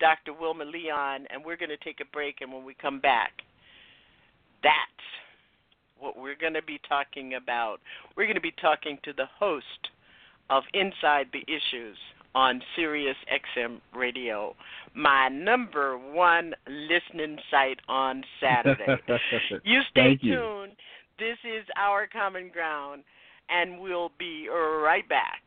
Dr. 0.00 0.32
Wilmer 0.32 0.64
Leon, 0.64 1.26
and 1.30 1.44
we're 1.44 1.56
going 1.56 1.70
to 1.70 1.76
take 1.76 2.00
a 2.00 2.04
break. 2.12 2.40
And 2.40 2.52
when 2.52 2.64
we 2.64 2.74
come 2.74 3.00
back, 3.00 3.32
that's 4.62 4.82
what 5.98 6.16
we're 6.16 6.36
going 6.36 6.54
to 6.54 6.62
be 6.62 6.80
talking 6.88 7.34
about. 7.34 7.78
We're 8.16 8.26
going 8.26 8.36
to 8.36 8.40
be 8.40 8.54
talking 8.60 8.98
to 9.04 9.12
the 9.12 9.26
host 9.38 9.88
of 10.50 10.64
Inside 10.74 11.26
the 11.32 11.42
Issues 11.46 11.96
on 12.34 12.62
Sirius 12.76 13.16
XM 13.32 13.80
Radio, 13.96 14.54
my 14.94 15.28
number 15.28 15.98
one 15.98 16.54
listening 16.66 17.38
site 17.50 17.80
on 17.88 18.22
Saturday. 18.40 18.84
you 19.64 19.80
stay 19.90 20.10
Thank 20.10 20.22
you. 20.22 20.36
tuned. 20.36 20.72
This 21.18 21.38
is 21.44 21.66
Our 21.76 22.06
Common 22.06 22.50
Ground, 22.50 23.02
and 23.48 23.80
we'll 23.80 24.12
be 24.18 24.48
right 24.48 25.08
back. 25.08 25.42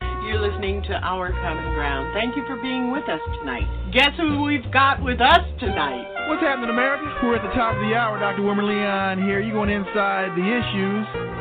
You're 0.00 0.40
listening 0.42 0.82
to 0.82 0.94
Our 0.94 1.30
Common 1.30 1.74
Ground. 1.74 2.12
Thank 2.12 2.36
you 2.36 2.44
for 2.46 2.60
being 2.60 2.90
with 2.90 3.08
us 3.08 3.20
tonight. 3.38 3.64
Guess 3.92 4.16
who 4.16 4.42
we've 4.42 4.70
got 4.72 5.02
with 5.02 5.20
us 5.20 5.46
tonight? 5.60 6.28
What's 6.28 6.42
happening, 6.42 6.70
America? 6.70 7.06
We're 7.22 7.36
at 7.36 7.42
the 7.42 7.54
top 7.54 7.74
of 7.74 7.80
the 7.80 7.94
hour. 7.94 8.18
Dr. 8.18 8.42
Wilmer 8.42 8.64
Leon 8.64 9.22
here. 9.22 9.40
You're 9.40 9.54
going 9.54 9.70
inside 9.70 10.34
the 10.36 10.44
issues. 10.44 11.37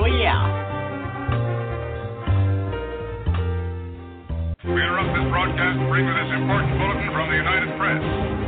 Oh, 0.00 0.06
yeah. 0.06 0.38
We 4.62 4.78
interrupt 4.78 5.10
this 5.10 5.26
broadcast 5.26 5.74
to 5.74 5.86
bring 5.90 6.06
you 6.06 6.14
this 6.14 6.30
important 6.38 6.70
bulletin 6.78 7.10
from 7.10 7.26
the 7.30 7.36
United 7.36 7.76
Press. 7.78 8.38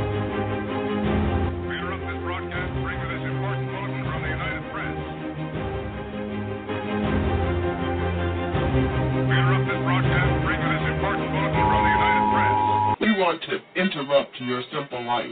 To 13.47 13.81
interrupt 13.81 14.39
your 14.41 14.61
simple 14.71 15.03
life 15.03 15.25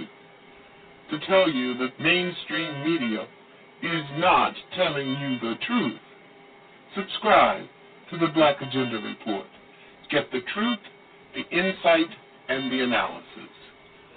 to 1.11 1.19
tell 1.27 1.49
you 1.49 1.77
that 1.77 1.99
mainstream 1.99 2.83
media 2.83 3.27
is 3.83 4.03
not 4.17 4.53
telling 4.75 5.07
you 5.07 5.39
the 5.39 5.55
truth. 5.67 5.99
Subscribe 6.95 7.67
to 8.09 8.17
the 8.17 8.27
Black 8.33 8.55
Agenda 8.61 8.97
Report. 8.97 9.45
Get 10.09 10.31
the 10.31 10.39
truth, 10.51 10.79
the 11.35 11.41
insight, 11.55 12.09
and 12.47 12.71
the 12.71 12.83
analysis. 12.83 13.53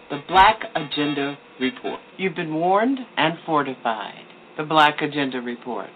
The 0.08 0.22
Black 0.26 0.58
Agenda 0.74 1.36
Report. 1.60 2.00
You've 2.16 2.34
been 2.34 2.54
warned 2.54 2.98
and 3.18 3.34
fortified. 3.44 4.24
The 4.56 4.64
Black 4.64 5.02
Agenda 5.02 5.42
Report. 5.42 5.90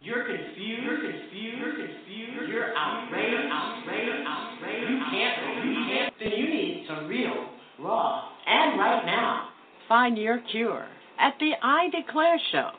You're 0.00 0.24
confused. 0.24 0.56
You're 0.56 0.96
confused. 0.96 1.58
You're 1.60 1.72
confused. 1.72 2.52
You're 2.52 2.74
outraged. 2.74 3.52
Outraged. 3.52 4.26
Outraged. 4.26 4.90
You 4.90 4.98
can't. 5.10 5.66
You 5.66 5.74
can't. 5.88 6.14
Then 6.20 6.32
you 6.36 6.48
need 6.48 6.86
some 6.88 7.06
real, 7.06 7.50
raw, 7.78 8.30
and 8.46 8.80
right 8.80 9.04
now. 9.04 9.48
Find 9.88 10.16
your 10.16 10.40
cure 10.50 10.88
at 11.18 11.34
the 11.40 11.52
I 11.62 11.88
Declare 11.90 12.38
Show, 12.52 12.70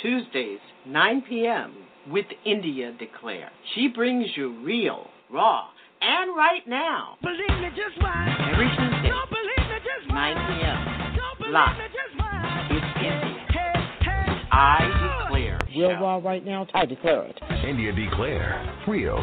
Tuesdays, 0.00 0.58
9 0.86 1.22
p.m. 1.28 1.74
with 2.10 2.26
India 2.44 2.92
Declare. 2.98 3.50
She 3.74 3.88
brings 3.88 4.26
you 4.36 4.62
real, 4.64 5.06
raw, 5.30 5.68
and 6.00 6.36
right 6.36 6.66
now. 6.66 7.16
Believe 7.22 7.60
me, 7.60 7.68
just 7.76 8.00
why. 8.02 8.36
Every 8.52 8.68
Tuesday, 8.68 9.08
Don't 9.08 9.30
believe 9.30 9.68
me, 9.70 9.78
just 9.84 10.10
why. 10.10 10.34
9 10.34 10.58
p.m. 10.58 11.16
Don't 11.16 11.38
believe 11.38 11.52
Live. 11.54 11.76
me, 11.78 11.84
just 11.86 12.18
why. 12.18 12.68
It's 12.70 12.96
India. 12.96 13.46
Hey, 13.50 13.72
hey. 14.00 14.42
I 14.50 15.22
Declare. 15.24 15.58
Real 15.76 15.92
raw 16.00 16.16
right 16.22 16.44
now. 16.44 16.66
I 16.74 16.84
declare 16.84 17.24
it. 17.24 17.40
India 17.66 17.92
Declare. 17.92 18.84
Real, 18.86 19.16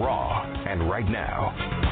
raw, 0.00 0.42
and 0.68 0.88
right 0.88 1.08
now. 1.08 1.85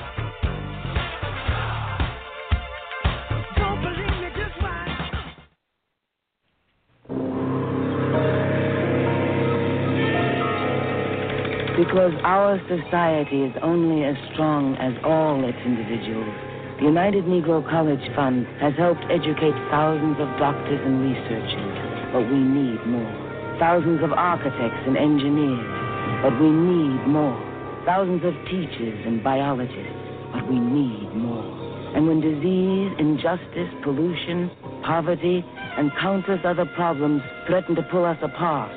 Because 11.74 12.14
our 12.22 12.62
society 12.70 13.42
is 13.42 13.52
only 13.60 14.06
as 14.06 14.14
strong 14.30 14.78
as 14.78 14.94
all 15.02 15.42
its 15.42 15.58
individuals. 15.66 16.30
The 16.78 16.86
United 16.86 17.26
Negro 17.26 17.66
College 17.66 18.02
Fund 18.14 18.46
has 18.62 18.78
helped 18.78 19.02
educate 19.10 19.58
thousands 19.74 20.14
of 20.22 20.30
doctors 20.38 20.78
and 20.86 21.02
researchers, 21.02 21.74
but 22.14 22.30
we 22.30 22.38
need 22.38 22.78
more. 22.86 23.10
Thousands 23.58 24.06
of 24.06 24.14
architects 24.14 24.86
and 24.86 24.94
engineers, 24.94 25.66
but 26.22 26.38
we 26.38 26.46
need 26.46 27.10
more. 27.10 27.34
Thousands 27.82 28.22
of 28.22 28.38
teachers 28.46 28.98
and 29.02 29.18
biologists, 29.26 29.98
but 30.30 30.46
we 30.46 30.62
need 30.62 31.10
more. 31.18 31.42
And 31.98 32.06
when 32.06 32.22
disease, 32.22 32.94
injustice, 33.02 33.70
pollution, 33.82 34.46
poverty, 34.86 35.42
and 35.74 35.90
countless 35.98 36.38
other 36.46 36.66
problems 36.78 37.22
threaten 37.50 37.74
to 37.74 37.82
pull 37.90 38.04
us 38.04 38.18
apart, 38.22 38.70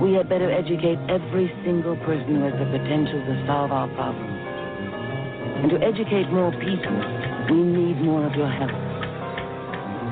we 0.00 0.14
had 0.14 0.28
better 0.28 0.50
educate 0.50 0.98
every 1.08 1.50
single 1.64 1.96
person 2.06 2.38
who 2.38 2.42
has 2.46 2.54
the 2.54 2.66
potential 2.70 3.18
to 3.18 3.34
solve 3.46 3.72
our 3.72 3.88
problems. 3.94 4.38
And 5.58 5.70
to 5.74 5.78
educate 5.82 6.30
more 6.30 6.52
people, 6.52 6.98
we 7.50 7.58
need 7.62 8.00
more 8.02 8.24
of 8.24 8.34
your 8.34 8.46
help. 8.46 8.70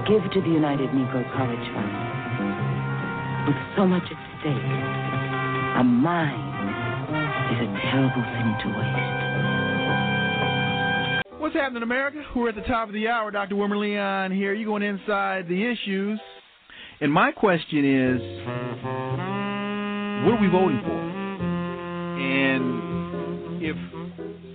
Give 0.08 0.22
to 0.22 0.40
the 0.40 0.50
United 0.50 0.90
Negro 0.90 1.22
College 1.34 1.66
Fund. 1.70 1.92
With 3.46 3.56
so 3.76 3.86
much 3.86 4.02
at 4.10 4.18
stake, 4.40 4.70
a 5.78 5.84
mind 5.84 6.46
is 7.54 7.62
a 7.62 7.70
terrible 7.86 8.26
thing 8.34 8.58
to 8.62 8.68
waste. 8.74 9.16
What's 11.40 11.54
happening, 11.54 11.84
America? 11.84 12.24
We're 12.34 12.48
at 12.48 12.56
the 12.56 12.62
top 12.62 12.88
of 12.88 12.94
the 12.94 13.06
hour. 13.06 13.30
Dr. 13.30 13.54
Wilmer 13.54 13.76
Leon 13.76 14.32
here. 14.32 14.52
You're 14.52 14.66
going 14.66 14.82
inside 14.82 15.46
the 15.46 15.64
issues. 15.64 16.18
And 17.00 17.12
my 17.12 17.30
question 17.30 17.84
is 17.84 18.20
what 20.26 20.34
are 20.34 20.42
we 20.42 20.48
voting 20.48 20.82
for? 20.82 20.98
And 22.18 23.62
if, 23.62 23.76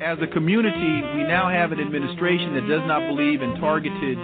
as 0.03 0.17
a 0.21 0.27
community, 0.27 0.99
we 1.15 1.23
now 1.23 1.47
have 1.47 1.71
an 1.71 1.79
administration 1.79 2.55
that 2.55 2.67
does 2.67 2.83
not 2.83 3.07
believe 3.07 3.41
in 3.41 3.55
targeted 3.55 4.19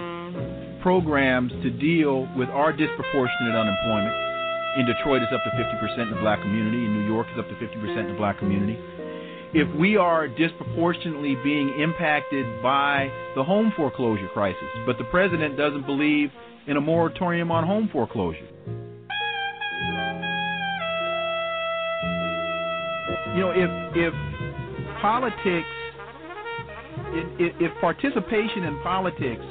programs 0.82 1.50
to 1.64 1.70
deal 1.70 2.28
with 2.36 2.50
our 2.50 2.70
disproportionate 2.76 3.56
unemployment, 3.56 4.12
in 4.76 4.84
Detroit 4.84 5.22
it's 5.22 5.32
up 5.32 5.40
to 5.42 5.50
50% 5.56 5.98
in 6.02 6.10
the 6.10 6.20
black 6.20 6.42
community, 6.42 6.84
in 6.84 6.92
New 6.92 7.08
York 7.08 7.26
it's 7.30 7.40
up 7.40 7.48
to 7.48 7.54
50% 7.54 7.98
in 7.98 8.08
the 8.08 8.18
black 8.18 8.38
community. 8.38 8.78
If 9.54 9.74
we 9.74 9.96
are 9.96 10.28
disproportionately 10.28 11.34
being 11.42 11.80
impacted 11.80 12.62
by 12.62 13.10
the 13.34 13.42
home 13.42 13.72
foreclosure 13.74 14.28
crisis, 14.34 14.68
but 14.84 14.98
the 14.98 15.04
president 15.04 15.56
doesn't 15.56 15.86
believe 15.86 16.30
in 16.66 16.76
a 16.76 16.80
moratorium 16.82 17.50
on 17.50 17.66
home 17.66 17.88
foreclosure. 17.90 18.46
You 23.34 23.40
know, 23.40 23.52
if 23.54 23.70
if 23.96 24.14
politics, 25.00 25.68
if, 27.38 27.54
if 27.60 27.80
participation 27.80 28.64
in 28.64 28.80
politics 28.82 29.44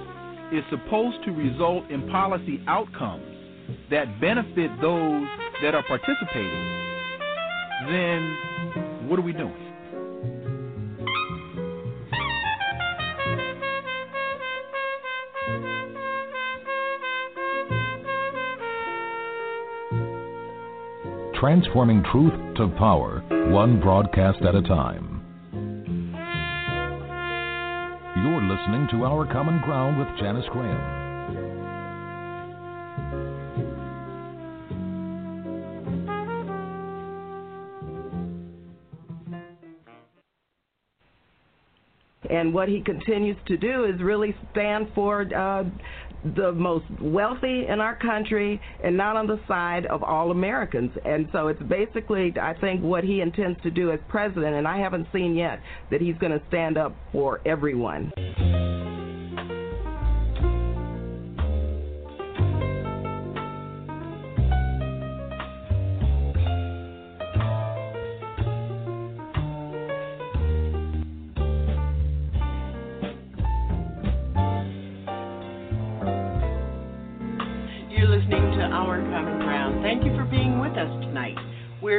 is 0.51 0.63
supposed 0.69 1.23
to 1.25 1.31
result 1.31 1.89
in 1.89 2.09
policy 2.09 2.61
outcomes 2.67 3.25
that 3.89 4.19
benefit 4.21 4.71
those 4.81 5.27
that 5.61 5.75
are 5.75 5.83
participating, 5.87 6.87
then 7.89 9.07
what 9.09 9.19
are 9.19 9.23
we 9.23 9.33
doing? 9.33 9.66
Transforming 21.39 22.03
truth 22.11 22.33
to 22.55 22.67
power, 22.79 23.21
one 23.51 23.79
broadcast 23.79 24.41
at 24.41 24.55
a 24.55 24.61
time. 24.63 25.21
You're 28.15 28.41
listening 28.41 28.87
to 28.89 29.05
Our 29.05 29.31
Common 29.31 29.61
Ground 29.61 29.99
with 29.99 30.07
Janice 30.19 30.47
Graham. 30.51 30.97
And 42.31 42.51
what 42.51 42.67
he 42.67 42.81
continues 42.81 43.37
to 43.47 43.57
do 43.57 43.85
is 43.85 44.01
really 44.01 44.35
stand 44.51 44.87
for 44.95 45.21
uh, 45.35 45.63
the 46.35 46.51
most 46.51 46.85
wealthy 47.01 47.67
in 47.67 47.79
our 47.79 47.95
country 47.95 48.59
and 48.83 48.95
not 48.95 49.15
on 49.15 49.27
the 49.27 49.39
side 49.47 49.85
of 49.87 50.03
all 50.03 50.31
Americans. 50.31 50.91
And 51.05 51.27
so 51.31 51.47
it's 51.47 51.61
basically, 51.63 52.33
I 52.41 52.53
think, 52.59 52.81
what 52.81 53.03
he 53.03 53.21
intends 53.21 53.61
to 53.63 53.71
do 53.71 53.91
as 53.91 53.99
president. 54.07 54.55
And 54.55 54.67
I 54.67 54.79
haven't 54.79 55.07
seen 55.13 55.35
yet 55.35 55.59
that 55.91 56.01
he's 56.01 56.17
going 56.17 56.31
to 56.31 56.41
stand 56.47 56.77
up 56.77 56.95
for 57.11 57.41
everyone. 57.45 58.11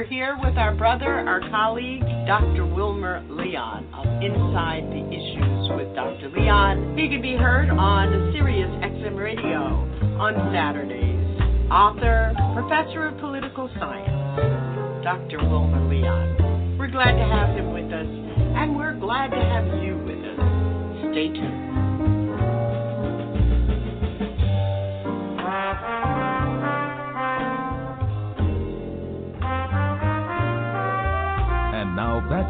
Here 0.04 0.38
with 0.42 0.56
our 0.56 0.74
brother, 0.74 1.06
our 1.06 1.40
colleague, 1.50 2.02
Dr. 2.26 2.66
Wilmer 2.66 3.24
Leon 3.28 3.88
of 3.94 4.06
Inside 4.22 4.84
the 4.90 5.02
Issues 5.08 5.70
with 5.76 5.94
Dr. 5.94 6.28
Leon. 6.30 6.96
He 6.96 7.08
can 7.08 7.22
be 7.22 7.34
heard 7.34 7.70
on 7.70 8.32
Sirius 8.32 8.70
XM 8.82 9.16
Radio 9.16 9.58
on 10.20 10.34
Saturdays. 10.52 11.18
Author, 11.70 12.32
professor 12.54 13.08
of 13.08 13.18
political 13.18 13.70
science, 13.78 15.04
Dr. 15.04 15.38
Wilmer 15.38 15.88
Leon. 15.88 16.76
We're 16.78 16.90
glad 16.90 17.12
to 17.12 17.24
have 17.24 17.56
him 17.56 17.72
with 17.72 17.92
us, 17.92 18.06
and 18.06 18.76
we're 18.76 18.98
glad 18.98 19.30
to 19.30 19.40
have 19.40 19.82
you 19.82 19.96
with 19.98 20.22
us. 20.24 21.12
Stay 21.12 21.28
tuned. 21.28 21.67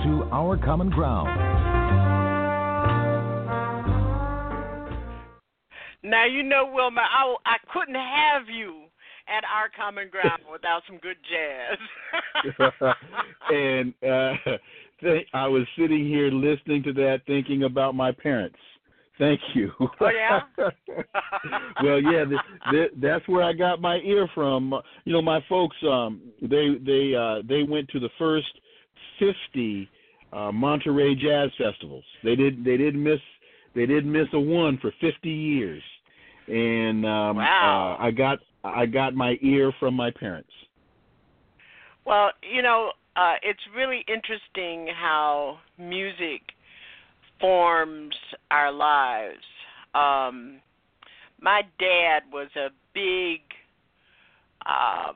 To 0.09 0.25
Our 0.33 0.57
Common 0.57 0.89
Ground. 0.89 1.29
Now 6.03 6.25
you 6.25 6.43
know, 6.43 6.71
Wilmer, 6.73 7.03
I, 7.03 7.37
I 7.45 7.57
couldn't 7.71 7.95
have 7.95 8.49
you 8.49 8.85
at 9.29 9.45
our 9.45 9.69
common 9.77 10.09
ground 10.09 10.41
without 10.51 10.81
some 10.87 10.97
good 10.97 11.19
jazz. 11.29 11.79
and 13.51 13.93
uh, 14.03 14.33
th- 15.03 15.27
I 15.35 15.47
was 15.47 15.65
sitting 15.79 16.07
here 16.07 16.31
listening 16.31 16.83
to 16.85 16.95
that, 16.95 17.21
thinking 17.27 17.65
about 17.65 17.95
my 17.95 18.11
parents. 18.11 18.57
Thank 19.19 19.41
you. 19.53 19.73
Oh 19.79 20.09
yeah. 20.09 20.41
well, 21.83 22.01
yeah, 22.01 22.25
th- 22.25 22.41
th- 22.71 22.93
that's 22.97 23.29
where 23.29 23.43
I 23.43 23.53
got 23.53 23.83
my 23.83 23.97
ear 23.97 24.27
from. 24.35 24.73
You 25.05 25.13
know, 25.13 25.21
my 25.21 25.45
folks, 25.51 25.77
um, 25.87 26.23
they 26.41 26.77
they 26.83 27.15
uh, 27.15 27.43
they 27.47 27.63
went 27.63 27.91
to 27.91 28.01
the 28.01 28.09
first 28.19 28.49
fifty 29.19 29.91
uh, 30.33 30.53
Monterey 30.53 31.15
Jazz 31.15 31.51
Festivals. 31.59 32.05
They 32.23 32.37
did 32.37 32.65
they 32.65 32.77
didn't 32.77 33.03
miss 33.03 33.21
they 33.75 33.87
didn't 33.87 34.11
miss 34.11 34.29
a 34.33 34.41
one 34.41 34.79
for 34.79 34.93
fifty 35.01 35.31
years, 35.31 35.83
and 36.47 37.05
um, 37.05 37.37
Wow. 37.37 37.97
uh, 37.99 38.03
I 38.03 38.11
got 38.11 38.39
I 38.65 38.87
got 38.87 39.15
my 39.15 39.39
ear 39.43 39.73
from 39.79 39.95
my 39.95 40.11
parents. 40.11 40.51
Well, 42.05 42.31
you 42.43 42.63
know, 42.63 42.93
uh, 43.17 43.35
it's 43.43 43.61
really 43.77 44.05
interesting 44.09 44.89
how 44.95 45.59
music 45.79 46.41
forms 47.41 48.15
our 48.51 48.73
lives. 48.73 49.45
Um, 49.95 50.61
my 51.41 51.63
dad 51.79 52.23
was 52.33 52.49
a 52.57 52.69
big 52.95 53.41
uh, 54.67 55.13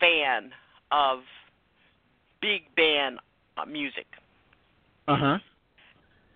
fan 0.00 0.50
of 0.90 1.20
big 2.40 2.62
band 2.76 3.18
uh, 3.56 3.64
music, 3.64 4.06
Uh 5.06 5.16
huh. 5.16 5.38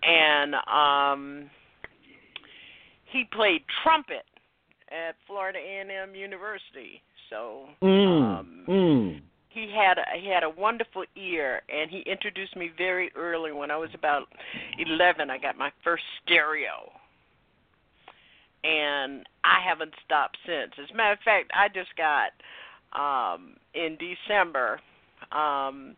and 0.03 0.55
um, 0.67 1.49
he 3.11 3.23
played 3.33 3.61
trumpet 3.83 4.25
at 4.91 5.15
Florida 5.27 5.59
A&M 5.59 6.15
University. 6.15 7.01
So 7.29 7.65
Mm. 7.81 8.39
um, 8.39 8.65
mm. 8.67 9.21
he 9.49 9.71
had 9.75 9.97
a, 9.97 10.03
he 10.19 10.27
had 10.29 10.43
a 10.43 10.49
wonderful 10.49 11.03
ear, 11.15 11.61
and 11.69 11.89
he 11.91 11.99
introduced 12.01 12.55
me 12.55 12.71
very 12.77 13.11
early. 13.15 13.51
When 13.51 13.69
I 13.71 13.77
was 13.77 13.89
about 13.93 14.27
eleven, 14.79 15.29
I 15.29 15.37
got 15.37 15.57
my 15.57 15.71
first 15.83 16.03
stereo, 16.23 16.91
and 18.63 19.25
I 19.43 19.59
haven't 19.67 19.93
stopped 20.05 20.37
since. 20.45 20.71
As 20.81 20.89
a 20.91 20.95
matter 20.97 21.13
of 21.13 21.19
fact, 21.19 21.51
I 21.53 21.67
just 21.69 21.91
got 21.95 22.31
um, 22.93 23.55
in 23.73 23.97
December 23.97 24.79
um, 25.31 25.95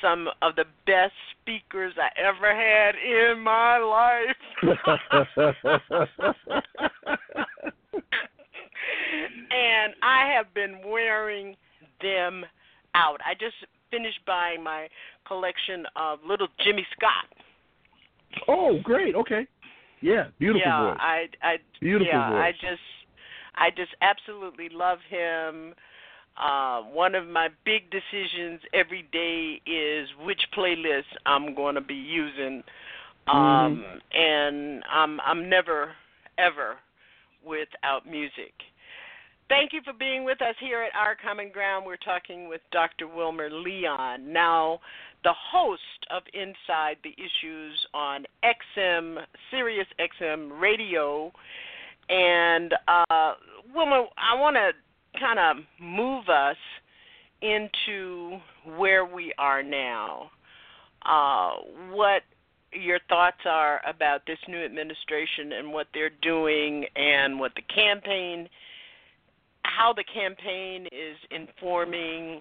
some 0.00 0.28
of 0.42 0.56
the 0.56 0.64
best 0.86 1.12
speakers 1.40 1.94
I 1.96 2.10
ever 2.20 2.54
had 2.54 2.96
in 2.96 3.40
my 3.40 3.78
life. 3.78 4.36
and 9.50 9.94
I 10.02 10.26
have 10.34 10.52
been 10.54 10.80
wearing 10.86 11.56
them 12.00 12.44
out. 12.94 13.20
I 13.24 13.34
just 13.34 13.56
finished 13.90 14.20
buying 14.26 14.62
my 14.62 14.88
collection 15.26 15.86
of 15.96 16.20
little 16.26 16.48
Jimmy 16.64 16.86
Scott. 16.96 17.26
Oh, 18.46 18.78
great. 18.82 19.14
Okay. 19.14 19.46
Yeah, 20.00 20.28
beautiful 20.38 20.62
yeah, 20.64 20.90
voice. 20.90 20.98
I 21.00 21.26
I 21.42 21.56
Beautiful 21.80 22.06
yeah, 22.06 22.30
I 22.30 22.52
just 22.52 22.80
I 23.56 23.70
just 23.70 23.90
absolutely 24.00 24.68
love 24.68 25.00
him. 25.08 25.74
Uh, 26.38 26.82
one 26.82 27.14
of 27.14 27.26
my 27.26 27.48
big 27.64 27.90
decisions 27.90 28.60
every 28.72 29.02
day 29.12 29.60
is 29.70 30.08
which 30.24 30.40
playlist 30.56 31.02
I'm 31.26 31.54
going 31.54 31.74
to 31.74 31.80
be 31.80 31.94
using, 31.94 32.62
um, 33.26 33.84
and 34.12 34.84
I'm 34.90 35.20
I'm 35.20 35.50
never 35.50 35.92
ever 36.38 36.76
without 37.44 38.06
music. 38.08 38.52
Thank 39.48 39.72
you 39.72 39.80
for 39.82 39.94
being 39.94 40.24
with 40.24 40.42
us 40.42 40.54
here 40.60 40.82
at 40.82 40.94
Our 40.94 41.16
Common 41.16 41.50
Ground. 41.50 41.86
We're 41.86 41.96
talking 41.96 42.48
with 42.48 42.60
Dr. 42.70 43.08
Wilmer 43.08 43.48
Leon, 43.50 44.30
now 44.30 44.78
the 45.24 45.32
host 45.50 45.80
of 46.10 46.22
Inside 46.34 46.98
the 47.02 47.14
Issues 47.16 47.86
on 47.94 48.24
XM, 48.44 49.16
Sirius 49.50 49.86
XM 49.98 50.60
Radio. 50.60 51.32
And 52.08 52.74
uh, 52.86 53.34
Wilmer, 53.74 54.04
I 54.16 54.38
want 54.38 54.56
to 54.56 54.70
kind 55.18 55.38
of 55.38 55.64
move 55.80 56.28
us 56.28 56.56
into 57.40 58.38
where 58.76 59.04
we 59.04 59.32
are 59.38 59.62
now. 59.62 60.30
Uh, 61.06 61.50
what 61.90 62.22
your 62.72 62.98
thoughts 63.08 63.38
are 63.46 63.80
about 63.86 64.22
this 64.26 64.38
new 64.48 64.62
administration 64.62 65.52
and 65.52 65.72
what 65.72 65.86
they're 65.94 66.10
doing 66.22 66.84
and 66.96 67.38
what 67.38 67.52
the 67.54 67.62
campaign 67.74 68.48
how 69.62 69.92
the 69.92 70.04
campaign 70.04 70.86
is 70.86 71.16
informing 71.30 72.40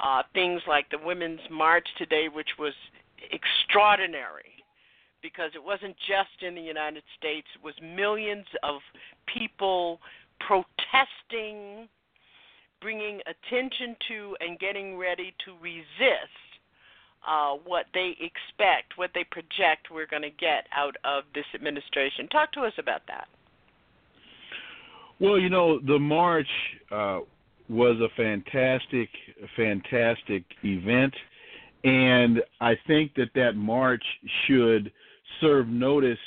uh, 0.00 0.22
things 0.34 0.60
like 0.68 0.88
the 0.90 0.98
Women's 1.02 1.40
March 1.50 1.86
today, 1.96 2.26
which 2.32 2.48
was 2.58 2.74
extraordinary 3.32 4.52
because 5.22 5.50
it 5.54 5.62
wasn't 5.62 5.96
just 6.06 6.42
in 6.46 6.54
the 6.54 6.60
United 6.60 7.02
States, 7.18 7.46
it 7.54 7.64
was 7.64 7.74
millions 7.82 8.46
of 8.62 8.80
people 9.26 9.98
protesting, 10.40 11.88
bringing 12.80 13.20
attention 13.26 13.96
to, 14.08 14.36
and 14.40 14.58
getting 14.58 14.96
ready 14.96 15.34
to 15.44 15.52
resist 15.60 16.48
uh, 17.26 17.54
what 17.64 17.86
they 17.94 18.16
expect, 18.20 18.96
what 18.96 19.10
they 19.14 19.24
project 19.24 19.88
we're 19.90 20.06
going 20.06 20.22
to 20.22 20.30
get 20.30 20.66
out 20.74 20.96
of 21.04 21.24
this 21.34 21.44
administration. 21.54 22.28
Talk 22.28 22.52
to 22.52 22.60
us 22.60 22.72
about 22.78 23.02
that. 23.08 23.28
Well, 25.20 25.38
you 25.38 25.50
know, 25.50 25.80
the 25.80 25.98
march 25.98 26.48
uh, 26.92 27.20
was 27.68 27.96
a 28.00 28.08
fantastic, 28.16 29.08
fantastic 29.56 30.44
event, 30.62 31.12
and 31.84 32.40
I 32.60 32.76
think 32.86 33.14
that 33.16 33.30
that 33.34 33.56
march 33.56 34.04
should 34.46 34.92
serve 35.40 35.68
notice 35.68 36.18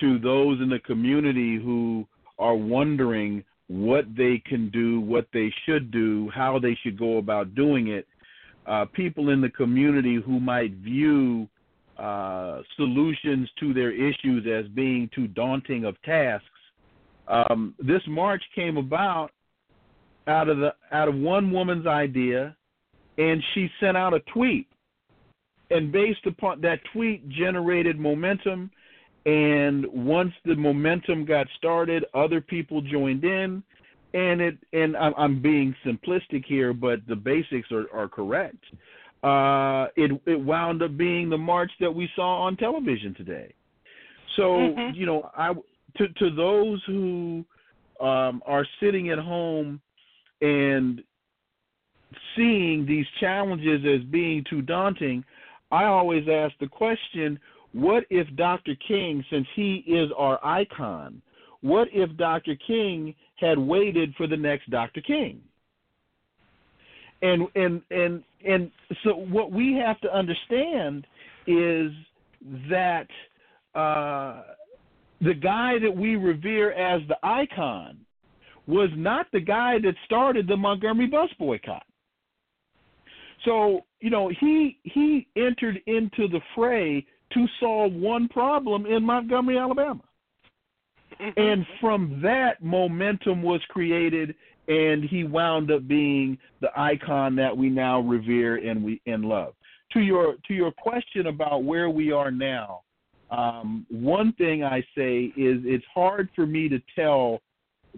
to 0.00 0.18
those 0.18 0.60
in 0.60 0.68
the 0.68 0.78
community 0.80 1.56
who 1.56 2.06
are 2.38 2.54
wondering 2.54 3.44
what 3.68 4.04
they 4.16 4.42
can 4.46 4.70
do, 4.70 5.00
what 5.00 5.26
they 5.32 5.52
should 5.64 5.90
do, 5.90 6.30
how 6.34 6.58
they 6.58 6.76
should 6.82 6.98
go 6.98 7.18
about 7.18 7.54
doing 7.54 7.88
it. 7.88 8.06
Uh, 8.66 8.84
people 8.92 9.30
in 9.30 9.40
the 9.40 9.48
community 9.50 10.20
who 10.24 10.40
might 10.40 10.72
view 10.72 11.48
uh, 11.98 12.60
solutions 12.76 13.48
to 13.58 13.72
their 13.72 13.90
issues 13.90 14.46
as 14.46 14.68
being 14.72 15.08
too 15.14 15.26
daunting 15.28 15.84
of 15.84 16.00
tasks 16.02 16.46
um, 17.28 17.74
this 17.78 18.02
march 18.06 18.42
came 18.54 18.76
about 18.76 19.30
out 20.26 20.48
of 20.48 20.58
the 20.58 20.74
out 20.92 21.08
of 21.08 21.14
one 21.14 21.50
woman's 21.50 21.86
idea, 21.86 22.56
and 23.18 23.42
she 23.54 23.68
sent 23.80 23.96
out 23.96 24.14
a 24.14 24.20
tweet, 24.32 24.68
and 25.70 25.92
based 25.92 26.26
upon 26.26 26.60
that 26.60 26.80
tweet 26.92 27.28
generated 27.28 27.98
momentum, 27.98 28.70
and 29.26 29.84
once 29.92 30.32
the 30.44 30.54
momentum 30.54 31.24
got 31.24 31.48
started, 31.58 32.04
other 32.14 32.40
people 32.40 32.80
joined 32.80 33.24
in, 33.24 33.62
and 34.14 34.40
it 34.40 34.56
and 34.72 34.96
I'm, 34.96 35.12
I'm 35.18 35.42
being 35.42 35.74
simplistic 35.84 36.44
here, 36.46 36.72
but 36.72 37.00
the 37.08 37.16
basics 37.16 37.70
are, 37.72 37.86
are 37.92 38.08
correct. 38.08 38.64
Uh, 39.24 39.88
it 39.96 40.12
it 40.26 40.40
wound 40.40 40.82
up 40.82 40.96
being 40.96 41.28
the 41.28 41.36
march 41.36 41.72
that 41.80 41.92
we 41.92 42.08
saw 42.14 42.42
on 42.42 42.56
television 42.56 43.14
today. 43.14 43.52
So 44.36 44.42
Mhm. 44.42 44.94
you 44.94 45.06
know, 45.06 45.28
I 45.36 45.52
to 45.96 46.08
to 46.08 46.30
those 46.30 46.82
who 46.84 47.44
um, 48.00 48.42
are 48.46 48.64
sitting 48.78 49.10
at 49.10 49.18
home 49.18 49.80
and 50.40 51.02
seeing 52.36 52.86
these 52.86 53.06
challenges 53.18 53.84
as 53.84 54.04
being 54.04 54.44
too 54.44 54.62
daunting, 54.62 55.24
I 55.72 55.84
always 55.84 56.28
ask 56.28 56.56
the 56.58 56.68
question: 56.68 57.40
What 57.76 58.04
if 58.08 58.26
Dr. 58.36 58.74
King, 58.88 59.22
since 59.28 59.46
he 59.54 59.84
is 59.86 60.10
our 60.16 60.42
icon, 60.42 61.20
what 61.60 61.88
if 61.92 62.08
Dr. 62.16 62.56
King 62.66 63.14
had 63.38 63.58
waited 63.58 64.14
for 64.16 64.26
the 64.26 64.36
next 64.36 64.70
Dr. 64.70 65.02
King? 65.02 65.42
And 67.20 67.42
and 67.54 67.82
and 67.90 68.22
and 68.48 68.70
so 69.04 69.10
what 69.16 69.52
we 69.52 69.74
have 69.74 70.00
to 70.00 70.14
understand 70.14 71.06
is 71.46 71.92
that 72.70 73.08
uh, 73.74 74.42
the 75.20 75.34
guy 75.34 75.78
that 75.78 75.94
we 75.94 76.16
revere 76.16 76.72
as 76.72 77.02
the 77.08 77.18
icon 77.22 77.98
was 78.66 78.88
not 78.96 79.26
the 79.34 79.40
guy 79.40 79.78
that 79.80 79.94
started 80.06 80.48
the 80.48 80.56
Montgomery 80.56 81.08
bus 81.08 81.28
boycott. 81.38 81.84
So 83.44 83.84
you 84.00 84.08
know 84.08 84.30
he 84.40 84.78
he 84.84 85.26
entered 85.36 85.78
into 85.86 86.26
the 86.28 86.40
fray 86.54 87.04
to 87.32 87.46
solve 87.60 87.92
one 87.92 88.28
problem 88.28 88.86
in 88.86 89.02
Montgomery, 89.02 89.58
Alabama. 89.58 90.02
Mm-hmm. 91.20 91.40
And 91.40 91.66
from 91.80 92.20
that, 92.22 92.62
momentum 92.62 93.42
was 93.42 93.60
created, 93.68 94.34
and 94.68 95.04
he 95.04 95.24
wound 95.24 95.70
up 95.70 95.86
being 95.86 96.38
the 96.60 96.68
icon 96.76 97.36
that 97.36 97.56
we 97.56 97.70
now 97.70 98.00
revere 98.00 98.56
and 98.56 98.82
we 98.82 99.00
and 99.06 99.24
love. 99.24 99.54
To 99.92 100.00
your 100.00 100.34
to 100.48 100.54
your 100.54 100.72
question 100.72 101.28
about 101.28 101.64
where 101.64 101.88
we 101.88 102.12
are 102.12 102.30
now, 102.30 102.82
um, 103.30 103.86
one 103.88 104.32
thing 104.34 104.64
I 104.64 104.80
say 104.96 105.32
is 105.36 105.60
it's 105.64 105.84
hard 105.94 106.28
for 106.34 106.46
me 106.46 106.68
to 106.68 106.80
tell 106.94 107.40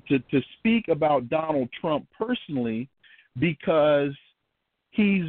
to 0.09 0.19
to 0.19 0.41
speak 0.59 0.89
about 0.89 1.29
Donald 1.29 1.71
Trump 1.81 2.07
personally 2.17 2.89
because 3.39 4.13
he's 4.91 5.25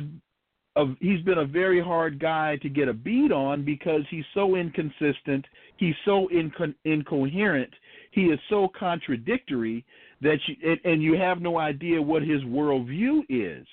a, 0.79 0.95
he's 0.99 1.21
been 1.21 1.39
a 1.39 1.45
very 1.45 1.81
hard 1.81 2.19
guy 2.19 2.57
to 2.61 2.69
get 2.69 2.87
a 2.87 2.93
beat 2.93 3.31
on 3.31 3.63
because 3.63 4.01
he's 4.09 4.25
so 4.33 4.55
inconsistent, 4.55 5.45
he's 5.77 5.95
so 6.05 6.27
inco- 6.33 6.75
incoherent, 6.85 7.73
he 8.11 8.25
is 8.25 8.39
so 8.49 8.69
contradictory 8.77 9.85
that 10.21 10.37
you 10.47 10.55
and, 10.63 10.79
and 10.85 11.03
you 11.03 11.15
have 11.17 11.41
no 11.41 11.59
idea 11.59 12.01
what 12.01 12.21
his 12.21 12.41
worldview 12.43 13.21
is. 13.29 13.65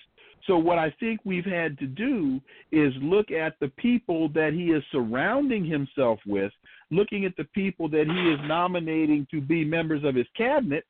So 0.46 0.56
what 0.56 0.78
I 0.78 0.94
think 1.00 1.20
we've 1.24 1.44
had 1.44 1.76
to 1.78 1.86
do 1.86 2.40
is 2.70 2.92
look 3.02 3.30
at 3.30 3.54
the 3.60 3.68
people 3.76 4.28
that 4.30 4.52
he 4.52 4.66
is 4.66 4.82
surrounding 4.92 5.64
himself 5.64 6.20
with, 6.24 6.52
looking 6.90 7.24
at 7.24 7.36
the 7.36 7.44
people 7.44 7.88
that 7.88 8.06
he 8.06 8.32
is 8.32 8.38
nominating 8.48 9.26
to 9.32 9.40
be 9.40 9.64
members 9.64 10.04
of 10.04 10.14
his 10.14 10.26
cabinet, 10.36 10.84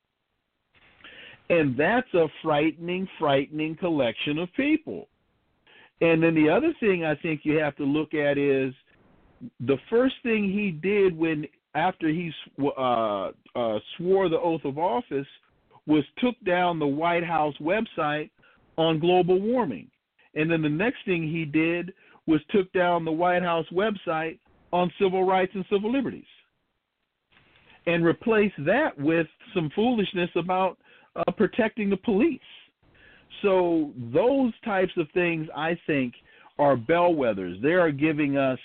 and 1.49 1.77
that's 1.77 2.13
a 2.13 2.27
frightening, 2.43 3.07
frightening 3.17 3.75
collection 3.75 4.37
of 4.37 4.53
people. 4.53 5.07
And 6.01 6.21
then 6.21 6.35
the 6.35 6.49
other 6.49 6.73
thing 6.79 7.05
I 7.05 7.15
think 7.15 7.41
you 7.43 7.57
have 7.57 7.75
to 7.77 7.83
look 7.83 8.13
at 8.13 8.37
is 8.37 8.73
the 9.61 9.77
first 9.89 10.15
thing 10.23 10.51
he 10.51 10.71
did 10.71 11.17
when 11.17 11.45
after 11.75 12.07
he 12.07 12.31
uh, 12.59 13.31
uh, 13.55 13.79
swore 13.97 14.29
the 14.29 14.39
oath 14.39 14.61
of 14.63 14.77
office 14.77 15.27
was 15.85 16.03
took 16.17 16.35
down 16.45 16.79
the 16.79 16.87
White 16.87 17.23
House 17.23 17.55
website 17.61 18.29
on 18.77 18.99
global 18.99 19.39
warming. 19.39 19.89
And 20.35 20.51
then 20.51 20.61
the 20.61 20.69
next 20.69 20.97
thing 21.05 21.23
he 21.23 21.45
did 21.45 21.93
was 22.27 22.41
took 22.49 22.71
down 22.73 23.05
the 23.05 23.11
White 23.11 23.43
House 23.43 23.65
website 23.71 24.39
on 24.71 24.91
civil 24.99 25.23
rights 25.23 25.51
and 25.55 25.65
civil 25.71 25.91
liberties 25.91 26.25
and 27.87 28.03
replaced 28.03 28.55
that 28.65 28.91
with 28.99 29.27
some 29.55 29.71
foolishness 29.73 30.29
about 30.35 30.77
uh, 31.15 31.31
protecting 31.31 31.89
the 31.89 31.97
police. 31.97 32.39
So 33.41 33.91
those 34.13 34.53
types 34.65 34.93
of 34.97 35.07
things, 35.13 35.47
I 35.55 35.77
think, 35.85 36.13
are 36.59 36.75
bellwethers. 36.75 37.61
They 37.61 37.73
are 37.73 37.91
giving 37.91 38.37
us 38.37 38.59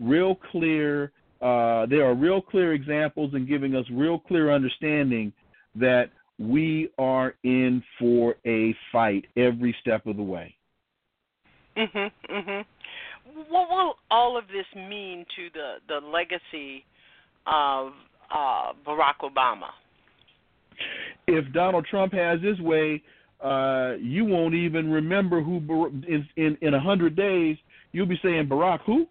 real 0.00 0.36
clear. 0.50 1.12
Uh, 1.40 1.86
they 1.86 1.96
are 1.96 2.14
real 2.14 2.40
clear 2.40 2.72
examples 2.72 3.34
and 3.34 3.48
giving 3.48 3.74
us 3.74 3.84
real 3.90 4.18
clear 4.18 4.52
understanding 4.52 5.32
that 5.74 6.10
we 6.38 6.90
are 6.98 7.34
in 7.44 7.82
for 7.98 8.36
a 8.46 8.74
fight 8.90 9.24
every 9.36 9.74
step 9.80 10.06
of 10.06 10.16
the 10.16 10.22
way. 10.22 10.54
Mhm. 11.76 12.10
Mhm. 12.28 12.64
What 13.48 13.70
will 13.70 13.98
all 14.10 14.36
of 14.36 14.46
this 14.48 14.66
mean 14.74 15.24
to 15.36 15.50
the 15.50 15.80
the 15.86 16.00
legacy 16.00 16.84
of 17.46 17.94
uh, 18.30 18.72
Barack 18.84 19.18
Obama? 19.22 19.70
If 21.26 21.52
Donald 21.52 21.86
Trump 21.86 22.12
has 22.12 22.40
his 22.40 22.60
way, 22.60 23.02
uh, 23.42 23.94
you 24.00 24.24
won't 24.24 24.54
even 24.54 24.90
remember 24.90 25.42
who 25.42 25.56
in 26.08 26.26
in 26.36 26.58
in 26.60 26.74
a 26.74 26.80
hundred 26.80 27.16
days. 27.16 27.56
You'll 27.92 28.06
be 28.06 28.18
saying 28.22 28.48
Barack 28.48 28.80
who? 28.86 29.06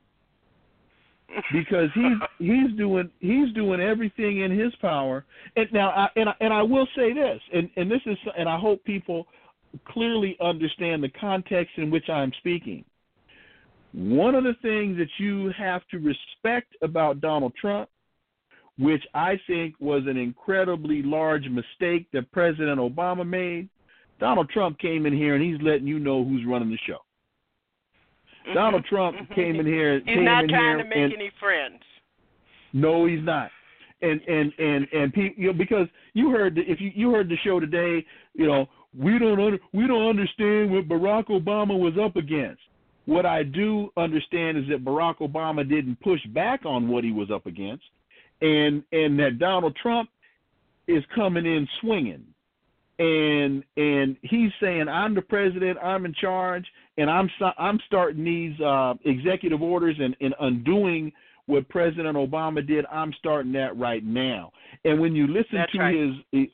because 1.54 1.90
he's 1.94 2.18
he's 2.40 2.78
doing 2.78 3.10
he's 3.20 3.54
doing 3.54 3.80
everything 3.80 4.42
in 4.42 4.58
his 4.58 4.74
power. 4.82 5.26
And 5.56 5.68
now, 5.72 5.90
I, 5.90 6.08
and 6.16 6.30
I, 6.30 6.34
and 6.40 6.54
I 6.54 6.62
will 6.62 6.88
say 6.96 7.14
this, 7.14 7.40
and 7.54 7.70
and 7.76 7.90
this 7.90 8.02
is, 8.06 8.18
and 8.38 8.48
I 8.48 8.58
hope 8.58 8.84
people 8.84 9.28
clearly 9.86 10.38
understand 10.42 11.04
the 11.04 11.10
context 11.10 11.74
in 11.78 11.90
which 11.90 12.10
I'm 12.10 12.32
speaking. 12.40 12.84
One 13.94 14.36
of 14.36 14.44
the 14.44 14.56
things 14.62 14.98
that 14.98 15.10
you 15.18 15.52
have 15.58 15.82
to 15.92 16.00
respect 16.00 16.76
about 16.82 17.22
Donald 17.22 17.54
Trump, 17.60 17.90
which 18.78 19.04
I 19.14 19.40
think 19.48 19.76
was 19.80 20.04
an 20.08 20.18
incredibly 20.18 21.02
large 21.04 21.46
mistake 21.50 22.08
that 22.14 22.32
President 22.32 22.80
Obama 22.80 23.28
made, 23.28 23.70
Donald 24.22 24.50
Trump 24.50 24.78
came 24.78 25.08
in 25.08 25.14
here 25.14 25.34
and 25.34 25.44
he's 25.44 25.60
letting 25.62 25.88
you 25.88 25.98
know 25.98 26.24
who's 26.24 26.46
running 26.48 26.70
the 26.70 26.78
show. 26.88 27.00
Donald 28.54 28.86
Trump 28.86 29.18
came 29.36 29.60
in 29.60 29.66
here. 29.66 29.96
He's 29.96 30.06
came 30.06 30.24
not 30.24 30.44
in 30.44 30.50
trying 30.52 30.78
here 30.78 30.84
to 30.84 30.90
make 30.90 30.98
and, 30.98 31.14
any 31.14 31.32
friends. 31.40 31.82
No, 32.72 33.08
he's 33.08 33.24
not. 33.24 33.50
And 34.04 34.22
and 34.22 34.54
and 34.58 34.88
and 34.94 35.14
people, 35.14 35.44
you 35.44 35.48
know, 35.48 35.58
because 35.58 35.88
you 36.14 36.30
heard 36.30 36.56
the, 36.56 36.62
if 36.62 36.80
you 36.80 36.92
you 36.94 37.12
heard 37.12 37.30
the 37.30 37.38
show 37.44 37.60
today, 37.60 38.06
you 38.34 38.48
know, 38.48 38.68
we 38.98 39.18
don't 39.20 39.40
under, 39.40 39.60
we 39.74 39.88
don't 39.88 40.08
understand 40.08 40.72
what 40.72 40.88
Barack 40.88 41.28
Obama 41.28 41.78
was 41.78 41.94
up 42.02 42.16
against. 42.16 42.62
What 43.06 43.26
I 43.26 43.44
do 43.44 43.90
understand 43.98 44.58
is 44.58 44.66
that 44.70 44.86
Barack 44.86 45.18
Obama 45.18 45.68
didn't 45.68 46.00
push 46.02 46.24
back 46.28 46.66
on 46.66 46.88
what 46.88 47.04
he 47.04 47.12
was 47.12 47.30
up 47.32 47.48
against, 47.48 47.84
and 48.42 48.84
and 48.92 49.20
that 49.20 49.40
Donald 49.40 49.76
Trump 49.82 50.10
is 50.88 51.04
coming 51.16 51.46
in 51.46 51.68
swinging 51.80 52.24
and 53.02 53.64
and 53.78 54.16
he's 54.22 54.52
saying 54.62 54.88
I'm 54.88 55.16
the 55.16 55.22
president, 55.24 55.80
I'm 55.82 56.06
in 56.06 56.14
charge, 56.14 56.66
and 56.98 57.10
I'm 57.10 57.30
I'm 57.58 57.80
starting 57.88 58.24
these 58.24 58.60
uh, 58.62 58.94
executive 59.06 59.62
orders 59.62 59.96
and, 60.00 60.16
and 60.22 60.36
undoing 60.40 61.12
what 61.48 61.68
President 61.70 62.16
Obama 62.16 62.66
did. 62.66 62.86
I'm 62.92 63.12
starting 63.18 63.52
that 63.54 63.76
right 63.78 64.04
now. 64.04 64.52
And 64.86 65.00
when 65.00 65.16
you 65.16 65.28
listen 65.28 65.58
That's 65.58 65.72
to 65.72 65.80
right. 65.80 66.14
his 66.32 66.48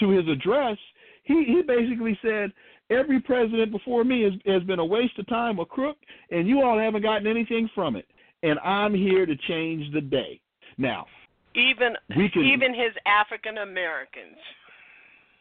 to 0.00 0.10
his 0.10 0.26
address, 0.28 0.78
he 1.22 1.44
he 1.44 1.62
basically 1.62 2.18
said 2.22 2.52
every 2.90 3.20
president 3.20 3.70
before 3.70 4.02
me 4.02 4.22
has 4.22 4.32
has 4.46 4.64
been 4.64 4.80
a 4.80 4.84
waste 4.84 5.16
of 5.20 5.28
time, 5.28 5.60
a 5.60 5.64
crook, 5.64 5.96
and 6.30 6.48
you 6.48 6.62
all 6.62 6.78
haven't 6.78 7.02
gotten 7.02 7.28
anything 7.28 7.70
from 7.72 7.94
it. 7.94 8.06
And 8.42 8.58
I'm 8.58 8.94
here 8.94 9.26
to 9.26 9.36
change 9.48 9.92
the 9.94 10.00
day. 10.00 10.40
Now, 10.76 11.06
Even 11.54 11.94
can- 12.12 12.42
even 12.42 12.74
his 12.74 12.92
African 13.06 13.58
Americans. 13.58 14.36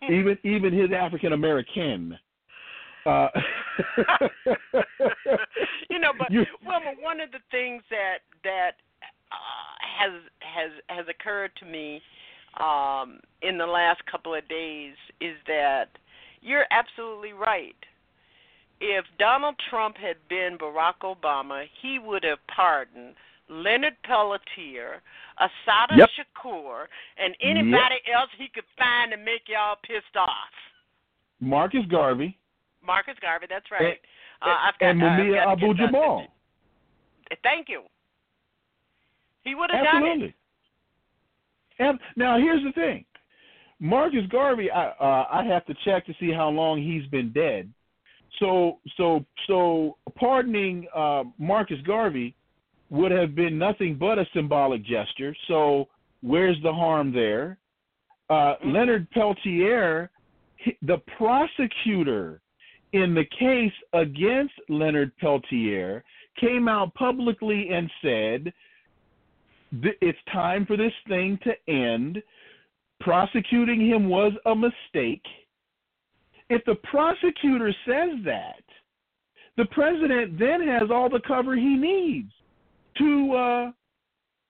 Even 0.09 0.37
even 0.43 0.73
his 0.73 0.91
African 0.91 1.33
American. 1.33 2.17
Uh, 3.05 3.27
you 5.89 5.99
know, 5.99 6.11
but 6.17 6.31
You- 6.31 6.45
Wilmer, 6.65 6.93
one 7.01 7.19
of 7.19 7.31
the 7.31 7.39
things 7.51 7.83
that 7.89 8.19
that 8.43 8.71
uh, 9.31 9.75
has 9.99 10.11
has 10.39 10.71
has 10.87 11.05
occurred 11.09 11.51
to 11.59 11.65
me 11.65 12.01
um, 12.59 13.19
in 13.41 13.57
the 13.57 13.65
last 13.65 14.05
couple 14.09 14.33
of 14.35 14.47
days 14.47 14.93
is 15.19 15.35
that 15.47 15.89
you're 16.41 16.65
absolutely 16.71 17.33
right. 17.33 17.75
If 18.79 19.05
Donald 19.17 19.55
Trump 19.69 19.97
had 19.97 20.17
been 20.29 20.57
Barack 20.57 21.03
Obama, 21.03 21.65
he 21.81 21.99
would 21.99 22.23
have 22.23 22.39
pardoned 22.53 23.15
Leonard 23.49 23.95
Peltier, 24.03 25.01
Assata 25.37 25.95
Yep. 25.97 26.09
Shakur, 26.17 26.85
and 27.17 27.35
anybody 27.41 27.95
else 28.13 28.29
he 28.37 28.47
could 28.47 28.63
find 28.77 29.11
to 29.11 29.17
make 29.17 29.47
y'all 29.47 29.75
pissed 29.83 30.15
off. 30.15 30.53
Marcus 31.39 31.85
Garvey 31.89 32.37
Marcus 32.85 33.15
Garvey, 33.21 33.47
that's 33.49 33.69
right. 33.71 33.99
uh, 34.41 34.45
I've 34.45 34.77
got, 34.79 34.89
and 34.89 35.03
uh, 35.03 35.05
I've 35.05 35.19
Mumia 35.19 35.43
got 35.43 35.51
Abu 35.53 35.73
Jamal. 35.73 36.27
Thank 37.43 37.69
you. 37.69 37.83
He 39.43 39.55
would 39.55 39.71
have 39.71 39.83
done 39.85 40.21
it. 40.21 40.33
And 41.79 41.99
now 42.15 42.37
here's 42.37 42.63
the 42.63 42.71
thing, 42.73 43.03
Marcus 43.79 44.25
Garvey. 44.29 44.69
I 44.69 44.89
uh, 44.89 45.27
I 45.31 45.43
have 45.45 45.65
to 45.65 45.73
check 45.83 46.05
to 46.05 46.13
see 46.19 46.31
how 46.31 46.49
long 46.49 46.81
he's 46.81 47.05
been 47.09 47.31
dead. 47.33 47.71
So 48.39 48.79
so 48.95 49.25
so 49.47 49.97
pardoning 50.15 50.87
uh, 50.95 51.23
Marcus 51.37 51.79
Garvey 51.85 52.35
would 52.93 53.11
have 53.11 53.33
been 53.33 53.57
nothing 53.57 53.95
but 53.95 54.19
a 54.19 54.25
symbolic 54.35 54.83
gesture. 54.85 55.35
So 55.47 55.87
where's 56.21 56.61
the 56.61 56.71
harm 56.71 57.11
there? 57.11 57.57
Uh, 58.29 58.53
Leonard 58.63 59.09
Peltier, 59.09 60.11
he- 60.57 60.77
the 60.83 60.99
prosecutor 61.17 62.39
in 62.91 63.15
the 63.15 63.25
case 63.25 63.73
against 63.93 64.53
Leonard 64.69 65.17
Peltier, 65.17 66.03
came 66.39 66.67
out 66.67 66.93
publicly 66.93 67.69
and 67.71 67.89
said 67.99 68.53
it's 69.81 70.23
time 70.31 70.63
for 70.67 70.77
this 70.77 70.93
thing 71.07 71.39
to 71.39 71.53
end. 71.67 72.21
Prosecuting 72.99 73.81
him 73.81 74.07
was 74.07 74.33
a 74.45 74.55
mistake. 74.55 75.25
if 76.49 76.63
the 76.65 76.75
prosecutor 76.75 77.73
says 77.85 78.23
that, 78.23 78.63
the 79.57 79.65
president 79.65 80.37
then 80.37 80.61
has 80.61 80.91
all 80.91 81.09
the 81.09 81.21
cover 81.21 81.55
he 81.55 81.75
needs 81.75 82.31
to 82.97 83.33
uh, 83.33 83.71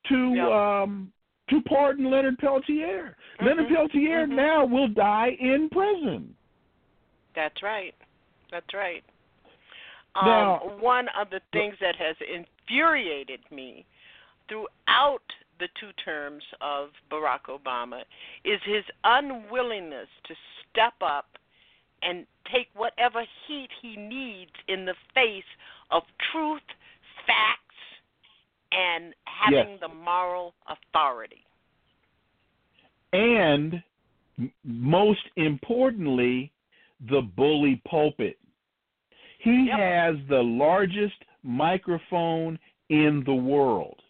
to 0.09 0.51
um, 0.51 1.11
to 1.49 1.61
pardon 1.61 2.09
Leonard 2.09 2.37
Peltier. 2.37 3.15
Leonard 3.43 3.69
Peltier 3.69 4.27
now 4.27 4.65
will 4.65 4.87
die 4.87 5.35
in 5.39 5.69
prison. 5.69 6.33
That's 7.35 7.61
right. 7.63 7.95
That's 8.51 8.73
right. 8.73 9.03
Now- 10.15 10.61
um, 10.61 10.81
one 10.81 11.07
of 11.19 11.29
the 11.31 11.41
things 11.51 11.75
that 11.81 11.95
has 11.95 12.15
infuriated 12.21 13.39
me 13.51 13.85
throughout 14.47 15.23
the 15.59 15.67
two 15.79 15.91
terms 16.03 16.43
of 16.61 16.89
Barack 17.11 17.45
Obama 17.49 18.01
is 18.43 18.59
his 18.65 18.83
unwillingness 19.03 20.07
to 20.27 20.35
step 20.69 20.93
up 21.01 21.25
and 22.01 22.25
take 22.51 22.67
whatever 22.75 23.23
heat 23.47 23.69
he 23.81 23.95
needs 23.95 24.51
in 24.67 24.85
the 24.85 24.95
face 25.13 25.43
of 25.89 26.03
truth, 26.31 26.61
facts, 27.25 27.62
and 28.73 29.13
having 29.25 29.71
Yes. 29.71 29.79
the 29.79 29.87
moral 29.87 30.55
authority. 30.67 31.45
and 33.13 33.83
most 34.63 35.29
importantly, 35.35 36.51
the 37.01 37.21
bully 37.21 37.75
pulpit. 37.85 38.39
He 39.37 39.67
has 39.67 40.15
the 40.29 40.41
largest 40.41 41.23
microphone 41.43 42.57
in 42.89 43.23
the 43.25 43.35
world. 43.35 44.01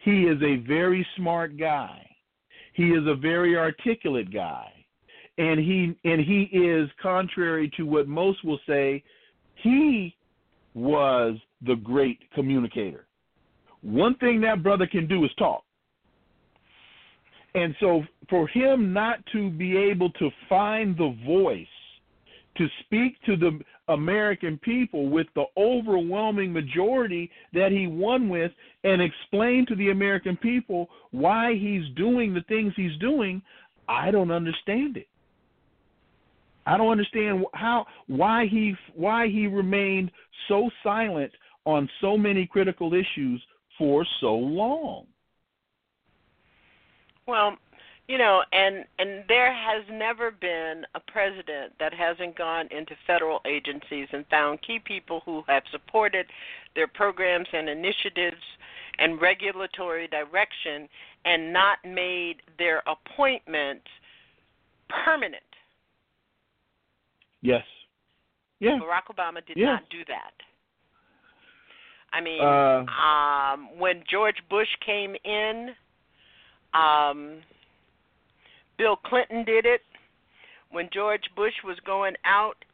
He 0.00 0.26
is 0.26 0.42
a 0.42 0.56
very 0.56 1.06
smart 1.16 1.56
guy. 1.56 2.04
He 2.74 2.90
is 2.90 3.06
a 3.06 3.14
very 3.14 3.56
articulate 3.56 4.30
guy. 4.30 4.70
And 5.38 5.58
he 5.58 5.96
and 6.04 6.20
he 6.20 6.42
is 6.52 6.90
contrary 7.00 7.70
to 7.76 7.84
what 7.84 8.06
most 8.08 8.44
will 8.44 8.60
say, 8.66 9.02
he 9.54 10.14
was 10.74 11.38
the 11.62 11.76
great 11.76 12.20
communicator. 12.34 13.07
One 13.82 14.14
thing 14.16 14.40
that 14.42 14.62
brother 14.62 14.86
can 14.86 15.06
do 15.06 15.24
is 15.24 15.30
talk. 15.38 15.62
And 17.54 17.74
so 17.80 18.02
for 18.28 18.46
him 18.48 18.92
not 18.92 19.18
to 19.32 19.50
be 19.50 19.76
able 19.76 20.10
to 20.12 20.30
find 20.48 20.96
the 20.96 21.16
voice 21.26 21.66
to 22.56 22.66
speak 22.84 23.20
to 23.24 23.36
the 23.36 23.58
American 23.88 24.58
people 24.58 25.08
with 25.08 25.28
the 25.34 25.44
overwhelming 25.56 26.52
majority 26.52 27.30
that 27.54 27.70
he 27.70 27.86
won 27.86 28.28
with 28.28 28.52
and 28.84 29.00
explain 29.00 29.64
to 29.66 29.76
the 29.76 29.90
American 29.90 30.36
people 30.36 30.88
why 31.12 31.54
he's 31.54 31.84
doing 31.96 32.34
the 32.34 32.42
things 32.48 32.72
he's 32.76 32.96
doing, 32.98 33.40
I 33.88 34.10
don't 34.10 34.30
understand 34.30 34.96
it. 34.96 35.06
I 36.66 36.76
don't 36.76 36.90
understand 36.90 37.46
how 37.54 37.86
why 38.08 38.46
he 38.46 38.74
why 38.94 39.28
he 39.28 39.46
remained 39.46 40.10
so 40.48 40.68
silent 40.82 41.32
on 41.64 41.88
so 42.02 42.18
many 42.18 42.46
critical 42.46 42.92
issues 42.92 43.42
for 43.78 44.04
so 44.20 44.34
long. 44.34 45.06
Well, 47.26 47.56
you 48.08 48.16
know, 48.16 48.42
and 48.52 48.84
and 48.98 49.24
there 49.28 49.52
has 49.52 49.84
never 49.92 50.30
been 50.30 50.84
a 50.94 51.00
president 51.00 51.74
that 51.78 51.92
hasn't 51.92 52.36
gone 52.36 52.66
into 52.70 52.94
federal 53.06 53.40
agencies 53.46 54.08
and 54.12 54.26
found 54.28 54.62
key 54.62 54.80
people 54.82 55.22
who 55.24 55.42
have 55.46 55.62
supported 55.70 56.26
their 56.74 56.86
programs 56.86 57.46
and 57.52 57.68
initiatives 57.68 58.42
and 58.98 59.20
regulatory 59.20 60.08
direction 60.08 60.88
and 61.26 61.52
not 61.52 61.78
made 61.84 62.36
their 62.58 62.82
appointment 62.86 63.82
permanent. 65.04 65.42
Yes. 67.42 67.62
Yeah. 68.58 68.78
Barack 68.78 69.14
Obama 69.14 69.46
did 69.46 69.56
not 69.56 69.82
do 69.90 69.98
that. 70.08 70.32
I 72.12 72.20
mean, 72.20 72.40
Uh, 72.42 72.84
um, 72.88 73.78
when 73.78 74.02
George 74.10 74.42
Bush 74.48 74.68
came 74.84 75.14
in, 75.24 75.74
um, 76.74 77.42
Bill 78.76 78.96
Clinton 78.96 79.44
did 79.44 79.66
it. 79.66 79.82
When 80.70 80.88
George 80.90 81.24
Bush 81.34 81.54
was 81.64 81.78
going 81.80 82.16
out, 82.24 82.64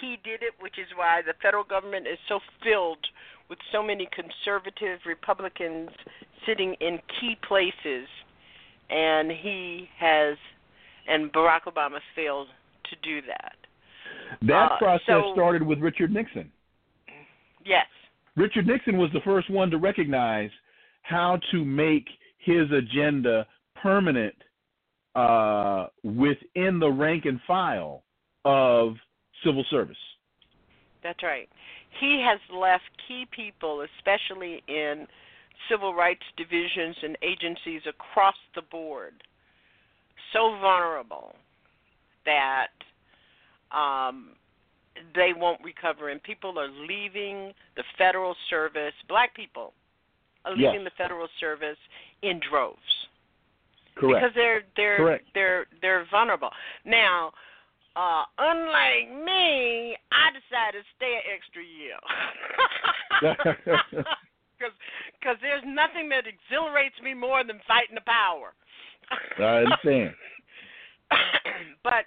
he 0.00 0.16
did 0.24 0.42
it, 0.42 0.54
which 0.60 0.78
is 0.78 0.88
why 0.96 1.22
the 1.22 1.34
federal 1.34 1.64
government 1.64 2.06
is 2.06 2.18
so 2.28 2.40
filled 2.62 3.06
with 3.48 3.58
so 3.70 3.82
many 3.82 4.06
conservative 4.06 5.00
Republicans 5.06 5.90
sitting 6.46 6.74
in 6.74 6.98
key 7.20 7.36
places. 7.36 8.08
And 8.90 9.30
he 9.30 9.88
has, 9.98 10.36
and 11.06 11.32
Barack 11.32 11.62
Obama 11.62 12.00
failed 12.14 12.48
to 12.84 12.96
do 13.02 13.22
that. 13.22 13.56
That 14.42 14.72
Uh, 14.72 14.78
process 14.78 15.06
so- 15.06 15.32
started 15.34 15.62
with 15.62 15.78
Richard 15.78 16.12
Nixon. 16.12 16.50
Yes. 17.64 17.86
Richard 18.36 18.66
Nixon 18.66 18.96
was 18.96 19.10
the 19.12 19.20
first 19.24 19.50
one 19.50 19.70
to 19.70 19.78
recognize 19.78 20.50
how 21.02 21.38
to 21.50 21.64
make 21.64 22.06
his 22.38 22.70
agenda 22.70 23.46
permanent 23.80 24.34
uh, 25.14 25.86
within 26.02 26.78
the 26.78 26.90
rank 26.90 27.24
and 27.26 27.40
file 27.46 28.02
of 28.44 28.94
civil 29.44 29.64
service. 29.70 29.96
That's 31.02 31.22
right. 31.22 31.48
He 32.00 32.24
has 32.26 32.38
left 32.54 32.84
key 33.06 33.26
people, 33.30 33.84
especially 33.98 34.62
in 34.68 35.06
civil 35.70 35.94
rights 35.94 36.22
divisions 36.36 36.96
and 37.02 37.18
agencies 37.22 37.82
across 37.88 38.34
the 38.54 38.62
board, 38.62 39.14
so 40.32 40.56
vulnerable 40.60 41.34
that 42.24 42.68
um, 43.76 44.30
they 45.14 45.32
won't 45.36 45.60
recover. 45.62 46.08
And 46.10 46.22
people 46.22 46.58
are 46.58 46.68
leaving 46.68 47.52
the 47.76 47.84
federal 47.98 48.34
service, 48.50 48.94
black 49.08 49.34
people 49.34 49.72
are 50.44 50.52
leaving 50.52 50.82
Yes. 50.82 50.84
the 50.84 51.02
federal 51.02 51.28
service 51.38 51.78
in 52.22 52.40
droves 52.40 53.08
Correct. 53.94 54.22
because 54.22 54.34
they're 54.34 54.62
they're 54.76 54.96
Correct. 54.96 55.24
they're 55.34 55.66
they're 55.80 56.04
vulnerable. 56.10 56.50
Now, 56.84 57.32
uh, 57.94 58.24
unlike 58.38 59.10
me, 59.24 59.96
I 60.10 60.30
decided 60.32 60.82
to 60.82 60.86
stay 60.96 61.14
an 61.16 61.22
extra 61.32 61.62
year 61.62 61.98
because 64.58 65.36
there's 65.42 65.62
nothing 65.66 66.08
that 66.08 66.24
exhilarates 66.26 67.00
me 67.02 67.14
more 67.14 67.44
than 67.44 67.60
fighting 67.68 67.94
the 67.94 68.00
power. 68.06 68.54
I 69.38 69.64
understand. 69.64 70.14
but 71.84 72.06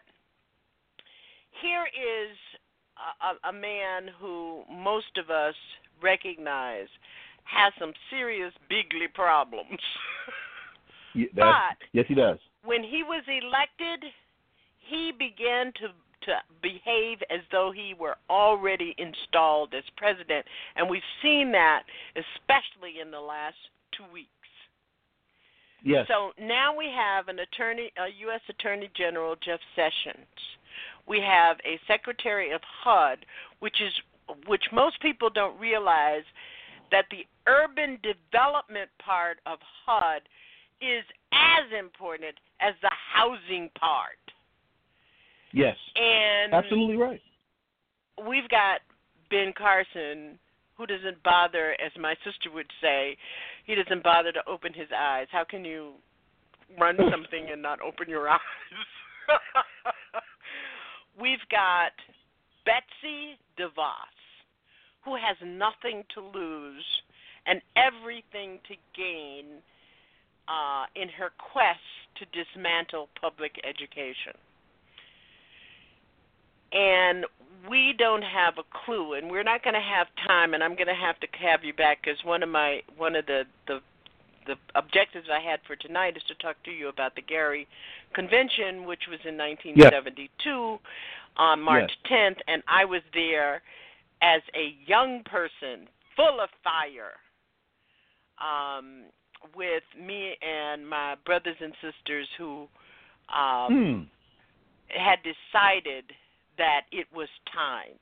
here 1.62 1.86
is 1.86 2.36
a, 2.98 3.48
a, 3.48 3.50
a 3.50 3.54
man 3.54 4.10
who 4.20 4.64
most 4.72 5.18
of 5.18 5.30
us 5.30 5.56
recognize 6.02 6.88
has 7.44 7.72
some 7.80 7.94
serious 8.10 8.54
bigly 8.70 9.08
problems. 9.14 9.80
Ye- 11.14 11.30
that- 11.36 11.76
yes, 11.94 12.06
he 12.08 12.16
does. 12.16 12.40
when 12.64 12.84
he 12.84 13.04
was 13.04 13.24
elected, 13.28 14.12
he 14.90 15.12
began 15.18 15.68
to 15.74 15.88
to 16.26 16.34
behave 16.64 17.20
as 17.30 17.42
though 17.52 17.72
he 17.72 17.94
were 17.94 18.16
already 18.32 18.96
installed 18.98 19.76
as 19.76 19.84
president, 19.96 20.44
and 20.76 20.90
we've 20.90 21.04
seen 21.22 21.52
that 21.52 21.84
especially 22.16 23.00
in 23.00 23.12
the 23.12 23.20
last 23.20 23.58
two 23.96 24.06
weeks. 24.12 24.30
Yes. 25.84 26.08
So 26.08 26.32
now 26.44 26.76
we 26.76 26.88
have 26.90 27.28
an 27.28 27.38
attorney, 27.40 27.92
a 27.98 28.08
U.S. 28.22 28.42
Attorney 28.50 28.90
General 28.98 29.36
Jeff 29.46 29.60
Sessions. 29.76 30.26
We 31.08 31.22
have 31.22 31.58
a 31.66 31.80
Secretary 31.88 32.52
of 32.52 32.62
HUD, 32.84 33.26
which 33.60 33.82
is 33.82 33.94
which 34.48 34.64
most 34.74 35.00
people 35.02 35.30
don't 35.30 35.60
realize 35.60 36.24
that 36.92 37.06
the 37.12 37.26
urban 37.48 38.00
development 38.02 38.90
part 39.04 39.38
of 39.46 39.60
HUD 39.86 40.22
is 40.82 41.04
as 41.32 41.72
important 41.78 42.36
as 42.60 42.74
the 42.82 42.92
housing 43.14 43.70
part. 43.78 44.18
Yes. 45.54 45.78
And 45.96 46.54
Absolutely 46.54 46.98
right. 46.98 47.22
we've 48.28 48.50
got 48.50 48.82
Ben 49.30 49.54
Carson 49.56 50.40
who 50.78 50.86
doesn't 50.86 51.22
bother, 51.24 51.72
as 51.84 51.92
my 52.00 52.16
sister 52.26 52.52
would 52.54 52.70
say, 52.82 53.18
he 53.66 53.76
doesn't 53.76 54.04
bother 54.04 54.32
to 54.32 54.42
open 54.48 54.74
his 54.74 54.90
eyes. 54.96 55.28
How 55.32 55.46
can 55.46 55.64
you 55.64 55.94
run 56.80 56.98
something 57.12 57.48
and 57.52 57.62
not 57.62 57.80
open 57.82 58.10
your 58.10 58.30
eyes? 58.30 58.40
we've 61.20 61.46
got 61.50 61.92
Betsy 62.66 63.38
DeVos, 63.58 64.16
who 65.04 65.16
has 65.16 65.38
nothing 65.46 66.04
to 66.14 66.22
lose 66.22 66.86
and 67.46 67.62
everything 67.76 68.60
to 68.68 68.76
gain 68.96 69.46
uh, 70.48 70.86
in 70.96 71.10
her 71.10 71.32
quest 71.38 71.80
to 72.16 72.26
dismantle 72.34 73.10
public 73.20 73.60
education. 73.64 74.34
And 76.72 77.26
we 77.70 77.94
don't 77.98 78.24
have 78.24 78.56
a 78.58 78.64
clue 78.86 79.14
and 79.14 79.30
we're 79.30 79.44
not 79.44 79.64
going 79.64 79.74
to 79.74 79.80
have 79.80 80.08
time 80.28 80.54
and 80.54 80.64
i'm 80.64 80.76
going 80.76 80.88
to 80.88 80.94
have 80.94 81.20
to 81.20 81.28
have 81.40 81.64
you 81.64 81.74
back 81.74 82.00
because 82.04 82.24
one 82.24 82.44
of 82.44 82.50
my 82.50 82.82
one 82.98 83.16
of 83.16 83.26
the 83.26 83.44
the 83.68 83.80
the 84.48 84.56
objectives 84.76 85.28
i 85.32 85.40
had 85.40 85.60
for 85.68 85.76
tonight 85.76 86.16
is 86.18 86.24
to 86.28 86.36
talk 86.36 86.56
to 86.64 86.72
you 86.72 86.90
about 86.90 87.16
the 87.16 87.22
gary 87.22 87.68
convention 88.14 88.86
which 88.86 89.04
was 89.10 89.20
in 89.26 89.38
1972 89.38 90.80
on 91.38 91.62
March 91.62 91.92
Yes. 92.06 92.12
10th, 92.12 92.38
and 92.48 92.64
I 92.68 92.86
was 92.86 93.02
there 93.14 93.62
as 94.22 94.42
a 94.56 94.74
young 94.88 95.22
person, 95.26 95.88
full 96.16 96.40
of 96.40 96.50
fire, 96.64 97.12
um, 98.40 99.04
with 99.56 99.84
me 100.00 100.36
and 100.42 100.88
my 100.88 101.16
brothers 101.26 101.58
and 101.60 101.74
sisters 101.82 102.28
who 102.38 102.68
um, 103.34 103.74
Hmm. 103.74 104.02
had 104.98 105.20
decided 105.24 106.06
that 106.58 106.84
it 106.92 107.08
was 107.14 107.28
time. 107.54 108.00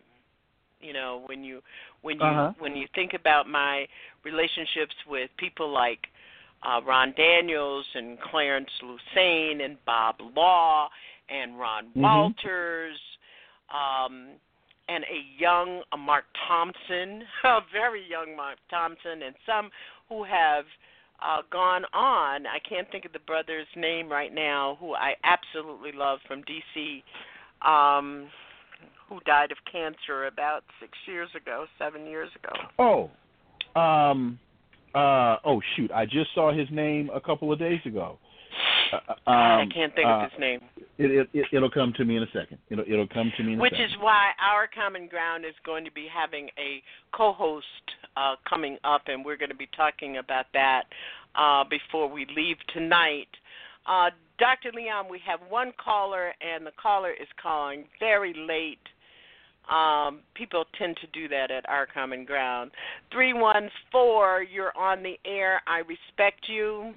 You 0.80 0.94
know, 0.94 1.24
when 1.26 1.44
you 1.44 1.64
when 2.02 2.18
you 2.20 2.26
Uh-huh. 2.26 2.53
when 2.60 2.76
you 2.76 2.88
think 2.94 3.14
about 3.14 3.48
my 3.48 3.88
relationships 4.24 4.95
with 5.07 5.30
people 5.38 5.70
like 5.70 6.07
uh, 6.64 6.81
Ron 6.85 7.14
Daniels 7.18 7.85
and 7.94 8.19
Clarence 8.22 8.69
Lusane 8.81 9.64
and 9.64 9.77
Bob 9.85 10.15
Law 10.35 10.90
and 11.30 11.60
Ron 11.60 11.88
Mhm. 11.95 12.02
Walters, 12.02 12.99
um, 13.69 14.40
and 14.90 15.03
a 15.06 15.19
young 15.38 15.84
uh, 15.91 15.98
Mark 15.98 16.26
Thompson, 16.48 17.26
a 17.44 17.61
very 17.72 18.03
young 18.03 18.35
Mark 18.35 18.57
Thompson, 18.69 19.23
and 19.23 19.35
some 19.45 19.72
who 20.10 20.23
have 20.23 20.65
uh, 21.22 21.41
gone 21.49 21.85
on. 21.94 22.45
I 22.45 22.60
can't 22.60 22.90
think 22.91 23.06
of 23.06 23.14
the 23.14 23.19
brother's 23.19 23.68
name 23.76 24.10
right 24.10 24.34
now, 24.34 24.77
who 24.80 24.94
I 24.94 25.15
absolutely 25.23 25.94
love 25.94 26.19
from 26.27 26.41
D.C., 26.41 27.03
um, 27.61 28.30
who 29.07 29.22
died 29.22 29.52
of 29.52 29.57
cancer 29.72 30.26
about 30.26 30.64
six 30.81 30.91
years 31.06 31.30
ago, 31.35 31.65
seven 31.80 32.06
years 32.06 32.30
ago. 32.35 33.10
Oh, 33.76 33.80
um, 33.80 34.38
uh, 34.95 35.38
oh 35.45 35.61
shoot! 35.76 35.91
I 35.91 36.06
just 36.06 36.34
saw 36.34 36.53
his 36.53 36.68
name 36.72 37.10
a 37.14 37.22
couple 37.22 37.52
of 37.52 37.60
days 37.60 37.80
ago. 37.86 38.18
Uh, 38.94 39.14
I 39.26 39.61
um, 39.64 39.70
can't 39.70 39.94
think 39.95 40.07
uh, 40.07 40.11
of 40.11 40.32
his 40.32 40.40
name. 40.40 40.60
It, 40.98 41.11
it, 41.11 41.30
it, 41.34 41.45
it'll 41.52 41.72
come 41.72 41.94
to 41.98 42.06
me 42.06 42.18
in 42.18 42.24
a 42.24 42.28
second. 42.28 42.60
It'll, 42.70 42.86
it'll 42.88 43.07
come 43.07 43.32
to 43.38 43.44
me 43.44 43.53
in 43.53 43.60
a 43.60 43.61
Which 43.61 43.74
second. 43.74 43.86
is 43.86 43.91
why 43.99 44.32
our 44.40 44.68
common 44.68 45.07
ground 45.07 45.45
is 45.45 45.56
going 45.65 45.86
to 45.86 45.91
be 45.91 46.07
having 46.14 46.49
a 46.60 46.84
co-host 47.15 47.65
uh, 48.15 48.36
coming 48.48 48.78
up, 48.84 49.03
and 49.07 49.26
we're 49.26 49.38
going 49.38 49.49
to 49.49 49.56
be 49.56 49.70
talking 49.76 50.18
about 50.18 50.45
that 50.53 50.84
uh, 51.36 51.64
before 51.68 52.07
we 52.07 52.28
leave 52.36 52.57
tonight. 52.74 53.30
Uh, 53.88 54.11
Dr. 54.40 54.72
Leon, 54.74 55.06
we 55.10 55.20
have 55.26 55.40
one 55.49 55.72
caller, 55.84 56.34
and 56.41 56.65
the 56.65 56.72
caller 56.82 57.11
is 57.11 57.28
calling 57.41 57.86
very 57.99 58.34
late. 58.34 58.80
Um, 59.69 60.19
people 60.35 60.65
tend 60.77 60.98
to 60.98 61.07
do 61.14 61.27
that 61.30 61.49
at 61.49 61.68
our 61.69 61.85
common 61.85 62.26
ground. 62.26 62.72
Three 63.11 63.34
one 63.34 63.69
four, 63.91 64.44
you're 64.44 64.76
on 64.77 65.03
the 65.03 65.18
air. 65.26 65.61
I 65.68 65.80
respect 65.80 66.48
you. 66.48 66.94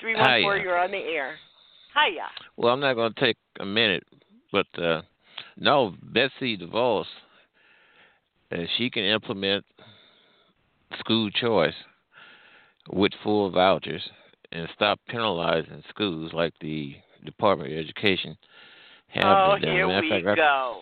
Three 0.00 0.14
one 0.14 0.42
four, 0.42 0.54
Hiya. 0.56 0.62
you're 0.62 0.78
on 0.78 0.90
the 0.90 0.98
air. 0.98 1.36
Hiya. 1.94 2.26
Well, 2.56 2.72
I'm 2.72 2.80
not 2.80 2.94
going 2.94 3.12
to 3.12 3.20
take 3.20 3.36
a 3.58 3.64
minute, 3.64 4.04
but 4.52 4.66
uh, 4.76 5.02
no, 5.56 5.94
Betsy 6.02 6.56
DeVos, 6.58 7.06
uh, 8.52 8.56
she 8.76 8.90
can 8.90 9.04
implement 9.04 9.64
school 10.98 11.30
choice 11.30 11.74
with 12.90 13.12
full 13.22 13.50
vouchers 13.50 14.02
and 14.52 14.68
stop 14.74 14.98
penalizing 15.08 15.82
schools 15.88 16.32
like 16.32 16.54
the 16.60 16.94
Department 17.24 17.72
of 17.72 17.78
Education 17.78 18.36
Oh, 19.16 19.56
here 19.60 19.88
we 19.88 20.10
fact, 20.10 20.36
go. 20.36 20.80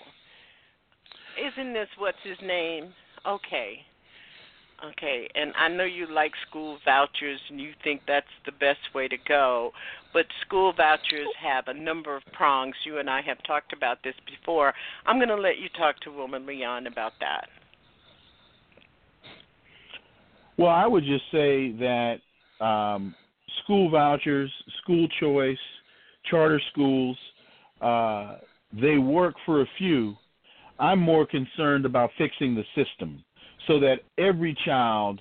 Isn't 1.39 1.73
this 1.73 1.89
what's 1.99 2.19
his 2.25 2.39
name? 2.43 2.93
Okay. 3.27 3.81
Okay, 4.85 5.27
and 5.35 5.55
I 5.57 5.69
know 5.69 5.85
you 5.85 6.07
like 6.13 6.33
school 6.49 6.79
vouchers 6.85 7.41
and 7.49 7.59
you 7.59 7.73
think 7.83 8.03
that's 8.07 8.27
the 8.45 8.53
best 8.53 8.81
way 8.95 9.09
to 9.09 9.17
go, 9.27 9.71
but 10.13 10.27
school 10.45 10.75
vouchers 10.77 11.29
have 11.43 11.69
a 11.69 11.75
number 11.75 12.15
of 12.15 12.23
prongs. 12.35 12.75
You 12.85 12.99
and 12.99 13.09
I 13.09 13.23
have 13.23 13.39
talked 13.47 13.73
about 13.73 13.99
this 14.05 14.15
before. 14.27 14.75
I'm 15.07 15.17
going 15.17 15.31
to 15.31 15.35
let 15.35 15.59
you 15.59 15.71
talk 15.79 15.99
to 16.01 16.11
Wilmer 16.11 16.41
Leon 16.41 16.89
about 16.89 17.13
that. 17.21 17.49
Well, 20.59 20.71
I 20.71 20.87
would 20.87 21.05
just 21.05 21.25
say 21.33 21.73
that 21.73 22.17
um, 22.61 23.15
school 23.65 23.91
vouchers, 23.91 24.53
school 24.83 25.09
choice, 25.21 25.57
charter 26.31 26.61
schools, 26.73 27.17
uh, 27.81 28.37
they 28.73 28.99
work 28.99 29.35
for 29.45 29.63
a 29.63 29.67
few. 29.79 30.15
I'm 30.79 30.99
more 30.99 31.27
concerned 31.27 31.87
about 31.87 32.11
fixing 32.19 32.55
the 32.55 32.65
system 32.75 33.25
so 33.67 33.81
that 33.81 33.97
every 34.19 34.57
child 34.65 35.21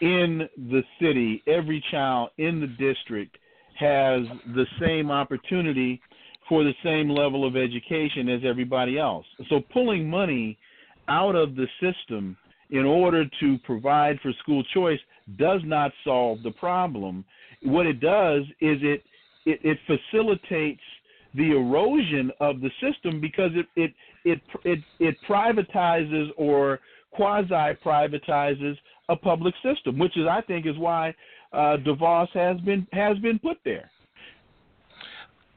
in 0.00 0.48
the 0.56 0.82
city, 1.00 1.42
every 1.46 1.84
child 1.90 2.30
in 2.38 2.60
the 2.60 2.66
district 2.66 3.36
has 3.78 4.20
the 4.54 4.66
same 4.80 5.10
opportunity 5.10 6.00
for 6.48 6.62
the 6.62 6.74
same 6.82 7.08
level 7.08 7.46
of 7.46 7.56
education 7.56 8.28
as 8.28 8.42
everybody 8.44 8.98
else. 8.98 9.26
So 9.48 9.60
pulling 9.72 10.08
money 10.08 10.58
out 11.08 11.34
of 11.34 11.54
the 11.54 11.66
system 11.80 12.36
in 12.70 12.84
order 12.84 13.24
to 13.40 13.58
provide 13.64 14.18
for 14.20 14.32
school 14.42 14.62
choice 14.74 14.98
does 15.36 15.60
not 15.64 15.92
solve 16.04 16.42
the 16.42 16.50
problem. 16.50 17.24
What 17.62 17.86
it 17.86 18.00
does 18.00 18.42
is 18.60 18.78
it 18.82 19.02
it, 19.46 19.60
it 19.62 19.78
facilitates 19.86 20.80
the 21.34 21.50
erosion 21.50 22.30
of 22.40 22.60
the 22.60 22.70
system 22.80 23.20
because 23.20 23.50
it 23.54 23.66
it 23.76 23.92
it 24.24 24.40
it, 24.64 24.78
it 25.00 25.16
privatizes 25.28 26.28
or 26.36 26.80
quasi 27.12 27.76
privatizes 27.84 28.76
a 29.08 29.16
public 29.16 29.54
system, 29.62 29.98
which 29.98 30.16
is 30.16 30.26
I 30.28 30.40
think 30.42 30.66
is 30.66 30.78
why 30.78 31.14
uh, 31.52 31.76
DeVos 31.84 32.28
has 32.34 32.60
been 32.60 32.86
has 32.92 33.18
been 33.18 33.38
put 33.38 33.58
there. 33.64 33.90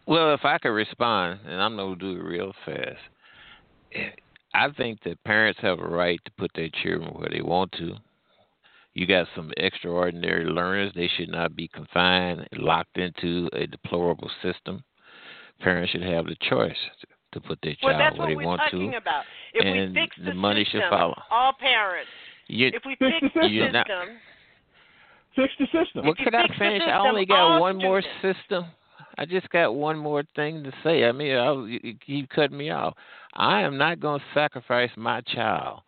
Well, 0.08 0.34
if 0.34 0.46
I 0.46 0.58
could 0.58 0.70
respond, 0.70 1.42
and 1.46 1.62
I'm 1.62 1.76
to 1.76 1.96
do 1.96 2.12
it 2.12 2.24
real 2.24 2.54
fast. 2.66 2.98
I 4.54 4.70
think 4.72 5.04
that 5.04 5.24
parents 5.24 5.60
have 5.62 5.80
a 5.80 5.88
right 5.88 6.20
to 6.26 6.32
put 6.38 6.52
their 6.56 6.70
children 6.82 7.14
where 7.14 7.30
they 7.30 7.42
want 7.42 7.72
to. 7.74 7.94
You 8.94 9.06
got 9.06 9.28
some 9.36 9.52
extraordinary 9.58 10.46
learners. 10.46 10.92
They 10.96 11.10
should 11.16 11.30
not 11.30 11.56
be 11.56 11.68
confined, 11.68 12.48
locked 12.54 12.98
into 12.98 13.50
a 13.54 13.68
deplorable 13.68 14.32
system. 14.42 14.84
Parents 15.60 15.92
should 15.92 16.04
have 16.04 16.26
the 16.26 16.36
choice 16.50 16.76
to, 17.02 17.08
to 17.40 17.48
put 17.48 17.60
their 17.64 17.76
Well, 17.84 17.94
child 17.94 18.02
that's 18.02 18.18
where 18.18 18.28
what 18.28 18.30
they 18.30 18.36
we're 18.36 18.46
want 18.46 18.62
talking 18.62 18.92
to. 18.92 18.98
about. 18.98 19.24
If 19.54 19.66
and 19.66 19.94
we 19.96 20.02
fix 20.02 20.16
the 20.18 20.24
the, 20.26 20.34
money 20.34 20.64
system, 20.66 20.82
should 20.82 20.90
follow. 20.90 21.22
all 21.32 21.54
parents, 21.60 22.10
You, 22.48 22.68
if 22.68 22.84
we 22.86 22.96
Fix 22.96 23.14
fix 23.22 23.34
the 23.34 23.42
the 23.42 23.48
system. 23.48 23.64
system, 23.64 23.74
not- 23.74 23.88
Fix 25.36 25.54
the 25.60 25.66
system. 25.66 26.06
Well, 26.06 26.16
could 26.16 26.34
I 26.34 26.44
fix 26.44 26.54
the 26.56 26.60
finish? 26.60 26.82
I 26.88 26.98
only 27.00 27.26
got 27.26 27.38
all 27.40 27.62
one 27.62 27.78
more 27.78 28.02
students- 28.02 28.40
system. 28.42 28.66
I 29.20 29.26
just 29.26 29.50
got 29.50 29.74
one 29.74 29.98
more 29.98 30.24
thing 30.36 30.64
to 30.64 30.72
say. 30.84 31.06
I 31.06 31.12
mean, 31.12 31.36
I, 31.36 31.52
you 31.54 31.80
you 31.84 31.96
keep 32.06 32.30
cutting 32.30 32.58
me 32.58 32.70
off. 32.70 32.94
I 33.34 33.62
am 33.62 33.78
not 33.78 34.00
going 34.00 34.20
to 34.20 34.26
sacrifice 34.34 34.92
my 34.96 35.22
child 35.22 35.82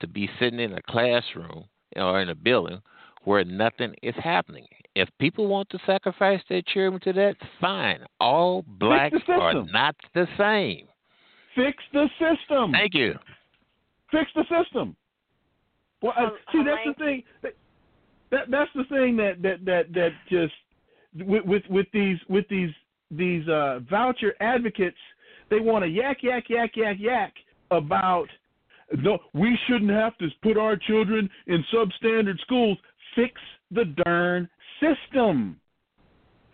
to 0.00 0.08
be 0.08 0.28
sitting 0.40 0.58
in 0.60 0.72
a 0.72 0.82
classroom 0.82 1.64
or 1.96 2.20
in 2.20 2.28
a 2.28 2.34
building 2.34 2.80
where 3.24 3.44
nothing 3.44 3.94
is 4.02 4.14
happening. 4.22 4.66
If 4.94 5.08
people 5.18 5.46
want 5.46 5.70
to 5.70 5.78
sacrifice 5.86 6.40
their 6.48 6.62
children 6.62 7.00
to 7.02 7.12
that, 7.14 7.36
fine. 7.60 8.00
All 8.20 8.64
blacks 8.66 9.16
are 9.28 9.64
not 9.64 9.96
the 10.14 10.26
same. 10.38 10.86
Fix 11.54 11.82
the 11.92 12.08
system. 12.18 12.72
Thank 12.72 12.94
you. 12.94 13.14
Fix 14.10 14.30
the 14.34 14.44
system. 14.44 14.96
Well, 16.02 16.12
uh, 16.18 16.22
Well, 16.22 16.36
see, 16.52 16.62
that's 16.64 16.84
Hank- 16.84 16.98
the 16.98 17.04
thing. 17.04 17.22
That, 17.42 17.52
that 18.30 18.50
that's 18.50 18.70
the 18.74 18.84
thing 18.84 19.16
that 19.16 19.42
that 19.42 19.64
that 19.64 19.92
that 19.92 20.10
just 20.28 20.54
with 21.26 21.44
with, 21.44 21.62
with 21.68 21.86
these 21.92 22.18
with 22.28 22.46
these 22.48 22.70
these 23.10 23.46
uh, 23.48 23.80
voucher 23.90 24.34
advocates, 24.40 24.96
they 25.50 25.60
want 25.60 25.84
to 25.84 25.88
yak 25.88 26.18
yak 26.22 26.44
yak 26.48 26.70
yak 26.76 26.96
yak 26.98 27.32
about 27.70 28.28
no, 28.96 29.18
we 29.32 29.58
shouldn't 29.66 29.90
have 29.90 30.16
to 30.18 30.28
put 30.42 30.58
our 30.58 30.76
children 30.76 31.28
in 31.46 31.64
substandard 31.72 32.38
schools. 32.40 32.76
Fix 33.14 33.40
the 33.70 33.84
darn 34.04 34.48
system. 34.80 35.60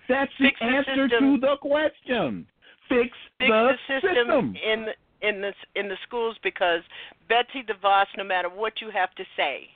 That's 0.09 0.31
Fix 0.39 0.59
the 0.61 0.67
the 0.67 0.73
answer 0.73 1.09
system. 1.09 1.41
to 1.41 1.47
the 1.47 1.57
question. 1.61 2.47
Fix, 2.89 3.11
fix 3.39 3.51
the, 3.51 3.73
the 3.89 4.01
system, 4.01 4.57
in 4.57 4.87
the 4.87 4.93
in 5.21 5.41
the 5.41 5.53
in 5.75 5.89
the 5.89 5.97
schools 6.07 6.37
because 6.43 6.81
Betsy 7.29 7.63
DeVos, 7.63 8.07
no 8.17 8.25
matter 8.25 8.49
what 8.49 8.81
you 8.81 8.91
have 8.91 9.15
to 9.17 9.25
say, 9.37 9.69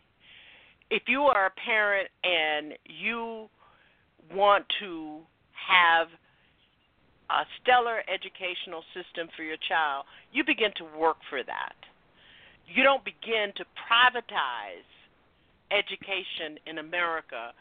if 0.90 1.02
you 1.06 1.22
are 1.22 1.46
a 1.46 1.50
parent 1.50 2.08
and 2.24 2.74
you 2.86 3.48
want 4.34 4.64
to 4.80 5.20
have 5.52 6.08
a 7.30 7.44
stellar 7.60 8.02
educational 8.12 8.84
system 8.94 9.28
for 9.36 9.42
your 9.42 9.56
child, 9.68 10.04
you 10.32 10.44
begin 10.44 10.70
to 10.76 10.84
work 10.98 11.16
for 11.28 11.42
that. 11.42 11.74
You 12.66 12.82
don't 12.82 13.04
begin 13.04 13.52
to 13.56 13.64
privatize 13.88 14.88
education 15.72 16.58
in 16.66 16.78
America 16.78 17.52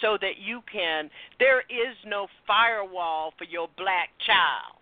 so 0.00 0.18
that 0.20 0.38
you 0.38 0.60
can 0.70 1.10
there 1.38 1.60
is 1.60 1.96
no 2.06 2.26
firewall 2.46 3.32
for 3.38 3.44
your 3.44 3.68
black 3.76 4.10
child 4.26 4.76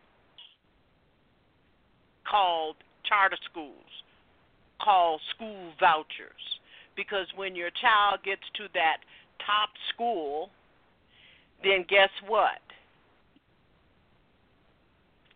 called 2.29 2.77
charter 3.05 3.39
schools, 3.51 4.05
called 4.81 5.21
school 5.35 5.73
vouchers. 5.81 6.61
Because 6.97 7.27
when 7.37 7.55
your 7.55 7.71
child 7.71 8.21
gets 8.25 8.43
to 8.57 8.65
that 8.75 8.99
top 9.47 9.71
school, 9.95 10.51
then 11.63 11.85
guess 11.89 12.11
what? 12.27 12.59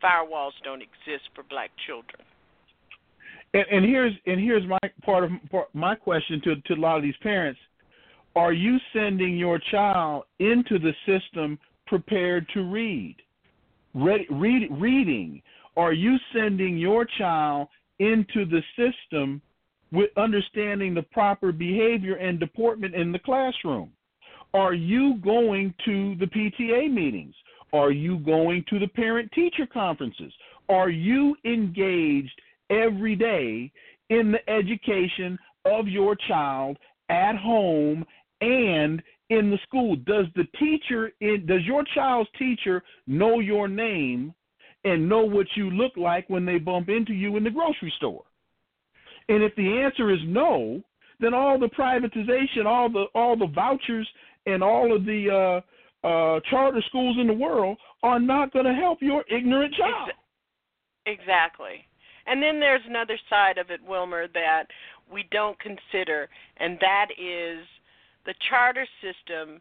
firewalls 0.03 0.53
don't 0.65 0.83
exist 0.83 1.31
for 1.35 1.45
black 1.45 1.71
children. 1.87 2.21
And, 3.55 3.65
and 3.71 3.85
here's 3.85 4.13
and 4.27 4.41
here's 4.41 4.67
my 4.67 4.79
part 5.05 5.25
of 5.25 5.31
part, 5.51 5.69
my 5.75 5.95
question 5.95 6.41
to 6.45 6.57
to 6.57 6.75
a 6.75 6.81
lot 6.81 6.97
of 6.97 7.03
these 7.03 7.17
parents: 7.23 7.61
Are 8.35 8.53
you 8.53 8.79
sending 8.93 9.37
your 9.37 9.59
child 9.71 10.25
into 10.39 10.79
the 10.79 10.93
system 11.07 11.59
prepared 11.87 12.47
to 12.55 12.63
read? 12.63 13.17
Read, 13.95 14.27
read 14.31 14.69
reading. 14.71 15.43
Are 15.77 15.93
you 15.93 16.17
sending 16.35 16.79
your 16.79 17.07
child 17.19 17.69
into 17.99 18.47
the 18.47 18.63
system 18.77 19.41
with 19.91 20.11
understanding 20.17 20.95
the 20.95 21.03
proper 21.03 21.53
behavior 21.53 22.15
and 22.15 22.41
deportment 22.41 22.95
in 22.95 23.13
the 23.13 23.19
classroom? 23.19 23.91
Are 24.55 24.75
you 24.75 25.17
going 25.23 25.75
to 25.85 26.15
the 26.17 26.27
PTA 26.27 26.93
meetings? 26.93 27.35
Are 27.73 27.91
you 27.91 28.19
going 28.19 28.65
to 28.69 28.79
the 28.79 28.89
parent 28.89 29.31
teacher 29.33 29.67
conferences? 29.67 30.33
Are 30.69 30.91
you 30.91 31.37
engaged 31.45 32.41
every 32.73 33.15
day 33.15 33.71
in 34.11 34.33
the 34.33 34.51
education 34.51 35.39
of 35.65 35.87
your 35.87 36.17
child 36.29 36.77
at 37.09 37.37
home 37.37 38.05
and 38.41 39.03
in 39.31 39.51
the 39.51 39.59
school? 39.67 39.97
Does 39.97 40.27
the 40.35 40.45
teacher 40.59 41.13
in, 41.21 41.47
does 41.47 41.65
your 41.65 41.85
child's 41.95 42.31
teacher 42.39 42.83
know 43.07 43.41
your 43.41 43.69
name 43.69 44.35
and 44.85 45.09
know 45.09 45.23
what 45.23 45.47
you 45.55 45.71
look 45.71 45.93
like 45.97 46.29
when 46.29 46.45
they 46.45 46.59
bump 46.59 46.89
into 46.89 47.13
you 47.13 47.37
in 47.37 47.45
the 47.45 47.51
grocery 47.51 47.93
store? 47.97 48.25
And 49.29 49.43
if 49.43 49.55
the 49.57 49.83
answer 49.85 50.13
is 50.13 50.19
no, 50.27 50.83
then 51.21 51.35
all 51.35 51.59
the 51.59 51.69
privatization, 51.69 52.67
all 52.67 52.91
the 52.91 53.05
all 53.15 53.37
the 53.37 53.47
vouchers 53.47 54.09
and 54.47 54.63
all 54.63 54.95
of 54.95 55.05
the 55.05 55.63
uh, 56.05 56.07
uh, 56.07 56.41
charter 56.51 56.83
schools 56.89 57.17
in 57.21 57.29
the 57.29 57.33
world 57.33 57.79
are 58.03 58.19
not 58.19 58.53
going 58.53 58.65
to 58.65 58.75
help 58.75 58.99
your 59.01 59.25
ignorant 59.31 59.73
child. 59.75 60.11
Exactly. 61.07 61.87
And 62.27 62.43
then 62.43 62.61
there's 62.61 62.83
another 62.89 63.19
side 63.29 63.59
of 63.59 63.71
it, 63.71 63.81
Wilmer, 63.87 64.29
that 64.35 64.65
we 65.13 65.27
don't 65.31 65.59
consider, 65.59 66.29
and 66.59 66.79
that 66.81 67.09
is 67.19 67.67
the 68.25 68.35
charter 68.49 68.87
system, 69.01 69.61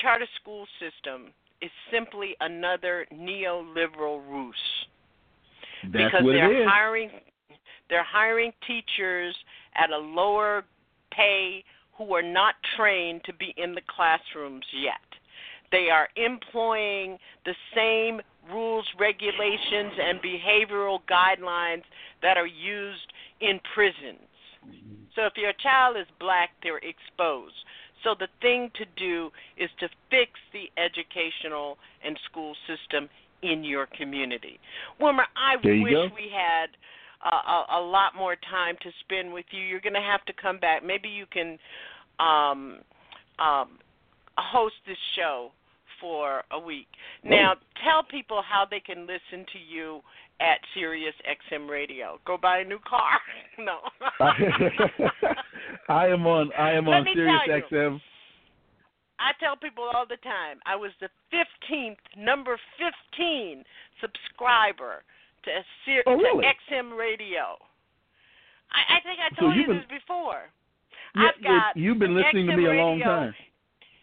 charter 0.00 0.26
school 0.40 0.66
system, 0.78 1.32
is 1.60 1.70
simply 1.92 2.36
another 2.40 3.06
neoliberal 3.12 4.22
ruse. 4.28 4.54
That's 5.82 6.12
because 6.12 6.22
they're 6.24 6.68
hiring 6.68 7.10
they're 7.88 8.04
hiring 8.04 8.52
teachers 8.66 9.34
at 9.74 9.90
a 9.90 9.96
lower 9.96 10.64
pay 11.10 11.64
who 11.96 12.14
are 12.14 12.22
not 12.22 12.54
trained 12.76 13.22
to 13.24 13.32
be 13.32 13.54
in 13.56 13.74
the 13.74 13.80
classrooms 13.88 14.64
yet. 14.72 15.17
They 15.70 15.88
are 15.90 16.08
employing 16.16 17.18
the 17.44 17.54
same 17.74 18.20
rules, 18.50 18.86
regulations, 18.98 19.92
and 20.00 20.20
behavioral 20.20 21.00
guidelines 21.10 21.82
that 22.22 22.36
are 22.36 22.46
used 22.46 23.12
in 23.40 23.60
prisons. 23.74 24.26
So 25.14 25.24
if 25.24 25.32
your 25.36 25.52
child 25.62 25.96
is 25.96 26.06
black, 26.18 26.50
they're 26.62 26.78
exposed. 26.78 27.54
So 28.04 28.14
the 28.18 28.28
thing 28.40 28.70
to 28.76 28.84
do 28.96 29.30
is 29.56 29.68
to 29.80 29.88
fix 30.10 30.32
the 30.52 30.70
educational 30.80 31.78
and 32.04 32.18
school 32.30 32.54
system 32.66 33.08
in 33.42 33.64
your 33.64 33.86
community. 33.86 34.58
Wilmer, 35.00 35.24
I 35.36 35.56
wish 35.56 35.92
go. 35.92 36.08
we 36.14 36.30
had 36.32 36.70
uh, 37.24 37.64
a, 37.74 37.80
a 37.80 37.82
lot 37.82 38.14
more 38.16 38.36
time 38.50 38.76
to 38.82 38.90
spend 39.00 39.32
with 39.32 39.46
you. 39.50 39.62
You're 39.62 39.80
going 39.80 39.94
to 39.94 40.00
have 40.00 40.24
to 40.26 40.32
come 40.40 40.58
back. 40.58 40.84
Maybe 40.84 41.08
you 41.08 41.26
can 41.26 41.58
um, 42.20 42.78
um, 43.38 43.78
host 44.36 44.74
this 44.86 44.98
show 45.16 45.50
for 46.00 46.42
a 46.50 46.58
week. 46.58 46.86
Now, 47.24 47.54
tell 47.84 48.02
people 48.02 48.42
how 48.42 48.64
they 48.70 48.80
can 48.80 49.02
listen 49.06 49.44
to 49.52 49.58
you 49.58 50.00
at 50.40 50.58
Sirius 50.74 51.14
XM 51.52 51.68
Radio. 51.68 52.18
Go 52.24 52.36
buy 52.36 52.58
a 52.58 52.64
new 52.64 52.78
car. 52.86 53.18
no. 53.58 53.78
I 55.88 56.06
am 56.08 56.26
on 56.26 56.50
I 56.58 56.72
am 56.72 56.86
Let 56.86 57.00
on 57.00 57.06
Sirius 57.14 57.40
you. 57.46 57.62
XM. 57.78 58.00
I 59.20 59.32
tell 59.40 59.56
people 59.56 59.84
all 59.92 60.06
the 60.08 60.16
time, 60.18 60.58
I 60.64 60.76
was 60.76 60.92
the 61.00 61.08
15th, 61.34 61.96
number 62.16 62.56
15 63.18 63.64
subscriber 64.00 65.02
to, 65.44 65.50
a 65.50 65.62
Sir- 65.84 66.04
Oh, 66.06 66.14
really? 66.14 66.44
to 66.44 66.52
XM 66.74 66.96
Radio. 66.96 67.58
I, 68.70 68.98
I 68.98 69.00
think 69.02 69.18
I 69.18 69.34
told 69.40 69.56
you've 69.56 69.62
you 69.62 69.72
been- 69.74 69.76
this 69.78 70.00
before. 70.00 70.50
Yeah, 71.16 71.30
I've 71.34 71.42
got 71.42 71.76
you've 71.76 71.98
been 71.98 72.14
listening 72.14 72.46
to 72.48 72.56
me 72.56 72.66
a 72.66 72.72
long 72.74 72.98
radio. 72.98 73.06
time. 73.06 73.34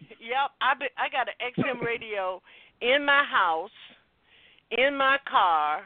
Yep, 0.09 0.51
I 0.61 0.73
be, 0.79 0.85
I 0.97 1.09
got 1.09 1.27
an 1.27 1.35
XM 1.57 1.81
radio 1.85 2.41
in 2.81 3.05
my 3.05 3.23
house, 3.23 3.69
in 4.71 4.95
my 4.97 5.17
car, 5.29 5.83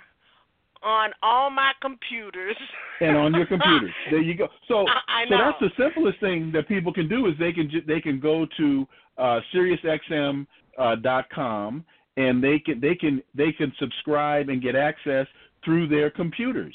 on 0.82 1.12
all 1.22 1.50
my 1.50 1.72
computers. 1.82 2.56
and 3.02 3.18
on 3.18 3.34
your 3.34 3.46
computer. 3.54 3.90
There 4.10 4.22
you 4.22 4.36
go. 4.36 4.48
So, 4.68 4.88
I- 4.88 5.24
I 5.24 5.26
so 5.30 5.36
that's 5.38 5.60
the 5.60 5.84
simplest 5.84 6.20
thing 6.20 6.52
that 6.54 6.68
people 6.68 6.94
can 6.94 7.08
do 7.10 7.28
is 7.28 7.34
they 7.40 7.52
can 7.52 7.70
ju- 7.70 7.84
they 7.86 8.00
can 8.02 8.20
go 8.20 8.46
to 8.58 8.88
uh, 9.18 9.40
SiriusXM 9.54 10.48
uh, 10.78 10.96
dot 10.96 11.26
com 11.30 11.84
and 12.18 12.42
they 12.44 12.60
can 12.60 12.80
they 12.80 12.96
can 12.96 13.22
they 13.36 13.52
can 13.52 13.74
subscribe 13.80 14.50
and 14.50 14.62
get 14.62 14.76
access 14.76 15.28
through 15.66 15.88
their 15.90 16.10
computers. 16.10 16.74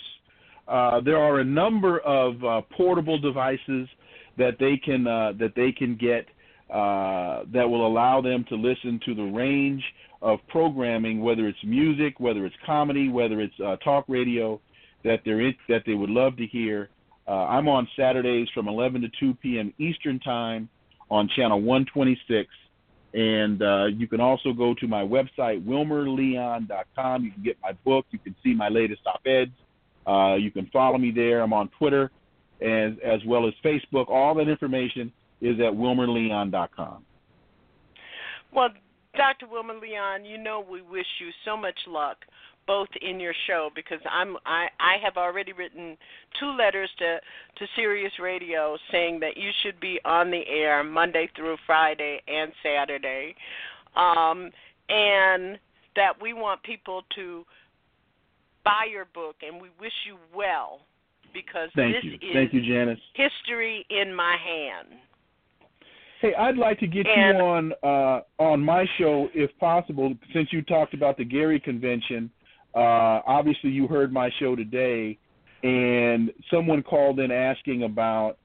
Uh, 0.69 1.01
there 1.01 1.16
are 1.19 1.41
a 1.41 1.45
number 1.45 2.01
of 2.01 2.43
uh, 2.45 2.61
portable 2.77 3.19
devices 3.19 3.89
that 4.37 4.57
they 4.61 4.77
can 4.77 5.07
uh, 5.07 5.33
that 5.39 5.55
they 5.57 5.73
can 5.73 5.97
get 5.97 6.27
uh, 6.70 7.45
that 7.53 7.69
will 7.69 7.86
allow 7.86 8.20
them 8.20 8.45
to 8.49 8.57
listen 8.57 9.01
to 9.05 9.15
the 9.15 9.23
range 9.23 9.82
of 10.23 10.39
programming, 10.49 11.23
whether 11.23 11.47
it's 11.47 11.59
music, 11.65 12.19
whether 12.19 12.47
it's 12.47 12.57
comedy, 12.65 13.09
whether 13.09 13.41
it's 13.41 13.55
uh, 13.65 13.77
talk 13.77 14.05
radio, 14.09 14.61
that 15.05 15.20
they're 15.24 15.43
in, 15.43 15.55
that 15.69 15.82
they 15.86 15.93
would 15.95 16.11
love 16.11 16.36
to 16.39 16.47
hear. 16.47 16.89
Uh, 17.28 17.45
I'm 17.47 17.69
on 17.69 17.86
Saturdays 17.97 18.49
from 18.55 18.69
11 18.69 19.03
to 19.03 19.09
2 19.20 19.35
p.m. 19.35 19.73
Eastern 19.78 20.19
Time 20.20 20.69
on 21.11 21.28
channel 21.36 21.61
126, 21.61 22.49
and 23.12 23.62
uh, 23.62 23.85
you 23.86 24.09
can 24.09 24.20
also 24.20 24.53
go 24.53 24.74
to 24.74 24.89
my 24.89 25.03
website 25.03 25.65
wilmerleon.com. 25.65 27.24
You 27.24 27.31
can 27.31 27.43
get 27.43 27.59
my 27.62 27.73
book. 27.85 28.07
You 28.11 28.19
can 28.19 28.35
see 28.43 28.55
my 28.55 28.69
latest 28.69 29.03
op-eds. 29.07 29.53
Uh, 30.07 30.36
you 30.36 30.51
can 30.51 30.66
follow 30.73 30.99
me 30.99 31.11
there. 31.11 31.43
I'm 31.43 31.53
on 31.53 31.69
Twitter, 31.78 32.11
as 32.61 32.93
as 33.05 33.20
well 33.27 33.47
as 33.47 33.55
Facebook. 33.65 34.09
All 34.09 34.35
that 34.35 34.49
information 34.49 35.12
is 35.40 35.59
at 35.61 35.73
wilmerleon.com. 35.73 37.05
Well, 38.55 38.69
Dr. 39.16 39.47
Wilmer 39.48 39.74
Leon, 39.74 40.24
you 40.24 40.39
know 40.39 40.65
we 40.69 40.82
wish 40.82 41.06
you 41.20 41.31
so 41.44 41.56
much 41.56 41.78
luck 41.86 42.19
both 42.66 42.89
in 43.02 43.20
your 43.20 43.35
show 43.47 43.70
because 43.74 43.98
I'm 44.11 44.36
I 44.47 44.66
I 44.81 44.97
have 45.02 45.16
already 45.16 45.52
written 45.52 45.97
two 46.40 46.51
letters 46.56 46.90
to 46.98 47.19
to 47.59 47.66
Sirius 47.77 48.12
Radio 48.20 48.77
saying 48.90 49.20
that 49.20 49.36
you 49.36 49.51
should 49.62 49.78
be 49.81 50.01
on 50.05 50.31
the 50.31 50.43
air 50.48 50.82
Monday 50.82 51.28
through 51.36 51.56
Friday 51.66 52.20
and 52.27 52.52
Saturday. 52.62 53.35
Um 53.97 54.51
and 54.89 55.59
that 55.97 56.12
we 56.20 56.32
want 56.32 56.62
people 56.62 57.02
to 57.15 57.44
buy 58.65 58.86
your 58.90 59.06
book 59.15 59.36
and 59.43 59.61
we 59.61 59.69
wish 59.81 59.93
you 60.06 60.16
well 60.35 60.81
because 61.32 61.69
Thank 61.77 61.97
this 61.97 62.05
you. 62.05 62.15
is 62.15 62.32
Thank 62.32 62.52
you, 62.52 62.62
Janice. 62.62 62.98
history 63.15 63.86
in 63.90 64.15
my 64.15 64.36
hand. 64.43 65.01
Hey, 66.25 66.33
I'd 66.37 66.57
like 66.57 66.79
to 66.79 66.87
get 66.87 67.07
And- 67.07 67.37
you 67.37 67.45
on 67.45 67.73
uh, 67.83 68.21
on 68.39 68.65
my 68.65 68.87
show 68.97 69.29
if 69.35 69.51
possible. 69.59 70.15
Since 70.33 70.55
you 70.55 70.63
talked 70.63 70.95
about 70.95 71.19
the 71.19 71.25
Gary 71.25 71.61
Convention, 71.61 72.31
uh, 72.75 73.21
obviously 73.27 73.69
you 73.69 73.87
heard 73.87 74.11
my 74.11 74.31
show 74.39 74.57
today, 74.57 75.19
and 75.65 76.33
someone 76.51 76.83
called 76.83 77.21
in 77.21 77.31
asking 77.31 77.83
about 77.83 78.39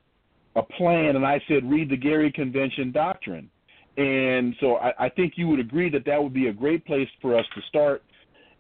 a 0.58 0.62
plan, 0.62 1.16
and 1.16 1.26
I 1.26 1.40
said 1.48 1.70
read 1.72 1.90
the 1.90 1.96
Gary 1.96 2.34
Convention 2.34 2.92
doctrine, 2.92 3.50
and 3.96 4.54
so 4.60 4.76
I, 4.76 5.06
I 5.06 5.10
think 5.10 5.38
you 5.38 5.48
would 5.48 5.62
agree 5.62 5.90
that 5.92 6.04
that 6.04 6.22
would 6.22 6.34
be 6.34 6.48
a 6.48 6.54
great 6.54 6.86
place 6.86 7.08
for 7.22 7.34
us 7.34 7.46
to 7.56 7.62
start, 7.70 8.04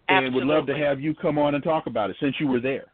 and 0.08 0.34
would 0.34 0.46
love 0.46 0.66
to 0.68 0.78
have 0.78 1.02
you 1.02 1.14
come 1.14 1.38
on 1.38 1.56
and 1.56 1.64
talk 1.64 1.88
about 1.88 2.10
it 2.10 2.16
since 2.22 2.36
you 2.40 2.48
were 2.48 2.62
there. 2.62 2.86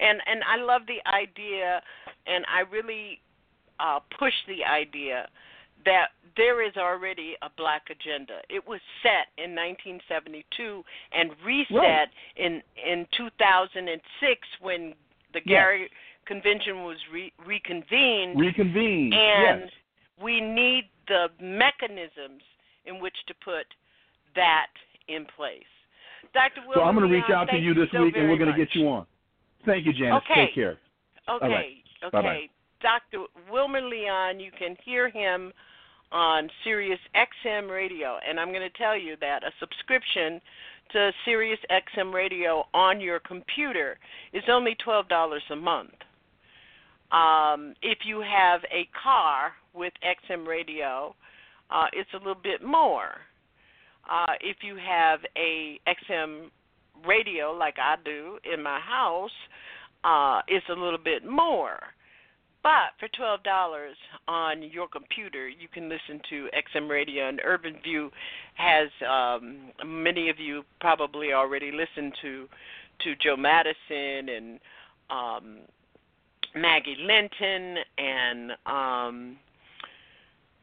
and 0.00 0.22
and 0.24 0.42
I 0.42 0.56
love 0.56 0.86
the 0.86 1.06
idea, 1.06 1.82
and 2.26 2.46
I 2.48 2.60
really 2.60 3.20
uh, 3.82 3.98
push 4.18 4.34
the 4.46 4.64
idea 4.64 5.28
that 5.84 6.08
there 6.36 6.66
is 6.66 6.76
already 6.76 7.34
a 7.42 7.50
black 7.56 7.82
agenda. 7.90 8.38
It 8.48 8.66
was 8.66 8.80
set 9.02 9.28
in 9.42 9.54
1972 9.54 10.82
and 11.12 11.30
reset 11.44 11.76
Right. 11.76 12.08
in 12.36 12.62
in 12.76 13.06
2006 13.16 14.48
when 14.60 14.94
the 15.32 15.40
Yes. 15.44 15.46
Gary 15.46 15.90
Convention 16.24 16.84
was 16.84 16.98
re- 17.12 17.32
reconvened. 17.44 18.38
Reconvene. 18.38 19.12
and 19.12 19.62
yes. 19.62 19.70
we 20.20 20.40
need 20.40 20.88
the 21.08 21.28
mechanisms 21.40 22.42
in 22.86 23.00
which 23.00 23.16
to 23.26 23.34
put 23.44 23.66
that 24.36 24.68
in 25.08 25.26
place. 25.36 25.64
Dr. 26.32 26.60
Wilmer 26.60 26.74
So 26.74 26.82
I'm 26.84 26.94
going 26.94 27.08
to 27.08 27.14
reach 27.14 27.30
out 27.30 27.48
to 27.50 27.58
you 27.58 27.74
this 27.74 27.90
week, 27.92 28.14
and 28.16 28.30
we're 28.30 28.38
going 28.38 28.52
to 28.52 28.56
get 28.56 28.74
you 28.74 28.88
on. 28.88 29.06
Thank 29.66 29.84
you, 29.84 29.92
Janice. 29.92 30.22
Okay. 30.24 30.46
Take 30.46 30.54
care. 30.54 30.78
Okay, 31.28 31.48
right. 31.48 31.84
okay. 32.04 32.10
Bye-bye. 32.12 32.48
Dr. 32.82 33.24
Wilmer 33.50 33.80
Leon, 33.80 34.40
you 34.40 34.50
can 34.58 34.76
hear 34.84 35.08
him 35.08 35.52
on 36.10 36.50
Sirius 36.64 36.98
XM 37.16 37.70
radio, 37.70 38.18
and 38.28 38.38
I'm 38.38 38.48
going 38.48 38.68
to 38.68 38.78
tell 38.78 38.98
you 38.98 39.16
that 39.20 39.42
a 39.44 39.50
subscription 39.58 40.40
to 40.92 41.10
Sirius 41.24 41.58
XM 41.70 42.12
radio 42.12 42.64
on 42.74 43.00
your 43.00 43.18
computer 43.20 43.98
is 44.32 44.42
only 44.50 44.76
twelve 44.84 45.08
dollars 45.08 45.42
a 45.50 45.56
month. 45.56 45.94
Um, 47.10 47.74
if 47.82 47.98
you 48.04 48.20
have 48.20 48.60
a 48.64 48.88
car 49.02 49.52
with 49.74 49.92
XM 50.04 50.46
radio, 50.46 51.14
uh, 51.70 51.86
it's 51.92 52.10
a 52.14 52.18
little 52.18 52.34
bit 52.34 52.62
more. 52.62 53.20
Uh, 54.10 54.32
if 54.40 54.58
you 54.62 54.76
have 54.76 55.20
a 55.36 55.80
XM 55.86 56.50
radio 57.06 57.52
like 57.52 57.76
I 57.78 57.96
do 58.04 58.38
in 58.52 58.62
my 58.62 58.80
house, 58.80 59.30
uh, 60.04 60.40
it's 60.48 60.66
a 60.68 60.78
little 60.78 60.98
bit 61.02 61.24
more. 61.24 61.78
But 62.62 62.94
for 63.00 63.08
twelve 63.08 63.42
dollars 63.42 63.96
on 64.28 64.62
your 64.62 64.86
computer, 64.86 65.48
you 65.48 65.68
can 65.68 65.88
listen 65.88 66.20
to 66.30 66.48
XM 66.76 66.88
Radio. 66.88 67.28
And 67.28 67.40
Urban 67.44 67.76
View 67.82 68.10
has 68.54 68.88
um, 69.08 69.72
many 69.84 70.28
of 70.28 70.38
you 70.38 70.62
probably 70.80 71.32
already 71.32 71.72
listened 71.72 72.14
to 72.22 72.48
to 73.00 73.16
Joe 73.16 73.36
Madison 73.36 74.28
and 74.28 74.60
um, 75.10 75.58
Maggie 76.54 76.96
Linton 77.00 77.78
and 77.98 78.52
um, 78.66 79.36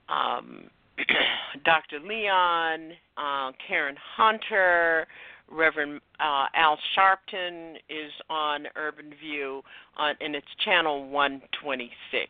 um, 0.08 0.64
Dr. 1.66 2.00
Leon, 2.00 2.92
uh, 3.18 3.52
Karen 3.68 3.96
Hunter, 4.16 5.08
Reverend 5.52 6.02
uh, 6.20 6.46
Al 6.56 6.78
Sharpton 6.96 7.76
is 7.90 8.12
on 8.30 8.66
Urban 8.76 9.14
View, 9.20 9.62
on, 9.98 10.16
and 10.22 10.36
it's 10.36 10.48
channel 10.64 11.10
126. 11.10 12.30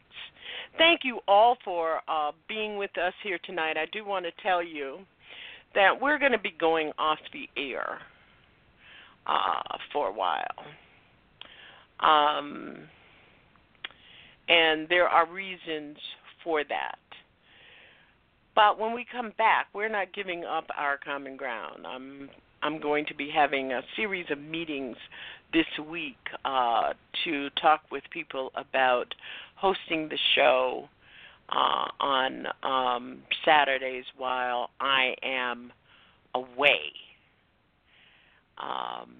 Thank 0.78 1.02
you 1.04 1.20
all 1.28 1.58
for 1.64 2.02
uh, 2.08 2.32
being 2.48 2.78
with 2.78 2.98
us 2.98 3.14
here 3.24 3.40
tonight. 3.46 3.78
I 3.78 3.86
do 3.92 4.06
want 4.06 4.26
to 4.26 4.32
tell 4.44 4.64
you 4.64 5.00
that 5.76 6.02
we're 6.02 6.18
going 6.18 6.32
to 6.32 6.40
be 6.40 6.54
going 6.60 6.92
off 6.98 7.20
the 7.34 7.50
air 7.62 8.00
uh, 9.28 9.78
for 9.94 10.08
a 10.08 10.14
while. 10.14 10.44
Um, 12.00 12.78
and 14.48 14.88
there 14.90 15.08
are 15.08 15.32
reasons 15.32 15.98
for 16.44 16.64
that. 16.64 16.98
But 18.56 18.80
when 18.80 18.94
we 18.94 19.06
come 19.10 19.34
back, 19.38 19.68
we're 19.74 19.90
not 19.90 20.14
giving 20.14 20.44
up 20.44 20.66
our 20.76 20.98
common 20.98 21.38
ground. 21.38 21.86
I'm 21.86 22.30
I'm 22.62 22.82
going 22.82 23.06
to 23.06 23.16
be 23.16 23.30
having 23.34 23.72
a 23.72 23.82
series 23.96 24.26
of 24.30 24.40
meetings 24.40 24.98
this 25.54 25.66
week 25.90 26.18
uh, 26.44 26.94
to 27.24 27.50
talk 27.62 27.82
with 27.92 28.04
people 28.12 28.52
about 28.56 29.14
hosting 29.56 30.10
the 30.10 30.18
show 30.36 30.90
uh, 31.50 31.88
on 32.00 32.46
um, 32.64 33.20
Saturdays 33.46 34.04
while 34.18 34.70
I 34.80 35.16
am 35.24 35.72
away. 36.36 36.92
Um, 38.58 39.16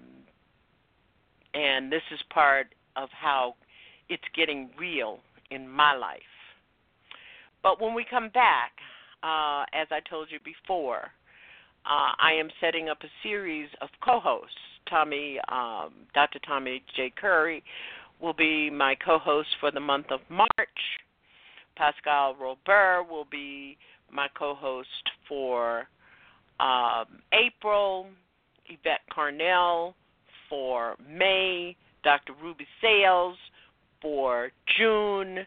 and 1.54 1.90
this 1.90 2.02
is 2.12 2.20
part 2.32 2.66
of 2.96 3.08
how 3.10 3.54
it's 4.08 4.22
getting 4.36 4.68
real 4.78 5.20
in 5.50 5.68
my 5.68 5.94
life. 5.94 6.20
But 7.62 7.80
when 7.80 7.94
we 7.94 8.04
come 8.08 8.28
back, 8.28 8.72
uh, 9.22 9.64
as 9.72 9.88
I 9.90 10.00
told 10.08 10.28
you 10.30 10.38
before, 10.44 11.10
uh, 11.86 12.12
I 12.18 12.32
am 12.32 12.48
setting 12.60 12.88
up 12.88 12.98
a 13.02 13.08
series 13.22 13.68
of 13.80 13.88
co-hosts. 14.04 14.54
Tommy, 14.88 15.38
um, 15.48 15.92
Dr. 16.14 16.38
Tommy 16.40 16.82
J. 16.96 17.12
Curry, 17.18 17.62
will 18.20 18.32
be 18.32 18.70
my 18.70 18.94
co-host 18.94 19.48
for 19.60 19.70
the 19.70 19.80
month 19.80 20.06
of 20.10 20.20
March. 20.28 20.48
Pascal 21.76 22.34
Robert 22.34 23.10
will 23.10 23.26
be 23.30 23.78
my 24.12 24.28
co-host 24.36 24.88
for 25.28 25.88
um, 26.58 27.06
April. 27.32 28.06
Yvette 28.68 29.00
Carnell 29.10 29.94
for 30.48 30.96
May. 31.08 31.76
Dr. 32.04 32.32
Ruby 32.42 32.66
Sales 32.80 33.36
for 34.02 34.50
June. 34.78 35.46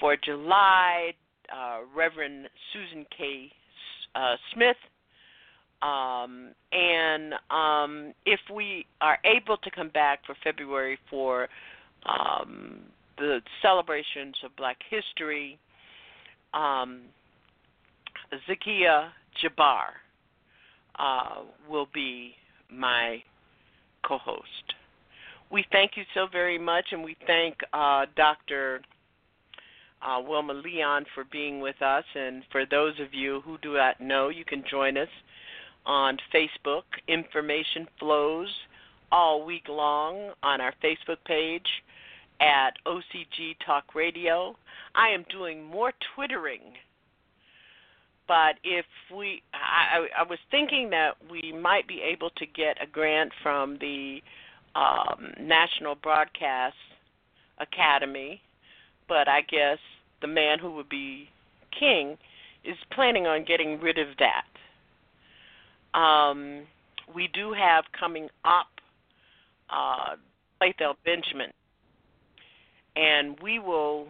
For 0.00 0.16
July, 0.16 1.12
uh, 1.54 1.80
Reverend 1.94 2.48
Susan 2.72 3.06
K. 3.16 3.50
Uh, 4.14 4.34
Smith 4.54 4.76
um, 5.82 6.50
and 6.70 7.34
um, 7.50 8.14
if 8.24 8.40
we 8.54 8.86
are 9.00 9.18
able 9.24 9.56
to 9.58 9.70
come 9.70 9.88
back 9.88 10.20
for 10.24 10.36
February 10.44 10.98
for 11.10 11.48
um, 12.06 12.80
the 13.18 13.40
celebrations 13.60 14.36
of 14.44 14.54
Black 14.56 14.76
History, 14.88 15.58
um, 16.54 17.02
Zakia 18.48 19.08
Jabbar 19.42 19.86
uh, 20.98 21.42
will 21.68 21.88
be 21.92 22.32
my 22.70 23.22
co 24.06 24.18
host. 24.18 24.74
We 25.50 25.64
thank 25.72 25.92
you 25.96 26.04
so 26.14 26.26
very 26.30 26.58
much, 26.58 26.86
and 26.92 27.02
we 27.02 27.16
thank 27.26 27.56
uh, 27.72 28.06
Dr. 28.16 28.80
Uh, 30.00 30.20
Wilmer 30.26 30.54
Leon 30.54 31.04
for 31.14 31.24
being 31.30 31.60
with 31.60 31.80
us. 31.82 32.04
And 32.14 32.42
for 32.50 32.64
those 32.64 32.94
of 33.00 33.12
you 33.12 33.42
who 33.44 33.58
do 33.58 33.74
not 33.74 34.00
know, 34.00 34.30
you 34.30 34.44
can 34.44 34.64
join 34.70 34.96
us 34.96 35.08
on 35.86 36.18
Facebook. 36.34 36.84
Information 37.08 37.86
flows 37.98 38.48
all 39.10 39.44
week 39.44 39.68
long 39.68 40.30
on 40.42 40.60
our 40.60 40.72
Facebook 40.82 41.18
page 41.26 41.66
at 42.40 42.70
OCG 42.86 43.56
Talk 43.64 43.94
Radio. 43.94 44.56
I 44.94 45.08
am 45.08 45.24
doing 45.30 45.64
more 45.64 45.92
Twittering, 46.14 46.72
but 48.26 48.56
if 48.64 48.86
we, 49.14 49.42
I, 49.54 50.06
I 50.18 50.22
was 50.22 50.38
thinking 50.50 50.90
that 50.90 51.12
we 51.30 51.52
might 51.52 51.86
be 51.86 52.00
able 52.02 52.30
to 52.30 52.46
get 52.46 52.76
a 52.82 52.86
grant 52.86 53.32
from 53.42 53.78
the 53.80 54.20
um, 54.74 55.32
National 55.40 55.94
Broadcast 55.94 56.76
Academy, 57.58 58.40
but 59.08 59.28
I 59.28 59.42
guess 59.42 59.78
the 60.20 60.26
man 60.26 60.58
who 60.58 60.72
would 60.72 60.88
be 60.88 61.28
king 61.78 62.16
is 62.64 62.76
planning 62.92 63.26
on 63.26 63.44
getting 63.44 63.80
rid 63.80 63.98
of 63.98 64.08
that. 64.18 64.44
Um, 65.94 66.62
we 67.14 67.28
do 67.34 67.52
have 67.52 67.84
coming 67.98 68.28
up 68.44 68.68
uh, 69.70 70.16
Benjamin, 71.04 71.50
and 72.96 73.36
we 73.42 73.58
will 73.58 74.06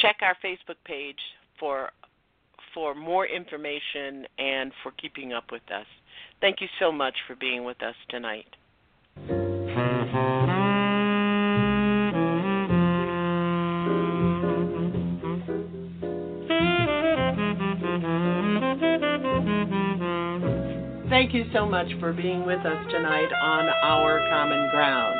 check 0.00 0.16
our 0.22 0.36
Facebook 0.44 0.76
page 0.84 1.18
for 1.58 1.90
for 2.74 2.94
more 2.94 3.26
information 3.26 4.26
and 4.38 4.70
for 4.82 4.92
keeping 5.00 5.32
up 5.32 5.44
with 5.50 5.62
us. 5.74 5.86
Thank 6.42 6.60
you 6.60 6.68
so 6.78 6.92
much 6.92 7.14
for 7.26 7.34
being 7.34 7.64
with 7.64 7.82
us 7.82 7.94
tonight. 8.10 8.44
Thank 21.16 21.32
you 21.32 21.46
so 21.50 21.64
much 21.64 21.88
for 21.98 22.12
being 22.12 22.44
with 22.44 22.60
us 22.60 22.86
tonight 22.90 23.32
on 23.32 23.64
Our 23.82 24.18
Common 24.28 24.68
Ground. 24.70 25.16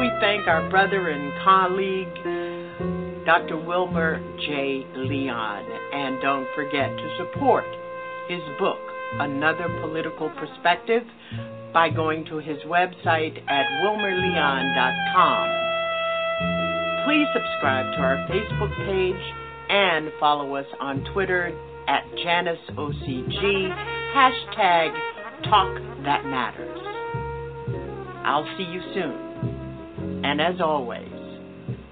We 0.00 0.10
thank 0.18 0.48
our 0.48 0.68
brother 0.68 1.10
and 1.10 1.32
colleague, 1.44 3.24
Dr. 3.24 3.56
Wilmer 3.56 4.18
J. 4.40 4.84
Leon. 4.96 5.64
And 5.94 6.20
don't 6.20 6.48
forget 6.56 6.90
to 6.90 7.16
support 7.18 7.64
his 8.28 8.40
book, 8.58 8.80
Another 9.20 9.68
Political 9.82 10.30
Perspective, 10.30 11.04
by 11.72 11.90
going 11.90 12.24
to 12.24 12.38
his 12.38 12.58
website 12.66 13.40
at 13.46 13.66
wilmerleon.com. 13.84 15.46
Please 17.06 17.28
subscribe 17.32 17.94
to 17.94 18.00
our 18.00 18.16
Facebook 18.28 18.74
page 18.84 19.34
and 19.70 20.10
follow 20.18 20.56
us 20.56 20.66
on 20.80 21.04
Twitter 21.12 21.56
at 21.86 22.02
JaniceOCG, 22.16 23.70
hashtag 24.12 25.15
Talk 25.44 25.74
That 26.04 26.24
Matters. 26.24 26.78
I'll 28.24 28.46
see 28.56 28.64
you 28.64 28.80
soon. 28.94 30.22
And 30.24 30.40
as 30.40 30.60
always, 30.60 31.08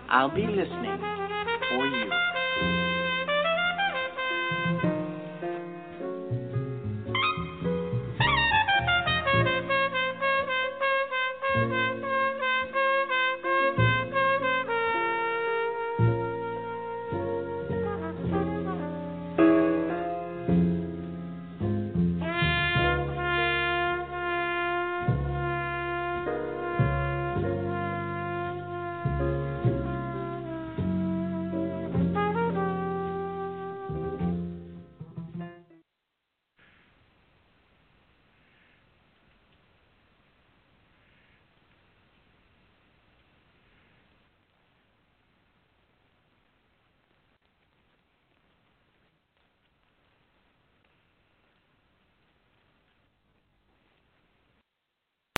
I'll 0.09 0.35
be 0.35 0.47
listening 0.47 0.99
for 1.71 1.87
you. 1.87 2.24